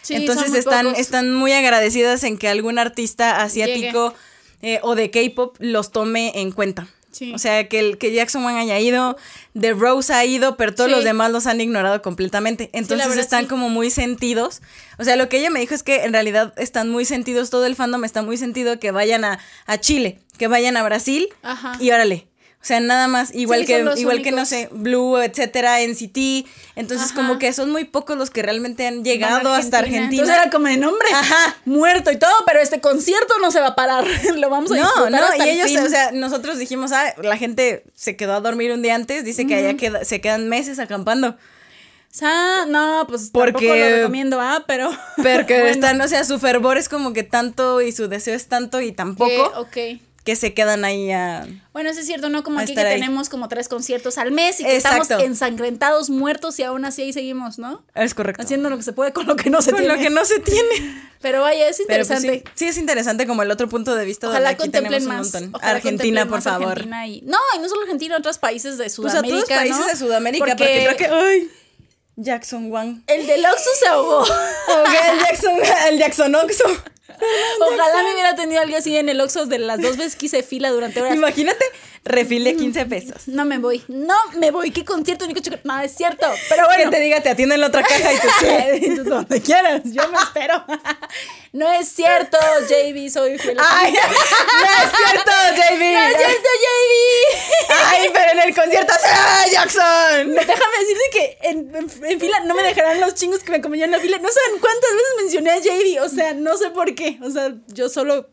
Sí, 0.02 0.16
Entonces 0.16 0.50
muy 0.50 0.60
están, 0.60 0.86
pocos. 0.88 1.00
están 1.00 1.34
muy 1.34 1.54
agradecidas 1.54 2.24
en 2.26 2.38
que 2.38 2.50
algún 2.50 2.78
artista 2.78 3.42
asiático 3.42 4.14
eh, 4.62 4.80
o 4.84 4.96
de 4.96 5.12
K-pop 5.12 5.56
los 5.60 5.92
tome 5.92 6.32
en 6.42 6.52
cuenta. 6.52 6.88
Sí. 7.14 7.34
O 7.34 7.38
sea, 7.38 7.70
que, 7.70 7.80
el, 7.80 7.98
que 7.98 8.12
Jackson 8.12 8.44
Wang 8.44 8.58
haya 8.58 8.78
ido, 8.80 9.16
The 9.58 9.72
Rose 9.74 10.12
ha 10.14 10.26
ido, 10.26 10.58
pero 10.58 10.74
todos 10.76 10.90
Sí. 10.90 10.96
los 10.96 11.04
demás 11.06 11.32
los 11.32 11.48
han 11.48 11.62
ignorado 11.62 12.02
completamente. 12.02 12.70
Entonces 12.74 13.08
verdad, 13.08 13.24
están 13.24 13.46
como 13.46 13.70
muy 13.70 13.90
sentidos. 13.90 14.62
O 14.98 15.04
sea, 15.06 15.16
lo 15.16 15.30
que 15.30 15.38
ella 15.38 15.50
me 15.50 15.60
dijo 15.62 15.74
es 15.74 15.84
que 15.84 16.04
en 16.04 16.12
realidad 16.12 16.54
están 16.58 16.90
muy 16.90 17.06
sentidos, 17.06 17.50
todo 17.50 17.66
el 17.66 17.76
fandom 17.76 18.04
está 18.04 18.22
muy 18.24 18.36
sentido 18.38 18.80
que 18.80 18.92
vayan 18.92 19.24
a, 19.24 19.40
a 19.66 19.78
Chile, 19.80 20.20
que 20.38 20.48
vayan 20.48 20.76
a 20.76 20.84
Brasil 20.84 21.30
Ajá. 21.44 21.78
y 21.80 21.92
órale. 21.92 22.28
O 22.64 22.66
sea, 22.66 22.80
nada 22.80 23.10
más, 23.10 23.36
igual 23.36 23.60
Sí, 23.60 23.66
que, 23.68 23.86
igual 23.98 24.22
que 24.22 24.32
no 24.32 24.46
sé, 24.46 24.70
Blue, 24.72 25.18
etcétera, 25.18 25.82
NCT. 25.82 26.48
Entonces, 26.78 27.08
Ajá. 27.08 27.16
como 27.16 27.38
que 27.38 27.52
son 27.52 27.70
muy 27.72 27.84
pocos 27.84 28.18
los 28.18 28.30
que 28.30 28.42
realmente 28.42 28.88
han 28.88 29.04
llegado 29.04 29.54
hasta 29.54 29.80
Argentina. 29.80 30.06
Entonces 30.24 30.34
era 30.34 30.50
como 30.50 30.68
de 30.68 30.78
nombre. 30.78 31.10
Ajá. 31.14 31.58
Muerto 31.66 32.10
y 32.10 32.16
todo, 32.18 32.32
pero 32.46 32.62
este 32.62 32.80
concierto 32.80 33.34
no 33.42 33.52
se 33.52 33.60
va 33.60 33.68
a 33.68 33.76
parar. 33.76 34.06
Lo 34.38 34.50
vamos 34.50 34.72
a 34.72 34.76
No, 34.78 35.10
no, 35.10 35.18
hasta 35.18 35.46
y 35.46 35.50
el 35.50 35.56
ellos, 35.58 35.68
fin. 35.72 35.80
o 35.80 35.90
sea, 35.90 36.12
nosotros 36.14 36.58
dijimos, 36.58 36.94
ah, 36.94 37.14
la 37.22 37.36
gente 37.36 37.84
se 37.96 38.16
quedó 38.16 38.32
a 38.34 38.40
dormir 38.40 38.72
un 38.72 38.82
día 38.82 38.96
antes, 38.96 39.26
dice 39.26 39.46
que 39.46 39.56
allá 39.56 39.74
queda- 39.76 40.06
se 40.06 40.22
quedan 40.22 40.48
meses 40.48 40.80
acampando. 40.80 41.36
Ah, 42.22 42.66
no, 42.70 43.06
pues 43.10 43.30
Porque- 43.34 43.52
tampoco 43.68 43.76
lo 43.76 43.96
recomiendo, 43.98 44.40
ah, 44.40 44.64
pero. 44.68 44.90
Porque 45.18 45.56
Bueno, 45.60 45.68
están, 45.68 46.00
o 46.00 46.08
sea, 46.08 46.24
su 46.24 46.40
fervor 46.40 46.78
es 46.78 46.88
como 46.88 47.12
que 47.12 47.24
tanto 47.24 47.82
y 47.82 47.92
su 47.92 48.08
deseo 48.08 48.36
es 48.36 48.48
tanto 48.48 48.80
y 48.80 48.92
tan 48.94 49.16
poco 49.16 49.52
que, 49.70 49.92
ok. 49.96 50.02
Que 50.24 50.36
se 50.38 50.54
quedan 50.54 50.86
ahí 50.86 51.12
a... 51.12 51.46
Bueno, 51.74 51.90
eso 51.90 52.00
es 52.00 52.06
cierto, 52.06 52.30
no 52.30 52.44
como 52.44 52.60
aquí 52.60 52.74
que 52.74 52.80
ahí. 52.80 52.94
tenemos 53.00 53.28
como 53.28 53.50
tres 53.50 53.68
conciertos 53.68 54.18
al 54.18 54.32
mes 54.32 54.62
y 54.62 54.64
que 54.64 54.76
Exacto. 54.76 55.02
estamos 55.04 55.24
ensangrentados, 55.26 56.10
muertos 56.10 56.58
y 56.60 56.64
aún 56.64 56.86
así 56.86 57.02
ahí 57.02 57.12
seguimos, 57.12 57.60
¿no? 57.60 57.84
Es 57.94 58.14
correcto. 58.14 58.42
Haciendo 58.42 58.70
lo 58.70 58.78
que 58.78 58.84
se 58.84 58.94
puede 58.94 59.12
con 59.12 59.28
lo 59.28 59.36
que 59.36 59.50
no 59.50 59.62
se 59.62 59.72
Con 59.72 59.82
tiene. 59.82 59.96
lo 59.96 60.02
que 60.02 60.10
no 60.10 60.24
se 60.24 60.40
tiene. 60.40 60.70
Pero 61.22 61.42
vaya, 61.42 61.68
es 61.68 61.76
pues, 61.78 61.82
interesante. 61.82 62.44
sí, 62.46 62.52
sí 62.56 62.66
es 62.68 62.78
interesante 62.78 63.28
como 63.28 63.44
el 63.44 63.52
otro 63.52 63.68
punto 63.68 63.96
de 63.96 64.06
vista 64.06 64.28
donde 64.28 64.38
Ojalá 64.40 64.50
aquí 64.52 64.60
contemplen 64.60 65.04
tenemos 65.04 65.26
un 65.26 65.32
más. 65.32 65.34
montón. 65.42 65.56
ojalá 65.56 65.72
Argentina, 65.74 66.22
contemplen 66.22 66.28
por 66.30 66.38
más 66.38 66.44
favor. 66.44 66.72
Argentina 66.72 67.08
y, 67.08 67.22
no, 67.24 67.38
y 67.56 67.60
no 67.60 67.70
solo 67.70 67.82
Argentina, 67.82 68.18
otros 68.18 68.38
países 68.38 68.78
de 68.78 68.84
Pues 68.86 68.94
a 68.94 68.96
Sudamérica. 68.96 69.46
todos 69.46 69.58
países 69.58 69.80
¿no? 69.80 69.88
de 69.88 69.96
Sudamérica, 69.98 70.46
porque, 70.46 70.86
creo 70.86 70.98
que... 70.98 71.06
¡Ay! 71.08 71.50
Jackson 72.16 72.72
Wang. 72.72 73.02
El 73.08 73.26
del 73.26 73.44
Oxxo 73.46 73.70
se 73.80 73.88
ahogó. 73.88 74.20
Ok, 74.24 74.90
el 75.12 75.20
Jackson, 75.20 75.54
el 75.90 75.98
Jackson 76.00 76.36
Oxo. 76.36 76.64
Ojalá 77.60 78.04
me 78.04 78.14
hubiera 78.14 78.36
tenido 78.36 78.62
algo 78.62 78.78
así 78.78 78.96
en 78.96 79.10
el 79.10 79.20
Oxxo 79.20 79.46
de 79.46 79.60
las 79.60 79.82
dos 79.82 79.98
veces 79.98 80.16
que 80.16 80.28
hice 80.28 80.44
fila 80.44 80.70
durante 80.72 81.02
horas. 81.02 81.16
Imagínate, 81.16 81.66
refil 82.06 82.44
de 82.44 82.56
15 82.56 82.86
pesos. 82.88 83.28
No 83.28 83.46
me 83.46 83.58
voy, 83.60 83.84
no 83.88 84.16
me 84.38 84.52
voy. 84.52 84.72
¿Qué 84.72 84.84
concierto? 84.84 85.26
Ni 85.28 85.34
coche- 85.34 85.60
No, 85.64 85.80
es 85.80 85.96
cierto. 85.96 86.28
Pero 86.50 86.68
Que 86.68 86.76
bueno. 86.76 86.92
te 86.92 87.00
diga, 87.00 87.22
te 87.22 87.30
atienden 87.30 87.56
en 87.56 87.62
la 87.62 87.68
otra 87.68 87.82
caja 87.88 88.14
y 88.14 88.18
tú 88.20 88.28
sí. 88.40 88.96
Tú 88.96 89.04
donde 89.06 89.42
quieras, 89.42 89.82
yo 89.86 90.08
me 90.10 90.18
espero. 90.20 90.64
No 91.54 91.72
es 91.72 91.88
cierto, 91.88 92.36
JB, 92.68 93.12
soy 93.12 93.38
fiel. 93.38 93.60
a- 93.60 93.64
¡Ay! 93.78 93.94
¡No 93.94 94.00
es 94.00 94.92
cierto, 94.98 95.32
JB! 95.54 95.94
No 95.94 96.00
es 96.00 96.18
cierto, 96.18 96.50
JB. 96.64 97.70
¡Ay, 97.70 98.10
pero 98.12 98.32
en 98.32 98.40
el 98.50 98.56
concierto 98.56 98.94
¡Ah, 99.06 99.46
Jackson! 99.52 100.32
Déjame 100.34 100.78
decirte 100.80 101.10
que 101.12 101.38
en, 101.44 101.76
en- 101.76 102.06
en 102.12 102.20
fila 102.20 102.40
no 102.46 102.56
me 102.56 102.64
dejarán 102.64 103.00
los 103.02 103.14
chingos 103.14 103.44
que 103.44 103.52
me 103.52 103.62
comían 103.62 103.86
en 103.86 103.92
la 103.92 104.00
fila. 104.00 104.18
No 104.18 104.30
saben 104.30 104.60
cuántas 104.60 104.92
veces 104.94 105.14
mencioné 105.22 105.52
a 105.52 105.60
JB. 105.60 106.02
O 106.04 106.10
sea, 106.10 106.34
no 106.34 106.58
sé 106.58 106.72
por 106.72 106.96
qué. 106.96 107.20
O 107.22 107.30
sea, 107.30 107.54
yo 107.68 107.88
solo 107.88 108.32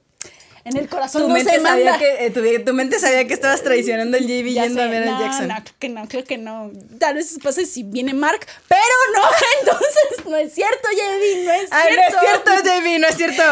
en 0.64 0.76
el 0.76 0.88
corazón 0.88 1.22
Tu 1.22 1.28
no 1.28 1.34
mente, 1.34 1.52
se 1.52 1.60
manda. 1.60 1.92
sabía 1.94 1.98
que, 1.98 2.26
eh, 2.26 2.30
tu, 2.30 2.64
tu 2.64 2.74
mente 2.74 2.98
sabía 2.98 3.26
que 3.26 3.34
estabas 3.34 3.62
traicionando 3.62 4.16
el 4.16 4.24
JB 4.26 4.52
yendo 4.52 4.82
a 4.82 4.84
sé, 4.86 4.90
ver 4.90 5.06
no, 5.06 5.16
a 5.16 5.20
Jackson. 5.20 5.48
No, 5.48 5.54
creo 5.54 5.74
que 5.78 5.88
no, 5.88 6.08
creo 6.08 6.24
que 6.24 6.38
no. 6.38 6.70
Tal 6.98 7.14
vez 7.14 7.38
pase 7.42 7.66
si 7.66 7.82
viene 7.82 8.12
Mark, 8.14 8.40
pero 8.68 8.80
no, 9.14 9.22
entonces 9.60 10.26
no 10.26 10.36
es 10.36 10.52
cierto, 10.54 10.88
JB, 10.90 11.44
no 11.44 11.52
es 11.52 11.68
¡Ay, 11.72 11.96
no 11.96 12.02
cierto. 12.02 12.16
es 12.16 12.20
cierto, 12.20 12.50
JB! 12.62 12.98
¡No 13.00 13.06
es 13.08 13.16
cierto! 13.16 13.42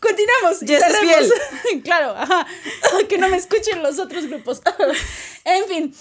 Continuamos. 0.00 0.60
Jess 0.60 0.82
es 0.82 0.96
cerremos. 0.98 1.32
claro, 1.84 2.14
ajá. 2.16 2.46
Que 3.08 3.18
no 3.18 3.28
me 3.28 3.36
escuchen 3.36 3.82
los 3.82 3.98
otros 3.98 4.26
grupos. 4.26 4.60
en 5.44 5.64
fin. 5.66 5.94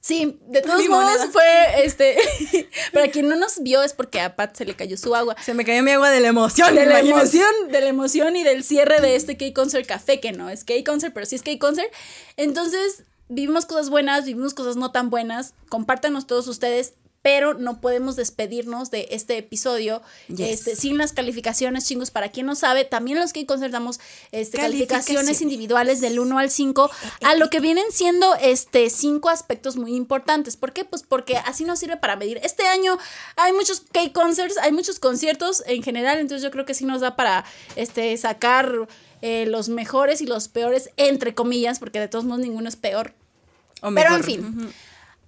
Sí, 0.00 0.38
de 0.46 0.62
todos 0.62 0.88
modos 0.88 1.18
moneda. 1.18 1.30
fue 1.30 1.84
este. 1.84 2.16
Para 2.92 3.08
quien 3.08 3.28
no 3.28 3.36
nos 3.36 3.62
vio 3.62 3.82
es 3.82 3.92
porque 3.92 4.20
a 4.20 4.34
Pat 4.34 4.56
se 4.56 4.64
le 4.64 4.74
cayó 4.74 4.96
su 4.96 5.14
agua. 5.14 5.36
Se 5.44 5.52
me 5.52 5.64
cayó 5.64 5.82
mi 5.82 5.90
agua 5.90 6.10
de 6.10 6.20
la 6.20 6.28
emoción. 6.28 6.74
De 6.74 6.86
la 6.86 7.00
emoción, 7.00 7.52
de 7.68 7.80
la 7.82 7.88
emoción 7.88 8.34
y 8.36 8.42
del 8.42 8.64
cierre 8.64 9.00
de 9.00 9.14
este 9.16 9.36
K-Concert 9.36 9.86
Café, 9.86 10.18
que 10.18 10.32
no 10.32 10.48
es 10.48 10.64
K-Concert, 10.64 11.12
pero 11.12 11.26
sí 11.26 11.36
es 11.36 11.42
K-Concert. 11.42 11.92
Entonces, 12.38 13.04
vivimos 13.28 13.66
cosas 13.66 13.90
buenas, 13.90 14.24
vivimos 14.24 14.54
cosas 14.54 14.76
no 14.76 14.90
tan 14.90 15.10
buenas. 15.10 15.52
Compártanos 15.68 16.26
todos 16.26 16.48
ustedes. 16.48 16.94
Pero 17.22 17.54
no 17.54 17.80
podemos 17.80 18.16
despedirnos 18.16 18.90
de 18.90 19.08
este 19.10 19.36
episodio 19.38 20.02
Yes. 20.28 20.40
este, 20.40 20.76
sin 20.76 20.96
las 20.98 21.12
calificaciones, 21.12 21.86
chingos. 21.86 22.10
Para 22.10 22.30
quien 22.30 22.46
no 22.46 22.54
sabe, 22.54 22.84
también 22.84 23.18
los 23.18 23.32
que 23.32 23.44
concertamos 23.46 24.00
este, 24.32 24.58
calificaciones 24.58 25.40
individuales 25.42 26.00
del 26.00 26.18
1 26.18 26.38
al 26.38 26.50
5, 26.50 26.90
a 27.22 27.34
lo 27.34 27.50
que 27.50 27.60
vienen 27.60 27.84
siendo 27.90 28.34
este, 28.36 28.88
cinco 28.90 29.28
aspectos 29.28 29.76
muy 29.76 29.94
importantes. 29.94 30.56
¿Por 30.56 30.72
qué? 30.72 30.84
Pues 30.84 31.02
porque 31.02 31.36
así 31.36 31.64
nos 31.64 31.78
sirve 31.78 31.96
para 31.96 32.16
medir. 32.16 32.40
Este 32.42 32.66
año 32.66 32.98
hay 33.36 33.52
muchos 33.52 33.82
K-concerts, 33.92 34.56
hay 34.58 34.72
muchos 34.72 34.98
conciertos 34.98 35.62
en 35.66 35.82
general, 35.82 36.18
entonces 36.18 36.42
yo 36.42 36.50
creo 36.50 36.64
que 36.64 36.74
sí 36.74 36.84
nos 36.84 37.00
da 37.00 37.16
para 37.16 37.44
este, 37.76 38.16
sacar 38.16 38.88
eh, 39.22 39.44
los 39.46 39.68
mejores 39.68 40.22
y 40.22 40.26
los 40.26 40.48
peores, 40.48 40.90
entre 40.96 41.34
comillas, 41.34 41.78
porque 41.78 42.00
de 42.00 42.08
todos 42.08 42.24
modos 42.24 42.40
ninguno 42.40 42.68
es 42.68 42.76
peor. 42.76 43.12
O 43.82 43.92
Pero 43.94 44.14
en 44.14 44.24
fin. 44.24 44.72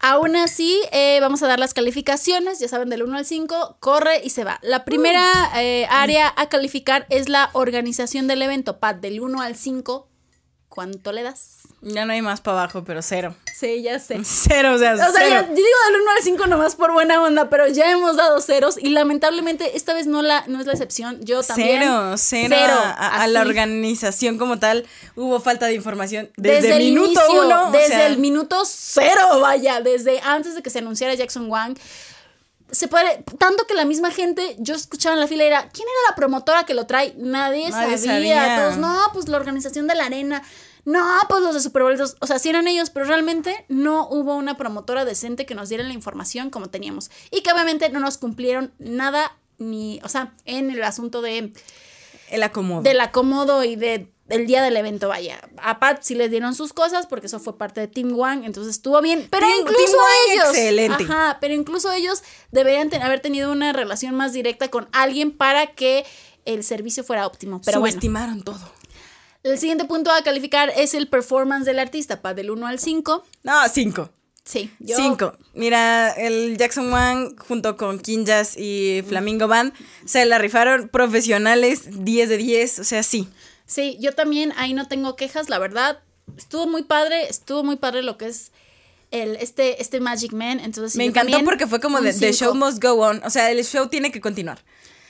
Aún 0.04 0.34
así, 0.34 0.82
eh, 0.90 1.18
vamos 1.20 1.44
a 1.44 1.46
dar 1.46 1.60
las 1.60 1.74
calificaciones, 1.74 2.58
ya 2.58 2.66
saben, 2.66 2.90
del 2.90 3.04
1 3.04 3.18
al 3.18 3.24
5, 3.24 3.76
corre 3.78 4.20
y 4.24 4.30
se 4.30 4.42
va. 4.42 4.58
La 4.60 4.84
primera 4.84 5.30
eh, 5.54 5.86
área 5.90 6.34
a 6.36 6.48
calificar 6.48 7.06
es 7.08 7.28
la 7.28 7.50
organización 7.52 8.26
del 8.26 8.42
evento. 8.42 8.80
Pat, 8.80 9.00
del 9.00 9.20
1 9.20 9.40
al 9.40 9.54
5, 9.54 10.08
¿cuánto 10.74 11.12
le 11.12 11.22
das? 11.22 11.58
Ya 11.82 12.04
no 12.04 12.12
hay 12.12 12.22
más 12.22 12.40
para 12.40 12.60
abajo, 12.62 12.84
pero 12.84 13.02
cero. 13.02 13.34
Sí, 13.58 13.82
ya 13.82 13.98
sé. 13.98 14.20
Cero, 14.24 14.74
o 14.74 14.78
sea, 14.78 14.94
O 14.94 14.96
sea, 14.96 15.08
cero. 15.12 15.28
ya- 15.30 15.40
yo 15.48 15.54
digo 15.54 15.68
del 15.90 16.00
1 16.02 16.10
al 16.16 16.22
5 16.22 16.46
nomás 16.46 16.76
por 16.76 16.92
buena 16.92 17.20
onda, 17.22 17.50
pero 17.50 17.66
ya 17.66 17.90
hemos 17.90 18.16
dado 18.16 18.40
ceros 18.40 18.78
y 18.80 18.90
lamentablemente 18.90 19.76
esta 19.76 19.92
vez 19.92 20.06
no, 20.06 20.22
la, 20.22 20.44
no 20.46 20.60
es 20.60 20.66
la 20.66 20.72
excepción. 20.72 21.18
Yo 21.24 21.42
también. 21.42 21.80
Cero, 21.82 22.14
cero, 22.16 22.56
a, 22.56 22.90
a- 22.90 23.22
a 23.22 23.26
la 23.26 23.40
organización 23.42 24.38
como 24.38 24.58
tal. 24.58 24.86
Hubo 25.16 25.40
falta 25.40 25.66
de 25.66 25.74
información 25.74 26.30
desde, 26.36 26.68
Desde, 26.68 26.76
el 26.76 26.84
minuto 26.84 27.10
inicio, 27.20 27.42
uno. 27.46 27.68
o 27.68 27.72
desde 27.72 27.88
sea, 27.88 28.06
el 28.06 28.18
minuto 28.18 28.62
cero, 28.64 29.40
vaya, 29.40 29.80
desde 29.80 30.20
antes 30.20 30.54
de 30.54 30.62
que 30.62 30.70
se 30.70 30.78
anunciara 30.78 31.14
Jackson 31.14 31.50
Wang. 31.50 31.76
Se 32.72 32.88
puede, 32.88 33.22
tanto 33.38 33.66
que 33.66 33.74
la 33.74 33.84
misma 33.84 34.10
gente, 34.10 34.56
yo 34.58 34.74
escuchaba 34.74 35.14
en 35.14 35.20
la 35.20 35.28
fila 35.28 35.44
era, 35.44 35.68
¿quién 35.68 35.86
era 35.86 36.10
la 36.10 36.16
promotora 36.16 36.64
que 36.64 36.72
lo 36.74 36.86
trae? 36.86 37.14
Nadie, 37.18 37.68
Nadie 37.70 37.98
sabía. 37.98 38.40
sabía. 38.40 38.56
Todos, 38.64 38.78
no, 38.78 38.98
pues 39.12 39.28
la 39.28 39.36
organización 39.36 39.86
de 39.86 39.94
la 39.94 40.06
arena. 40.06 40.42
No, 40.84 41.06
pues 41.28 41.42
los 41.42 41.54
de 41.54 41.60
Super 41.60 41.82
Bowl. 41.82 41.96
O 42.20 42.26
sea, 42.26 42.38
sí 42.38 42.48
eran 42.48 42.66
ellos, 42.66 42.90
pero 42.90 43.06
realmente 43.06 43.64
no 43.68 44.08
hubo 44.08 44.34
una 44.34 44.56
promotora 44.56 45.04
decente 45.04 45.46
que 45.46 45.54
nos 45.54 45.68
diera 45.68 45.84
la 45.84 45.92
información 45.92 46.50
como 46.50 46.70
teníamos. 46.70 47.10
Y 47.30 47.42
que 47.42 47.52
obviamente 47.52 47.88
no 47.90 48.00
nos 48.00 48.18
cumplieron 48.18 48.72
nada, 48.78 49.36
ni, 49.58 50.00
o 50.02 50.08
sea, 50.08 50.32
en 50.44 50.70
el 50.70 50.82
asunto 50.82 51.22
de 51.22 51.52
el 52.30 52.42
acomodo. 52.42 52.82
del 52.82 53.00
acomodo 53.00 53.62
y 53.62 53.76
de 53.76 54.10
el 54.32 54.46
día 54.46 54.62
del 54.62 54.76
evento, 54.76 55.08
vaya. 55.08 55.40
A 55.58 55.78
Pat 55.78 56.02
sí 56.02 56.14
les 56.14 56.30
dieron 56.30 56.54
sus 56.54 56.72
cosas 56.72 57.06
porque 57.06 57.26
eso 57.26 57.38
fue 57.40 57.56
parte 57.56 57.80
de 57.80 57.88
Team 57.88 58.18
One, 58.18 58.46
entonces 58.46 58.74
estuvo 58.76 59.00
bien. 59.00 59.28
Pero 59.30 59.46
Team- 59.46 59.60
incluso 59.60 59.92
Team 59.96 60.32
ellos. 60.32 60.48
excelente. 60.48 61.04
Ajá, 61.04 61.38
pero 61.40 61.54
incluso 61.54 61.92
ellos 61.92 62.22
deberían 62.50 62.90
ten- 62.90 63.02
haber 63.02 63.20
tenido 63.20 63.52
una 63.52 63.72
relación 63.72 64.14
más 64.14 64.32
directa 64.32 64.68
con 64.68 64.88
alguien 64.92 65.30
para 65.30 65.68
que 65.74 66.04
el 66.44 66.64
servicio 66.64 67.04
fuera 67.04 67.26
óptimo. 67.26 67.60
Pero 67.64 67.80
bueno. 67.80 67.92
Subestimaron 67.92 68.42
todo. 68.42 68.58
El 69.44 69.58
siguiente 69.58 69.84
punto 69.86 70.10
a 70.12 70.22
calificar 70.22 70.72
es 70.76 70.94
el 70.94 71.08
performance 71.08 71.64
del 71.66 71.78
artista, 71.80 72.22
Pat, 72.22 72.36
del 72.36 72.50
1 72.50 72.66
al 72.66 72.78
5. 72.78 73.24
No, 73.42 73.68
cinco. 73.68 74.10
Sí, 74.44 74.72
yo. 74.80 74.96
Cinco. 74.96 75.36
Mira, 75.54 76.10
el 76.10 76.56
Jackson 76.56 76.92
Wang 76.92 77.36
junto 77.38 77.76
con 77.76 78.00
Kinjas 78.00 78.56
y 78.56 79.02
Flamingo 79.06 79.46
Band 79.46 79.72
se 80.04 80.24
la 80.24 80.38
rifaron 80.38 80.88
profesionales 80.88 81.82
10 82.04 82.28
de 82.28 82.36
10, 82.38 82.78
o 82.80 82.84
sea, 82.84 83.02
sí. 83.04 83.28
Sí, 83.66 83.96
yo 84.00 84.12
también 84.12 84.52
ahí 84.56 84.74
no 84.74 84.86
tengo 84.88 85.16
quejas, 85.16 85.48
la 85.48 85.58
verdad. 85.58 86.00
Estuvo 86.36 86.66
muy 86.66 86.82
padre, 86.82 87.28
estuvo 87.28 87.62
muy 87.64 87.76
padre 87.76 88.02
lo 88.02 88.16
que 88.18 88.26
es 88.26 88.52
el, 89.10 89.36
este, 89.36 89.80
este 89.82 90.00
Magic 90.00 90.32
Man. 90.32 90.60
Entonces, 90.60 90.92
sí, 90.92 90.98
Me 90.98 91.04
encantó 91.04 91.42
porque 91.44 91.66
fue 91.66 91.80
como 91.80 92.00
de 92.00 92.12
The 92.12 92.32
show 92.32 92.54
must 92.54 92.82
go 92.82 92.92
on, 92.94 93.22
o 93.24 93.30
sea, 93.30 93.50
el 93.50 93.64
show 93.64 93.88
tiene 93.88 94.10
que 94.12 94.20
continuar. 94.20 94.58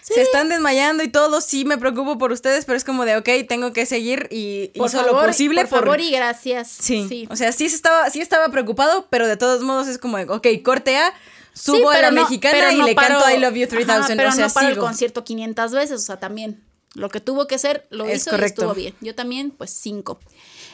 Se 0.02 0.20
están 0.20 0.48
desmayando 0.48 1.04
y 1.04 1.08
todo, 1.08 1.40
sí 1.40 1.64
me 1.64 1.78
preocupo 1.78 2.18
por 2.18 2.32
ustedes, 2.32 2.64
pero 2.64 2.76
es 2.76 2.82
como 2.82 3.04
de, 3.04 3.16
ok, 3.16 3.28
tengo 3.48 3.72
que 3.72 3.86
seguir 3.86 4.26
y 4.32 4.68
Por 4.76 4.88
hizo 4.88 4.98
favor, 4.98 5.20
lo 5.22 5.26
posible 5.28 5.60
por 5.64 5.78
favor 5.80 6.00
y 6.00 6.10
gracias. 6.10 6.68
Sí, 6.68 7.28
o 7.30 7.36
sea, 7.36 7.52
sí 7.52 7.66
estaba, 7.66 8.10
sí 8.10 8.20
estaba 8.20 8.48
preocupado, 8.50 9.06
pero 9.10 9.28
de 9.28 9.36
todos 9.36 9.62
modos 9.62 9.86
es 9.86 9.98
como, 9.98 10.16
de, 10.18 10.24
ok, 10.24 10.46
corte 10.64 10.96
A, 10.96 11.12
Sí, 11.54 11.66
subo 11.70 11.90
a 11.90 12.00
la 12.00 12.10
no- 12.10 12.22
mexicana 12.22 12.72
y 12.72 12.78
no 12.78 12.86
le 12.86 12.94
paro- 12.96 13.20
canto 13.20 13.30
I 13.30 13.38
Love 13.38 13.54
You 13.54 13.68
3000, 13.68 13.90
Ajá, 13.90 14.06
pero 14.16 14.28
o 14.30 14.32
sea, 14.32 14.46
no 14.48 14.52
para 14.52 14.68
el 14.70 14.78
concierto 14.78 15.22
500 15.22 15.70
veces, 15.72 16.00
o 16.00 16.04
sea, 16.04 16.18
también 16.18 16.60
lo 16.94 17.08
que 17.08 17.20
tuvo 17.20 17.46
que 17.46 17.58
ser 17.58 17.86
lo 17.90 18.04
Es 18.06 18.18
hizo 18.22 18.30
correcto. 18.30 18.62
y 18.62 18.64
estuvo 18.64 18.74
bien. 18.74 18.94
Yo 19.00 19.14
también, 19.14 19.50
pues 19.50 19.70
5. 19.70 20.18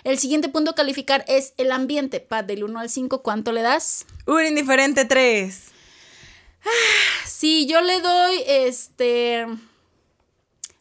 El 0.04 0.18
siguiente 0.18 0.48
punto 0.48 0.70
a 0.70 0.74
calificar 0.74 1.24
es 1.28 1.54
el 1.56 1.72
ambiente. 1.72 2.20
Pat, 2.20 2.46
del 2.46 2.64
1 2.64 2.78
al 2.78 2.90
5, 2.90 3.22
¿cuánto 3.22 3.52
le 3.52 3.62
das? 3.62 4.06
Un 4.26 4.44
indiferente 4.46 5.04
3. 5.04 5.62
Sí, 7.26 7.66
yo 7.66 7.80
le 7.80 8.00
doy 8.00 8.42
este. 8.46 9.46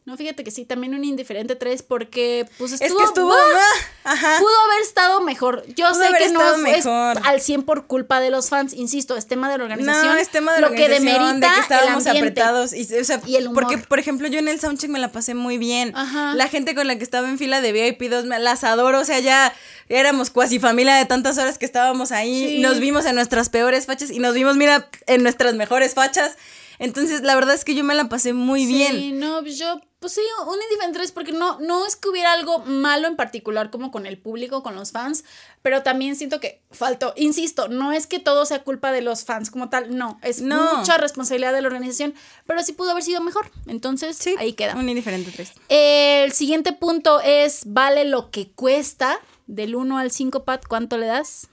No, 0.07 0.15
fíjate 0.15 0.45
que 0.45 0.51
sí, 0.51 0.63
también 0.63 0.95
un 0.95 1.03
indiferente 1.03 1.57
3 1.57 1.83
porque 1.83 2.47
pues 2.57 2.71
Es 2.71 2.79
estuvo. 2.81 2.97
que 2.99 3.03
estuvo, 3.03 3.27
¡bah! 3.27 3.59
ajá. 4.05 4.37
Pudo 4.39 4.55
haber 4.71 4.81
estado 4.81 5.19
mejor. 5.19 5.65
Yo 5.75 5.89
Pudo 5.89 6.01
sé 6.01 6.07
que 6.17 6.29
no 6.29 6.41
es, 6.49 6.55
es 6.55 6.85
mejor. 6.85 7.19
al 7.25 7.41
100 7.41 7.63
por 7.63 7.87
culpa 7.87 8.21
de 8.21 8.29
los 8.29 8.47
fans, 8.47 8.71
insisto, 8.73 9.17
es 9.17 9.27
tema 9.27 9.51
de 9.51 9.57
la 9.57 9.65
organización. 9.65 10.05
No, 10.07 10.15
es 10.17 10.29
tema 10.29 10.53
de 10.53 10.61
lo 10.61 10.69
la 10.69 10.75
que 10.77 10.85
organización, 10.85 11.41
demerita 11.41 11.49
de 11.49 11.55
que 11.55 11.61
estábamos 11.61 12.05
el 12.05 12.09
ambiente. 12.11 12.41
apretados. 12.41 12.73
Y, 12.73 12.83
o 12.95 13.03
sea, 13.03 13.19
Y 13.27 13.35
el 13.35 13.49
humor. 13.49 13.63
Porque, 13.63 13.77
por 13.79 13.99
ejemplo, 13.99 14.29
yo 14.29 14.39
en 14.39 14.47
el 14.47 14.61
soundcheck 14.61 14.89
me 14.89 14.99
la 14.99 15.11
pasé 15.11 15.33
muy 15.33 15.57
bien. 15.57 15.91
Ajá. 15.93 16.33
La 16.35 16.47
gente 16.47 16.73
con 16.73 16.87
la 16.87 16.97
que 16.97 17.03
estaba 17.03 17.27
en 17.29 17.37
fila 17.37 17.59
de 17.59 17.73
VIP 17.73 18.03
2, 18.09 18.23
me 18.23 18.39
las 18.39 18.63
adoro. 18.63 19.01
O 19.01 19.03
sea, 19.05 19.19
ya 19.19 19.53
éramos 19.89 20.29
cuasi 20.29 20.57
familia 20.57 20.95
de 20.95 21.03
tantas 21.03 21.37
horas 21.37 21.57
que 21.57 21.65
estábamos 21.65 22.13
ahí. 22.13 22.47
Sí. 22.47 22.59
Nos 22.59 22.79
vimos 22.79 23.05
en 23.05 23.15
nuestras 23.15 23.49
peores 23.49 23.87
fachas 23.87 24.09
y 24.11 24.19
nos 24.19 24.33
vimos, 24.35 24.55
mira, 24.55 24.87
en 25.07 25.21
nuestras 25.23 25.53
mejores 25.55 25.95
fachas. 25.95 26.37
Entonces, 26.79 27.23
la 27.23 27.35
verdad 27.35 27.55
es 27.55 27.65
que 27.65 27.75
yo 27.75 27.83
me 27.83 27.93
la 27.95 28.07
pasé 28.07 28.31
muy 28.33 28.65
Sí, 28.65 28.73
bien. 28.73 29.19
no, 29.19 29.41
pues 29.41 29.57
yo, 29.57 29.81
pues 29.99 30.13
sí, 30.13 30.21
un 30.45 30.61
indiferente 30.61 30.99
3 30.99 31.11
porque 31.11 31.31
no, 31.31 31.59
no 31.59 31.85
es 31.85 31.95
que 31.95 32.09
hubiera 32.09 32.31
algo 32.33 32.59
malo 32.59 33.07
en 33.07 33.15
particular 33.15 33.71
como 33.71 33.89
con 33.91 34.05
el 34.05 34.17
público, 34.19 34.61
con 34.61 34.75
los 34.75 34.91
fans, 34.91 35.23
pero 35.63 35.81
también 35.81 36.15
siento 36.15 36.39
que 36.39 36.61
faltó, 36.71 37.13
insisto, 37.17 37.67
no 37.67 37.91
es 37.91 38.05
que 38.05 38.19
todo 38.19 38.45
sea 38.45 38.63
culpa 38.63 38.91
de 38.91 39.01
los 39.01 39.25
fans 39.25 39.49
como 39.49 39.69
tal, 39.69 39.95
no, 39.97 40.19
es 40.21 40.41
No. 40.41 40.77
mucha 40.77 40.97
responsabilidad 40.97 41.51
de 41.51 41.61
la 41.61 41.67
organización, 41.67 42.13
pero 42.45 42.61
sí 42.61 42.73
pudo 42.73 42.91
haber 42.91 43.03
sido 43.03 43.21
mejor, 43.21 43.49
entonces 43.65 44.19
ahí 44.37 44.53
queda. 44.53 44.75
Un 44.75 44.87
indiferente 44.87 45.31
3. 45.31 45.51
El 45.69 46.31
siguiente 46.31 46.73
punto 46.73 47.19
es, 47.21 47.61
vale 47.65 48.05
lo 48.05 48.29
que 48.29 48.51
cuesta, 48.51 49.19
del 49.47 49.75
1 49.75 49.97
al 49.97 50.11
5, 50.11 50.43
Pat, 50.43 50.63
¿cuánto 50.67 50.97
le 50.97 51.07
das? 51.07 51.47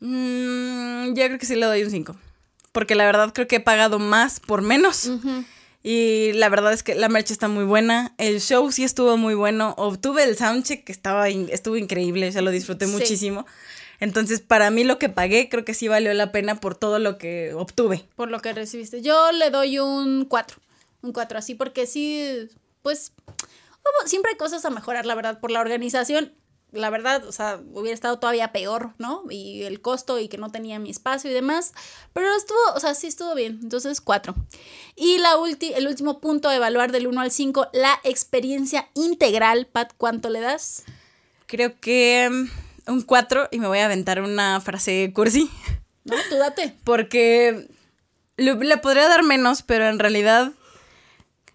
Mm, 0.00 1.14
yo 1.14 1.26
creo 1.26 1.38
que 1.38 1.46
sí 1.46 1.54
le 1.54 1.66
doy 1.66 1.82
un 1.84 1.90
5. 1.90 2.16
Porque 2.72 2.94
la 2.94 3.04
verdad 3.04 3.32
creo 3.34 3.46
que 3.46 3.56
he 3.56 3.60
pagado 3.60 3.98
más 3.98 4.40
por 4.40 4.62
menos. 4.62 5.10
Y 5.82 6.32
la 6.34 6.48
verdad 6.48 6.72
es 6.72 6.82
que 6.82 6.94
la 6.94 7.08
merch 7.08 7.30
está 7.32 7.48
muy 7.48 7.64
buena. 7.64 8.14
El 8.18 8.40
show 8.40 8.70
sí 8.70 8.84
estuvo 8.84 9.16
muy 9.16 9.34
bueno. 9.34 9.74
Obtuve 9.78 10.22
el 10.24 10.36
soundcheck 10.36 10.84
que 10.84 10.92
estaba 10.92 11.28
in- 11.28 11.48
estuvo 11.50 11.76
increíble. 11.76 12.28
O 12.28 12.32
sea, 12.32 12.42
lo 12.42 12.50
disfruté 12.52 12.86
Sí. 12.86 12.92
muchísimo. 12.92 13.46
Entonces, 13.98 14.40
para 14.40 14.70
mí 14.70 14.84
lo 14.84 14.98
que 14.98 15.08
pagué 15.08 15.48
creo 15.48 15.64
que 15.64 15.74
sí 15.74 15.88
valió 15.88 16.12
la 16.14 16.32
pena 16.32 16.60
por 16.60 16.74
todo 16.76 16.98
lo 16.98 17.18
que 17.18 17.52
obtuve. 17.54 18.04
por 18.16 18.30
lo 18.30 18.40
que 18.40 18.52
recibiste. 18.52 19.02
Yo 19.02 19.32
le 19.32 19.50
doy 19.50 19.78
un 19.78 20.24
4. 20.24 20.58
Un 21.02 21.12
4 21.12 21.38
así 21.38 21.54
porque 21.56 21.86
sí, 21.86 22.48
pues 22.82 23.12
siempre 24.06 24.30
hay 24.32 24.36
cosas 24.36 24.64
a 24.64 24.70
mejorar, 24.70 25.04
la 25.06 25.14
verdad, 25.16 25.40
por 25.40 25.50
la 25.50 25.60
organización. 25.60 26.32
La 26.72 26.88
verdad, 26.88 27.24
o 27.26 27.32
sea, 27.32 27.60
hubiera 27.74 27.94
estado 27.94 28.18
todavía 28.18 28.50
peor, 28.50 28.94
¿no? 28.96 29.24
Y 29.28 29.62
el 29.64 29.82
costo 29.82 30.18
y 30.18 30.28
que 30.28 30.38
no 30.38 30.50
tenía 30.50 30.78
mi 30.78 30.88
espacio 30.90 31.30
y 31.30 31.34
demás. 31.34 31.72
Pero 32.14 32.34
estuvo, 32.34 32.58
o 32.74 32.80
sea, 32.80 32.94
sí 32.94 33.06
estuvo 33.08 33.34
bien. 33.34 33.60
Entonces, 33.62 34.00
4. 34.00 34.34
Y 34.96 35.18
la 35.18 35.36
ulti- 35.36 35.72
el 35.76 35.86
último 35.86 36.18
punto 36.20 36.48
a 36.48 36.56
evaluar 36.56 36.90
del 36.90 37.06
1 37.06 37.20
al 37.20 37.30
5, 37.30 37.68
la 37.74 38.00
experiencia 38.04 38.88
integral. 38.94 39.66
Pat, 39.66 39.92
¿cuánto 39.98 40.30
le 40.30 40.40
das? 40.40 40.84
Creo 41.46 41.78
que 41.78 42.30
mm, 42.30 42.90
un 42.90 43.02
4 43.02 43.48
y 43.50 43.58
me 43.58 43.68
voy 43.68 43.80
a 43.80 43.84
aventar 43.84 44.22
una 44.22 44.58
frase 44.62 45.12
cursi. 45.14 45.50
¿No? 46.04 46.16
Tú 46.30 46.36
date. 46.36 46.74
Porque 46.84 47.68
le 48.38 48.76
podría 48.78 49.08
dar 49.08 49.22
menos, 49.24 49.62
pero 49.62 49.88
en 49.88 49.98
realidad 49.98 50.52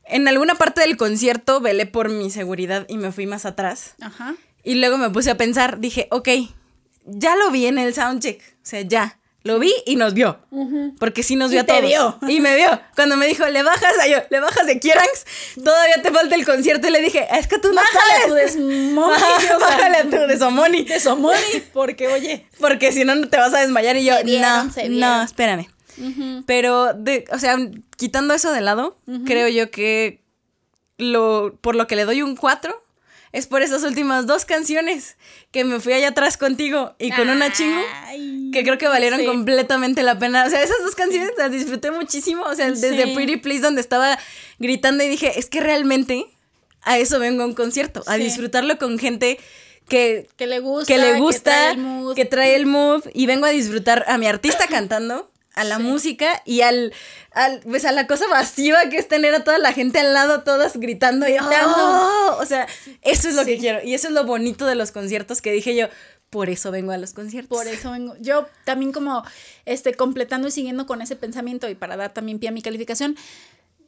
en 0.06 0.28
alguna 0.28 0.56
parte 0.56 0.82
del 0.82 0.96
concierto 0.96 1.60
velé 1.60 1.86
por 1.88 2.10
mi 2.10 2.30
seguridad 2.30 2.86
y 2.88 2.98
me 2.98 3.12
fui 3.12 3.26
más 3.26 3.46
atrás. 3.46 3.96
Ajá. 4.00 4.36
Y 4.68 4.76
luego 4.76 4.98
me 4.98 5.10
puse 5.10 5.32
a 5.32 5.38
pensar, 5.38 5.80
dije, 5.80 6.08
ok, 6.12 6.28
ya 7.06 7.36
lo 7.38 7.52
vi 7.52 7.68
en 7.68 7.78
el 7.78 7.94
soundcheck. 7.94 8.42
O 8.42 8.60
sea, 8.64 8.82
ya. 8.82 9.20
Lo 9.44 9.60
vi 9.60 9.72
y 9.86 9.96
nos 9.96 10.14
vio. 10.14 10.40
Porque 11.00 11.24
sí 11.24 11.38
nos 11.38 11.52
Y 11.52 11.54
vio 11.54 11.62
a 11.62 11.64
te 11.64 11.72
todos. 11.72 11.86
vio. 11.88 12.20
Y 12.28 12.42
me 12.42 12.54
vio. 12.58 12.82
Cuando 12.96 13.16
me 13.16 13.28
dijo, 13.28 13.48
le 13.48 13.64
bajas 13.64 13.94
a 13.98 14.06
yo, 14.08 14.18
le 14.30 14.42
bajas 14.42 14.68
de 14.68 14.78
Kierangs, 14.78 15.26
todavía 15.64 16.02
te 16.02 16.12
falta 16.12 16.36
el 16.36 16.44
concierto. 16.46 16.86
Y 16.90 16.92
le 16.92 17.00
dije, 17.02 17.26
es 17.32 17.48
que 17.48 17.58
tú 17.60 17.70
no 17.70 17.76
Bájale 17.76 18.12
a 18.12 18.24
tu 18.26 18.30
sabes. 18.32 18.56
desmoni, 18.56 19.14
Ajá, 19.16 19.58
Bájale 19.58 19.98
a 20.00 20.04
tu 20.04 20.18
desomoni. 20.28 20.86
Porque 21.74 22.10
oye. 22.10 22.46
Porque 22.60 22.92
si 22.92 23.06
no, 23.06 23.26
te 23.30 23.38
vas 23.38 23.54
a 23.54 23.60
desmayar. 23.62 23.96
Y 23.96 24.04
yo, 24.04 24.16
vieron, 24.26 24.68
no, 24.90 25.18
no, 25.18 25.24
espérame. 25.24 25.68
Pero, 26.46 26.94
de, 26.94 27.24
o 27.32 27.40
sea, 27.40 27.58
quitando 27.96 28.34
eso 28.34 28.52
de 28.52 28.60
lado, 28.60 28.98
creo 29.26 29.48
yo 29.48 29.72
que 29.72 30.22
lo, 30.98 31.56
por 31.62 31.76
lo 31.76 31.88
que 31.88 31.96
le 31.96 32.04
doy 32.04 32.22
un 32.22 32.36
4, 32.36 32.84
es 33.38 33.48
por 33.48 33.62
esas 33.62 33.84
últimas 33.84 34.26
dos 34.26 34.46
canciones 34.46 35.16
que 35.52 35.64
me 35.64 35.80
fui 35.80 35.94
allá 35.94 36.10
atrás 36.10 36.38
contigo 36.38 36.96
y 37.00 37.12
con 37.12 37.30
una 37.30 37.52
chingo 37.54 37.82
que 38.52 38.64
creo 38.64 38.78
que 38.78 38.88
valieron 38.88 39.20
sí. 39.20 39.26
completamente 39.26 40.04
la 40.04 40.18
pena. 40.18 40.46
O 40.46 40.50
sea, 40.50 40.62
esas 40.64 40.78
dos 40.84 40.96
canciones 40.96 41.32
las 41.38 41.52
disfruté 41.52 41.92
muchísimo. 41.92 42.44
O 42.44 42.56
sea, 42.56 42.68
desde 42.70 43.06
Sí. 43.06 43.14
Pretty 43.16 43.38
Please 43.38 43.62
donde 43.62 43.82
estaba 43.82 44.18
gritando 44.60 45.04
y 45.04 45.08
dije, 45.08 45.38
es 45.40 45.46
que 45.48 45.60
realmente 45.60 46.26
a 46.82 46.98
eso 46.98 47.20
vengo 47.20 47.44
a 47.44 47.46
un 47.46 47.54
concierto, 47.54 48.02
a 48.08 48.16
disfrutarlo 48.16 48.78
con 48.78 48.98
gente 48.98 49.40
que, 49.90 50.28
Que 50.38 50.48
le 50.48 50.60
gusta. 50.60 50.92
que 50.94 50.98
le 51.00 51.10
trae 51.10 51.20
gusta, 51.20 51.72
el 51.72 51.78
mood. 51.78 52.16
que 52.16 52.26
trae 52.26 52.56
el 52.56 52.66
mood 52.66 53.04
y 53.14 53.26
vengo 53.26 53.46
a 53.46 53.50
disfrutar 53.50 54.04
a 54.08 54.18
mi 54.18 54.26
artista 54.28 54.68
cantando, 54.68 55.30
a 55.58 55.64
la 55.64 55.78
Sí. 55.78 55.84
música 55.84 56.42
y 56.46 56.62
al, 56.62 56.94
al 57.32 57.60
pues 57.62 57.84
a 57.86 57.92
la 57.92 58.08
cosa 58.08 58.28
masiva 58.30 58.90
que 58.90 58.98
es 58.98 59.08
tener 59.08 59.34
a 59.36 59.44
toda 59.44 59.58
la 59.58 59.74
gente 59.74 60.00
al 60.00 60.14
lado 60.14 60.44
todas 60.44 60.78
gritando 60.78 61.28
y. 61.28 61.36
¡Oh! 61.40 62.38
o 62.40 62.46
sea, 62.46 62.68
eso 63.02 63.28
es 63.30 63.36
lo 63.36 63.44
que 63.46 63.58
quiero 63.58 63.84
y 63.84 63.94
eso 63.94 64.08
es 64.08 64.14
lo 64.14 64.24
bonito 64.26 64.66
de 64.66 64.76
los 64.76 64.92
conciertos 64.92 65.42
que 65.42 65.52
dije 65.52 65.76
yo, 65.76 65.88
por 66.30 66.50
eso 66.50 66.72
vengo 66.72 66.92
a 66.92 66.98
los 66.98 67.14
conciertos. 67.14 67.58
Por 67.58 67.68
eso 67.68 67.92
vengo. 67.92 68.16
Yo 68.20 68.48
también 68.66 68.92
como 68.92 69.24
este 69.66 69.94
completando 69.94 70.48
y 70.50 70.52
siguiendo 70.52 70.86
con 70.86 71.02
ese 71.02 71.16
pensamiento 71.16 71.70
y 71.70 71.76
para 71.76 71.96
dar 71.98 72.14
también 72.14 72.40
pie 72.40 72.50
a 72.50 72.52
mi 72.52 72.62
calificación. 72.62 73.16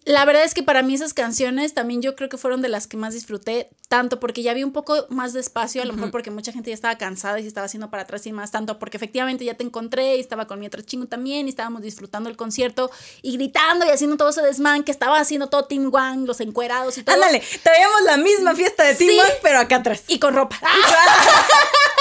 La 0.05 0.25
verdad 0.25 0.43
es 0.43 0.53
que 0.53 0.63
para 0.63 0.81
mí 0.81 0.95
esas 0.95 1.13
canciones 1.13 1.73
también 1.73 2.01
yo 2.01 2.15
creo 2.15 2.29
que 2.29 2.37
fueron 2.37 2.61
de 2.61 2.69
las 2.69 2.87
que 2.87 2.97
más 2.97 3.13
disfruté, 3.13 3.69
tanto 3.89 4.19
porque 4.19 4.41
ya 4.41 4.51
había 4.51 4.65
un 4.65 4.71
poco 4.71 5.05
más 5.09 5.33
de 5.33 5.39
espacio, 5.39 5.81
a 5.81 5.85
lo 5.85 5.93
mejor 5.93 6.09
porque 6.11 6.31
mucha 6.31 6.51
gente 6.51 6.69
ya 6.69 6.73
estaba 6.73 6.97
cansada 6.97 7.39
y 7.39 7.43
se 7.43 7.49
estaba 7.49 7.65
haciendo 7.65 7.89
para 7.89 8.03
atrás 8.03 8.25
y 8.25 8.31
más, 8.31 8.51
tanto 8.51 8.79
porque 8.79 8.97
efectivamente 8.97 9.45
ya 9.45 9.55
te 9.55 9.63
encontré 9.63 10.15
y 10.15 10.19
estaba 10.19 10.47
con 10.47 10.59
mi 10.59 10.67
otro 10.67 10.81
chingo 10.81 11.07
también 11.07 11.47
y 11.47 11.49
estábamos 11.49 11.81
disfrutando 11.81 12.29
el 12.29 12.37
concierto 12.37 12.89
y 13.21 13.33
gritando 13.33 13.85
y 13.85 13.89
haciendo 13.89 14.17
todo 14.17 14.29
ese 14.29 14.41
desmán 14.41 14.83
que 14.83 14.91
estaba 14.91 15.19
haciendo 15.19 15.49
todo 15.49 15.65
Team 15.65 15.89
Wang, 15.93 16.25
los 16.25 16.39
encuerados 16.39 16.97
y 16.97 17.03
todo. 17.03 17.15
Ándale, 17.15 17.43
traíamos 17.61 18.01
la 18.03 18.17
misma 18.17 18.55
fiesta 18.55 18.85
de 18.85 18.95
Team 18.95 19.09
Sí. 19.09 19.19
One, 19.19 19.33
pero 19.41 19.59
acá 19.59 19.77
atrás. 19.77 20.03
Y 20.07 20.19
con 20.19 20.33
ropa. 20.33 20.59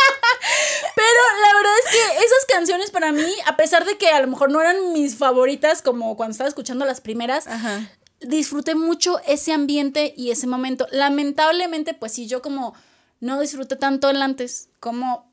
Pero 0.94 1.20
la 1.42 1.56
verdad 1.56 1.72
es 1.84 1.90
que 1.92 2.16
esas 2.24 2.44
canciones 2.52 2.90
para 2.90 3.12
mí, 3.12 3.26
a 3.46 3.56
pesar 3.56 3.84
de 3.84 3.96
que 3.98 4.08
a 4.08 4.20
lo 4.20 4.26
mejor 4.28 4.50
no 4.50 4.60
eran 4.60 4.92
mis 4.92 5.16
favoritas 5.16 5.82
como 5.82 6.16
cuando 6.16 6.32
estaba 6.32 6.48
escuchando 6.48 6.84
las 6.84 7.00
primeras, 7.00 7.46
Ajá. 7.46 7.88
disfruté 8.20 8.74
mucho 8.74 9.20
ese 9.26 9.52
ambiente 9.52 10.14
y 10.16 10.30
ese 10.30 10.46
momento. 10.46 10.86
Lamentablemente, 10.90 11.94
pues 11.94 12.12
sí, 12.12 12.26
yo 12.26 12.42
como 12.42 12.74
no 13.20 13.40
disfruté 13.40 13.76
tanto 13.76 14.10
el 14.10 14.22
antes, 14.22 14.68
como 14.80 15.26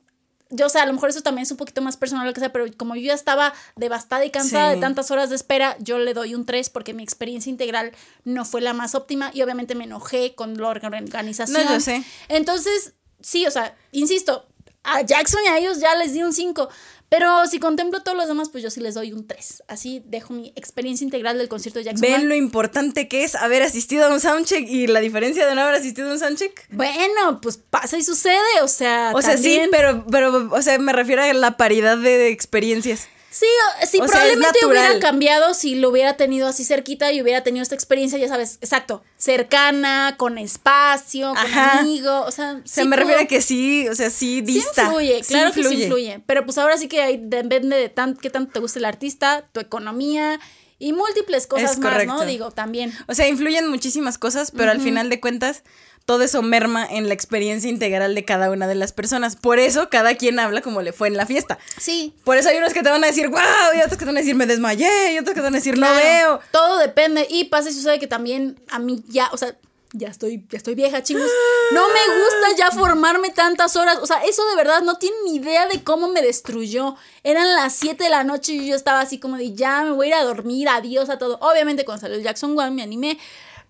yo, 0.52 0.68
o 0.68 0.70
sea, 0.70 0.84
a 0.84 0.86
lo 0.86 0.94
mejor 0.94 1.10
eso 1.10 1.22
también 1.22 1.44
es 1.44 1.52
un 1.52 1.58
poquito 1.58 1.82
más 1.82 1.98
personal, 1.98 2.26
lo 2.26 2.34
que 2.34 2.40
sea, 2.40 2.54
pero 2.54 2.66
como 2.78 2.96
yo 2.96 3.02
ya 3.02 3.14
estaba 3.16 3.54
devastada 3.76 4.24
y 4.26 4.30
cansada 4.30 4.70
Sí. 4.70 4.76
de 4.76 4.82
tantas 4.82 5.10
horas 5.10 5.30
de 5.32 5.36
espera, 5.36 5.76
yo 5.80 5.98
le 5.98 6.14
doy 6.14 6.36
un 6.36 6.46
3 6.46 6.70
porque 6.70 6.94
mi 6.94 7.02
experiencia 7.04 7.50
integral 7.50 7.92
no 8.26 8.46
fue 8.46 8.62
la 8.62 8.74
más 8.74 8.94
óptima 8.94 9.32
y 9.34 9.42
obviamente 9.42 9.74
me 9.74 9.86
enojé 9.86 10.36
con 10.36 10.56
la 10.56 10.68
organización. 10.68 11.66
No, 11.66 11.74
yo 11.74 11.80
sé. 11.80 12.04
Entonces, 12.30 12.94
sí, 13.22 13.48
o 13.48 13.52
sea, 13.52 13.76
insisto, 13.92 14.48
a 14.86 15.02
Jackson 15.02 15.42
y 15.46 15.50
a 15.50 15.58
ellos 15.58 15.80
ya 15.80 15.96
les 15.96 16.14
di 16.14 16.24
un 16.24 16.34
5. 16.34 16.70
Pero 17.08 17.46
si 17.46 17.60
contemplo 17.60 18.02
todos 18.02 18.18
los 18.18 18.28
demás, 18.28 18.50
pues 18.50 18.64
yo 18.64 18.72
sí 18.72 18.80
les 18.80 18.96
doy 18.96 19.14
un 19.14 19.28
3. 19.28 19.64
Así 19.68 20.02
dejo 20.06 20.34
mi 20.34 20.52
experiencia 20.56 21.06
integral 21.06 21.38
del 21.38 21.48
concierto 21.48 21.80
de 21.80 21.86
Jackson. 21.86 22.02
Ven 22.02 22.28
lo 22.28 22.36
importante 22.36 23.08
que 23.08 23.24
es 23.24 23.36
haber 23.36 23.62
asistido 23.62 24.06
a 24.06 24.10
un 24.10 24.20
soundcheck 24.20 24.68
y 24.68 24.88
la 24.88 25.00
diferencia 25.02 25.46
de 25.46 25.54
no 25.54 25.62
haber 25.62 25.76
asistido 25.76 26.10
a 26.10 26.14
un 26.14 26.20
soundcheck. 26.20 26.68
Bueno, 26.72 27.40
pues 27.42 27.58
pasa 27.58 27.98
y 27.98 28.04
sucede, 28.04 28.62
o 28.64 28.68
sea. 28.68 29.12
O 29.14 29.22
sea, 29.22 29.38
sí, 29.38 29.62
pero, 29.72 30.04
pero, 30.12 30.50
o 30.52 30.62
sea, 30.62 30.80
me 30.80 30.94
refiero 30.94 31.22
a 31.22 31.32
la 31.34 31.58
paridad 31.58 31.98
de 31.98 32.30
experiencias. 32.30 33.08
Sí, 33.38 33.46
sí, 33.86 34.00
O 34.00 34.08
sea, 34.08 34.22
probablemente 34.22 34.66
hubiera 34.66 34.98
cambiado 35.00 35.54
si 35.54 35.76
lo 35.76 35.90
hubiera 35.90 36.16
tenido 36.16 36.48
así 36.48 36.64
cerquita 36.64 37.12
y 37.12 37.22
hubiera 37.22 37.44
tenido 37.44 37.64
esta 37.64 37.76
experiencia, 37.76 38.18
ya 38.18 38.30
sabes, 38.30 38.60
exacto, 38.62 39.04
cercana, 39.18 40.16
con 40.18 40.38
espacio, 40.38 41.30
con 41.34 41.38
Ajá. 41.38 41.80
amigo, 41.80 42.22
o 42.22 42.32
sea, 42.32 42.62
sí 42.64 42.86
me 42.86 42.96
refiero 42.96 43.20
pudo- 43.20 43.26
a 43.26 43.28
que 43.28 43.42
sí, 43.42 43.90
o 43.90 43.96
sea, 43.96 44.10
sí 44.10 44.40
dista. 44.40 44.74
Sí 44.74 44.82
influye, 44.88 45.24
sí 45.24 45.34
claro 45.34 45.52
que 45.52 45.64
sí 45.66 45.84
influye. 45.84 46.22
Pero 46.26 46.46
pues 46.46 46.58
ahora 46.58 46.78
sí 46.78 46.88
que 46.88 47.02
ahí 47.02 47.20
depende 47.22 47.76
de 47.76 47.90
tan, 47.90 48.16
qué 48.16 48.30
tanto 48.30 48.54
te 48.54 48.60
gusta 48.60 48.80
el 48.80 48.86
artista, 48.86 49.44
tu 49.52 49.60
economía 49.60 50.40
y 50.80 50.94
múltiples 50.94 51.46
cosas 51.48 51.72
Es 51.72 51.80
más, 51.80 52.06
¿no? 52.06 52.26
Digo, 52.26 52.52
también. 52.52 52.94
O 53.08 53.16
sea, 53.16 53.28
influyen 53.28 53.68
muchísimas 53.70 54.18
cosas, 54.18 54.52
pero 54.52 54.72
al 54.72 54.80
final 54.80 55.10
de 55.10 55.20
cuentas, 55.20 55.64
todo 56.06 56.22
eso 56.24 56.42
merma 56.44 56.86
en 56.86 57.08
la 57.08 57.16
experiencia 57.16 57.70
integral 57.70 58.14
de 58.14 58.24
cada 58.24 58.52
una 58.52 58.68
de 58.68 58.76
las 58.76 58.94
personas. 58.94 59.36
Por 59.36 59.60
eso, 59.60 59.90
cada 59.90 60.16
quien 60.16 60.40
habla 60.40 60.62
como 60.62 60.82
le 60.82 60.94
fue 60.94 61.08
en 61.08 61.18
la 61.18 61.26
fiesta. 61.26 61.58
Sí. 61.80 62.14
Por 62.24 62.38
eso 62.38 62.50
hay 62.50 62.58
unos 62.58 62.74
que 62.74 62.84
te 62.84 62.90
van 62.90 63.04
a 63.04 63.08
decir, 63.08 63.28
wow, 63.30 63.40
y 63.76 63.80
otros 63.80 63.94
que 63.94 64.00
te 64.00 64.06
van 64.06 64.18
a 64.18 64.20
decir, 64.20 64.36
me 64.36 64.46
desmayé, 64.46 65.14
y 65.14 65.18
otros 65.18 65.34
que 65.34 65.42
te 65.42 65.46
van 65.46 65.56
a 65.56 65.58
decir, 65.58 65.78
no 65.78 65.88
Claro, 65.88 65.96
veo. 65.98 66.40
Todo 66.52 66.78
depende. 66.78 67.26
Y 67.30 67.46
pasa 67.46 67.70
y 67.70 67.74
sucede 67.74 68.00
que 68.00 68.08
también 68.08 68.60
a 68.70 68.78
mí 68.78 69.04
ya, 69.08 69.30
o 69.32 69.38
sea, 69.38 69.56
ya 69.98 70.10
estoy, 70.10 70.46
ya 70.50 70.58
estoy 70.58 70.76
vieja, 70.76 71.02
chicos. 71.02 71.30
No 71.72 71.88
me 71.88 72.20
gusta 72.20 72.58
ya 72.58 72.72
formarme 72.72 73.30
tantas 73.30 73.76
horas. 73.76 73.98
O 74.02 74.06
sea, 74.06 74.18
eso 74.26 74.46
de 74.50 74.56
verdad 74.56 74.82
no 74.82 74.98
tienen 74.98 75.18
ni 75.26 75.38
idea 75.38 75.68
de 75.68 75.84
cómo 75.84 76.10
me 76.10 76.22
destruyó. 76.22 76.96
Eran 77.24 77.54
las 77.56 77.74
7 77.76 78.04
de 78.04 78.10
la 78.10 78.24
noche 78.24 78.54
y 78.54 78.68
yo 78.68 78.76
estaba 78.76 79.00
así 79.00 79.20
como 79.20 79.38
de 79.38 79.54
ya 79.54 79.84
me 79.84 79.92
voy 79.92 80.08
a 80.08 80.10
ir 80.10 80.14
a 80.16 80.24
dormir, 80.24 80.68
adiós 80.68 81.10
a 81.10 81.18
todo. 81.18 81.38
Obviamente 81.42 81.86
cuando 81.86 82.02
salió 82.02 82.18
el 82.18 82.24
Jackson 82.24 82.58
One 82.60 82.72
me 82.72 82.84
animé. 82.84 83.18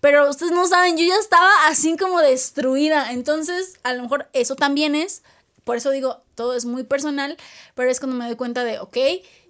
Pero 0.06 0.30
ustedes 0.30 0.52
no 0.52 0.68
saben, 0.68 0.98
yo 0.98 1.04
ya 1.04 1.16
estaba 1.16 1.50
así 1.66 1.98
como 1.98 2.20
destruida. 2.20 3.12
Entonces, 3.12 3.80
a 3.82 3.92
lo 3.92 4.04
mejor 4.04 4.30
eso 4.34 4.56
también 4.56 4.94
es. 4.94 5.24
Por 5.64 5.78
eso 5.78 5.90
digo, 5.90 6.22
todo 6.36 6.54
es 6.54 6.66
muy 6.66 6.84
personal, 6.84 7.38
pero 7.74 7.90
es 7.90 8.00
cuando 8.00 8.16
me 8.16 8.26
doy 8.26 8.36
cuenta 8.36 8.64
de, 8.64 8.78
ok, 8.78 8.98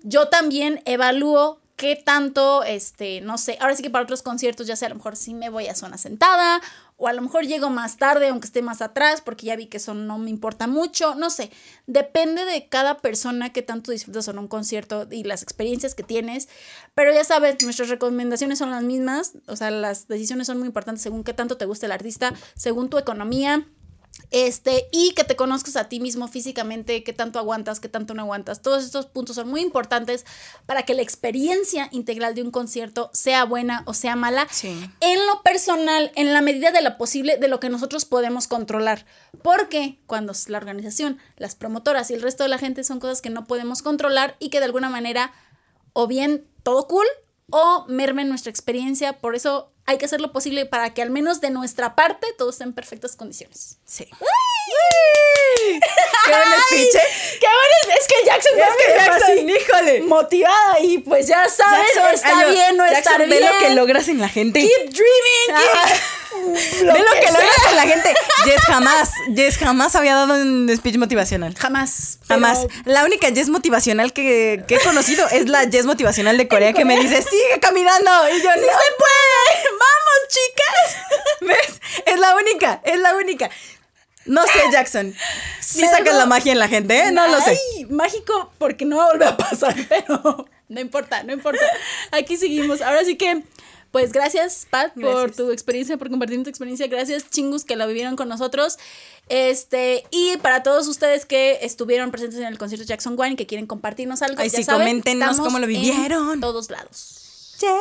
yo 0.03 0.29
también 0.29 0.81
evalúo 0.85 1.59
qué 1.75 1.97
tanto, 1.97 2.63
este, 2.63 3.19
no 3.19 3.37
sé, 3.37 3.57
ahora 3.59 3.75
sí 3.75 3.83
que 3.83 3.89
para 3.89 4.05
otros 4.05 4.21
conciertos, 4.21 4.65
ya 4.65 4.77
sea 4.77 4.85
a 4.85 4.89
lo 4.91 4.95
mejor 4.95 5.17
sí 5.17 5.33
me 5.33 5.49
voy 5.49 5.67
a 5.67 5.75
zona 5.75 5.97
sentada, 5.97 6.61
o 6.97 7.07
a 7.07 7.13
lo 7.13 7.21
mejor 7.21 7.45
llego 7.45 7.69
más 7.69 7.97
tarde, 7.97 8.29
aunque 8.29 8.47
esté 8.47 8.61
más 8.61 8.81
atrás, 8.81 9.21
porque 9.21 9.47
ya 9.47 9.55
vi 9.55 9.67
que 9.67 9.77
eso 9.77 9.93
no 9.93 10.17
me 10.17 10.29
importa 10.29 10.67
mucho, 10.67 11.15
no 11.15 11.29
sé, 11.29 11.51
depende 11.87 12.45
de 12.45 12.69
cada 12.69 12.97
persona 12.99 13.51
qué 13.51 13.61
tanto 13.61 13.91
disfrutas 13.91 14.33
no 14.33 14.41
un 14.41 14.47
concierto 14.47 15.07
y 15.11 15.23
las 15.23 15.43
experiencias 15.43 15.95
que 15.95 16.03
tienes, 16.03 16.47
pero 16.93 17.13
ya 17.13 17.23
sabes, 17.23 17.61
nuestras 17.63 17.89
recomendaciones 17.89 18.59
son 18.59 18.71
las 18.71 18.83
mismas, 18.83 19.33
o 19.47 19.55
sea, 19.55 19.71
las 19.71 20.07
decisiones 20.07 20.47
son 20.47 20.59
muy 20.59 20.67
importantes 20.67 21.03
según 21.03 21.23
qué 21.23 21.33
tanto 21.33 21.57
te 21.57 21.65
gusta 21.65 21.85
el 21.85 21.91
artista, 21.91 22.33
según 22.55 22.89
tu 22.89 22.97
economía, 22.97 23.67
este, 24.31 24.87
y 24.91 25.13
que 25.13 25.23
te 25.23 25.35
conozcas 25.35 25.75
a 25.75 25.87
ti 25.87 25.99
mismo 25.99 26.27
físicamente, 26.27 27.03
qué 27.03 27.13
tanto 27.13 27.39
aguantas, 27.39 27.79
qué 27.79 27.89
tanto 27.89 28.13
no 28.13 28.23
aguantas. 28.23 28.61
Todos 28.61 28.83
estos 28.83 29.05
puntos 29.05 29.35
son 29.35 29.49
muy 29.49 29.61
importantes 29.61 30.25
para 30.65 30.83
que 30.83 30.93
la 30.93 31.01
experiencia 31.01 31.87
integral 31.91 32.35
de 32.35 32.41
un 32.41 32.51
concierto 32.51 33.09
sea 33.13 33.45
buena 33.45 33.83
o 33.85 33.93
sea 33.93 34.15
mala. 34.15 34.47
Sí. 34.51 34.89
En 34.99 35.25
lo 35.27 35.41
personal, 35.43 36.11
en 36.15 36.33
la 36.33 36.41
medida 36.41 36.71
de 36.71 36.81
lo 36.81 36.97
posible, 36.97 37.37
de 37.37 37.47
lo 37.47 37.59
que 37.59 37.69
nosotros 37.69 38.05
podemos 38.05 38.47
controlar. 38.47 39.05
Porque 39.41 39.99
cuando 40.07 40.33
la 40.47 40.57
organización, 40.57 41.19
las 41.37 41.55
promotoras 41.55 42.09
y 42.11 42.15
el 42.15 42.21
resto 42.21 42.43
de 42.43 42.49
la 42.49 42.57
gente 42.57 42.83
son 42.83 42.99
cosas 42.99 43.21
que 43.21 43.29
no 43.29 43.45
podemos 43.45 43.81
controlar 43.81 44.35
y 44.39 44.49
que 44.49 44.59
de 44.59 44.65
alguna 44.65 44.89
manera, 44.89 45.33
o 45.93 46.07
bien 46.07 46.47
todo 46.63 46.87
cool, 46.87 47.05
o 47.51 47.85
mermen 47.87 48.29
nuestra 48.29 48.49
experiencia. 48.49 49.13
Por 49.19 49.35
eso 49.35 49.71
hay 49.85 49.97
que 49.97 50.05
hacer 50.05 50.21
lo 50.21 50.31
posible 50.31 50.65
para 50.65 50.93
que 50.93 51.01
al 51.01 51.09
menos 51.09 51.41
de 51.41 51.49
nuestra 51.51 51.95
parte 51.95 52.27
todo 52.37 52.49
esté 52.49 52.63
en 52.63 52.73
perfectas 52.73 53.15
condiciones. 53.15 53.77
Sí. 53.85 54.07
¡Qué 55.67 56.31
buen 56.31 56.59
speech, 56.67 56.95
¿eh? 56.95 57.37
¡Qué 57.39 57.47
bueno! 57.47 57.99
Es 57.99 58.07
que 58.07 58.15
Jackson 58.25 58.51
Es 58.57 58.65
que 58.77 58.93
Jackson, 58.95 59.49
híjole. 59.49 60.01
motivada 60.03 60.79
y 60.81 60.97
pues 60.99 61.27
ya 61.27 61.47
sabes, 61.49 61.87
Jackson, 61.93 62.13
está 62.13 62.37
ay, 62.39 62.45
yo- 62.45 62.51
bien, 62.51 62.77
no 62.77 62.83
Jackson, 62.85 62.99
estar 63.13 63.19
ve 63.27 63.37
bien. 63.37 63.45
lo 63.53 63.57
que 63.59 63.69
logras 63.75 64.07
en 64.07 64.19
la 64.19 64.29
gente. 64.29 64.59
Keep 64.61 64.89
dreaming. 64.91 65.51
Ajá. 65.53 65.93
Ve 66.43 66.99
lo 66.99 67.11
que, 67.13 67.21
sea. 67.21 67.31
logras 67.31 67.57
en 67.69 67.75
la 67.75 67.83
gente. 67.83 68.13
Jess 68.45 68.61
jamás, 68.67 69.11
Jess 69.35 69.57
jamás 69.57 69.95
había 69.95 70.15
dado 70.15 70.33
un 70.35 70.69
speech 70.75 70.97
motivacional. 70.97 71.55
Jamás. 71.57 72.19
pero- 72.27 72.39
Jamás. 72.41 72.67
La 72.85 73.03
única 73.05 73.27
Jess 73.29 73.49
motivacional 73.49 74.13
que, 74.13 74.63
que 74.67 74.75
he 74.75 74.79
conocido 74.79 75.27
es 75.29 75.47
la 75.49 75.69
Jess 75.69 75.85
motivacional 75.85 76.37
de 76.37 76.47
Corea 76.47 76.73
que 76.73 76.85
me 76.85 76.99
dice, 76.99 77.21
sigue 77.21 77.59
caminando. 77.61 78.11
Y 78.29 78.41
yo, 78.41 78.49
no 78.49 78.61
se 78.61 78.93
puede. 78.97 79.69
Vamos, 79.71 80.27
chicas. 80.29 80.97
¿Ves? 81.41 81.81
Es 82.05 82.19
la 82.19 82.35
única, 82.35 82.81
es 82.83 82.99
la 82.99 83.15
única. 83.15 83.49
No 84.25 84.43
sé, 84.47 84.59
Jackson. 84.71 85.13
Si 85.59 85.81
Me 85.81 85.87
sacas 85.89 86.15
la 86.15 86.25
magia 86.25 86.51
en 86.51 86.57
la 86.59 86.67
gente, 86.67 86.97
¿eh? 86.99 87.11
No 87.11 87.27
lo 87.27 87.39
sé. 87.41 87.51
Ay, 87.51 87.85
mágico 87.85 88.51
porque 88.57 88.83
no 88.85 88.97
va 88.97 89.05
a 89.05 89.11
volver 89.11 89.27
a 89.27 89.37
pasar, 89.37 89.75
pero 89.87 90.47
no 90.67 90.79
importa, 90.81 91.21
no 91.21 91.31
importa. 91.33 91.63
Aquí 92.11 92.35
seguimos. 92.35 92.81
Ahora 92.81 93.03
sí 93.05 93.17
que, 93.17 93.43
pues 93.95 94.11
gracias, 94.11 94.67
Pat, 94.69 94.93
por 94.99 95.31
tu 95.31 95.51
experiencia, 95.51 95.95
por 95.95 96.09
compartir 96.09 96.43
tu 96.43 96.49
experiencia. 96.49 96.85
Gracias, 96.87 97.29
chingus, 97.29 97.63
que 97.63 97.77
la 97.77 97.85
vivieron 97.85 98.17
con 98.17 98.27
nosotros. 98.27 98.77
Este, 99.29 100.03
y 100.11 100.35
para 100.41 100.63
todos 100.63 100.89
ustedes 100.89 101.25
que 101.25 101.59
estuvieron 101.61 102.11
presentes 102.11 102.39
en 102.39 102.47
el 102.47 102.57
concierto 102.57 102.85
Jackson 102.85 103.15
Wine, 103.17 103.37
que 103.37 103.47
quieren 103.47 103.67
compartirnos 103.67 104.21
algo, 104.21 104.41
Ay, 104.41 104.49
ya 104.49 104.57
sí, 104.57 104.63
saben, 104.65 104.85
coméntenos 104.85 105.37
cómo 105.37 105.59
lo 105.59 105.63
en 105.63 105.69
vivieron. 105.69 106.41
todos 106.41 106.69
lados. 106.71 107.55
Yay. 107.61 107.71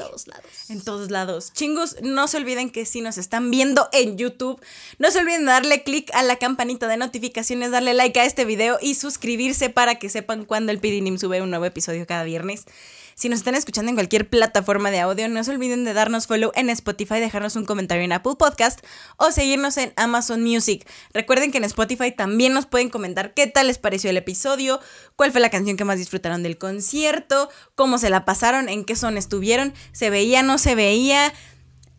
todos 0.00 0.26
lados. 0.26 0.44
En 0.68 0.84
todos 0.84 1.10
lados. 1.10 1.52
Chingus, 1.54 1.96
no 2.02 2.28
se 2.28 2.36
olviden 2.36 2.68
que 2.68 2.84
si 2.84 3.00
nos 3.00 3.16
están 3.16 3.50
viendo 3.50 3.88
en 3.92 4.18
YouTube, 4.18 4.60
no 4.98 5.10
se 5.10 5.20
olviden 5.20 5.46
de 5.46 5.52
darle 5.52 5.82
click 5.84 6.10
a 6.12 6.22
la 6.22 6.36
campanita 6.36 6.86
de 6.86 6.98
notificaciones, 6.98 7.70
darle 7.70 7.94
like 7.94 8.20
a 8.20 8.26
este 8.26 8.44
video 8.44 8.76
y 8.82 8.94
suscribirse 8.94 9.70
para 9.70 9.94
que 9.94 10.10
sepan 10.10 10.44
cuando 10.44 10.70
el 10.70 10.80
Pidinim 10.80 11.16
sube 11.16 11.40
un 11.40 11.48
nuevo 11.48 11.64
episodio 11.64 12.06
cada 12.06 12.24
viernes. 12.24 12.66
Si 13.14 13.28
nos 13.28 13.40
están 13.40 13.54
escuchando 13.54 13.90
en 13.90 13.96
cualquier 13.96 14.28
plataforma 14.28 14.90
de 14.90 15.00
audio, 15.00 15.28
no 15.28 15.42
se 15.44 15.50
olviden 15.50 15.84
de 15.84 15.92
darnos 15.92 16.26
follow 16.26 16.52
en 16.54 16.70
Spotify, 16.70 17.20
dejarnos 17.20 17.56
un 17.56 17.64
comentario 17.64 18.04
en 18.04 18.12
Apple 18.12 18.34
Podcast 18.38 18.80
o 19.16 19.30
seguirnos 19.30 19.76
en 19.76 19.92
Amazon 19.96 20.42
Music. 20.42 20.88
Recuerden 21.12 21.52
que 21.52 21.58
en 21.58 21.64
Spotify 21.64 22.12
también 22.12 22.52
nos 22.52 22.66
pueden 22.66 22.90
comentar 22.90 23.34
qué 23.34 23.46
tal 23.46 23.66
les 23.66 23.78
pareció 23.78 24.10
el 24.10 24.16
episodio, 24.16 24.80
cuál 25.16 25.32
fue 25.32 25.40
la 25.40 25.50
canción 25.50 25.76
que 25.76 25.84
más 25.84 25.98
disfrutaron 25.98 26.42
del 26.42 26.58
concierto, 26.58 27.50
cómo 27.74 27.98
se 27.98 28.10
la 28.10 28.24
pasaron, 28.24 28.68
en 28.68 28.84
qué 28.84 28.96
son 28.96 29.16
estuvieron, 29.16 29.74
se 29.92 30.10
veía, 30.10 30.42
no 30.42 30.58
se 30.58 30.74
veía. 30.74 31.32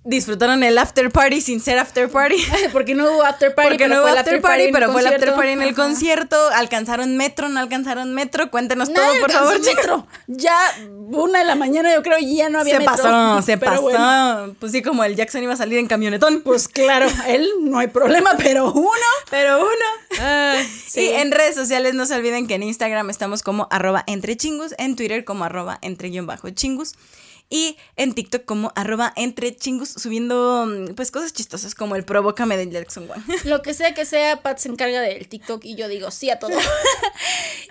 Disfrutaron 0.06 0.64
el 0.64 0.78
after 0.78 1.10
party 1.12 1.40
sin 1.40 1.62
ser 1.62 1.80
after 1.80 2.10
party. 2.10 2.36
Porque 2.74 2.94
no 2.94 3.10
hubo 3.10 3.24
after 3.24 3.56
party. 3.56 3.70
Porque 3.70 3.88
no 3.88 4.02
hubo 4.02 4.08
after 4.08 4.42
party, 4.42 4.70
pero 4.74 4.92
fue 4.92 5.00
el 5.02 5.08
after 5.08 5.34
party 5.34 5.50
en 5.52 5.62
el 5.62 5.74
concierto. 5.74 6.36
¿Alcanzaron 6.50 7.16
metro? 7.16 7.48
¿No 7.48 7.60
alcanzaron 7.62 8.14
metro? 8.14 8.52
Cuéntenos 8.52 8.90
Nadie 8.90 9.08
todo, 9.08 9.20
por 9.22 9.32
favor. 9.32 9.60
metro. 9.62 10.08
Ya 10.28 10.58
una 11.12 11.40
de 11.40 11.46
la 11.46 11.56
mañana 11.56 11.94
yo 11.94 12.04
creo 12.04 12.18
ya 12.20 12.50
no 12.50 12.60
había 12.60 12.74
Se 12.74 12.80
metro. 12.80 12.96
pasó, 12.96 13.42
se 13.44 13.58
Pero 13.58 13.72
pasó. 13.72 13.82
bueno, 13.84 14.56
Pues 14.60 14.72
sí, 14.74 14.82
como 14.82 15.04
el 15.06 15.16
Jackson 15.16 15.42
iba 15.44 15.54
a 15.54 15.58
salir 15.58 15.78
en 15.78 15.88
camionetón. 15.88 16.42
pues 16.42 16.68
claro, 16.68 17.08
él 17.28 17.48
no 17.62 17.80
hay 17.80 17.88
problema, 17.88 18.32
pero 18.38 18.72
uno. 18.74 18.90
Pero 19.30 19.60
uno. 19.62 20.20
sí. 20.88 21.02
Y 21.02 21.10
en 21.14 21.32
redes 21.32 21.56
sociales 21.56 21.94
no 21.94 22.06
se 22.06 22.16
olviden 22.16 22.48
que 22.48 22.56
en 22.56 22.64
Instagram 22.64 23.10
estamos 23.10 23.42
como 23.42 23.68
arroba 23.72 24.04
entre 24.08 24.36
chingus, 24.36 24.76
en 24.78 24.96
Twitter 24.98 25.24
como 25.24 25.46
arroba 25.46 25.80
entre 25.82 26.10
guion 26.10 26.28
bajo 26.28 26.50
chingus. 26.50 26.94
Y 27.50 27.78
en 27.98 28.14
TikTok 28.14 28.46
como 28.46 28.72
arroba 28.76 29.14
entre 29.16 29.56
chingus 29.56 29.90
subiendo 29.96 30.66
mm, 30.68 30.94
pues 30.96 31.12
cosas 31.12 31.34
chistosas 31.34 31.76
como 31.76 31.96
el 31.96 32.04
provócame 32.06 32.58
de 32.58 32.70
Jackson 32.70 33.08
Wang. 33.10 33.24
Lo 33.46 33.62
que 33.62 33.74
sea 33.74 33.94
que 33.94 34.06
sea, 34.06 34.42
Pat 34.42 34.58
se 34.60 34.70
encarga 34.70 35.02
del 35.02 35.28
TikTok 35.28 35.64
y 35.66 35.76
yo 35.76 35.88
digo 35.88 36.12
sí 36.12 36.30
a 36.30 36.40
todo. 36.40 36.52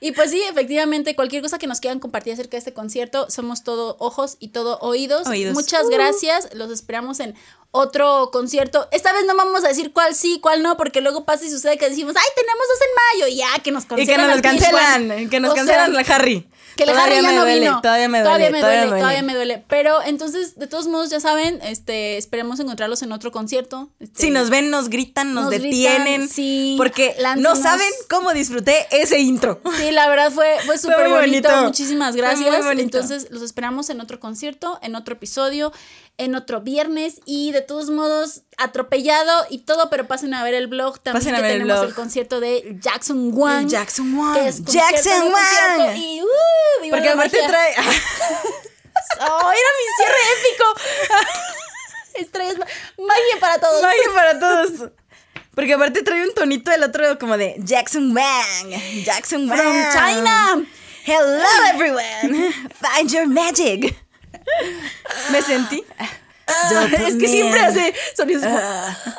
y 0.01 0.12
pues 0.12 0.31
sí, 0.31 0.43
efectivamente, 0.51 1.14
cualquier 1.14 1.43
cosa 1.43 1.59
que 1.59 1.66
nos 1.66 1.81
quieran 1.81 2.01
compartir 2.01 2.33
acerca 2.33 2.53
de 2.53 2.59
este 2.59 2.73
concierto, 2.73 3.29
somos 3.31 3.64
todo 3.64 3.97
ojos 3.99 4.37
y 4.41 4.49
todo 4.49 4.79
oídos. 4.81 5.27
Oídos. 5.27 5.55
Muchas 5.55 5.85
Uh. 5.85 5.91
gracias, 5.91 6.49
los 6.55 6.70
esperamos 6.70 7.20
en 7.20 7.35
otro 7.70 8.31
concierto. 8.33 8.87
Esta 8.93 9.12
vez 9.12 9.25
no 9.27 9.35
vamos 9.37 9.64
a 9.64 9.68
decir 9.68 9.93
cuál 9.93 10.14
sí, 10.14 10.39
cuál 10.43 10.62
no, 10.62 10.77
porque 10.77 11.01
luego 11.01 11.25
pasa 11.25 11.45
y 11.47 11.51
sucede 11.51 11.79
que 11.79 11.89
decimos, 11.89 12.14
ay, 12.16 12.29
tenemos 12.37 12.64
dos 12.68 12.81
en 12.83 13.20
mayo, 13.20 13.33
y 13.33 13.37
ya, 13.39 13.62
que 13.62 13.70
nos 13.73 13.85
Y 13.85 13.87
que 13.87 14.14
cancelan. 14.14 14.31
nos 14.31 14.43
cancelan, 14.43 15.09
PH1. 15.09 15.31
que 15.31 15.41
nos 15.41 15.55
cancelan 15.55 15.93
sea, 15.93 16.03
la 16.03 16.14
Harry. 16.14 16.49
Que 16.77 16.87
la 16.87 16.93
Todavía 16.93 17.16
Harry 17.18 17.27
ya 17.27 17.33
no 17.33 17.41
duele, 17.43 17.61
vino. 17.61 17.81
Todavía 17.83 18.09
me 18.09 18.18
duele, 18.23 18.29
Todavía 18.29 18.51
me 18.51 18.61
duele, 18.61 18.87
duele. 18.87 19.01
todavía 19.01 19.23
me 19.23 19.35
duele. 19.35 19.64
Pero 19.68 20.03
entonces, 20.03 20.59
de 20.59 20.66
todos 20.66 20.87
modos, 20.89 21.11
ya 21.11 21.20
saben, 21.20 21.61
este, 21.62 22.16
esperemos 22.16 22.61
encontrarlos 22.61 23.03
en 23.03 23.12
otro 23.12 23.31
concierto. 23.33 23.91
Este, 24.01 24.20
Si 24.23 24.31
nos 24.31 24.49
ven, 24.51 24.70
nos 24.70 24.89
gritan, 24.89 25.35
nos, 25.35 25.45
Nos 25.45 25.53
gritan, 25.55 25.70
detienen. 25.70 26.29
sí, 26.29 26.75
Porque 26.79 27.14
no 27.39 27.57
saben 27.57 27.89
cómo 28.09 28.33
disfruté 28.33 28.87
ese 28.91 29.18
intro. 29.20 29.61
Sí, 29.79 29.91
la 29.91 30.09
verdad 30.09 30.31
fue, 30.33 30.57
fue 30.64 30.79
súper 30.79 31.09
bonito. 31.09 31.49
bonito. 31.49 31.62
Muchísimas 31.64 32.16
gracias. 32.16 32.64
bonito. 32.64 32.81
Entonces, 32.99 33.29
los 33.31 33.43
esperamos 33.43 33.91
en 33.91 34.01
otro 34.01 34.18
concierto, 34.20 34.79
en 34.83 34.95
otro 34.95 35.14
episodio, 35.14 35.73
en 36.19 36.35
otro 36.35 36.61
viernes. 36.61 37.21
Y 37.25 37.53
de 37.53 37.63
todos 37.63 37.91
modos, 37.91 38.43
atropellado 38.59 39.47
y 39.51 39.59
todo, 39.59 39.91
pero 39.91 40.07
pasen 40.07 40.35
a 40.35 40.45
ver 40.45 40.55
el 40.55 40.67
blog 40.67 41.01
también. 41.01 41.23
Pasen 41.23 41.35
a 41.35 41.47
el 41.47 41.53
tenemos 41.55 41.79
blog. 41.79 41.89
el 41.89 41.95
concierto 41.95 42.41
de 42.41 42.77
Jackson 42.81 43.31
Wang. 43.33 43.69
Jackson 43.69 44.17
Wang. 44.17 44.35
que 44.35 44.49
es 44.49 44.63
Jackson 44.65 45.33
Wang. 45.33 45.97
Y, 45.97 46.23
uh, 46.23 46.91
Porque 46.91 47.09
aparte 47.09 47.39
trae. 47.47 47.75
¡Oh, 49.21 49.53
era 49.53 49.71
mi 49.79 49.87
cierre 49.97 50.19
épico! 50.39 50.65
Estrellas, 52.15 52.57
magia 52.99 53.41
para 53.41 53.59
todos. 53.59 53.83
Magia 53.83 54.15
para 54.15 54.39
todos. 54.39 54.91
Porque 55.55 55.75
aparte 55.75 56.03
trae 56.03 56.23
un 56.23 56.35
tonito 56.35 56.71
del 56.71 56.83
otro 56.83 57.19
como 57.19 57.37
de 57.37 57.57
Jackson 57.59 58.15
Wang. 58.17 59.05
Jackson 59.05 59.49
Wang. 59.49 59.59
From 59.59 59.93
China. 59.93 60.67
Hello 61.05 61.45
everyone. 61.73 62.53
Find 62.81 63.11
your 63.11 63.27
magic. 63.27 63.97
Me 65.30 65.43
sentí. 65.43 65.84
es 67.07 67.14
que 67.16 67.28
siempre 67.28 67.61
hace 67.61 67.95
sonidos 68.16 68.43
como, 68.45 68.59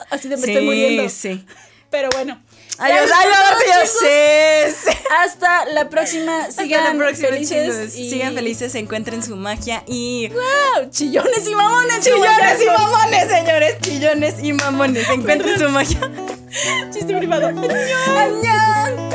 así 0.09 0.29
de 0.29 0.37
me 0.37 0.45
estoy 0.47 0.65
muriendo. 0.65 1.03
Ah. 1.05 1.09
Sí. 1.09 1.45
Pero 1.89 2.09
bueno. 2.11 2.41
Adiós, 2.79 3.11
adiós, 3.11 3.37
adiós. 3.51 3.91
Sí. 4.01 4.89
Hasta 5.19 5.65
la 5.67 5.89
próxima. 5.89 6.49
Sigan 6.49 6.97
la 6.97 7.05
próxima, 7.05 7.27
felices. 7.29 7.95
y- 7.95 8.09
Sigan 8.09 8.33
felices, 8.33 8.73
encuentren 8.75 9.21
su 9.21 9.35
magia 9.35 9.83
y. 9.85 10.29
¡Wow! 10.29 10.89
Chillones 10.89 11.47
y 11.47 11.53
mamones. 11.53 11.99
Chillones 12.03 12.61
y 12.61 12.65
mamones, 12.65 13.29
señores. 13.29 13.75
Chillones 13.81 14.35
y 14.41 14.53
mamones. 14.53 15.07
Encuentren 15.09 15.59
su 15.59 15.69
magia. 15.69 15.99
Chiste 16.91 17.15
privado. 17.15 17.47
¡Añón! 17.47 19.13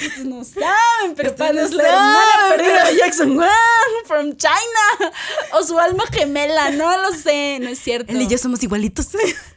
Ustedes 0.00 0.24
no 0.24 0.44
saben, 0.44 1.14
pero 1.16 1.34
Pan 1.34 1.56
no 1.56 1.62
es 1.62 1.72
la 1.72 1.82
hermana 1.82 2.22
perdida 2.56 2.84
de 2.86 2.96
Jackson 2.96 3.36
Wang 3.36 4.04
from 4.06 4.36
China. 4.36 5.12
O 5.52 5.62
su 5.64 5.78
alma 5.78 6.04
gemela, 6.06 6.70
no 6.70 6.96
lo 7.02 7.12
sé, 7.12 7.58
no 7.60 7.68
es 7.68 7.78
cierto. 7.78 8.12
Él 8.12 8.22
y 8.22 8.28
yo 8.28 8.38
somos 8.38 8.62
igualitos. 8.62 9.08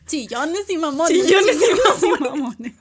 Chillones 0.07 0.69
y 0.69 0.77
mamones. 0.77 1.15
Chillones 1.15 1.57
y 2.01 2.23
mamones. 2.23 2.73